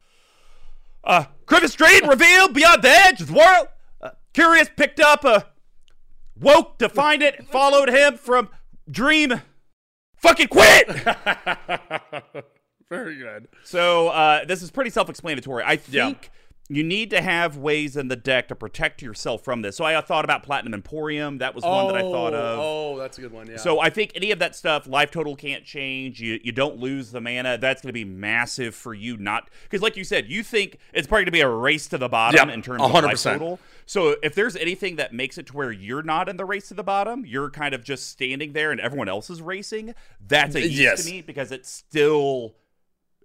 Uh, 1.04 1.24
Griffith 1.46 1.72
Street 1.72 2.04
revealed 2.08 2.54
beyond 2.54 2.82
the 2.82 2.90
edge 2.90 3.20
of 3.20 3.28
the 3.28 3.34
world. 3.34 3.68
Uh, 4.00 4.10
Curious 4.32 4.68
picked 4.74 5.00
up 5.00 5.24
a 5.24 5.46
woke 6.38 6.78
to 6.78 6.88
find 6.88 7.22
it, 7.22 7.38
and 7.38 7.48
followed 7.48 7.88
him 7.88 8.16
from 8.16 8.48
dream. 8.90 9.40
Fucking 10.16 10.48
quit. 10.48 10.88
Very 12.88 13.16
good. 13.16 13.48
So 13.62 14.08
uh, 14.08 14.44
this 14.44 14.62
is 14.62 14.70
pretty 14.70 14.90
self-explanatory. 14.90 15.64
I 15.66 15.76
think 15.76 16.30
you 16.68 16.82
need 16.82 17.10
to 17.10 17.20
have 17.20 17.58
ways 17.58 17.94
in 17.94 18.08
the 18.08 18.16
deck 18.16 18.48
to 18.48 18.54
protect 18.54 19.02
yourself 19.02 19.44
from 19.44 19.60
this. 19.60 19.76
So 19.76 19.84
I 19.84 20.00
thought 20.00 20.24
about 20.24 20.42
Platinum 20.42 20.80
Emperion. 20.80 21.38
That 21.40 21.54
was 21.54 21.62
one 21.62 21.88
that 21.88 21.96
I 21.96 22.00
thought 22.00 22.32
oh, 22.32 22.36
of. 22.36 22.58
Oh, 22.58 22.98
that's 22.98 23.18
a 23.18 23.20
good 23.20 23.32
one. 23.32 23.48
Yeah. 23.48 23.58
So 23.58 23.80
I 23.80 23.90
think 23.90 24.12
any 24.14 24.30
of 24.30 24.38
that 24.38 24.56
stuff, 24.56 24.86
life 24.86 25.10
total 25.10 25.36
can't 25.36 25.64
change. 25.64 26.20
You 26.20 26.40
you 26.42 26.52
don't 26.52 26.78
lose 26.78 27.10
the 27.10 27.20
mana. 27.20 27.58
That's 27.58 27.82
going 27.82 27.90
to 27.90 27.92
be 27.92 28.04
massive 28.04 28.74
for 28.74 28.94
you. 28.94 29.18
Not 29.18 29.50
because, 29.64 29.82
like 29.82 29.96
you 29.96 30.04
said, 30.04 30.30
you 30.30 30.42
think 30.42 30.78
it's 30.94 31.06
probably 31.06 31.24
going 31.24 31.26
to 31.26 31.32
be 31.32 31.40
a 31.42 31.48
race 31.48 31.86
to 31.88 31.98
the 31.98 32.08
bottom 32.08 32.48
Yep, 32.48 32.54
in 32.54 32.62
terms 32.62 32.80
of 32.82 32.90
life 32.92 33.04
100%. 33.04 33.32
total. 33.34 33.60
So 33.84 34.16
if 34.22 34.34
there's 34.34 34.56
anything 34.56 34.96
that 34.96 35.12
makes 35.12 35.36
it 35.36 35.46
to 35.48 35.52
where 35.52 35.70
you're 35.70 36.02
not 36.02 36.30
in 36.30 36.38
the 36.38 36.46
race 36.46 36.68
to 36.68 36.74
the 36.74 36.82
bottom, 36.82 37.26
you're 37.26 37.50
kind 37.50 37.74
of 37.74 37.84
just 37.84 38.08
standing 38.08 38.54
there 38.54 38.70
and 38.72 38.80
everyone 38.80 39.10
else 39.10 39.28
is 39.28 39.42
racing. 39.42 39.94
That's 40.26 40.54
a 40.54 40.66
Yes. 40.66 41.04
to 41.04 41.10
me 41.10 41.20
because 41.20 41.52
it's 41.52 41.68
still 41.68 42.54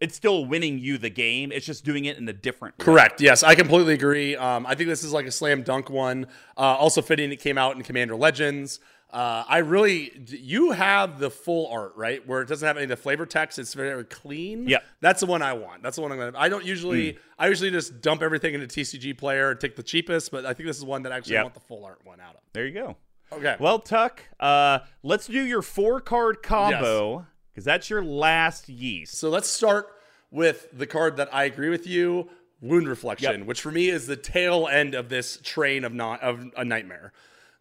it's 0.02 0.16
still 0.16 0.46
winning 0.46 0.80
you 0.80 0.98
the 0.98 1.10
game. 1.10 1.52
It's 1.52 1.66
just 1.66 1.84
doing 1.86 2.06
it 2.06 2.18
in 2.18 2.28
a 2.30 2.34
different 2.34 2.78
way. 2.78 2.86
Correct. 2.86 3.22
Yes, 3.22 3.44
I 3.44 3.56
completely 3.56 3.94
agree. 3.94 4.36
Um, 4.36 4.66
I 4.66 4.76
think 4.76 4.90
this 4.90 5.04
is 5.04 5.12
like 5.14 5.26
a 5.26 5.32
slam 5.32 5.64
dunk 5.64 5.90
one. 5.90 6.28
Uh, 6.58 6.62
also 6.62 7.02
fitting, 7.02 7.32
it 7.32 7.38
came 7.40 7.58
out 7.58 7.76
in 7.76 7.84
Commander 7.84 8.16
Legends. 8.16 8.80
Uh, 9.12 9.44
I 9.48 9.58
really, 9.60 10.12
you 10.28 10.70
have 10.72 11.18
the 11.18 11.32
full 11.32 11.66
art, 11.68 11.94
right? 11.96 12.26
Where 12.28 12.42
it 12.42 12.48
doesn't 12.48 12.66
have 12.68 12.78
any 12.78 12.84
of 12.84 12.90
the 12.90 12.96
flavor 12.96 13.26
text. 13.26 13.58
It's 13.58 13.74
very 13.74 14.04
clean. 14.04 14.68
Yeah. 14.70 14.78
That's 15.02 15.20
the 15.20 15.26
one 15.26 15.42
I 15.42 15.54
want. 15.54 15.82
That's 15.82 15.96
the 15.96 16.04
one 16.04 16.12
I'm 16.12 16.20
going 16.20 16.32
to, 16.34 16.40
I 16.40 16.48
don't 16.48 16.64
usually, 16.64 17.18
I 17.40 17.48
usually 17.48 17.72
just 17.72 18.02
dump 18.02 18.22
everything 18.22 18.54
into 18.54 18.68
TCG 18.68 19.18
player 19.18 19.50
and 19.50 19.60
take 19.60 19.76
the 19.76 19.82
cheapest, 19.82 20.30
but 20.30 20.46
I 20.46 20.54
think 20.54 20.68
this 20.68 20.78
is 20.78 20.86
one 20.86 21.02
that 21.04 21.12
actually 21.12 21.38
I 21.38 21.40
Yep. 21.40 21.46
want 21.46 21.54
the 21.56 21.60
full 21.62 21.86
art 21.86 22.02
one 22.04 22.20
out 22.22 22.36
of. 22.36 22.42
There 22.54 22.68
you 22.68 22.74
go. 22.74 22.98
Okay. 23.32 23.56
Well, 23.60 23.80
Tuck, 23.80 24.22
uh, 24.40 24.80
let's 25.02 25.26
do 25.26 25.44
your 25.44 25.64
four 25.64 26.00
card 26.02 26.44
combo 26.44 27.26
because 27.60 27.66
that's 27.66 27.90
your 27.90 28.02
last 28.04 28.70
yeast. 28.70 29.16
So 29.18 29.30
let's 29.30 29.50
start 29.50 29.88
with 30.32 30.70
the 30.72 30.88
card 30.88 31.18
that 31.18 31.34
I 31.34 31.44
agree 31.44 31.70
with 31.70 31.86
you, 31.86 32.30
Wound 32.62 32.88
Reflection, 32.88 33.40
Yep. 33.40 33.48
which 33.48 33.60
for 33.62 33.70
me 33.72 33.90
is 33.90 34.08
the 34.08 34.16
tail 34.16 34.68
end 34.72 34.96
of 34.96 35.10
this 35.10 35.40
train 35.44 35.84
of 35.84 35.94
not 35.94 36.22
of 36.22 36.46
a 36.56 36.64
nightmare. 36.64 37.12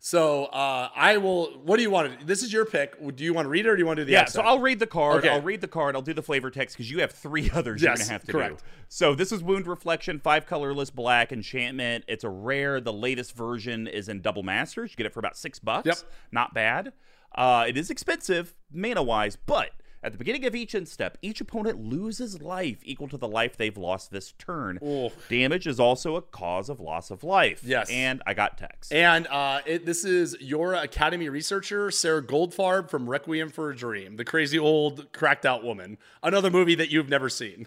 So 0.01 0.45
uh, 0.45 0.91
I 0.95 1.17
will. 1.17 1.47
What 1.65 1.77
do 1.79 1.83
you 1.83 1.91
want 1.91 2.21
to? 2.21 2.25
This 2.25 2.45
is 2.45 2.53
your 2.53 2.65
pick. 2.65 2.95
Do 3.17 3.25
you 3.25 3.35
want 3.35 3.47
to 3.47 3.49
read 3.49 3.67
it 3.67 3.69
or 3.69 3.75
do 3.75 3.81
you 3.81 3.87
want 3.87 3.97
to 3.97 4.03
do 4.03 4.07
the 4.07 4.13
Yeah, 4.13 4.27
so 4.27 4.43
I'll 4.43 4.61
read 4.61 4.79
the 4.79 4.87
card. 4.87 5.25
Okay. 5.25 5.29
I'll 5.29 5.43
read 5.43 5.61
the 5.61 5.67
card. 5.67 5.97
I'll 5.97 6.03
do 6.03 6.15
the 6.15 6.23
flavor 6.23 6.53
text 6.53 6.77
because 6.77 6.89
you 6.89 7.01
have 7.01 7.11
three 7.11 7.51
others 7.55 7.83
Yes, 7.83 7.99
you're 7.99 8.05
gonna 8.05 8.13
have 8.13 8.23
to 8.25 8.33
correct. 8.33 8.59
do. 8.61 8.65
So 8.89 9.17
this 9.17 9.33
is 9.33 9.43
Wound 9.43 9.67
Reflection, 9.67 10.21
five 10.21 10.47
colorless 10.47 10.91
black 10.91 11.33
enchantment. 11.33 12.05
It's 12.07 12.23
a 12.23 12.29
rare. 12.31 12.81
The 12.81 12.93
latest 12.93 13.35
version 13.35 13.89
is 13.89 14.09
in 14.09 14.21
Double 14.21 14.45
Masters. 14.45 14.93
You 14.93 14.97
get 14.97 15.07
it 15.07 15.13
for 15.13 15.19
about 15.19 15.37
six 15.37 15.59
bucks. 15.59 15.87
Yep. 15.87 15.97
Not 16.31 16.55
bad. 16.55 16.93
Uh, 17.35 17.65
it 17.69 17.77
is 17.77 17.91
expensive 17.91 18.55
mana 18.73 19.03
wise, 19.03 19.37
but 19.37 19.71
at 20.03 20.13
the 20.13 20.19
beginning 20.19 20.45
of 20.45 20.55
each 20.55 20.75
end 20.75 20.89
step, 20.89 21.19
each 21.23 21.41
opponent 21.41 21.81
loses 21.81 22.41
life 22.41 22.79
equal 22.83 23.09
to 23.09 23.17
the 23.17 23.29
life 23.29 23.57
they've 23.57 23.77
lost 23.77 24.11
this 24.11 24.33
turn. 24.39 24.79
Ooh. 24.83 25.11
Damage 25.29 25.67
is 25.67 25.81
also 25.81 26.17
a 26.17 26.23
cause 26.23 26.69
of 26.69 26.81
loss 26.81 27.11
of 27.11 27.25
life. 27.25 27.63
Yes. 27.65 27.91
And 27.91 28.23
I 28.27 28.35
got 28.35 28.59
text. 28.59 28.93
And 28.93 29.27
uh, 29.27 29.61
it, 29.67 29.87
this 29.87 30.05
is 30.05 30.37
your 30.41 30.75
Academy 30.75 31.29
researcher, 31.29 31.91
Sarah 31.91 32.23
Goldfarb 32.23 32.91
from 32.91 33.09
Requiem 33.09 33.51
for 33.51 33.71
a 33.71 33.77
Dream, 33.77 34.17
the 34.17 34.25
crazy 34.25 34.59
old 34.59 35.13
cracked 35.13 35.47
out 35.47 35.65
woman. 35.65 35.99
Another 36.23 36.51
movie 36.51 36.75
that 36.75 36.91
you've 36.91 37.09
never 37.09 37.29
seen. 37.29 37.67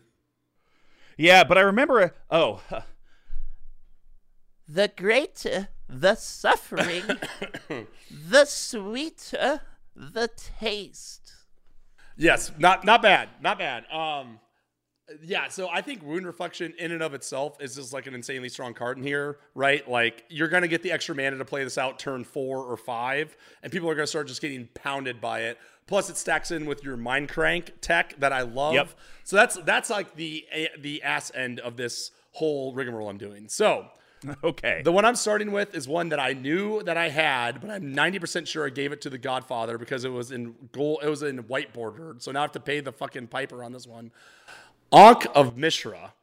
Yeah, 1.17 1.43
but 1.43 1.57
I 1.57 1.61
remember. 1.61 2.13
Oh, 2.29 2.61
The 4.73 4.89
greater 4.95 5.67
the 5.89 6.15
suffering, 6.15 7.03
the 8.09 8.45
sweeter 8.45 9.59
the 9.93 10.29
taste. 10.29 11.33
Yes, 12.17 12.51
not 12.57 12.83
not 12.85 13.01
bad, 13.01 13.29
not 13.41 13.57
bad. 13.57 13.85
Um, 13.91 14.39
yeah, 15.23 15.49
so 15.49 15.69
I 15.69 15.81
think 15.81 16.03
Wound 16.03 16.25
Reflection 16.25 16.73
in 16.77 16.91
and 16.91 17.01
of 17.01 17.13
itself 17.13 17.61
is 17.61 17.75
just 17.75 17.93
like 17.93 18.07
an 18.07 18.13
insanely 18.13 18.49
strong 18.49 18.73
card 18.73 18.97
in 18.97 19.03
here, 19.03 19.39
right? 19.55 19.87
Like 19.89 20.23
you're 20.29 20.47
gonna 20.47 20.67
get 20.67 20.83
the 20.83 20.91
extra 20.91 21.15
mana 21.15 21.37
to 21.37 21.45
play 21.45 21.63
this 21.63 21.77
out 21.77 21.99
turn 21.99 22.23
four 22.23 22.59
or 22.59 22.77
five, 22.77 23.35
and 23.63 23.71
people 23.71 23.89
are 23.89 23.95
gonna 23.95 24.07
start 24.07 24.27
just 24.27 24.41
getting 24.41 24.67
pounded 24.73 25.19
by 25.19 25.41
it. 25.41 25.57
Plus, 25.87 26.09
it 26.09 26.17
stacks 26.17 26.51
in 26.51 26.65
with 26.65 26.83
your 26.83 26.95
Mind 26.95 27.29
Crank 27.29 27.73
tech 27.81 28.17
that 28.19 28.31
I 28.31 28.41
love. 28.43 28.73
Yep. 28.73 28.89
So 29.23 29.35
that's 29.35 29.57
that's 29.57 29.89
like 29.89 30.15
the 30.15 30.45
the 30.79 31.03
ass 31.03 31.31
end 31.35 31.59
of 31.59 31.75
this 31.75 32.11
whole 32.31 32.73
rigmarole 32.73 33.09
I'm 33.09 33.17
doing. 33.17 33.49
So 33.49 33.87
okay. 34.43 34.81
the 34.83 34.91
one 34.91 35.05
I'm 35.05 35.15
starting 35.15 35.51
with 35.51 35.73
is 35.73 35.87
one 35.87 36.09
that 36.09 36.19
I 36.19 36.33
knew 36.33 36.83
that 36.83 36.97
I 36.97 37.09
had, 37.09 37.61
but 37.61 37.69
I'm 37.69 37.95
90% 37.95 38.47
sure 38.47 38.65
I 38.65 38.69
gave 38.69 38.91
it 38.91 39.01
to 39.01 39.09
the 39.09 39.17
Godfather 39.17 39.77
because 39.77 40.05
it 40.05 40.09
was 40.09 40.31
in 40.31 40.55
gold, 40.71 40.99
it 41.03 41.09
was 41.09 41.23
in 41.23 41.39
white 41.39 41.73
border. 41.73 42.15
So 42.19 42.31
now 42.31 42.39
I 42.39 42.41
have 42.43 42.51
to 42.53 42.59
pay 42.59 42.79
the 42.79 42.91
fucking 42.91 43.27
piper 43.27 43.63
on 43.63 43.71
this 43.71 43.87
one. 43.87 44.11
Ankh 44.91 45.25
of 45.33 45.57
Mishra. 45.57 46.13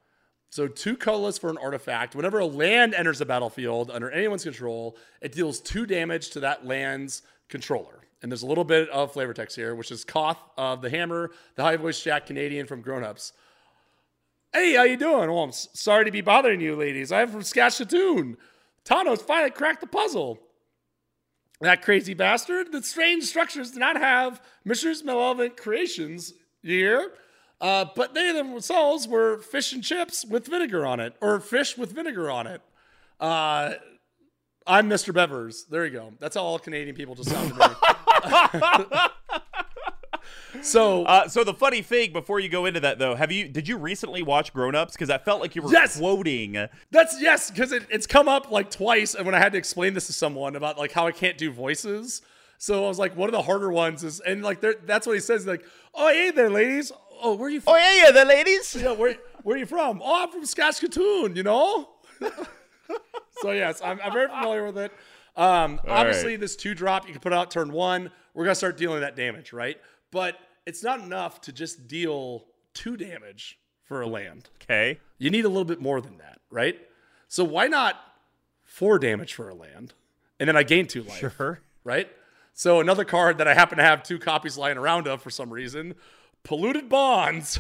So 0.51 0.66
two 0.66 0.96
colorless 0.96 1.38
for 1.38 1.51
an 1.51 1.59
artifact. 1.59 2.14
Whenever 2.14 2.38
a 2.38 2.46
land 2.46 2.94
enters 2.94 3.18
the 3.18 3.26
battlefield 3.26 3.90
under 3.90 4.11
anyone's 4.11 4.44
control, 4.44 4.96
it 5.20 5.32
deals 5.32 5.61
two 5.61 5.84
damage 5.84 6.30
to 6.30 6.40
that 6.40 6.66
land's 6.66 7.22
controller. 7.49 8.01
And 8.22 8.32
there's 8.32 8.42
a 8.42 8.46
little 8.46 8.64
bit 8.64 8.88
of 8.88 9.12
flavor 9.12 9.32
text 9.32 9.57
here, 9.57 9.74
which 9.74 9.90
is 9.90 10.05
Koth 10.05 10.38
of 10.57 10.82
the 10.82 10.90
Hammer, 10.90 11.30
the 11.55 11.62
high 11.62 11.76
voice 11.76 12.03
Jack 12.03 12.26
Canadian 12.26 12.66
from 12.66 12.80
Grown 12.80 13.05
Ups. 13.05 13.32
Hey, 14.53 14.74
how 14.74 14.84
you 14.84 14.96
doing? 14.96 15.30
Well, 15.30 15.44
I'm 15.44 15.53
sorry 15.53 16.07
to 16.07 16.11
be 16.11 16.22
bothering 16.22 16.61
you, 16.61 16.74
ladies. 16.74 17.12
I'm 17.12 17.28
from 17.28 17.42
Saskatoon. 17.42 18.38
Tawnos 18.84 19.20
finally 19.20 19.51
cracked 19.51 19.82
the 19.82 19.86
puzzle. 19.86 20.38
That 21.61 21.82
crazy 21.82 22.14
bastard. 22.14 22.72
The 22.72 22.82
strange 22.82 23.24
structures 23.24 23.72
do 23.72 23.78
not 23.78 23.96
have 23.96 24.40
Mishra's 24.64 25.05
malevolent 25.05 25.57
creations 25.59 26.32
here, 26.62 27.12
uh, 27.61 27.86
but 27.94 28.14
they 28.14 28.32
themselves 28.32 29.07
were 29.07 29.38
fish 29.38 29.72
and 29.72 29.84
chips 29.84 30.24
with 30.24 30.46
vinegar 30.46 30.86
on 30.86 30.99
it, 31.01 31.14
or 31.20 31.40
fish 31.40 31.76
with 31.76 31.92
vinegar 31.92 32.30
on 32.30 32.46
it. 32.46 32.62
Uh, 33.20 33.74
I'm 34.66 34.88
Mr. 34.88 35.12
Bevers. 35.12 35.68
There 35.68 35.84
you 35.84 35.92
go. 35.92 36.12
That's 36.20 36.36
how 36.36 36.42
all 36.42 36.59
Canadian 36.59 36.96
people 36.96 37.14
just 37.14 37.28
sound 37.28 37.55
to 37.55 37.68
me. 37.68 39.01
so 40.62 41.05
Uh, 41.05 41.28
so 41.28 41.44
the 41.44 41.55
funny 41.55 41.82
thing 41.82 42.12
before 42.12 42.40
you 42.40 42.49
go 42.49 42.66
into 42.66 42.80
that 42.80 42.99
though, 42.99 43.14
have 43.14 43.30
you 43.32 43.49
did 43.49 43.68
you 43.68 43.76
recently 43.76 44.22
watch 44.22 44.53
Grown 44.53 44.74
Ups? 44.74 44.92
Because 44.94 45.11
I 45.11 45.18
felt 45.18 45.40
like 45.40 45.55
you 45.57 45.62
were 45.62 45.70
Yes! 45.72 45.99
quoting. 45.99 46.68
That's 46.90 47.20
yes, 47.20 47.51
because 47.51 47.72
it, 47.72 47.84
it's 47.90 48.07
come 48.07 48.28
up 48.28 48.51
like 48.51 48.70
twice, 48.70 49.14
and 49.14 49.24
when 49.26 49.34
I 49.34 49.38
had 49.38 49.53
to 49.53 49.59
explain 49.59 49.94
this 49.94 50.07
to 50.07 50.12
someone 50.12 50.57
about 50.57 50.78
like 50.78 50.92
how 50.92 51.07
I 51.07 51.12
can't 51.12 51.36
do 51.38 51.51
voices, 51.51 52.22
so 52.59 52.84
I 52.84 52.88
was 52.88 52.99
like, 52.99 53.16
one 53.16 53.28
of 53.28 53.32
the 53.32 53.42
harder 53.42 53.70
ones 53.70 54.03
is, 54.05 54.20
and 54.20 54.42
like 54.42 54.61
that's 54.86 55.07
what 55.07 55.12
he 55.14 55.20
says, 55.20 55.46
like, 55.46 55.64
oh 55.94 56.09
hey 56.09 56.30
there, 56.30 56.51
ladies, 56.51 56.90
oh 57.22 57.34
where 57.34 57.49
are 57.49 57.51
you 57.51 57.61
from? 57.61 57.74
Oh, 57.74 57.76
yeah, 57.76 58.05
yeah, 58.07 58.11
the 58.11 58.24
ladies. 58.24 58.74
Yeah, 58.74 58.92
where 58.92 59.16
where 59.42 59.57
are 59.57 59.59
you 59.59 59.66
from? 59.66 60.01
Oh, 60.05 60.24
I'm 60.24 60.30
from 60.30 60.44
Saskatoon, 60.44 61.36
you 61.36 61.42
know. 61.42 61.88
so 63.42 63.53
yes, 63.53 63.80
I'm, 63.82 64.01
I'm 64.03 64.12
very 64.12 64.28
familiar 64.28 64.66
with 64.66 64.78
it. 64.78 64.92
Um, 65.36 65.80
obviously, 65.86 66.34
this 66.36 66.57
two 66.57 66.74
drop 66.74 67.07
you 67.07 67.12
can 67.12 67.20
put 67.20 67.32
out 67.32 67.51
turn 67.51 67.70
one. 67.72 68.11
We're 68.34 68.44
gonna 68.44 68.55
start 68.57 68.76
dealing 68.76 69.01
that 69.01 69.14
damage, 69.16 69.53
right? 69.53 69.76
But 70.11 70.38
it's 70.66 70.82
not 70.82 71.00
enough 71.00 71.40
to 71.42 71.52
just 71.52 71.86
deal 71.88 72.44
two 72.74 72.96
damage 72.96 73.59
for 73.84 74.02
a 74.02 74.06
land. 74.06 74.48
Okay. 74.62 75.00
You 75.18 75.30
need 75.30 75.44
a 75.44 75.48
little 75.48 75.64
bit 75.64 75.80
more 75.80 76.00
than 76.00 76.18
that, 76.18 76.40
right? 76.50 76.78
So 77.28 77.44
why 77.44 77.66
not 77.66 77.96
four 78.64 78.98
damage 78.98 79.34
for 79.34 79.48
a 79.48 79.54
land? 79.54 79.94
and 80.40 80.48
then 80.48 80.56
I 80.56 80.62
gain 80.62 80.86
two 80.86 81.02
life. 81.02 81.18
Sure. 81.18 81.61
Right? 81.84 82.09
So 82.52 82.80
another 82.80 83.04
card 83.04 83.38
that 83.38 83.48
I 83.48 83.54
happen 83.54 83.78
to 83.78 83.84
have 83.84 84.02
two 84.02 84.18
copies 84.18 84.56
lying 84.59 84.78
around 84.78 85.06
of 85.06 85.22
for 85.22 85.30
some 85.30 85.50
reason, 85.50 85.94
polluted 86.42 86.88
bonds. 86.88 87.59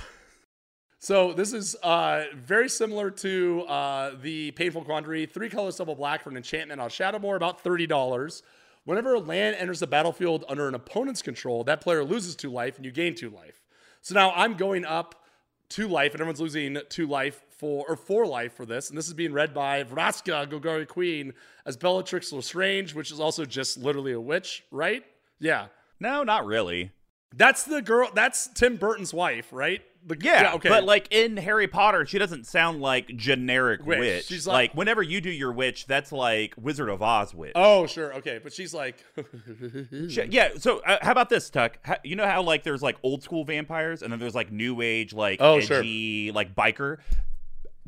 so 0.98 1.32
this 1.32 1.52
is 1.52 1.76
uh, 1.82 2.24
very 2.34 2.68
similar 2.68 3.10
to 3.10 3.64
uh, 3.68 4.12
the 4.20 4.50
painful 4.52 4.84
quandary. 4.84 5.26
Three 5.26 5.48
colors 5.48 5.76
double 5.76 5.94
black 5.94 6.22
for 6.22 6.30
an 6.30 6.36
enchantment 6.36 6.80
on 6.80 6.90
Shadowmoor, 6.90 7.36
about 7.36 7.60
thirty 7.60 7.86
dollars. 7.86 8.42
Whenever 8.88 9.12
a 9.12 9.20
land 9.20 9.54
enters 9.58 9.80
the 9.80 9.86
battlefield 9.86 10.46
under 10.48 10.66
an 10.66 10.74
opponent's 10.74 11.20
control, 11.20 11.62
that 11.62 11.82
player 11.82 12.02
loses 12.02 12.34
two 12.34 12.50
life 12.50 12.76
and 12.76 12.86
you 12.86 12.90
gain 12.90 13.14
two 13.14 13.28
life. 13.28 13.60
So 14.00 14.14
now 14.14 14.32
I'm 14.34 14.54
going 14.54 14.86
up 14.86 15.26
two 15.68 15.88
life 15.88 16.12
and 16.12 16.22
everyone's 16.22 16.40
losing 16.40 16.78
two 16.88 17.06
life 17.06 17.42
for 17.50 17.84
or 17.86 17.96
four 17.96 18.24
life 18.24 18.54
for 18.54 18.64
this. 18.64 18.88
And 18.88 18.96
this 18.96 19.06
is 19.06 19.12
being 19.12 19.34
read 19.34 19.52
by 19.52 19.84
Vraska 19.84 20.50
Golgari 20.50 20.88
Queen 20.88 21.34
as 21.66 21.76
Bellatrix 21.76 22.32
Lestrange, 22.32 22.94
which 22.94 23.12
is 23.12 23.20
also 23.20 23.44
just 23.44 23.76
literally 23.76 24.12
a 24.12 24.20
witch, 24.20 24.64
right? 24.70 25.04
Yeah. 25.38 25.66
No, 26.00 26.22
not 26.22 26.46
really. 26.46 26.90
That's 27.36 27.64
the 27.64 27.82
girl 27.82 28.08
that's 28.14 28.48
Tim 28.54 28.76
Burton's 28.76 29.12
wife, 29.12 29.52
right? 29.52 29.82
The, 30.06 30.16
Yeah, 30.20 30.52
okay. 30.54 30.68
But 30.70 30.84
like 30.84 31.08
in 31.10 31.36
Harry 31.36 31.68
Potter, 31.68 32.06
she 32.06 32.18
doesn't 32.18 32.46
sound 32.46 32.80
like 32.80 33.08
generic 33.16 33.84
Witch. 33.84 33.98
witch. 33.98 34.24
She's 34.26 34.46
like, 34.46 34.70
like- 34.70 34.74
whenever 34.74 35.02
you 35.02 35.20
do 35.20 35.28
your 35.30 35.52
witch, 35.52 35.86
that's 35.86 36.12
like 36.12 36.54
Wizard 36.56 36.88
of 36.88 37.02
Oz 37.02 37.34
witch. 37.34 37.52
Oh, 37.54 37.86
sure. 37.86 38.14
Okay. 38.14 38.40
But 38.42 38.52
she's 38.54 38.72
like 38.72 39.04
Sh- 40.08 40.18
Yeah. 40.30 40.50
So 40.58 40.78
uh, 40.80 40.98
how 41.02 41.12
about 41.12 41.28
this, 41.28 41.50
Tuck? 41.50 41.78
How, 41.82 41.96
you 42.04 42.16
know 42.16 42.24
how 42.26 42.42
like 42.42 42.62
there's 42.62 42.82
like 42.82 42.96
old 43.02 43.22
school 43.22 43.44
vampires, 43.44 44.02
and 44.02 44.10
then 44.12 44.18
there's 44.18 44.34
like 44.34 44.50
new 44.50 44.80
age, 44.80 45.12
like 45.12 45.40
Oh, 45.42 45.60
sure. 45.60 45.78
edgy, 45.80 46.32
like 46.32 46.54
biker. 46.54 46.98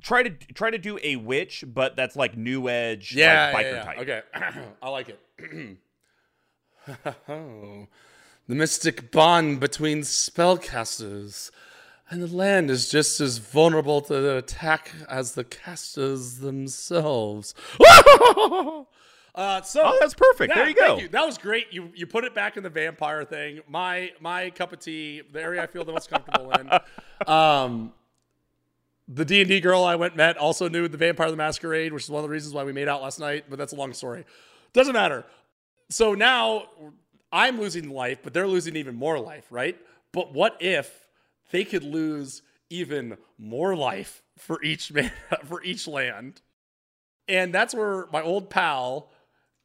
Try 0.02 0.22
to 0.22 0.30
try 0.54 0.70
to 0.70 0.78
do 0.78 0.98
a 1.02 1.16
witch, 1.16 1.62
but 1.66 1.94
that's 1.96 2.16
like 2.16 2.36
new 2.36 2.68
edge, 2.68 3.14
Yeah, 3.14 3.52
like, 3.54 3.66
biker 3.66 3.70
yeah, 3.70 3.76
yeah. 3.76 3.84
type. 3.84 3.98
Okay, 3.98 4.61
I 4.82 4.88
like 4.88 5.08
it. 5.11 5.76
oh, 7.28 7.86
the 8.48 8.54
mystic 8.54 9.11
bond 9.11 9.61
between 9.61 10.00
spellcasters 10.00 11.50
and 12.11 12.22
the 12.22 12.26
land 12.26 12.70
is 12.70 12.90
just 12.90 13.20
as 13.20 13.38
vulnerable 13.38 14.00
to 14.02 14.20
the 14.20 14.36
attack 14.38 14.90
as 15.08 15.32
the 15.34 15.44
casters 15.44 16.38
themselves. 16.38 17.54
uh, 17.80 19.62
so 19.62 19.82
Oh, 19.84 19.96
that's 20.00 20.14
perfect. 20.14 20.50
yeah, 20.50 20.56
there 20.56 20.68
you 20.68 20.74
thank 20.74 21.00
go. 21.02 21.06
That 21.08 21.24
was 21.26 21.38
great. 21.38 21.66
You 21.70 21.90
you 21.94 22.06
put 22.06 22.24
it 22.24 22.34
back 22.34 22.56
in 22.56 22.62
the 22.62 22.70
vampire 22.70 23.24
thing. 23.24 23.61
My 23.68 24.11
my 24.20 24.50
cup 24.50 24.72
of 24.72 24.80
tea, 24.80 25.22
the 25.32 25.40
area 25.40 25.62
I 25.62 25.66
feel 25.66 25.84
the 25.84 25.92
most 25.92 26.11
comfortable 26.11 26.50
in. 26.52 26.70
Um, 27.26 27.92
the 29.06 29.26
D 29.26 29.40
and 29.40 29.48
D 29.48 29.61
girl 29.61 29.84
I 29.84 29.96
went 29.96 30.16
met 30.16 30.38
also 30.38 30.68
knew 30.70 30.88
the 30.88 30.96
Vampire 30.96 31.30
the 31.30 31.36
Masquerade, 31.36 31.92
which 31.92 32.04
is 32.04 32.11
one 32.11 32.20
of 32.20 32.28
the 32.28 32.32
reasons 32.32 32.54
why 32.54 32.64
we 32.64 32.72
made 32.72 32.88
out 32.88 33.02
last 33.02 33.20
night. 33.20 33.44
But 33.50 33.58
that's 33.58 33.74
a 33.74 33.76
long 33.76 33.92
story. 33.92 34.24
Doesn't 34.72 34.94
matter. 34.94 35.26
So 35.90 36.14
now 36.14 36.68
I'm 37.30 37.61
losing 37.61 37.90
life, 37.90 38.20
but 38.22 38.32
they're 38.32 38.46
losing 38.46 38.74
even 38.76 38.94
more 38.94 39.18
life, 39.18 39.44
right? 39.50 39.76
But 40.12 40.32
what 40.32 40.56
if 40.61 41.09
they 41.51 41.64
could 41.64 41.84
lose 41.84 42.42
even 42.68 43.16
more 43.38 43.74
life 43.76 44.22
for 44.36 44.62
each 44.62 44.92
man 44.92 45.12
for 45.44 45.62
each 45.62 45.86
land? 45.86 46.40
And 47.28 47.55
that's 47.55 47.74
where 47.74 48.07
my 48.12 48.22
old 48.22 48.51
pal, 48.51 49.11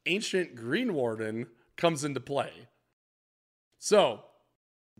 Ancient 0.06 0.56
Green 0.56 0.94
Warden, 0.94 1.48
comes 1.78 2.04
into 2.04 2.20
play. 2.20 2.52
So 3.80 4.22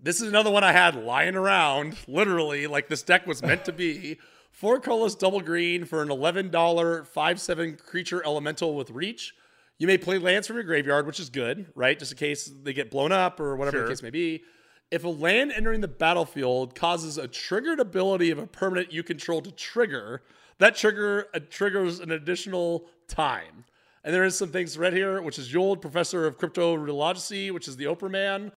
this 0.02 0.22
is 0.22 0.28
another 0.28 0.52
one 0.52 0.64
I 0.64 0.72
had 0.72 0.96
lying 0.96 1.36
around, 1.36 1.96
literally, 2.08 2.68
like 2.68 2.88
this 2.88 3.04
deck 3.04 3.26
was 3.28 3.42
meant 3.42 3.66
to 3.66 3.74
be. 3.74 4.18
Four 4.52 4.80
colorless 4.80 5.16
double 5.16 5.42
green 5.42 5.84
for 5.84 6.02
an 6.02 6.08
$11 6.08 7.06
5 7.06 7.42
7 7.42 7.76
creature 7.76 8.24
elemental 8.26 8.74
with 8.74 8.90
reach. 8.90 9.34
You 9.80 9.86
may 9.86 9.98
play 9.98 10.18
lands 10.18 10.48
from 10.48 10.56
your 10.56 10.64
graveyard, 10.64 11.06
which 11.06 11.20
is 11.20 11.30
good, 11.30 11.66
right? 11.76 12.00
Just 12.00 12.14
in 12.14 12.18
case 12.18 12.50
they 12.64 12.72
get 12.72 12.90
blown 12.90 13.12
up 13.12 13.42
or 13.42 13.58
whatever 13.58 13.82
the 13.82 13.90
case 13.90 14.02
may 14.02 14.12
be. 14.12 14.44
If 14.92 15.04
a 15.04 15.10
land 15.10 15.52
entering 15.52 15.82
the 15.82 15.88
battlefield 15.88 16.76
causes 16.76 17.18
a 17.18 17.28
triggered 17.28 17.80
ability 17.80 18.30
of 18.32 18.38
a 18.38 18.48
permanent 18.48 18.94
you 18.94 19.04
control 19.04 19.42
to 19.42 19.52
trigger, 19.52 20.22
that 20.60 20.76
trigger 20.76 21.28
uh, 21.34 21.40
triggers 21.50 22.00
an 22.00 22.12
additional 22.12 22.88
time. 23.08 23.66
And 24.04 24.14
there 24.14 24.24
is 24.24 24.38
some 24.38 24.50
things 24.50 24.78
read 24.78 24.94
here, 24.94 25.20
which 25.22 25.40
is 25.40 25.52
Yold, 25.52 25.82
professor 25.82 26.28
of 26.28 26.38
cryptorelogy, 26.38 27.52
which 27.52 27.68
is 27.68 27.76
the 27.78 27.86
Oprah 27.86 28.12
man. 28.12 28.52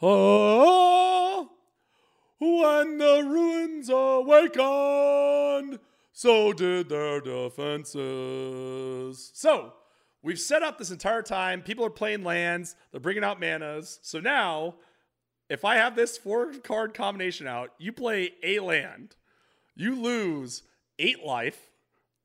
Oh, 0.00 1.50
when 2.38 2.98
the 2.98 3.24
ruins 3.24 3.88
awakened, 3.88 5.80
so 6.12 6.52
did 6.52 6.88
their 6.88 7.20
defenses. 7.20 8.00
So, 9.34 9.72
we've 10.22 10.40
set 10.40 10.62
up 10.62 10.78
this 10.78 10.90
entire 10.90 11.22
time. 11.22 11.62
People 11.62 11.84
are 11.84 11.90
playing 11.90 12.24
lands, 12.24 12.76
they're 12.90 13.00
bringing 13.00 13.24
out 13.24 13.40
manas. 13.40 13.98
So 14.02 14.20
now, 14.20 14.74
if 15.48 15.64
I 15.64 15.76
have 15.76 15.94
this 15.94 16.18
four 16.18 16.52
card 16.54 16.94
combination 16.94 17.46
out, 17.46 17.70
you 17.78 17.92
play 17.92 18.32
a 18.42 18.58
land, 18.60 19.16
you 19.74 19.94
lose 19.94 20.62
eight 20.98 21.24
life, 21.24 21.70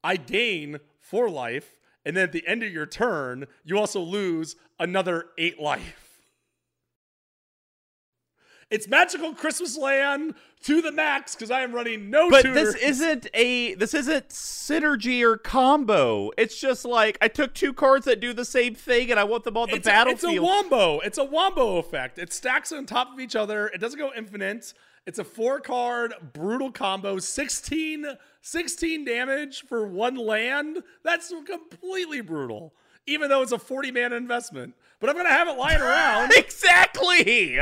I 0.04 0.16
gain 0.18 0.80
four 1.00 1.30
life, 1.30 1.80
and 2.04 2.18
then 2.18 2.24
at 2.24 2.32
the 2.32 2.48
end 2.48 2.64
of 2.64 2.72
your 2.72 2.88
turn, 2.88 3.46
you 3.64 3.78
also 3.78 4.02
lose 4.02 4.56
another 4.80 5.28
eight 5.38 5.60
life. 5.60 6.11
It's 8.72 8.88
magical 8.88 9.34
Christmas 9.34 9.78
land 9.78 10.34
to 10.64 10.82
the 10.82 10.94
max 10.94 11.36
because 11.36 11.52
I 11.52 11.62
am 11.62 11.74
running 11.74 12.10
no 12.10 12.30
But 12.30 12.44
this 12.44 12.74
isn't 12.76 13.28
a 13.34 13.74
this 13.76 13.94
isn't 13.94 14.30
synergy 14.30 15.22
or 15.24 15.38
combo. 15.38 16.32
It's 16.38 16.60
just 16.60 16.86
like 16.86 17.18
I 17.22 17.28
took 17.28 17.54
two 17.54 17.74
cards 17.74 18.06
that 18.06 18.22
do 18.22 18.32
the 18.32 18.46
same 18.46 18.74
thing 18.74 19.12
and 19.12 19.20
I 19.20 19.26
want 19.26 19.44
them 19.44 19.58
on 19.58 19.70
the 19.70 19.76
it's 19.76 19.88
a, 19.88 19.90
it's 19.90 19.98
battlefield. 20.22 20.38
a 20.38 20.42
wombo. 20.42 21.00
It's 21.02 21.18
a 21.18 21.26
wombo 21.26 21.78
effect. 21.78 22.18
It 22.18 22.32
stacks 22.32 22.72
on 22.72 22.86
top 22.86 23.12
of 23.14 23.20
each 23.20 23.36
other. 23.36 23.68
It 23.68 23.82
doesn't 23.82 24.00
go 24.00 24.12
infinite. 24.16 24.74
It's 25.06 25.20
a 25.20 25.24
four 25.26 25.60
card 25.60 26.14
brutal 26.32 26.72
combo. 26.72 27.20
16, 27.20 28.06
16 28.42 29.06
damage 29.06 29.66
for 29.68 29.86
one 29.86 30.16
land. 30.16 30.82
That's 31.04 31.34
completely 31.46 32.22
brutal. 32.22 32.74
Even 33.06 33.30
though 33.30 33.42
it's 33.42 33.52
a 33.52 33.60
40 33.60 33.92
man 33.92 34.14
investment. 34.14 34.76
But 35.02 35.10
I'm 35.10 35.16
going 35.16 35.26
to 35.26 35.34
have 35.34 35.50
it 35.50 35.58
lying 35.58 35.82
around. 35.82 36.32
exactly. 36.38 37.60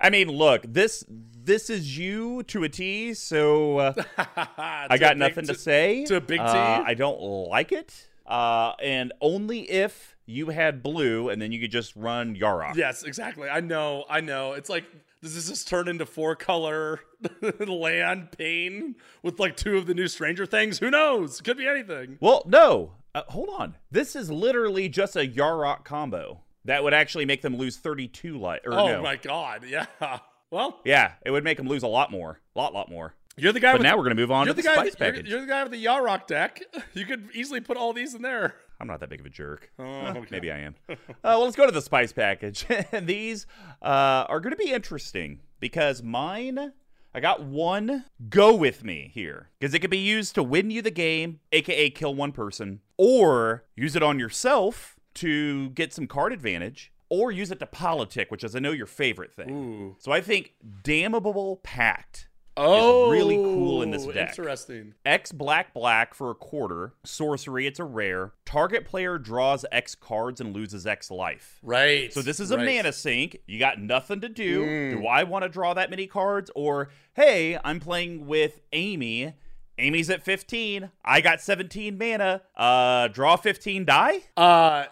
I 0.00 0.10
mean, 0.10 0.28
look, 0.28 0.64
this 0.66 1.04
this 1.08 1.70
is 1.70 1.96
you 1.96 2.42
to 2.44 2.64
a 2.64 2.68
T, 2.68 3.14
so 3.14 3.78
uh, 3.78 3.94
I 4.46 4.98
got 4.98 5.16
nothing 5.16 5.46
to, 5.46 5.54
say. 5.54 6.04
to 6.04 6.16
a 6.16 6.20
big 6.20 6.38
T? 6.38 6.44
Uh, 6.44 6.82
I 6.84 6.94
don't 6.94 7.20
like 7.20 7.72
it. 7.72 8.08
Uh, 8.26 8.74
and 8.82 9.12
only 9.20 9.60
if 9.70 10.16
you 10.26 10.50
had 10.50 10.82
blue, 10.82 11.30
and 11.30 11.40
then 11.40 11.50
you 11.50 11.60
could 11.60 11.70
just 11.70 11.96
run 11.96 12.36
Yarok. 12.36 12.76
Yes, 12.76 13.02
exactly. 13.02 13.48
I 13.48 13.60
know. 13.60 14.04
I 14.08 14.20
know. 14.20 14.52
It's 14.52 14.68
like 14.68 14.84
does 15.22 15.34
this 15.34 15.48
just 15.48 15.68
turn 15.68 15.88
into 15.88 16.06
four 16.06 16.36
color 16.36 17.00
land 17.66 18.30
pain 18.36 18.94
with 19.22 19.40
like 19.40 19.56
two 19.56 19.76
of 19.76 19.86
the 19.86 19.94
new 19.94 20.06
Stranger 20.06 20.46
Things? 20.46 20.78
Who 20.78 20.90
knows? 20.90 21.40
Could 21.40 21.56
be 21.56 21.66
anything. 21.66 22.18
Well, 22.20 22.44
no. 22.46 22.92
Uh, 23.14 23.22
hold 23.28 23.48
on. 23.48 23.74
This 23.90 24.14
is 24.14 24.30
literally 24.30 24.88
just 24.88 25.16
a 25.16 25.26
Yarok 25.26 25.84
combo 25.84 26.42
that 26.68 26.84
would 26.84 26.94
actually 26.94 27.24
make 27.24 27.42
them 27.42 27.56
lose 27.56 27.76
32 27.76 28.38
life. 28.38 28.60
Or 28.64 28.72
Oh 28.74 28.86
no. 28.86 29.02
my 29.02 29.16
god. 29.16 29.64
Yeah. 29.68 29.86
Well, 30.50 30.80
Yeah, 30.82 31.12
it 31.26 31.30
would 31.30 31.44
make 31.44 31.58
them 31.58 31.68
lose 31.68 31.82
a 31.82 31.86
lot 31.88 32.10
more. 32.10 32.40
A 32.56 32.58
lot, 32.58 32.72
lot 32.72 32.88
more. 32.90 33.14
you're 33.36 33.52
the 33.52 33.60
guy. 33.60 33.72
But 33.72 33.80
with 33.80 33.84
now 33.86 33.98
we're 33.98 34.04
going 34.04 34.16
to 34.16 34.22
move 34.22 34.30
on 34.30 34.46
you're 34.46 34.54
to 34.54 34.56
the 34.56 34.62
the, 34.62 34.68
guy. 34.68 34.74
spice 34.76 34.84
with- 34.92 34.98
you're, 35.00 35.10
package. 35.12 35.28
you're 35.28 35.40
the 35.42 35.46
guy 35.46 35.62
with 35.62 35.72
the 35.72 35.84
Yarok 35.84 36.26
deck. 36.26 36.62
You 36.94 37.04
could 37.04 37.28
easily 37.34 37.60
put 37.60 37.76
all 37.76 37.92
these 37.92 38.14
in 38.14 38.22
there. 38.22 38.54
I'm 38.80 38.86
not 38.86 39.00
that 39.00 39.10
big 39.10 39.20
of 39.20 39.26
a 39.26 39.28
jerk. 39.30 39.70
Oh, 39.78 39.84
okay. 40.06 40.24
Maybe 40.30 40.50
I 40.50 40.60
am. 40.60 40.74
uh, 40.88 40.94
well, 41.22 41.44
let's 41.44 41.54
go 41.56 41.66
to 41.66 41.70
the 41.72 41.82
spice 41.82 42.12
package. 42.14 42.64
and 42.92 43.06
these 43.06 43.46
uh, 43.82 44.24
are 44.28 44.40
going 44.40 44.52
to 44.52 44.56
be 44.56 44.72
interesting 44.72 45.40
because 45.60 46.02
mine, 46.02 46.72
I 47.14 47.20
got 47.20 47.42
one 47.42 48.06
go 48.30 48.54
with 48.54 48.84
me 48.84 49.10
here 49.12 49.50
because 49.60 49.74
it 49.74 49.80
could 49.80 49.90
be 49.90 49.98
used 49.98 50.34
to 50.36 50.42
win 50.42 50.70
you 50.70 50.80
the 50.80 50.90
game, 50.90 51.40
aka 51.52 51.90
kill 51.90 52.14
one 52.14 52.32
person, 52.32 52.80
or 52.96 53.64
use 53.76 53.96
it 53.96 54.02
on 54.02 54.18
yourself 54.18 54.96
to 55.20 55.70
get 55.70 55.92
some 55.92 56.06
card 56.06 56.32
advantage. 56.32 56.92
Or 57.10 57.32
use 57.32 57.50
it 57.50 57.58
to 57.60 57.66
politic, 57.66 58.30
which 58.30 58.44
is 58.44 58.54
I 58.54 58.58
know 58.58 58.72
your 58.72 58.84
favorite 58.84 59.32
thing. 59.32 59.50
Ooh. 59.50 59.96
So 59.98 60.12
I 60.12 60.20
think 60.20 60.52
damnable 60.82 61.56
pact 61.62 62.28
Oh, 62.60 63.08
really 63.10 63.36
cool 63.36 63.82
in 63.82 63.92
this 63.92 64.04
deck. 64.04 64.30
Interesting. 64.30 64.94
X 65.06 65.30
black 65.30 65.72
black 65.72 66.12
for 66.12 66.30
a 66.30 66.34
quarter. 66.34 66.92
Sorcery, 67.04 67.68
it's 67.68 67.78
a 67.78 67.84
rare. 67.84 68.32
Target 68.44 68.84
player 68.84 69.16
draws 69.16 69.64
X 69.70 69.94
cards 69.94 70.40
and 70.40 70.52
loses 70.52 70.84
X 70.86 71.08
life. 71.10 71.60
Right. 71.62 72.12
So 72.12 72.20
this 72.20 72.40
is 72.40 72.50
a 72.50 72.56
right. 72.56 72.66
mana 72.66 72.92
sink. 72.92 73.38
You 73.46 73.60
got 73.60 73.80
nothing 73.80 74.20
to 74.22 74.28
do. 74.28 74.64
Mm. 74.64 74.90
Do 75.00 75.06
I 75.06 75.22
want 75.22 75.44
to 75.44 75.48
draw 75.48 75.72
that 75.74 75.88
many 75.88 76.08
cards? 76.08 76.50
Or 76.56 76.90
hey, 77.14 77.56
I'm 77.64 77.78
playing 77.78 78.26
with 78.26 78.60
Amy. 78.72 79.34
Amy's 79.78 80.10
at 80.10 80.24
15. 80.24 80.90
I 81.04 81.20
got 81.20 81.40
17 81.40 81.96
mana. 81.96 82.42
Uh 82.56 83.06
draw 83.06 83.36
15 83.36 83.84
die? 83.84 84.22
Uh, 84.36 84.86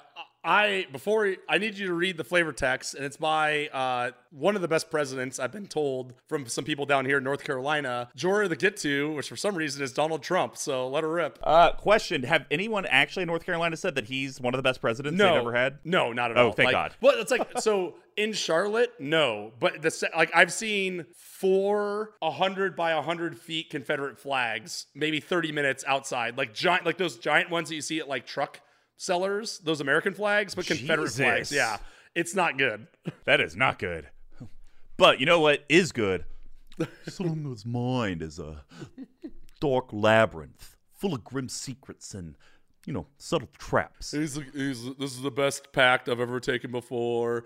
I 0.46 0.86
before 0.92 1.34
I 1.48 1.58
need 1.58 1.76
you 1.76 1.88
to 1.88 1.94
read 1.94 2.16
the 2.16 2.24
flavor 2.24 2.52
text, 2.52 2.94
and 2.94 3.04
it's 3.04 3.16
by 3.16 3.66
uh, 3.68 4.12
one 4.30 4.54
of 4.56 4.62
the 4.62 4.68
best 4.68 4.90
presidents 4.90 5.38
I've 5.40 5.52
been 5.52 5.66
told 5.66 6.14
from 6.28 6.46
some 6.46 6.64
people 6.64 6.86
down 6.86 7.04
here 7.04 7.18
in 7.18 7.24
North 7.24 7.42
Carolina, 7.42 8.08
Jorah 8.16 8.48
the 8.48 8.56
Get 8.56 8.76
To, 8.78 9.12
which 9.14 9.28
for 9.28 9.36
some 9.36 9.56
reason 9.56 9.82
is 9.82 9.92
Donald 9.92 10.22
Trump. 10.22 10.56
So 10.56 10.88
let 10.88 11.02
her 11.02 11.10
rip. 11.10 11.38
Uh, 11.42 11.72
question: 11.72 12.22
Have 12.22 12.46
anyone 12.50 12.86
actually 12.86 13.22
in 13.22 13.26
North 13.26 13.44
Carolina 13.44 13.76
said 13.76 13.96
that 13.96 14.04
he's 14.06 14.40
one 14.40 14.54
of 14.54 14.58
the 14.58 14.62
best 14.62 14.80
presidents 14.80 15.18
no, 15.18 15.32
they've 15.32 15.40
ever 15.40 15.54
had? 15.54 15.78
No, 15.84 16.12
not 16.12 16.30
at 16.30 16.38
Oh, 16.38 16.46
all. 16.46 16.52
thank 16.52 16.66
Like, 16.66 16.74
God. 16.74 16.94
Well, 17.00 17.14
it's 17.18 17.30
like 17.32 17.58
so 17.60 17.94
in 18.16 18.32
Charlotte, 18.32 18.92
no, 19.00 19.52
but 19.58 19.82
the 19.82 20.08
like 20.16 20.30
I've 20.34 20.52
seen 20.52 21.06
four 21.16 22.10
hundred 22.22 22.76
by 22.76 22.92
hundred 23.02 23.38
feet 23.38 23.70
Confederate 23.70 24.18
flags, 24.18 24.86
maybe 24.94 25.20
thirty 25.20 25.52
minutes 25.52 25.84
outside, 25.86 26.38
like 26.38 26.54
giant, 26.54 26.86
like 26.86 26.98
those 26.98 27.16
giant 27.16 27.50
ones 27.50 27.68
that 27.68 27.74
you 27.74 27.82
see 27.82 27.98
at 27.98 28.08
like 28.08 28.26
truck 28.26 28.60
sellers, 28.96 29.58
those 29.58 29.80
American 29.80 30.14
flags, 30.14 30.54
but 30.54 30.66
Confederate 30.66 31.10
flags. 31.12 31.52
Yeah, 31.52 31.78
it's 32.14 32.34
not 32.34 32.58
good. 32.58 32.86
That 33.24 33.40
is 33.40 33.56
not 33.56 33.78
good. 33.78 34.08
But 34.96 35.20
you 35.20 35.26
know 35.26 35.40
what 35.40 35.64
is 35.68 35.92
good? 35.92 36.24
Someone's 37.08 37.66
mind 37.66 38.22
is 38.22 38.38
a 38.38 38.62
dark 39.60 39.86
labyrinth 39.92 40.76
full 40.94 41.14
of 41.14 41.24
grim 41.24 41.48
secrets 41.48 42.14
and, 42.14 42.36
you 42.86 42.92
know, 42.92 43.06
subtle 43.18 43.48
traps. 43.58 44.12
He's, 44.12 44.38
he's, 44.54 44.84
this 44.96 45.12
is 45.12 45.22
the 45.22 45.30
best 45.30 45.72
pact 45.72 46.08
I've 46.08 46.20
ever 46.20 46.40
taken 46.40 46.70
before. 46.70 47.44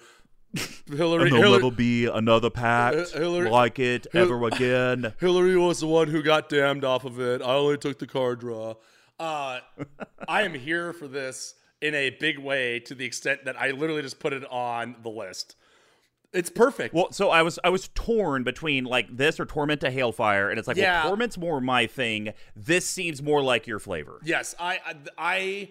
Hillary, 0.92 1.28
And 1.28 1.32
there'll 1.36 1.52
never 1.52 1.70
be 1.70 2.06
another 2.06 2.50
pact 2.50 2.96
Uh, 2.96 3.18
Hillary- 3.18 3.50
like 3.50 3.78
it 3.78 4.06
ever 4.14 4.44
again. 4.46 5.12
Hillary 5.20 5.56
was 5.56 5.80
the 5.80 5.86
one 5.86 6.08
who 6.08 6.22
got 6.22 6.48
damned 6.48 6.84
off 6.84 7.04
of 7.04 7.20
it. 7.20 7.40
I 7.42 7.54
only 7.54 7.78
took 7.78 7.98
the 7.98 8.06
card 8.06 8.40
draw. 8.40 8.74
Uh, 9.20 9.60
I 10.26 10.42
am 10.42 10.54
here 10.54 10.92
for 10.92 11.06
this 11.06 11.54
in 11.82 11.94
a 11.94 12.10
big 12.10 12.38
way 12.38 12.80
to 12.80 12.94
the 12.94 13.04
extent 13.04 13.44
that 13.44 13.60
I 13.60 13.70
literally 13.70 14.02
just 14.02 14.18
put 14.18 14.32
it 14.32 14.44
on 14.50 14.96
the 15.02 15.10
list. 15.10 15.56
It's 16.32 16.48
perfect. 16.50 16.94
Well, 16.94 17.10
so 17.12 17.28
I 17.30 17.42
was 17.42 17.58
I 17.64 17.70
was 17.70 17.88
torn 17.94 18.44
between 18.44 18.84
like 18.84 19.14
this 19.16 19.38
or 19.40 19.44
Torment 19.46 19.82
of 19.82 19.92
Hailfire, 19.92 20.48
and 20.50 20.58
it's 20.58 20.68
like, 20.68 20.76
Yeah. 20.76 21.00
well, 21.02 21.10
Torment's 21.10 21.36
more 21.36 21.60
my 21.60 21.86
thing. 21.86 22.32
This 22.54 22.86
seems 22.86 23.20
more 23.22 23.42
like 23.42 23.66
your 23.66 23.78
flavor. 23.80 24.20
Yes, 24.24 24.54
I 24.60 24.78
I 25.18 25.70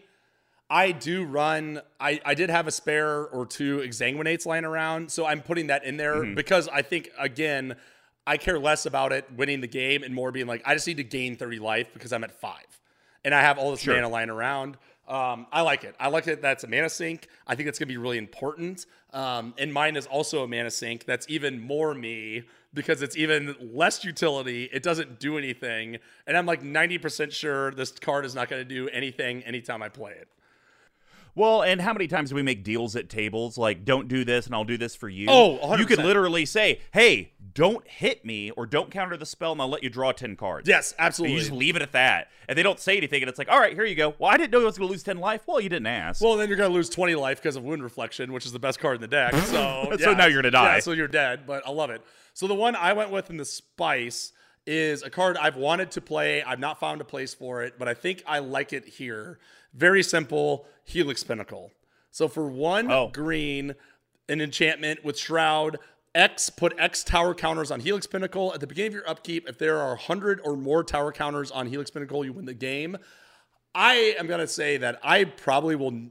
I 0.70 0.92
do 0.92 1.24
run. 1.24 1.82
I 2.00 2.20
I 2.26 2.34
did 2.36 2.50
have 2.50 2.68
a 2.68 2.72
spare 2.72 3.26
or 3.28 3.46
two 3.46 3.78
exsanguinates 3.80 4.46
lying 4.46 4.66
around, 4.66 5.12
so 5.12 5.26
I'm 5.26 5.42
putting 5.42 5.68
that 5.68 5.86
in 5.86 5.96
there 5.98 6.26
because 6.26 6.68
I 6.68 6.82
think 6.82 7.10
again, 7.18 7.78
I 8.28 8.36
care 8.36 8.60
less 8.60 8.86
about 8.86 9.14
it 9.14 9.32
winning 9.36 9.62
the 9.62 9.68
game 9.68 10.04
and 10.04 10.14
more 10.14 10.32
being 10.34 10.46
like 10.48 10.62
I 10.66 10.74
just 10.74 10.86
need 10.88 10.98
to 10.98 11.04
gain 11.06 11.38
30 11.38 11.60
life 11.60 11.88
because 11.94 12.12
I'm 12.12 12.26
at 12.26 12.38
five, 12.40 12.66
and 13.24 13.34
I 13.34 13.42
have 13.42 13.58
all 13.58 13.72
this 13.72 13.86
mana 13.86 14.10
lying 14.10 14.30
around. 14.30 14.78
Um, 15.08 15.48
I 15.52 15.62
like 15.62 15.84
it. 15.84 15.96
I 16.00 16.10
like 16.10 16.28
it. 16.28 16.42
That's 16.42 16.64
a 16.64 16.68
mana 16.68 16.90
sink. 16.90 17.28
I 17.48 17.56
think 17.56 17.66
that's 17.66 17.80
gonna 17.80 17.88
be 17.88 17.98
really 17.98 18.20
important. 18.20 18.86
Um, 19.12 19.56
and 19.58 19.74
mine 19.74 19.96
is 19.96 20.06
also 20.06 20.44
a 20.44 20.48
mana 20.48 20.70
sink. 20.70 21.06
That's 21.06 21.28
even 21.30 21.60
more 21.60 21.96
me 21.96 22.44
because 22.74 23.02
it's 23.02 23.18
even 23.18 23.56
less 23.60 24.06
utility. 24.06 24.70
It 24.72 24.84
doesn't 24.84 25.20
do 25.20 25.38
anything, 25.38 25.98
and 26.28 26.38
I'm 26.38 26.46
like 26.46 26.62
90% 26.62 27.32
sure 27.32 27.72
this 27.72 27.92
card 27.92 28.26
is 28.26 28.36
not 28.36 28.50
going 28.50 28.62
to 28.62 28.76
do 28.76 28.88
anything 28.90 29.42
anytime 29.44 29.82
I 29.82 29.90
play 29.90 30.12
it. 30.12 30.28
Well, 31.40 31.62
and 31.64 31.80
how 31.80 31.94
many 31.94 32.08
times 32.08 32.32
do 32.32 32.36
we 32.36 32.42
make 32.44 32.64
deals 32.66 32.98
at 32.98 33.08
tables 33.10 33.58
like, 33.58 33.86
don't 33.86 34.10
do 34.10 34.26
this 34.26 34.46
and 34.46 34.54
I'll 34.54 34.66
do 34.66 34.78
this 34.78 34.94
for 34.94 35.08
you? 35.08 35.28
Oh, 35.30 35.78
you 35.78 35.86
could 35.86 36.00
literally 36.00 36.46
say, 36.46 36.82
hey, 36.92 37.32
don't 37.54 37.88
hit 37.88 38.26
me 38.26 38.52
or 38.52 38.66
don't 38.66 38.92
counter 38.92 39.16
the 39.16 39.26
spell 39.26 39.54
and 39.54 39.62
I'll 39.62 39.70
let 39.70 39.82
you 39.82 39.90
draw 39.90 40.12
10 40.12 40.36
cards. 40.36 40.68
Yes, 40.68 40.92
And 41.00 41.08
absolutely. 41.08 41.36
you 41.36 41.40
just 41.40 41.52
leave 41.54 41.78
it 41.78 41.82
at 41.82 41.94
that. 41.94 42.28
And 42.50 42.58
they 42.58 42.64
don't 42.64 42.78
say 42.80 42.98
anything. 42.98 43.22
And 43.24 43.30
it's 43.30 43.40
like, 43.40 43.50
all 43.50 43.58
right, 43.60 43.74
here 43.74 43.86
you 43.86 43.96
go. 43.96 44.16
Well, 44.20 44.30
I 44.30 44.36
didn't 44.36 44.52
know 44.52 44.60
I 44.62 44.66
was 44.66 44.78
going 44.78 44.88
to 44.90 44.92
lose 44.92 45.02
10 45.04 45.18
life. 45.18 45.44
Well, 45.48 45.62
you 45.62 45.70
didn't 45.70 45.88
ask. 45.88 46.22
well, 46.22 46.36
then 46.36 46.50
you're 46.50 46.58
going 46.58 46.70
to 46.70 46.76
lose 46.76 46.90
20 46.90 47.16
life 47.16 47.42
because 47.42 47.56
of 47.56 47.64
Wound 47.64 47.84
Reflection, 47.84 48.34
which 48.34 48.46
is 48.46 48.52
the 48.52 48.60
best 48.60 48.80
card 48.80 48.96
in 48.96 49.02
the 49.02 49.08
deck. 49.08 49.34
So, 49.50 49.90
So 49.98 50.12
yeah. 50.12 50.18
now 50.18 50.26
you're 50.26 50.42
gonna 50.42 50.52
die. 50.52 50.76
Yeah, 50.76 50.80
so 50.82 50.92
you're 50.92 51.08
dead, 51.08 51.48
but 51.48 51.66
I 51.66 51.72
love 51.72 51.90
it. 51.90 52.02
So 52.34 52.48
the 52.48 52.54
one 52.56 52.76
I 52.76 52.94
went 52.94 53.10
with 53.12 53.30
in 53.30 53.38
the 53.38 53.46
Spice 53.46 54.32
is 54.68 55.02
a 55.02 55.10
card 55.10 55.38
I've 55.38 55.56
wanted 55.56 55.92
to 55.92 56.02
play. 56.02 56.44
I've 56.44 56.60
not 56.60 56.80
found 56.80 57.02
a 57.02 57.06
place 57.06 57.34
for 57.34 57.64
it, 57.64 57.76
but 57.80 57.88
I 57.88 57.94
think 57.96 58.24
I 58.28 58.40
like 58.40 58.74
it 58.74 58.86
here. 58.86 59.40
Very 59.74 60.04
simple 60.04 60.66
Helix 60.84 61.24
Pinnacle. 61.24 61.72
So 62.12 62.28
for 62.28 62.48
one 62.48 62.92
Oh. 62.92 63.10
green, 63.14 63.76
an 64.28 64.42
enchantment 64.42 65.04
with 65.04 65.18
Shroud. 65.18 65.78
X 66.16 66.50
put 66.50 66.74
X 66.80 67.04
tower 67.04 67.36
counters 67.36 67.70
on 67.70 67.82
Helix 67.82 68.08
Pinnacle 68.08 68.52
at 68.54 68.60
the 68.60 68.68
beginning 68.68 68.90
of 68.90 68.94
your 68.96 69.10
upkeep. 69.10 69.48
If 69.48 69.60
there 69.60 69.78
are 69.78 69.90
100 69.96 70.42
or 70.44 70.58
more 70.58 70.84
tower 70.84 71.12
counters 71.12 71.52
on 71.52 71.68
Helix 71.68 71.92
Pinnacle, 71.92 72.26
you 72.26 72.34
win 72.34 72.46
the 72.46 72.54
game. 72.56 72.98
I 73.76 74.16
am 74.18 74.26
gonna 74.26 74.48
say 74.48 74.78
that 74.78 75.00
I 75.04 75.24
probably 75.26 75.76
will 75.76 76.10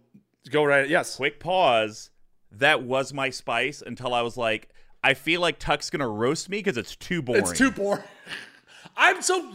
go 0.51 0.63
right. 0.65 0.89
Yes, 0.89 1.17
Quick 1.17 1.41
pause. 1.41 2.11
That 2.53 2.85
was 2.85 3.13
my 3.13 3.29
spice 3.31 3.83
until 3.85 4.15
I 4.15 4.23
was 4.23 4.37
like, 4.37 4.69
I 5.03 5.15
feel 5.15 5.41
like 5.41 5.59
Tuck's 5.59 5.91
going 5.91 6.01
to 6.01 6.07
roast 6.09 6.49
me 6.49 6.59
because 6.59 6.77
it's 6.79 6.97
too 6.97 7.21
boring. 7.23 7.43
it's 7.43 7.57
too 7.57 7.71
boring. 7.71 8.03
I'm 8.99 9.23
so 9.23 9.53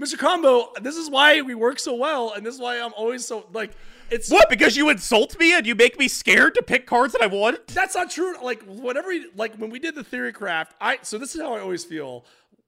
Mr. 0.00 0.16
Combo. 0.16 0.72
This 0.80 0.96
is 0.96 1.10
why 1.10 1.42
we 1.42 1.54
work 1.54 1.78
so 1.80 1.94
well, 1.94 2.32
and 2.34 2.46
this 2.46 2.54
is 2.54 2.60
why 2.60 2.78
I'm 2.80 2.92
always 2.94 3.26
so 3.26 3.46
like 3.52 3.72
it's 4.10 4.30
What? 4.30 4.48
Because 4.48 4.76
you 4.76 4.88
insult 4.90 5.38
me 5.38 5.54
and 5.56 5.66
you 5.66 5.74
make 5.74 5.98
me 5.98 6.06
scared 6.08 6.54
to 6.54 6.62
pick 6.62 6.86
cards 6.86 7.12
that 7.14 7.22
I 7.22 7.26
want? 7.26 7.66
That's 7.68 7.94
not 7.94 8.10
true. 8.10 8.34
Like 8.42 8.62
whatever, 8.64 9.12
you- 9.12 9.30
like 9.36 9.56
when 9.56 9.70
we 9.70 9.78
did 9.78 9.94
the 9.94 10.04
theory 10.04 10.32
craft, 10.32 10.74
I 10.80 10.98
so 11.02 11.18
this 11.18 11.34
is 11.34 11.40
how 11.40 11.54
I 11.54 11.60
always 11.60 11.84
feel. 11.84 12.24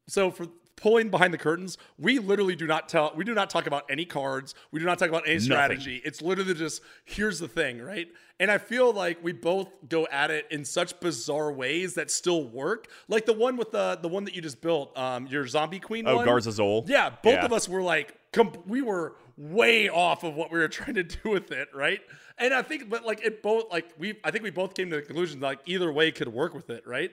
So 0.09 0.31
for 0.31 0.47
pulling 0.77 1.09
behind 1.09 1.33
the 1.35 1.39
curtains, 1.39 1.79
we 1.99 2.18
literally 2.18 2.55
do 2.55 2.66
not 2.66 2.89
tell, 2.89 3.12
we 3.16 3.24
do 3.24 3.35
not 3.35 3.49
talk 3.51 3.66
about 3.66 3.85
any 3.91 4.05
cards. 4.05 4.55
We 4.70 4.79
do 4.81 4.87
not 4.87 4.99
talk 4.99 5.09
about 5.09 5.27
any 5.27 5.39
strategy. 5.41 6.01
It's 6.05 6.20
literally 6.22 6.55
just 6.55 6.83
here's 7.05 7.39
the 7.39 7.49
thing, 7.49 7.81
right? 7.81 8.09
And 8.39 8.51
I 8.51 8.59
feel 8.59 8.93
like 8.93 9.24
we 9.24 9.33
both 9.33 9.68
go 9.89 10.07
at 10.12 10.31
it 10.31 10.47
in 10.51 10.64
such 10.66 11.01
bizarre 11.01 11.51
ways 11.51 11.95
that 11.95 12.11
still 12.11 12.45
work. 12.45 12.89
Like 13.09 13.24
the 13.24 13.33
one 13.33 13.57
with 13.57 13.70
the 13.72 13.99
the 14.01 14.09
one 14.09 14.24
that 14.24 14.35
you 14.37 14.43
just 14.43 14.61
built, 14.61 14.97
um, 14.99 15.27
your 15.27 15.47
zombie 15.47 15.81
queen. 15.81 16.07
Oh, 16.07 16.16
one. 16.16 16.27
Garza 16.27 16.51
Zol? 16.51 16.87
Yeah, 16.89 17.09
both 17.22 17.33
Yeah. 17.35 17.45
of 17.47 17.53
us 17.55 17.66
were 17.68 17.81
like, 17.83 18.14
com- 18.33 18.53
we 18.66 18.83
were 18.83 19.16
way 19.39 19.89
off 19.89 20.24
of 20.24 20.35
what 20.35 20.53
we 20.53 20.59
were 20.59 20.68
trying 20.81 20.95
to 20.97 21.03
do 21.03 21.31
with 21.31 21.51
it, 21.53 21.68
right? 21.74 22.01
And 22.37 22.53
I 22.53 22.61
think, 22.61 22.91
but 22.91 23.07
like 23.07 23.24
it 23.24 23.43
both, 23.43 23.70
like 23.72 23.87
we, 23.99 24.18
I 24.22 24.31
think 24.31 24.45
we 24.45 24.51
both 24.51 24.74
came 24.74 24.91
to 24.91 24.97
the 24.97 25.03
conclusion 25.03 25.41
like 25.41 25.61
either 25.64 25.91
way 25.91 26.11
could 26.12 26.29
work 26.29 26.53
with 26.53 26.68
it, 26.68 26.87
right? 26.87 27.11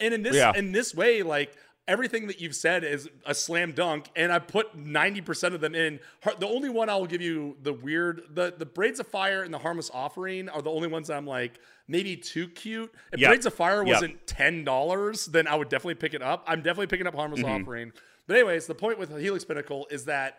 And 0.00 0.12
in 0.12 0.22
this, 0.22 0.36
Yeah. 0.36 0.52
in 0.54 0.72
this 0.72 0.94
way, 0.94 1.22
like 1.22 1.56
everything 1.88 2.26
that 2.26 2.40
you've 2.40 2.54
said 2.56 2.84
is 2.84 3.08
a 3.24 3.34
slam 3.34 3.72
dunk, 3.72 4.08
and 4.16 4.32
I 4.32 4.38
put 4.38 4.76
ninety 4.76 5.20
percent 5.20 5.54
of 5.54 5.60
them 5.60 5.74
in. 5.74 6.00
The 6.38 6.46
only 6.48 6.68
one 6.68 6.88
I'll 6.90 7.06
give 7.06 7.22
you 7.22 7.56
the 7.62 7.72
weird, 7.72 8.22
the 8.34 8.54
the 8.56 8.66
braids 8.66 9.00
of 9.00 9.06
fire 9.06 9.42
and 9.42 9.52
the 9.54 9.58
harmless 9.58 9.90
offering 9.92 10.48
are 10.48 10.62
the 10.62 10.70
only 10.70 10.88
ones 10.88 11.10
I'm 11.10 11.26
like 11.26 11.60
maybe 11.88 12.16
too 12.16 12.48
cute. 12.48 12.92
If 13.12 13.20
Yep. 13.20 13.28
braids 13.30 13.46
of 13.46 13.54
fire 13.54 13.84
wasn't 13.84 14.26
ten 14.26 14.64
dollars, 14.64 15.26
then 15.26 15.46
I 15.46 15.54
would 15.54 15.68
definitely 15.68 15.94
pick 15.96 16.14
it 16.14 16.22
up. 16.22 16.44
I'm 16.46 16.58
definitely 16.62 16.88
picking 16.88 17.06
up 17.06 17.14
harmless 17.14 17.42
Mm-hmm. 17.42 17.62
offering. 17.62 17.92
But 18.26 18.36
anyways, 18.38 18.66
the 18.66 18.74
point 18.74 18.98
with 18.98 19.16
Helix 19.18 19.44
Pinnacle 19.44 19.86
is 19.90 20.06
that 20.06 20.38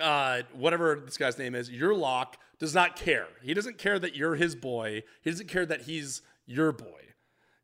uh, 0.00 0.42
whatever 0.54 1.00
this 1.04 1.16
guy's 1.18 1.38
name 1.38 1.54
is, 1.54 1.70
Yurlok 1.70 2.34
does 2.58 2.74
not 2.74 2.96
care. 2.96 3.28
He 3.42 3.54
doesn't 3.54 3.78
care 3.78 3.98
that 3.98 4.16
you're 4.16 4.34
his 4.36 4.56
boy. 4.56 5.02
He 5.20 5.30
doesn't 5.30 5.48
care 5.48 5.66
that 5.66 5.82
he's 5.82 6.22
your 6.46 6.72
boy. 6.72 7.00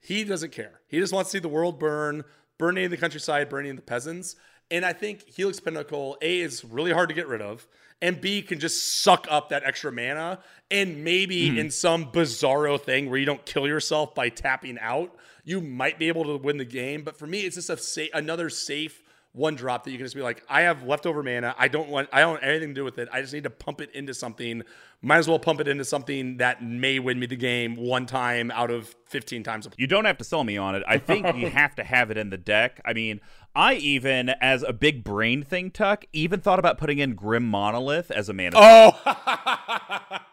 He 0.00 0.22
doesn't 0.24 0.52
care. 0.52 0.80
He 0.86 0.98
just 1.00 1.12
wants 1.12 1.30
to 1.32 1.38
see 1.38 1.40
the 1.40 1.48
world 1.48 1.78
burn, 1.80 2.22
burning 2.58 2.90
the 2.90 2.96
countryside, 2.96 3.48
burning 3.48 3.76
the 3.76 3.82
peasants. 3.82 4.36
And 4.70 4.84
I 4.84 4.92
think 4.92 5.26
Helix 5.28 5.60
Pinnacle, 5.60 6.18
A, 6.20 6.40
is 6.40 6.64
really 6.64 6.92
hard 6.92 7.08
to 7.08 7.14
get 7.14 7.26
rid 7.26 7.40
of, 7.40 7.66
and 8.02 8.20
B, 8.20 8.42
can 8.42 8.60
just 8.60 9.02
suck 9.02 9.26
up 9.30 9.48
that 9.48 9.64
extra 9.64 9.90
mana. 9.90 10.40
And 10.70 11.02
maybe 11.04 11.50
hmm. 11.50 11.58
in 11.58 11.70
some 11.70 12.12
bizarro 12.12 12.80
thing 12.80 13.08
where 13.08 13.18
you 13.18 13.26
don't 13.26 13.44
kill 13.46 13.66
yourself 13.66 14.14
by 14.14 14.28
tapping 14.28 14.78
out, 14.78 15.16
you 15.44 15.60
might 15.60 15.98
be 15.98 16.08
able 16.08 16.24
to 16.24 16.36
win 16.36 16.58
the 16.58 16.64
game. 16.64 17.02
But 17.02 17.16
for 17.16 17.26
me, 17.26 17.40
it's 17.40 17.56
just 17.56 17.70
a 17.70 17.76
sa- 17.78 18.12
another 18.12 18.50
safe 18.50 19.02
one 19.38 19.54
drop 19.54 19.84
that 19.84 19.92
you 19.92 19.96
can 19.96 20.04
just 20.04 20.16
be 20.16 20.20
like, 20.20 20.42
I 20.48 20.62
have 20.62 20.82
leftover 20.82 21.22
mana. 21.22 21.54
I 21.56 21.68
don't 21.68 21.88
want 21.88 22.08
I 22.12 22.20
don't 22.20 22.32
want 22.32 22.44
anything 22.44 22.70
to 22.70 22.74
do 22.74 22.84
with 22.84 22.98
it. 22.98 23.08
I 23.12 23.20
just 23.20 23.32
need 23.32 23.44
to 23.44 23.50
pump 23.50 23.80
it 23.80 23.90
into 23.94 24.12
something. 24.12 24.62
Might 25.00 25.18
as 25.18 25.28
well 25.28 25.38
pump 25.38 25.60
it 25.60 25.68
into 25.68 25.84
something 25.84 26.38
that 26.38 26.62
may 26.62 26.98
win 26.98 27.20
me 27.20 27.26
the 27.26 27.36
game 27.36 27.76
one 27.76 28.04
time 28.04 28.50
out 28.50 28.72
of 28.72 28.96
15 29.06 29.44
times 29.44 29.64
a 29.66 29.70
You 29.76 29.86
don't 29.86 30.06
have 30.06 30.18
to 30.18 30.24
sell 30.24 30.42
me 30.42 30.56
on 30.56 30.74
it. 30.74 30.82
I 30.88 30.98
think 30.98 31.36
you 31.36 31.48
have 31.50 31.76
to 31.76 31.84
have 31.84 32.10
it 32.10 32.18
in 32.18 32.30
the 32.30 32.36
deck. 32.36 32.80
I 32.84 32.92
mean, 32.94 33.20
I 33.54 33.74
even, 33.74 34.30
as 34.40 34.64
a 34.64 34.72
big 34.72 35.04
brain 35.04 35.44
thing, 35.44 35.70
Tuck, 35.70 36.04
even 36.12 36.40
thought 36.40 36.58
about 36.58 36.78
putting 36.78 36.98
in 36.98 37.14
Grim 37.14 37.48
Monolith 37.48 38.10
as 38.10 38.28
a 38.28 38.32
mana. 38.32 38.56
Oh, 38.56 38.90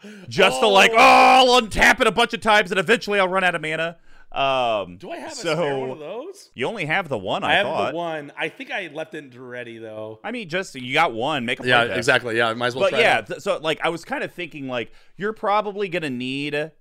just 0.28 0.60
to 0.60 0.68
like, 0.68 0.92
oh. 0.92 0.98
oh, 0.98 1.56
I'll 1.56 1.62
untap 1.62 2.02
it 2.02 2.08
a 2.08 2.12
bunch 2.12 2.34
of 2.34 2.42
times 2.42 2.72
and 2.72 2.80
eventually 2.80 3.20
I'll 3.20 3.28
run 3.28 3.44
out 3.44 3.54
of 3.54 3.62
mana. 3.62 3.98
Um, 4.36 4.98
do 4.98 5.12
I 5.12 5.18
have 5.18 5.32
a 5.32 5.36
so 5.36 5.54
spare 5.56 5.78
one 5.78 5.90
of 5.92 6.00
those? 6.00 6.52
You 6.54 6.66
only 6.68 6.86
have 6.86 7.08
the 7.10 7.18
one, 7.18 7.44
I, 7.44 7.52
I 7.52 7.54
have 7.56 7.66
thought. 7.66 7.92
the 7.92 7.98
one. 7.98 8.32
I 8.38 8.50
think 8.50 8.72
I 8.72 8.88
left 8.94 9.14
it 9.16 9.34
ready 9.38 9.78
though. 9.78 10.20
I 10.24 10.32
mean, 10.32 10.50
just 10.50 10.76
you 10.76 10.94
got 10.94 11.14
one. 11.14 11.46
Make 11.46 11.60
a 11.62 11.68
Yeah, 11.68 11.86
play 11.86 11.96
exactly. 11.98 12.38
Yeah, 12.38 12.54
might 12.54 12.68
as 12.68 12.76
well 12.76 12.86
But 12.86 12.90
try 12.92 13.00
yeah, 13.00 13.20
it. 13.20 13.28
th- 13.28 13.40
so 13.42 13.58
like 13.60 13.80
I 13.82 13.90
was 13.90 14.04
kind 14.04 14.24
of 14.24 14.34
thinking 14.34 14.68
like 14.68 14.92
you're 15.16 15.34
probably 15.34 15.88
gonna 15.88 16.10
need 16.10 16.72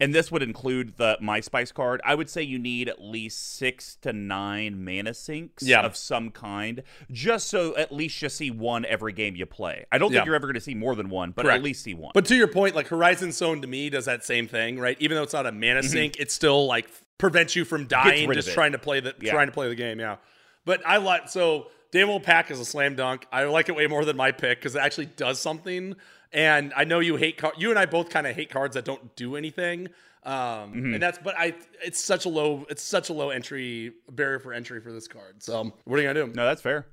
and 0.00 0.12
this 0.12 0.32
would 0.32 0.42
include 0.42 0.96
the 0.96 1.16
My 1.20 1.38
Spice 1.38 1.70
card. 1.70 2.00
I 2.04 2.16
would 2.16 2.28
say 2.28 2.42
you 2.42 2.58
need 2.58 2.88
at 2.88 3.00
least 3.00 3.56
six 3.56 3.94
to 4.02 4.12
nine 4.12 4.84
mana 4.84 5.14
sinks 5.14 5.62
Yeah. 5.62 5.82
of 5.82 5.94
some 5.96 6.30
kind, 6.32 6.82
just 7.12 7.46
so 7.48 7.76
at 7.76 7.92
least 7.92 8.20
you 8.20 8.28
see 8.28 8.50
one 8.50 8.84
every 8.86 9.12
game 9.12 9.36
you 9.36 9.46
play. 9.46 9.86
I 9.92 9.98
don't 9.98 10.08
think 10.10 10.16
Yeah. 10.22 10.24
you're 10.26 10.34
ever 10.34 10.48
going 10.48 10.54
to 10.56 10.60
see 10.60 10.74
more 10.74 10.96
than 10.96 11.10
one, 11.10 11.30
but 11.30 11.42
Correct. 11.44 11.58
at 11.58 11.62
least 11.62 11.84
see 11.84 11.94
one. 11.94 12.10
But 12.12 12.24
to 12.26 12.34
your 12.34 12.48
point, 12.48 12.74
like 12.74 12.88
Horizon 12.88 13.30
Stone 13.30 13.60
to 13.62 13.68
me 13.68 13.88
does 13.88 14.06
that 14.06 14.24
same 14.24 14.48
thing, 14.48 14.80
right? 14.80 14.96
Even 14.98 15.16
though 15.16 15.22
it's 15.22 15.32
not 15.32 15.46
a 15.46 15.52
mana 15.52 15.84
sink, 15.84 16.18
it 16.18 16.32
still 16.32 16.66
like 16.66 16.88
prevents 17.18 17.54
you 17.56 17.64
from 17.64 17.86
dying 17.86 18.32
just 18.32 18.52
trying 18.52 18.72
to 18.72 18.78
play 18.78 19.00
the 19.00 19.14
Yeah. 19.20 19.32
trying 19.32 19.46
to 19.46 19.52
play 19.52 19.68
the 19.68 19.74
game. 19.74 20.00
Yeah, 20.00 20.16
but 20.64 20.82
I 20.86 20.96
like 20.98 21.28
so 21.28 21.68
Damo 21.92 22.18
Pack 22.18 22.50
is 22.50 22.58
a 22.60 22.64
slam 22.64 22.96
dunk. 22.96 23.26
I 23.32 23.44
like 23.44 23.68
it 23.68 23.76
way 23.76 23.86
more 23.86 24.04
than 24.04 24.16
my 24.16 24.32
pick 24.32 24.58
because 24.58 24.74
it 24.74 24.80
actually 24.80 25.06
does 25.06 25.40
something. 25.40 25.94
And 26.32 26.72
I 26.76 26.82
know 26.84 26.98
you 26.98 27.14
hate 27.16 27.40
you 27.56 27.70
and 27.70 27.78
I 27.78 27.86
both 27.86 28.10
kind 28.10 28.26
of 28.26 28.34
hate 28.34 28.50
cards 28.50 28.74
that 28.74 28.84
don't 28.84 29.14
do 29.16 29.36
anything. 29.36 29.88
Um, 30.24 30.32
Mm-hmm. 30.72 30.94
and 30.94 31.02
that's 31.02 31.18
but 31.18 31.34
I 31.38 31.54
it's 31.84 32.02
such 32.02 32.24
a 32.24 32.28
low 32.30 32.66
it's 32.70 32.82
such 32.82 33.10
a 33.10 33.12
low 33.12 33.30
entry 33.30 33.92
barrier 34.10 34.38
for 34.38 34.52
entry 34.52 34.80
for 34.80 34.90
this 34.90 35.06
card. 35.06 35.42
So 35.42 35.72
what 35.84 35.98
are 35.98 36.02
you 36.02 36.08
gonna 36.08 36.26
do? 36.26 36.32
No, 36.34 36.44
that's 36.46 36.62
fair. 36.62 36.86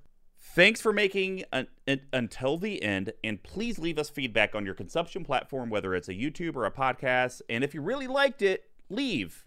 Thanks 0.54 0.82
for 0.82 0.92
making 0.92 1.46
un- 1.54 1.68
un- 1.88 2.02
until 2.12 2.58
the 2.58 2.84
end, 2.84 3.14
and 3.24 3.42
please 3.42 3.80
leave 3.80 3.98
us 3.98 4.10
feedback 4.10 4.54
on 4.54 4.66
your 4.66 4.74
consumption 4.74 5.24
platform, 5.24 5.70
whether 5.70 5.96
it's 5.96 6.10
a 6.10 6.14
YouTube 6.14 6.56
or 6.58 6.66
a 6.66 6.72
podcast. 6.72 7.42
And 7.50 7.64
if 7.64 7.74
you 7.74 7.82
really 7.82 8.08
liked 8.08 8.42
it, 8.42 8.66
leave 8.90 9.46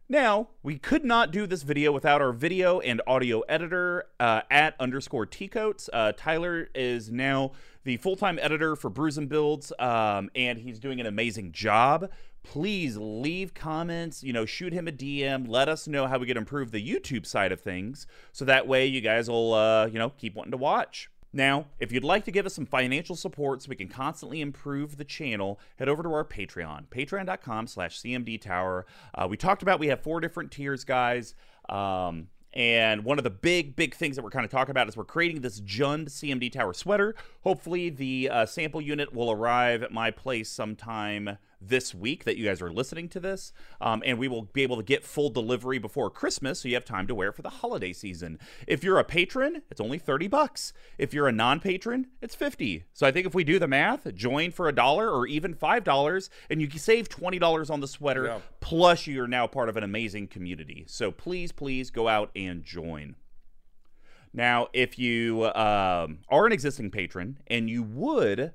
Now, 0.09 0.49
we 0.61 0.77
could 0.77 1.05
not 1.05 1.31
do 1.31 1.47
this 1.47 1.63
video 1.63 1.93
without 1.93 2.21
our 2.21 2.33
video 2.33 2.81
and 2.81 3.01
audio 3.07 3.39
editor 3.41 4.05
uh, 4.19 4.41
at 4.51 4.75
underscore 4.77 5.25
tcoats. 5.25 5.89
Uh, 5.93 6.11
Tyler 6.17 6.69
is 6.75 7.09
now 7.09 7.53
the 7.85 7.95
full 7.97 8.17
time 8.17 8.37
editor 8.41 8.75
for 8.75 8.89
Brews 8.89 9.17
and 9.17 9.29
Builds, 9.29 9.71
um, 9.79 10.29
and 10.35 10.59
he's 10.59 10.77
doing 10.77 10.99
an 10.99 11.05
amazing 11.05 11.53
job. 11.53 12.09
Please 12.43 12.97
leave 12.97 13.53
comments, 13.53 14.23
you 14.23 14.33
know, 14.33 14.45
shoot 14.45 14.73
him 14.73 14.89
a 14.89 14.91
DM. 14.91 15.47
Let 15.47 15.69
us 15.69 15.87
know 15.87 16.05
how 16.05 16.19
we 16.19 16.27
can 16.27 16.35
improve 16.35 16.71
the 16.71 16.85
YouTube 16.85 17.25
side 17.25 17.53
of 17.53 17.61
things 17.61 18.05
so 18.33 18.43
that 18.43 18.67
way 18.67 18.85
you 18.85 18.99
guys 18.99 19.29
will, 19.29 19.53
uh, 19.53 19.85
you 19.85 19.99
know, 19.99 20.09
keep 20.09 20.35
wanting 20.35 20.51
to 20.51 20.57
watch. 20.57 21.09
Now, 21.33 21.65
if 21.79 21.91
you'd 21.91 22.03
like 22.03 22.25
to 22.25 22.31
give 22.31 22.45
us 22.45 22.53
some 22.53 22.67
financial 22.67 23.15
support 23.15 23.63
so 23.63 23.69
we 23.69 23.75
can 23.75 23.87
constantly 23.87 24.39
improve 24.39 24.97
the 24.97 25.03
channel, 25.03 25.59
head 25.77 25.89
over 25.89 26.03
to 26.03 26.09
our 26.13 26.23
Patreon, 26.23 26.87
patreon.com 26.89 27.65
slash 27.65 27.99
cmdtower. 27.99 28.83
Uh, 29.15 29.27
we 29.27 29.35
talked 29.35 29.63
about 29.63 29.79
we 29.79 29.87
have 29.87 30.01
four 30.01 30.21
different 30.21 30.51
tiers, 30.51 30.83
guys. 30.83 31.33
Um, 31.67 32.27
and 32.53 33.03
one 33.03 33.17
of 33.17 33.23
the 33.23 33.31
big, 33.31 33.75
big 33.75 33.95
things 33.95 34.15
that 34.15 34.21
we're 34.21 34.29
kind 34.29 34.45
of 34.45 34.51
talking 34.51 34.69
about 34.69 34.87
is 34.87 34.95
we're 34.95 35.05
creating 35.05 35.41
this 35.41 35.59
Jund 35.61 36.09
CMD 36.09 36.51
Tower 36.51 36.73
sweater. 36.73 37.15
Hopefully, 37.43 37.89
the 37.89 38.29
uh, 38.29 38.45
sample 38.45 38.79
unit 38.79 39.11
will 39.11 39.31
arrive 39.31 39.81
at 39.81 39.91
my 39.91 40.11
place 40.11 40.51
sometime 40.51 41.37
this 41.67 41.93
week 41.93 42.23
that 42.23 42.37
you 42.37 42.45
guys 42.45 42.61
are 42.61 42.71
listening 42.71 43.09
to 43.09 43.19
this. 43.19 43.53
Um, 43.81 44.03
and 44.05 44.17
we 44.17 44.27
will 44.27 44.43
be 44.43 44.63
able 44.63 44.77
to 44.77 44.83
get 44.83 45.03
full 45.03 45.29
delivery 45.29 45.77
before 45.77 46.09
Christmas 46.09 46.59
so 46.59 46.67
you 46.67 46.75
have 46.75 46.85
time 46.85 47.07
to 47.07 47.15
wear 47.15 47.31
for 47.31 47.41
the 47.41 47.49
holiday 47.49 47.93
season. 47.93 48.39
If 48.67 48.83
you're 48.83 48.99
a 48.99 49.03
patron, 49.03 49.61
it's 49.69 49.81
only 49.81 49.97
30 49.97 50.27
bucks. 50.27 50.73
If 50.97 51.13
you're 51.13 51.27
a 51.27 51.31
non-patron, 51.31 52.07
it's 52.21 52.35
50. 52.35 52.83
So 52.93 53.07
I 53.07 53.11
think 53.11 53.27
if 53.27 53.35
we 53.35 53.43
do 53.43 53.59
the 53.59 53.67
math, 53.67 54.13
join 54.15 54.51
for 54.51 54.67
a 54.67 54.73
dollar 54.73 55.09
or 55.09 55.27
even 55.27 55.53
$5 55.53 56.29
and 56.49 56.61
you 56.61 56.67
can 56.67 56.79
save 56.79 57.09
$20 57.09 57.69
on 57.69 57.79
the 57.79 57.87
sweater. 57.87 58.25
Yeah. 58.25 58.39
Plus 58.59 59.07
you're 59.07 59.27
now 59.27 59.47
part 59.47 59.69
of 59.69 59.77
an 59.77 59.83
amazing 59.83 60.27
community. 60.27 60.85
So 60.87 61.11
please, 61.11 61.51
please 61.51 61.89
go 61.89 62.07
out 62.07 62.31
and 62.35 62.63
join. 62.63 63.15
Now, 64.33 64.69
if 64.73 64.97
you 64.97 65.45
um, 65.45 66.19
are 66.27 66.47
an 66.47 66.51
existing 66.51 66.89
patron 66.89 67.37
and 67.47 67.69
you 67.69 67.83
would 67.83 68.53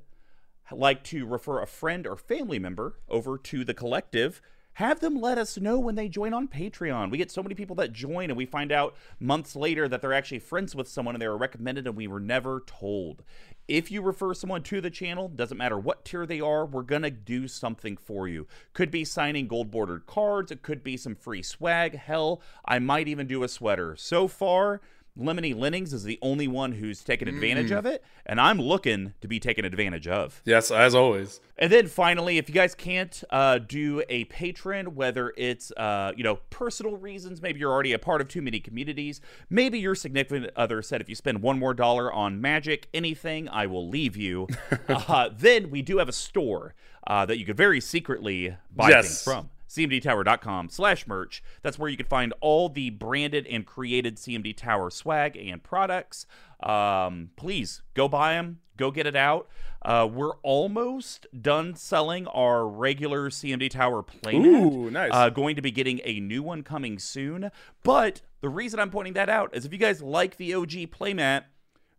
like 0.72 1.04
to 1.04 1.26
refer 1.26 1.60
a 1.60 1.66
friend 1.66 2.06
or 2.06 2.16
family 2.16 2.58
member 2.58 2.98
over 3.08 3.38
to 3.38 3.64
the 3.64 3.74
collective, 3.74 4.40
have 4.78 5.00
them 5.00 5.20
let 5.20 5.38
us 5.38 5.58
know 5.58 5.76
when 5.80 5.96
they 5.96 6.08
join 6.08 6.32
on 6.32 6.46
Patreon. 6.46 7.10
We 7.10 7.18
get 7.18 7.32
so 7.32 7.42
many 7.42 7.56
people 7.56 7.74
that 7.76 7.92
join, 7.92 8.30
and 8.30 8.36
we 8.36 8.46
find 8.46 8.70
out 8.70 8.94
months 9.18 9.56
later 9.56 9.88
that 9.88 10.00
they're 10.00 10.12
actually 10.12 10.38
friends 10.38 10.72
with 10.72 10.86
someone 10.86 11.16
and 11.16 11.20
they 11.20 11.26
were 11.26 11.36
recommended, 11.36 11.88
and 11.88 11.96
we 11.96 12.06
were 12.06 12.20
never 12.20 12.62
told. 12.64 13.24
If 13.66 13.90
you 13.90 14.02
refer 14.02 14.34
someone 14.34 14.62
to 14.62 14.80
the 14.80 14.88
channel, 14.88 15.26
doesn't 15.26 15.58
matter 15.58 15.76
what 15.76 16.04
tier 16.04 16.26
they 16.26 16.40
are, 16.40 16.64
we're 16.64 16.82
gonna 16.82 17.10
do 17.10 17.48
something 17.48 17.96
for 17.96 18.28
you. 18.28 18.46
Could 18.72 18.92
be 18.92 19.04
signing 19.04 19.48
gold 19.48 19.72
bordered 19.72 20.06
cards, 20.06 20.52
it 20.52 20.62
could 20.62 20.84
be 20.84 20.96
some 20.96 21.16
free 21.16 21.42
swag. 21.42 21.96
Hell, 21.96 22.40
I 22.64 22.78
might 22.78 23.08
even 23.08 23.26
do 23.26 23.42
a 23.42 23.48
sweater. 23.48 23.96
So 23.96 24.28
far, 24.28 24.80
Lemony 25.18 25.58
Lennings 25.58 25.92
is 25.92 26.04
the 26.04 26.18
only 26.22 26.46
one 26.46 26.72
who's 26.72 27.02
taken 27.02 27.26
advantage 27.28 27.72
of 27.72 27.86
it, 27.86 28.04
and 28.24 28.40
I'm 28.40 28.60
looking 28.60 29.14
to 29.20 29.28
be 29.28 29.40
taken 29.40 29.64
advantage 29.64 30.06
of. 30.06 30.40
Yes, 30.44 30.70
as 30.70 30.94
always. 30.94 31.40
And 31.58 31.72
then 31.72 31.88
finally, 31.88 32.38
if 32.38 32.48
you 32.48 32.54
guys 32.54 32.74
can't 32.74 33.22
uh, 33.30 33.58
do 33.58 34.02
a 34.08 34.24
patron, 34.26 34.94
whether 34.94 35.32
it's 35.36 35.72
uh, 35.76 36.12
you 36.16 36.22
know 36.22 36.36
personal 36.50 36.96
reasons, 36.96 37.42
maybe 37.42 37.58
you're 37.58 37.72
already 37.72 37.92
a 37.92 37.98
part 37.98 38.20
of 38.20 38.28
too 38.28 38.42
many 38.42 38.60
communities, 38.60 39.20
maybe 39.50 39.78
your 39.78 39.94
significant 39.94 40.50
other 40.54 40.82
said 40.82 41.00
if 41.00 41.08
you 41.08 41.14
spend 41.14 41.42
one 41.42 41.58
more 41.58 41.74
dollar 41.74 42.12
on 42.12 42.40
magic, 42.40 42.88
anything, 42.94 43.48
I 43.48 43.66
will 43.66 43.88
leave 43.88 44.16
you. 44.16 44.46
uh, 44.88 45.30
then 45.36 45.70
we 45.70 45.82
do 45.82 45.98
have 45.98 46.08
a 46.08 46.12
store 46.12 46.74
uh, 47.06 47.26
that 47.26 47.38
you 47.38 47.44
could 47.44 47.56
very 47.56 47.80
secretly 47.80 48.56
buy 48.74 48.90
Yes. 48.90 49.06
things 49.06 49.22
from 49.24 49.50
cmdtower.com 49.68 50.68
slash 50.68 51.06
merch. 51.06 51.42
That's 51.62 51.78
where 51.78 51.90
you 51.90 51.96
can 51.96 52.06
find 52.06 52.32
all 52.40 52.68
the 52.68 52.90
branded 52.90 53.46
and 53.46 53.66
created 53.66 54.16
cmd 54.16 54.56
tower 54.56 54.90
swag 54.90 55.36
and 55.36 55.62
products. 55.62 56.26
Um, 56.60 57.30
please 57.36 57.82
go 57.94 58.08
buy 58.08 58.34
them 58.34 58.60
go 58.78 58.90
get 58.90 59.06
it 59.06 59.16
out. 59.16 59.48
Uh, 59.82 60.08
we're 60.10 60.36
almost 60.36 61.26
done 61.40 61.74
selling 61.74 62.26
our 62.28 62.66
regular 62.66 63.28
cmd 63.28 63.70
tower 63.70 64.02
playmat 64.02 64.72
Ooh, 64.72 64.90
nice. 64.90 65.10
uh, 65.12 65.28
going 65.28 65.54
to 65.56 65.62
be 65.62 65.70
getting 65.70 66.00
a 66.04 66.18
new 66.20 66.42
one 66.42 66.62
coming 66.62 66.98
soon. 66.98 67.50
But 67.82 68.22
the 68.40 68.48
reason 68.48 68.78
i'm 68.80 68.90
pointing 68.90 69.14
that 69.14 69.28
out 69.28 69.54
is 69.54 69.64
if 69.64 69.72
you 69.72 69.78
guys 69.78 70.00
like 70.00 70.36
the 70.36 70.54
og 70.54 70.68
playmat 70.68 71.44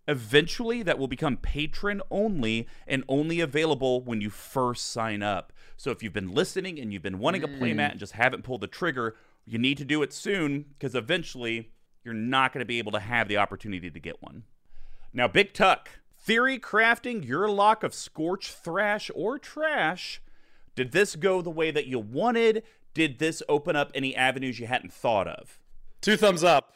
Eventually, 0.09 0.81
that 0.81 0.97
will 0.97 1.07
become 1.07 1.37
patron 1.37 2.01
only 2.09 2.67
and 2.87 3.03
only 3.07 3.41
available 3.41 4.01
when 4.01 4.21
you 4.21 4.31
first 4.31 4.87
sign 4.87 5.21
up. 5.21 5.53
So, 5.77 5.91
if 5.91 6.01
you've 6.01 6.13
been 6.13 6.33
listening 6.33 6.79
and 6.79 6.91
you've 6.91 7.03
been 7.03 7.19
wanting 7.19 7.43
a 7.43 7.47
playmat 7.47 7.91
and 7.91 7.99
just 7.99 8.13
haven't 8.13 8.43
pulled 8.43 8.61
the 8.61 8.67
trigger, 8.67 9.15
you 9.45 9.59
need 9.59 9.77
to 9.77 9.85
do 9.85 10.01
it 10.01 10.11
soon 10.11 10.65
because 10.73 10.95
eventually 10.95 11.69
you're 12.03 12.15
not 12.15 12.53
going 12.53 12.61
to 12.61 12.65
be 12.65 12.79
able 12.79 12.91
to 12.93 12.99
have 12.99 13.27
the 13.27 13.37
opportunity 13.37 13.91
to 13.91 13.99
get 13.99 14.19
one. 14.19 14.45
Now, 15.13 15.27
Big 15.27 15.53
Tuck, 15.53 15.89
theory 16.17 16.57
crafting 16.57 17.23
Yurlok 17.23 17.83
of 17.83 17.93
scorch, 17.93 18.51
thrash, 18.51 19.11
or 19.13 19.37
trash. 19.37 20.23
Did 20.73 20.91
this 20.91 21.15
go 21.15 21.43
the 21.43 21.51
way 21.51 21.69
that 21.69 21.85
you 21.85 21.99
wanted? 21.99 22.63
Did 22.95 23.19
this 23.19 23.43
open 23.47 23.75
up 23.75 23.91
any 23.93 24.15
avenues 24.15 24.59
you 24.59 24.65
hadn't 24.65 24.91
thought 24.91 25.27
of? 25.27 25.59
Two 26.01 26.17
thumbs 26.17 26.43
up. 26.43 26.73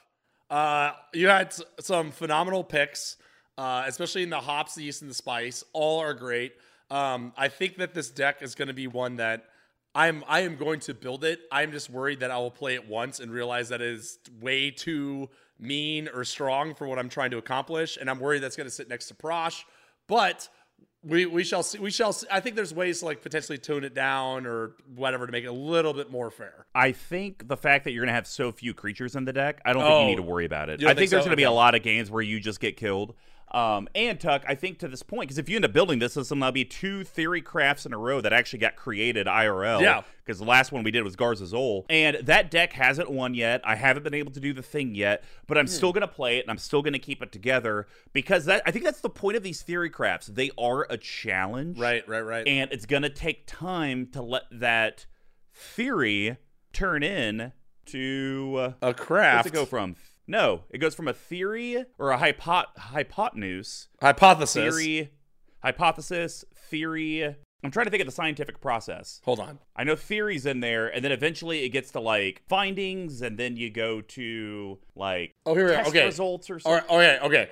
Uh, 0.52 0.92
you 1.16 1.30
had 1.30 1.52
some 1.80 2.12
phenomenal 2.12 2.64
picks, 2.64 3.18
uh, 3.58 3.84
especially 3.88 4.24
in 4.24 4.30
the 4.30 4.40
hops, 4.40 4.76
the 4.76 4.84
yeast, 4.84 5.02
and 5.02 5.10
the 5.12 5.16
spice. 5.16 5.64
All 5.74 6.00
are 6.00 6.14
great. 6.14 6.54
Um, 6.90 7.34
I 7.38 7.48
think 7.48 7.78
that 7.78 7.94
this 7.94 8.10
deck 8.10 8.42
is 8.42 8.56
going 8.56 8.68
to 8.68 8.74
be 8.74 8.88
one 8.88 9.16
that 9.18 9.46
I'm 9.96 10.24
I 10.28 10.42
am 10.42 10.56
going 10.58 10.80
to 10.82 10.94
build 10.94 11.24
it. 11.24 11.40
I'm 11.52 11.72
just 11.72 11.90
worried 11.90 12.20
that 12.22 12.32
I 12.32 12.38
will 12.38 12.52
play 12.52 12.76
it 12.76 12.88
once 12.88 13.20
and 13.20 13.32
realize 13.32 13.70
that 13.70 13.82
it 13.82 13.88
is 13.90 14.20
way 14.42 14.72
too 14.72 15.30
mean 15.60 16.10
or 16.14 16.24
strong 16.24 16.74
for 16.76 16.88
what 16.88 17.00
I'm 17.00 17.10
trying 17.10 17.32
to 17.32 17.38
accomplish, 17.38 17.98
and 18.00 18.10
I'm 18.10 18.20
worried 18.20 18.40
that's 18.40 18.56
going 18.56 18.68
to 18.68 18.74
sit 18.74 18.90
next 18.90 19.08
to 19.08 19.14
Prossh. 19.16 19.64
But 20.08 20.50
we 21.04 21.26
we 21.26 21.44
shall 21.44 21.64
see. 21.64 21.80
We 21.80 21.92
shall. 21.92 22.12
See. 22.14 22.28
I 22.32 22.40
think 22.40 22.56
there's 22.56 22.74
ways 22.74 23.00
to 23.00 23.06
like 23.06 23.22
potentially 23.22 23.58
tone 23.58 23.84
it 23.84 23.94
down 23.94 24.46
or 24.46 24.72
whatever 24.96 25.26
to 25.26 25.32
make 25.32 25.44
it 25.44 25.48
a 25.48 25.52
little 25.52 25.94
bit 25.94 26.10
more 26.12 26.32
fair. 26.32 26.66
I 26.74 26.92
think 26.92 27.48
the 27.48 27.58
fact 27.58 27.84
that 27.86 27.92
you're 27.92 28.02
going 28.02 28.08
to 28.12 28.16
have 28.16 28.28
so 28.28 28.52
few 28.52 28.74
creatures 28.74 29.16
in 29.16 29.26
the 29.26 29.34
deck, 29.34 29.62
I 29.66 29.74
don't 29.74 29.84
think 29.84 29.94
Oh. 29.94 30.02
you 30.02 30.08
need 30.08 30.16
to 30.18 30.22
worry 30.24 30.46
about 30.46 30.70
it. 30.70 30.82
I 30.84 30.88
think 30.88 30.98
think 31.00 31.12
there's 31.12 31.24
so? 31.24 31.28
going 31.28 31.34
to 31.34 31.38
be 31.38 31.44
a 31.44 31.52
lot 31.52 31.76
of 31.76 31.84
games 31.84 32.10
where 32.10 32.22
you 32.22 32.40
just 32.40 32.60
get 32.60 32.78
killed. 32.78 33.16
Um, 33.54 33.88
and 33.94 34.20
Tuck, 34.20 34.44
I 34.48 34.56
think 34.56 34.80
to 34.80 34.88
this 34.88 35.04
point, 35.04 35.28
because 35.28 35.38
if 35.38 35.48
you 35.48 35.58
end 35.58 35.66
up 35.66 35.74
building 35.74 36.00
this, 36.00 36.14
system, 36.14 36.40
now 36.40 36.50
be 36.50 36.66
two 36.66 37.04
theory 37.04 37.42
crafts 37.42 37.86
in 37.86 37.94
a 37.94 37.98
row 37.98 38.20
that 38.22 38.34
actually 38.34 38.60
got 38.60 38.76
created 38.76 39.28
IRL. 39.28 39.82
Yeah. 39.82 40.02
Because 40.26 40.40
the 40.40 40.46
last 40.46 40.72
one 40.72 40.84
we 40.84 40.92
did 40.92 41.04
was 41.04 41.16
Garza's 41.16 41.54
Zol. 41.54 41.86
And 41.90 42.18
that 42.24 42.50
deck 42.50 42.74
hasn't 42.74 43.12
won 43.12 43.34
yet. 43.34 43.62
I 43.64 43.76
haven't 43.76 44.04
been 44.04 44.14
able 44.14 44.32
to 44.32 44.40
do 44.40 44.54
the 44.54 44.64
thing 44.64 44.96
yet, 44.96 45.24
but 45.48 45.58
I'm 45.58 45.68
still 45.68 45.92
going 45.92 46.02
to 46.02 46.08
play 46.08 46.38
it 46.38 46.42
and 46.42 46.52
I'm 46.52 46.58
still 46.58 46.82
going 46.82 46.94
to 46.94 47.00
keep 47.00 47.22
it 47.22 47.32
together 47.32 47.88
because 48.14 48.46
that 48.46 48.64
I 48.66 48.72
think 48.72 48.86
that's 48.86 49.02
the 49.02 49.10
point 49.10 49.38
of 49.38 49.44
these 49.44 49.62
theory 49.62 49.90
crafts. 49.90 50.28
They 50.28 50.50
are 50.58 50.88
a 50.90 50.98
challenge. 50.98 51.78
Right, 51.78 52.08
right, 52.08 52.22
right. 52.22 52.48
And 52.48 52.72
it's 52.72 52.86
going 52.86 53.04
to 53.04 53.10
take 53.10 53.46
time 53.46 54.08
to 54.14 54.22
let 54.22 54.44
that 54.52 55.06
theory 55.54 56.38
turn 56.72 57.04
in 57.04 57.52
to 57.88 58.56
uh, 58.82 58.88
a 58.90 58.94
craft 58.94 59.54
go 59.54 59.66
from? 59.66 59.96
No, 60.28 60.64
it 60.70 60.78
goes 60.78 60.96
from 60.96 61.08
a 61.08 61.14
theory 61.14 61.84
or 62.00 62.12
a 62.12 62.18
hypo- 62.18 62.70
hypotenuse. 62.78 63.88
hypothesis. 64.02 64.54
theory, 64.76 65.12
hypothesis, 65.62 66.46
theory. 66.70 67.36
I'm 67.66 67.72
trying 67.72 67.86
to 67.86 67.92
think 67.92 68.02
of 68.02 68.08
the 68.08 68.12
scientific 68.14 68.60
process. 68.60 69.22
Hold 69.24 69.40
on. 69.40 69.60
I 69.76 69.84
know 69.86 69.96
theories 69.96 70.46
in 70.46 70.60
there, 70.60 70.88
and 70.88 71.04
then 71.04 71.12
eventually 71.14 71.64
it 71.64 71.70
gets 71.70 71.92
to 71.92 72.00
like 72.02 72.42
findings, 72.48 73.22
and 73.22 73.38
then 73.38 73.56
you 73.58 73.70
go 73.70 74.02
to 74.02 74.80
like 74.96 75.32
Oh, 75.46 75.54
here 75.56 75.66
we 75.66 75.72
are. 75.72 75.76
test 75.76 75.90
Okay. 75.90 76.06
results 76.06 76.50
or 76.50 76.60
something. 76.60 76.84
right, 76.98 77.20
okay, 77.22 77.26
okay. 77.26 77.50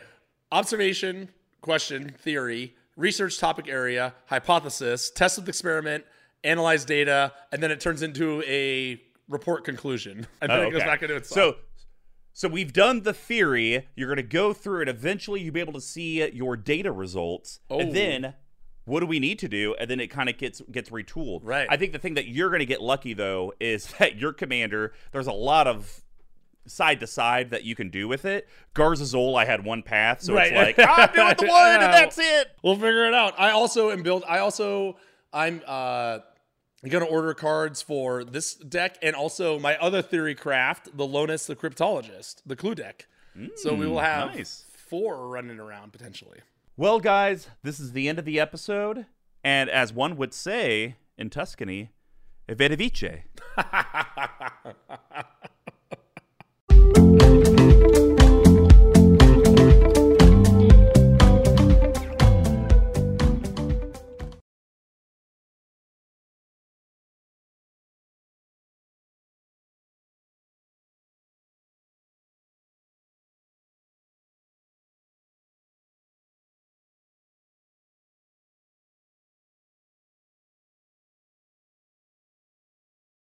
Observation, 0.51 1.29
question, 1.61 2.13
theory, 2.19 2.75
research 2.97 3.39
topic 3.39 3.69
area, 3.69 4.13
hypothesis, 4.25 5.09
test 5.11 5.37
with 5.37 5.47
experiment, 5.47 6.03
analyze 6.43 6.83
data, 6.83 7.31
and 7.53 7.63
then 7.63 7.71
it 7.71 7.79
turns 7.79 8.01
into 8.01 8.43
a 8.45 9.01
report 9.29 9.63
conclusion. 9.63 10.27
And 10.41 10.51
then 10.51 10.59
Oh, 10.59 10.63
it 10.63 10.71
goes 10.71 10.83
back 10.83 11.01
into 11.03 11.15
itself. 11.15 11.55
So, 11.55 11.61
so 12.33 12.47
we've 12.47 12.73
done 12.73 13.01
the 13.03 13.13
theory. 13.13 13.87
You're 13.95 14.07
going 14.07 14.17
to 14.17 14.23
go 14.23 14.53
through 14.53 14.83
it. 14.83 14.89
Eventually, 14.89 15.41
you'll 15.41 15.53
be 15.53 15.59
able 15.59 15.73
to 15.73 15.81
see 15.81 16.27
your 16.31 16.55
data 16.57 16.91
results, 16.91 17.59
Oh. 17.69 17.79
and 17.79 17.93
then 17.95 18.33
what 18.85 18.99
do 19.01 19.05
we 19.05 19.19
need 19.19 19.37
to 19.39 19.47
do? 19.47 19.75
And 19.79 19.89
then 19.89 19.99
it 19.99 20.07
kind 20.07 20.27
of 20.29 20.37
gets 20.37 20.61
gets 20.71 20.89
retooled. 20.89 21.41
Right. 21.43 21.67
I 21.69 21.77
think 21.77 21.91
the 21.93 21.99
thing 21.99 22.15
that 22.15 22.27
you're 22.27 22.49
going 22.49 22.59
to 22.61 22.65
get 22.65 22.81
lucky 22.81 23.13
though 23.13 23.53
is 23.59 23.85
that 23.99 24.15
your 24.17 24.33
commander. 24.33 24.93
There's 25.11 25.27
a 25.27 25.31
lot 25.33 25.67
of 25.67 26.01
side 26.67 26.99
to 26.99 27.07
side 27.07 27.49
that 27.51 27.63
you 27.63 27.75
can 27.75 27.89
do 27.89 28.07
with 28.07 28.23
it. 28.23 28.47
Garza 28.75 29.03
Zol, 29.03 29.35
I 29.37 29.45
had 29.45 29.65
one 29.65 29.81
path, 29.81 30.21
so 30.21 30.33
Right. 30.35 30.51
it's 30.53 30.77
like 30.77 30.87
I'm 30.89 31.13
doing 31.13 31.35
the 31.37 31.47
one, 31.53 31.73
and 31.81 31.93
that's 31.93 32.17
it. 32.19 32.51
We'll 32.63 32.75
figure 32.75 33.07
it 33.07 33.13
out. 33.13 33.33
I 33.39 33.51
also 33.51 33.89
am 33.91 34.03
build. 34.03 34.23
I 34.27 34.39
also 34.39 34.97
I'm 35.33 35.61
uh 35.65 36.19
I'm 36.83 36.89
going 36.89 37.05
to 37.05 37.09
order 37.09 37.33
cards 37.35 37.81
for 37.81 38.23
this 38.23 38.55
deck 38.55 38.97
and 39.03 39.15
also 39.15 39.59
my 39.59 39.77
other 39.77 40.01
theory 40.01 40.33
craft, 40.33 40.97
the 40.97 41.05
Lonis 41.05 41.45
the 41.45 41.55
Cryptologist, 41.55 42.41
the 42.45 42.55
clue 42.55 42.73
deck. 42.73 43.07
Mm, 43.37 43.51
so 43.55 43.73
we 43.73 43.85
will 43.85 43.97
mm, 43.97 44.03
have 44.03 44.35
nice. 44.35 44.65
four 44.75 45.27
running 45.27 45.59
around 45.59 45.93
potentially. 45.93 46.39
Well, 46.75 46.99
guys, 46.99 47.49
this 47.61 47.79
is 47.79 47.91
the 47.91 48.09
end 48.09 48.17
of 48.17 48.25
the 48.25 48.39
episode. 48.39 49.05
And 49.43 49.69
as 49.69 49.93
one 49.93 50.17
would 50.17 50.33
say 50.33 50.95
in 51.17 51.29
Tuscany, 51.29 51.91
Evedivice. 52.49 53.21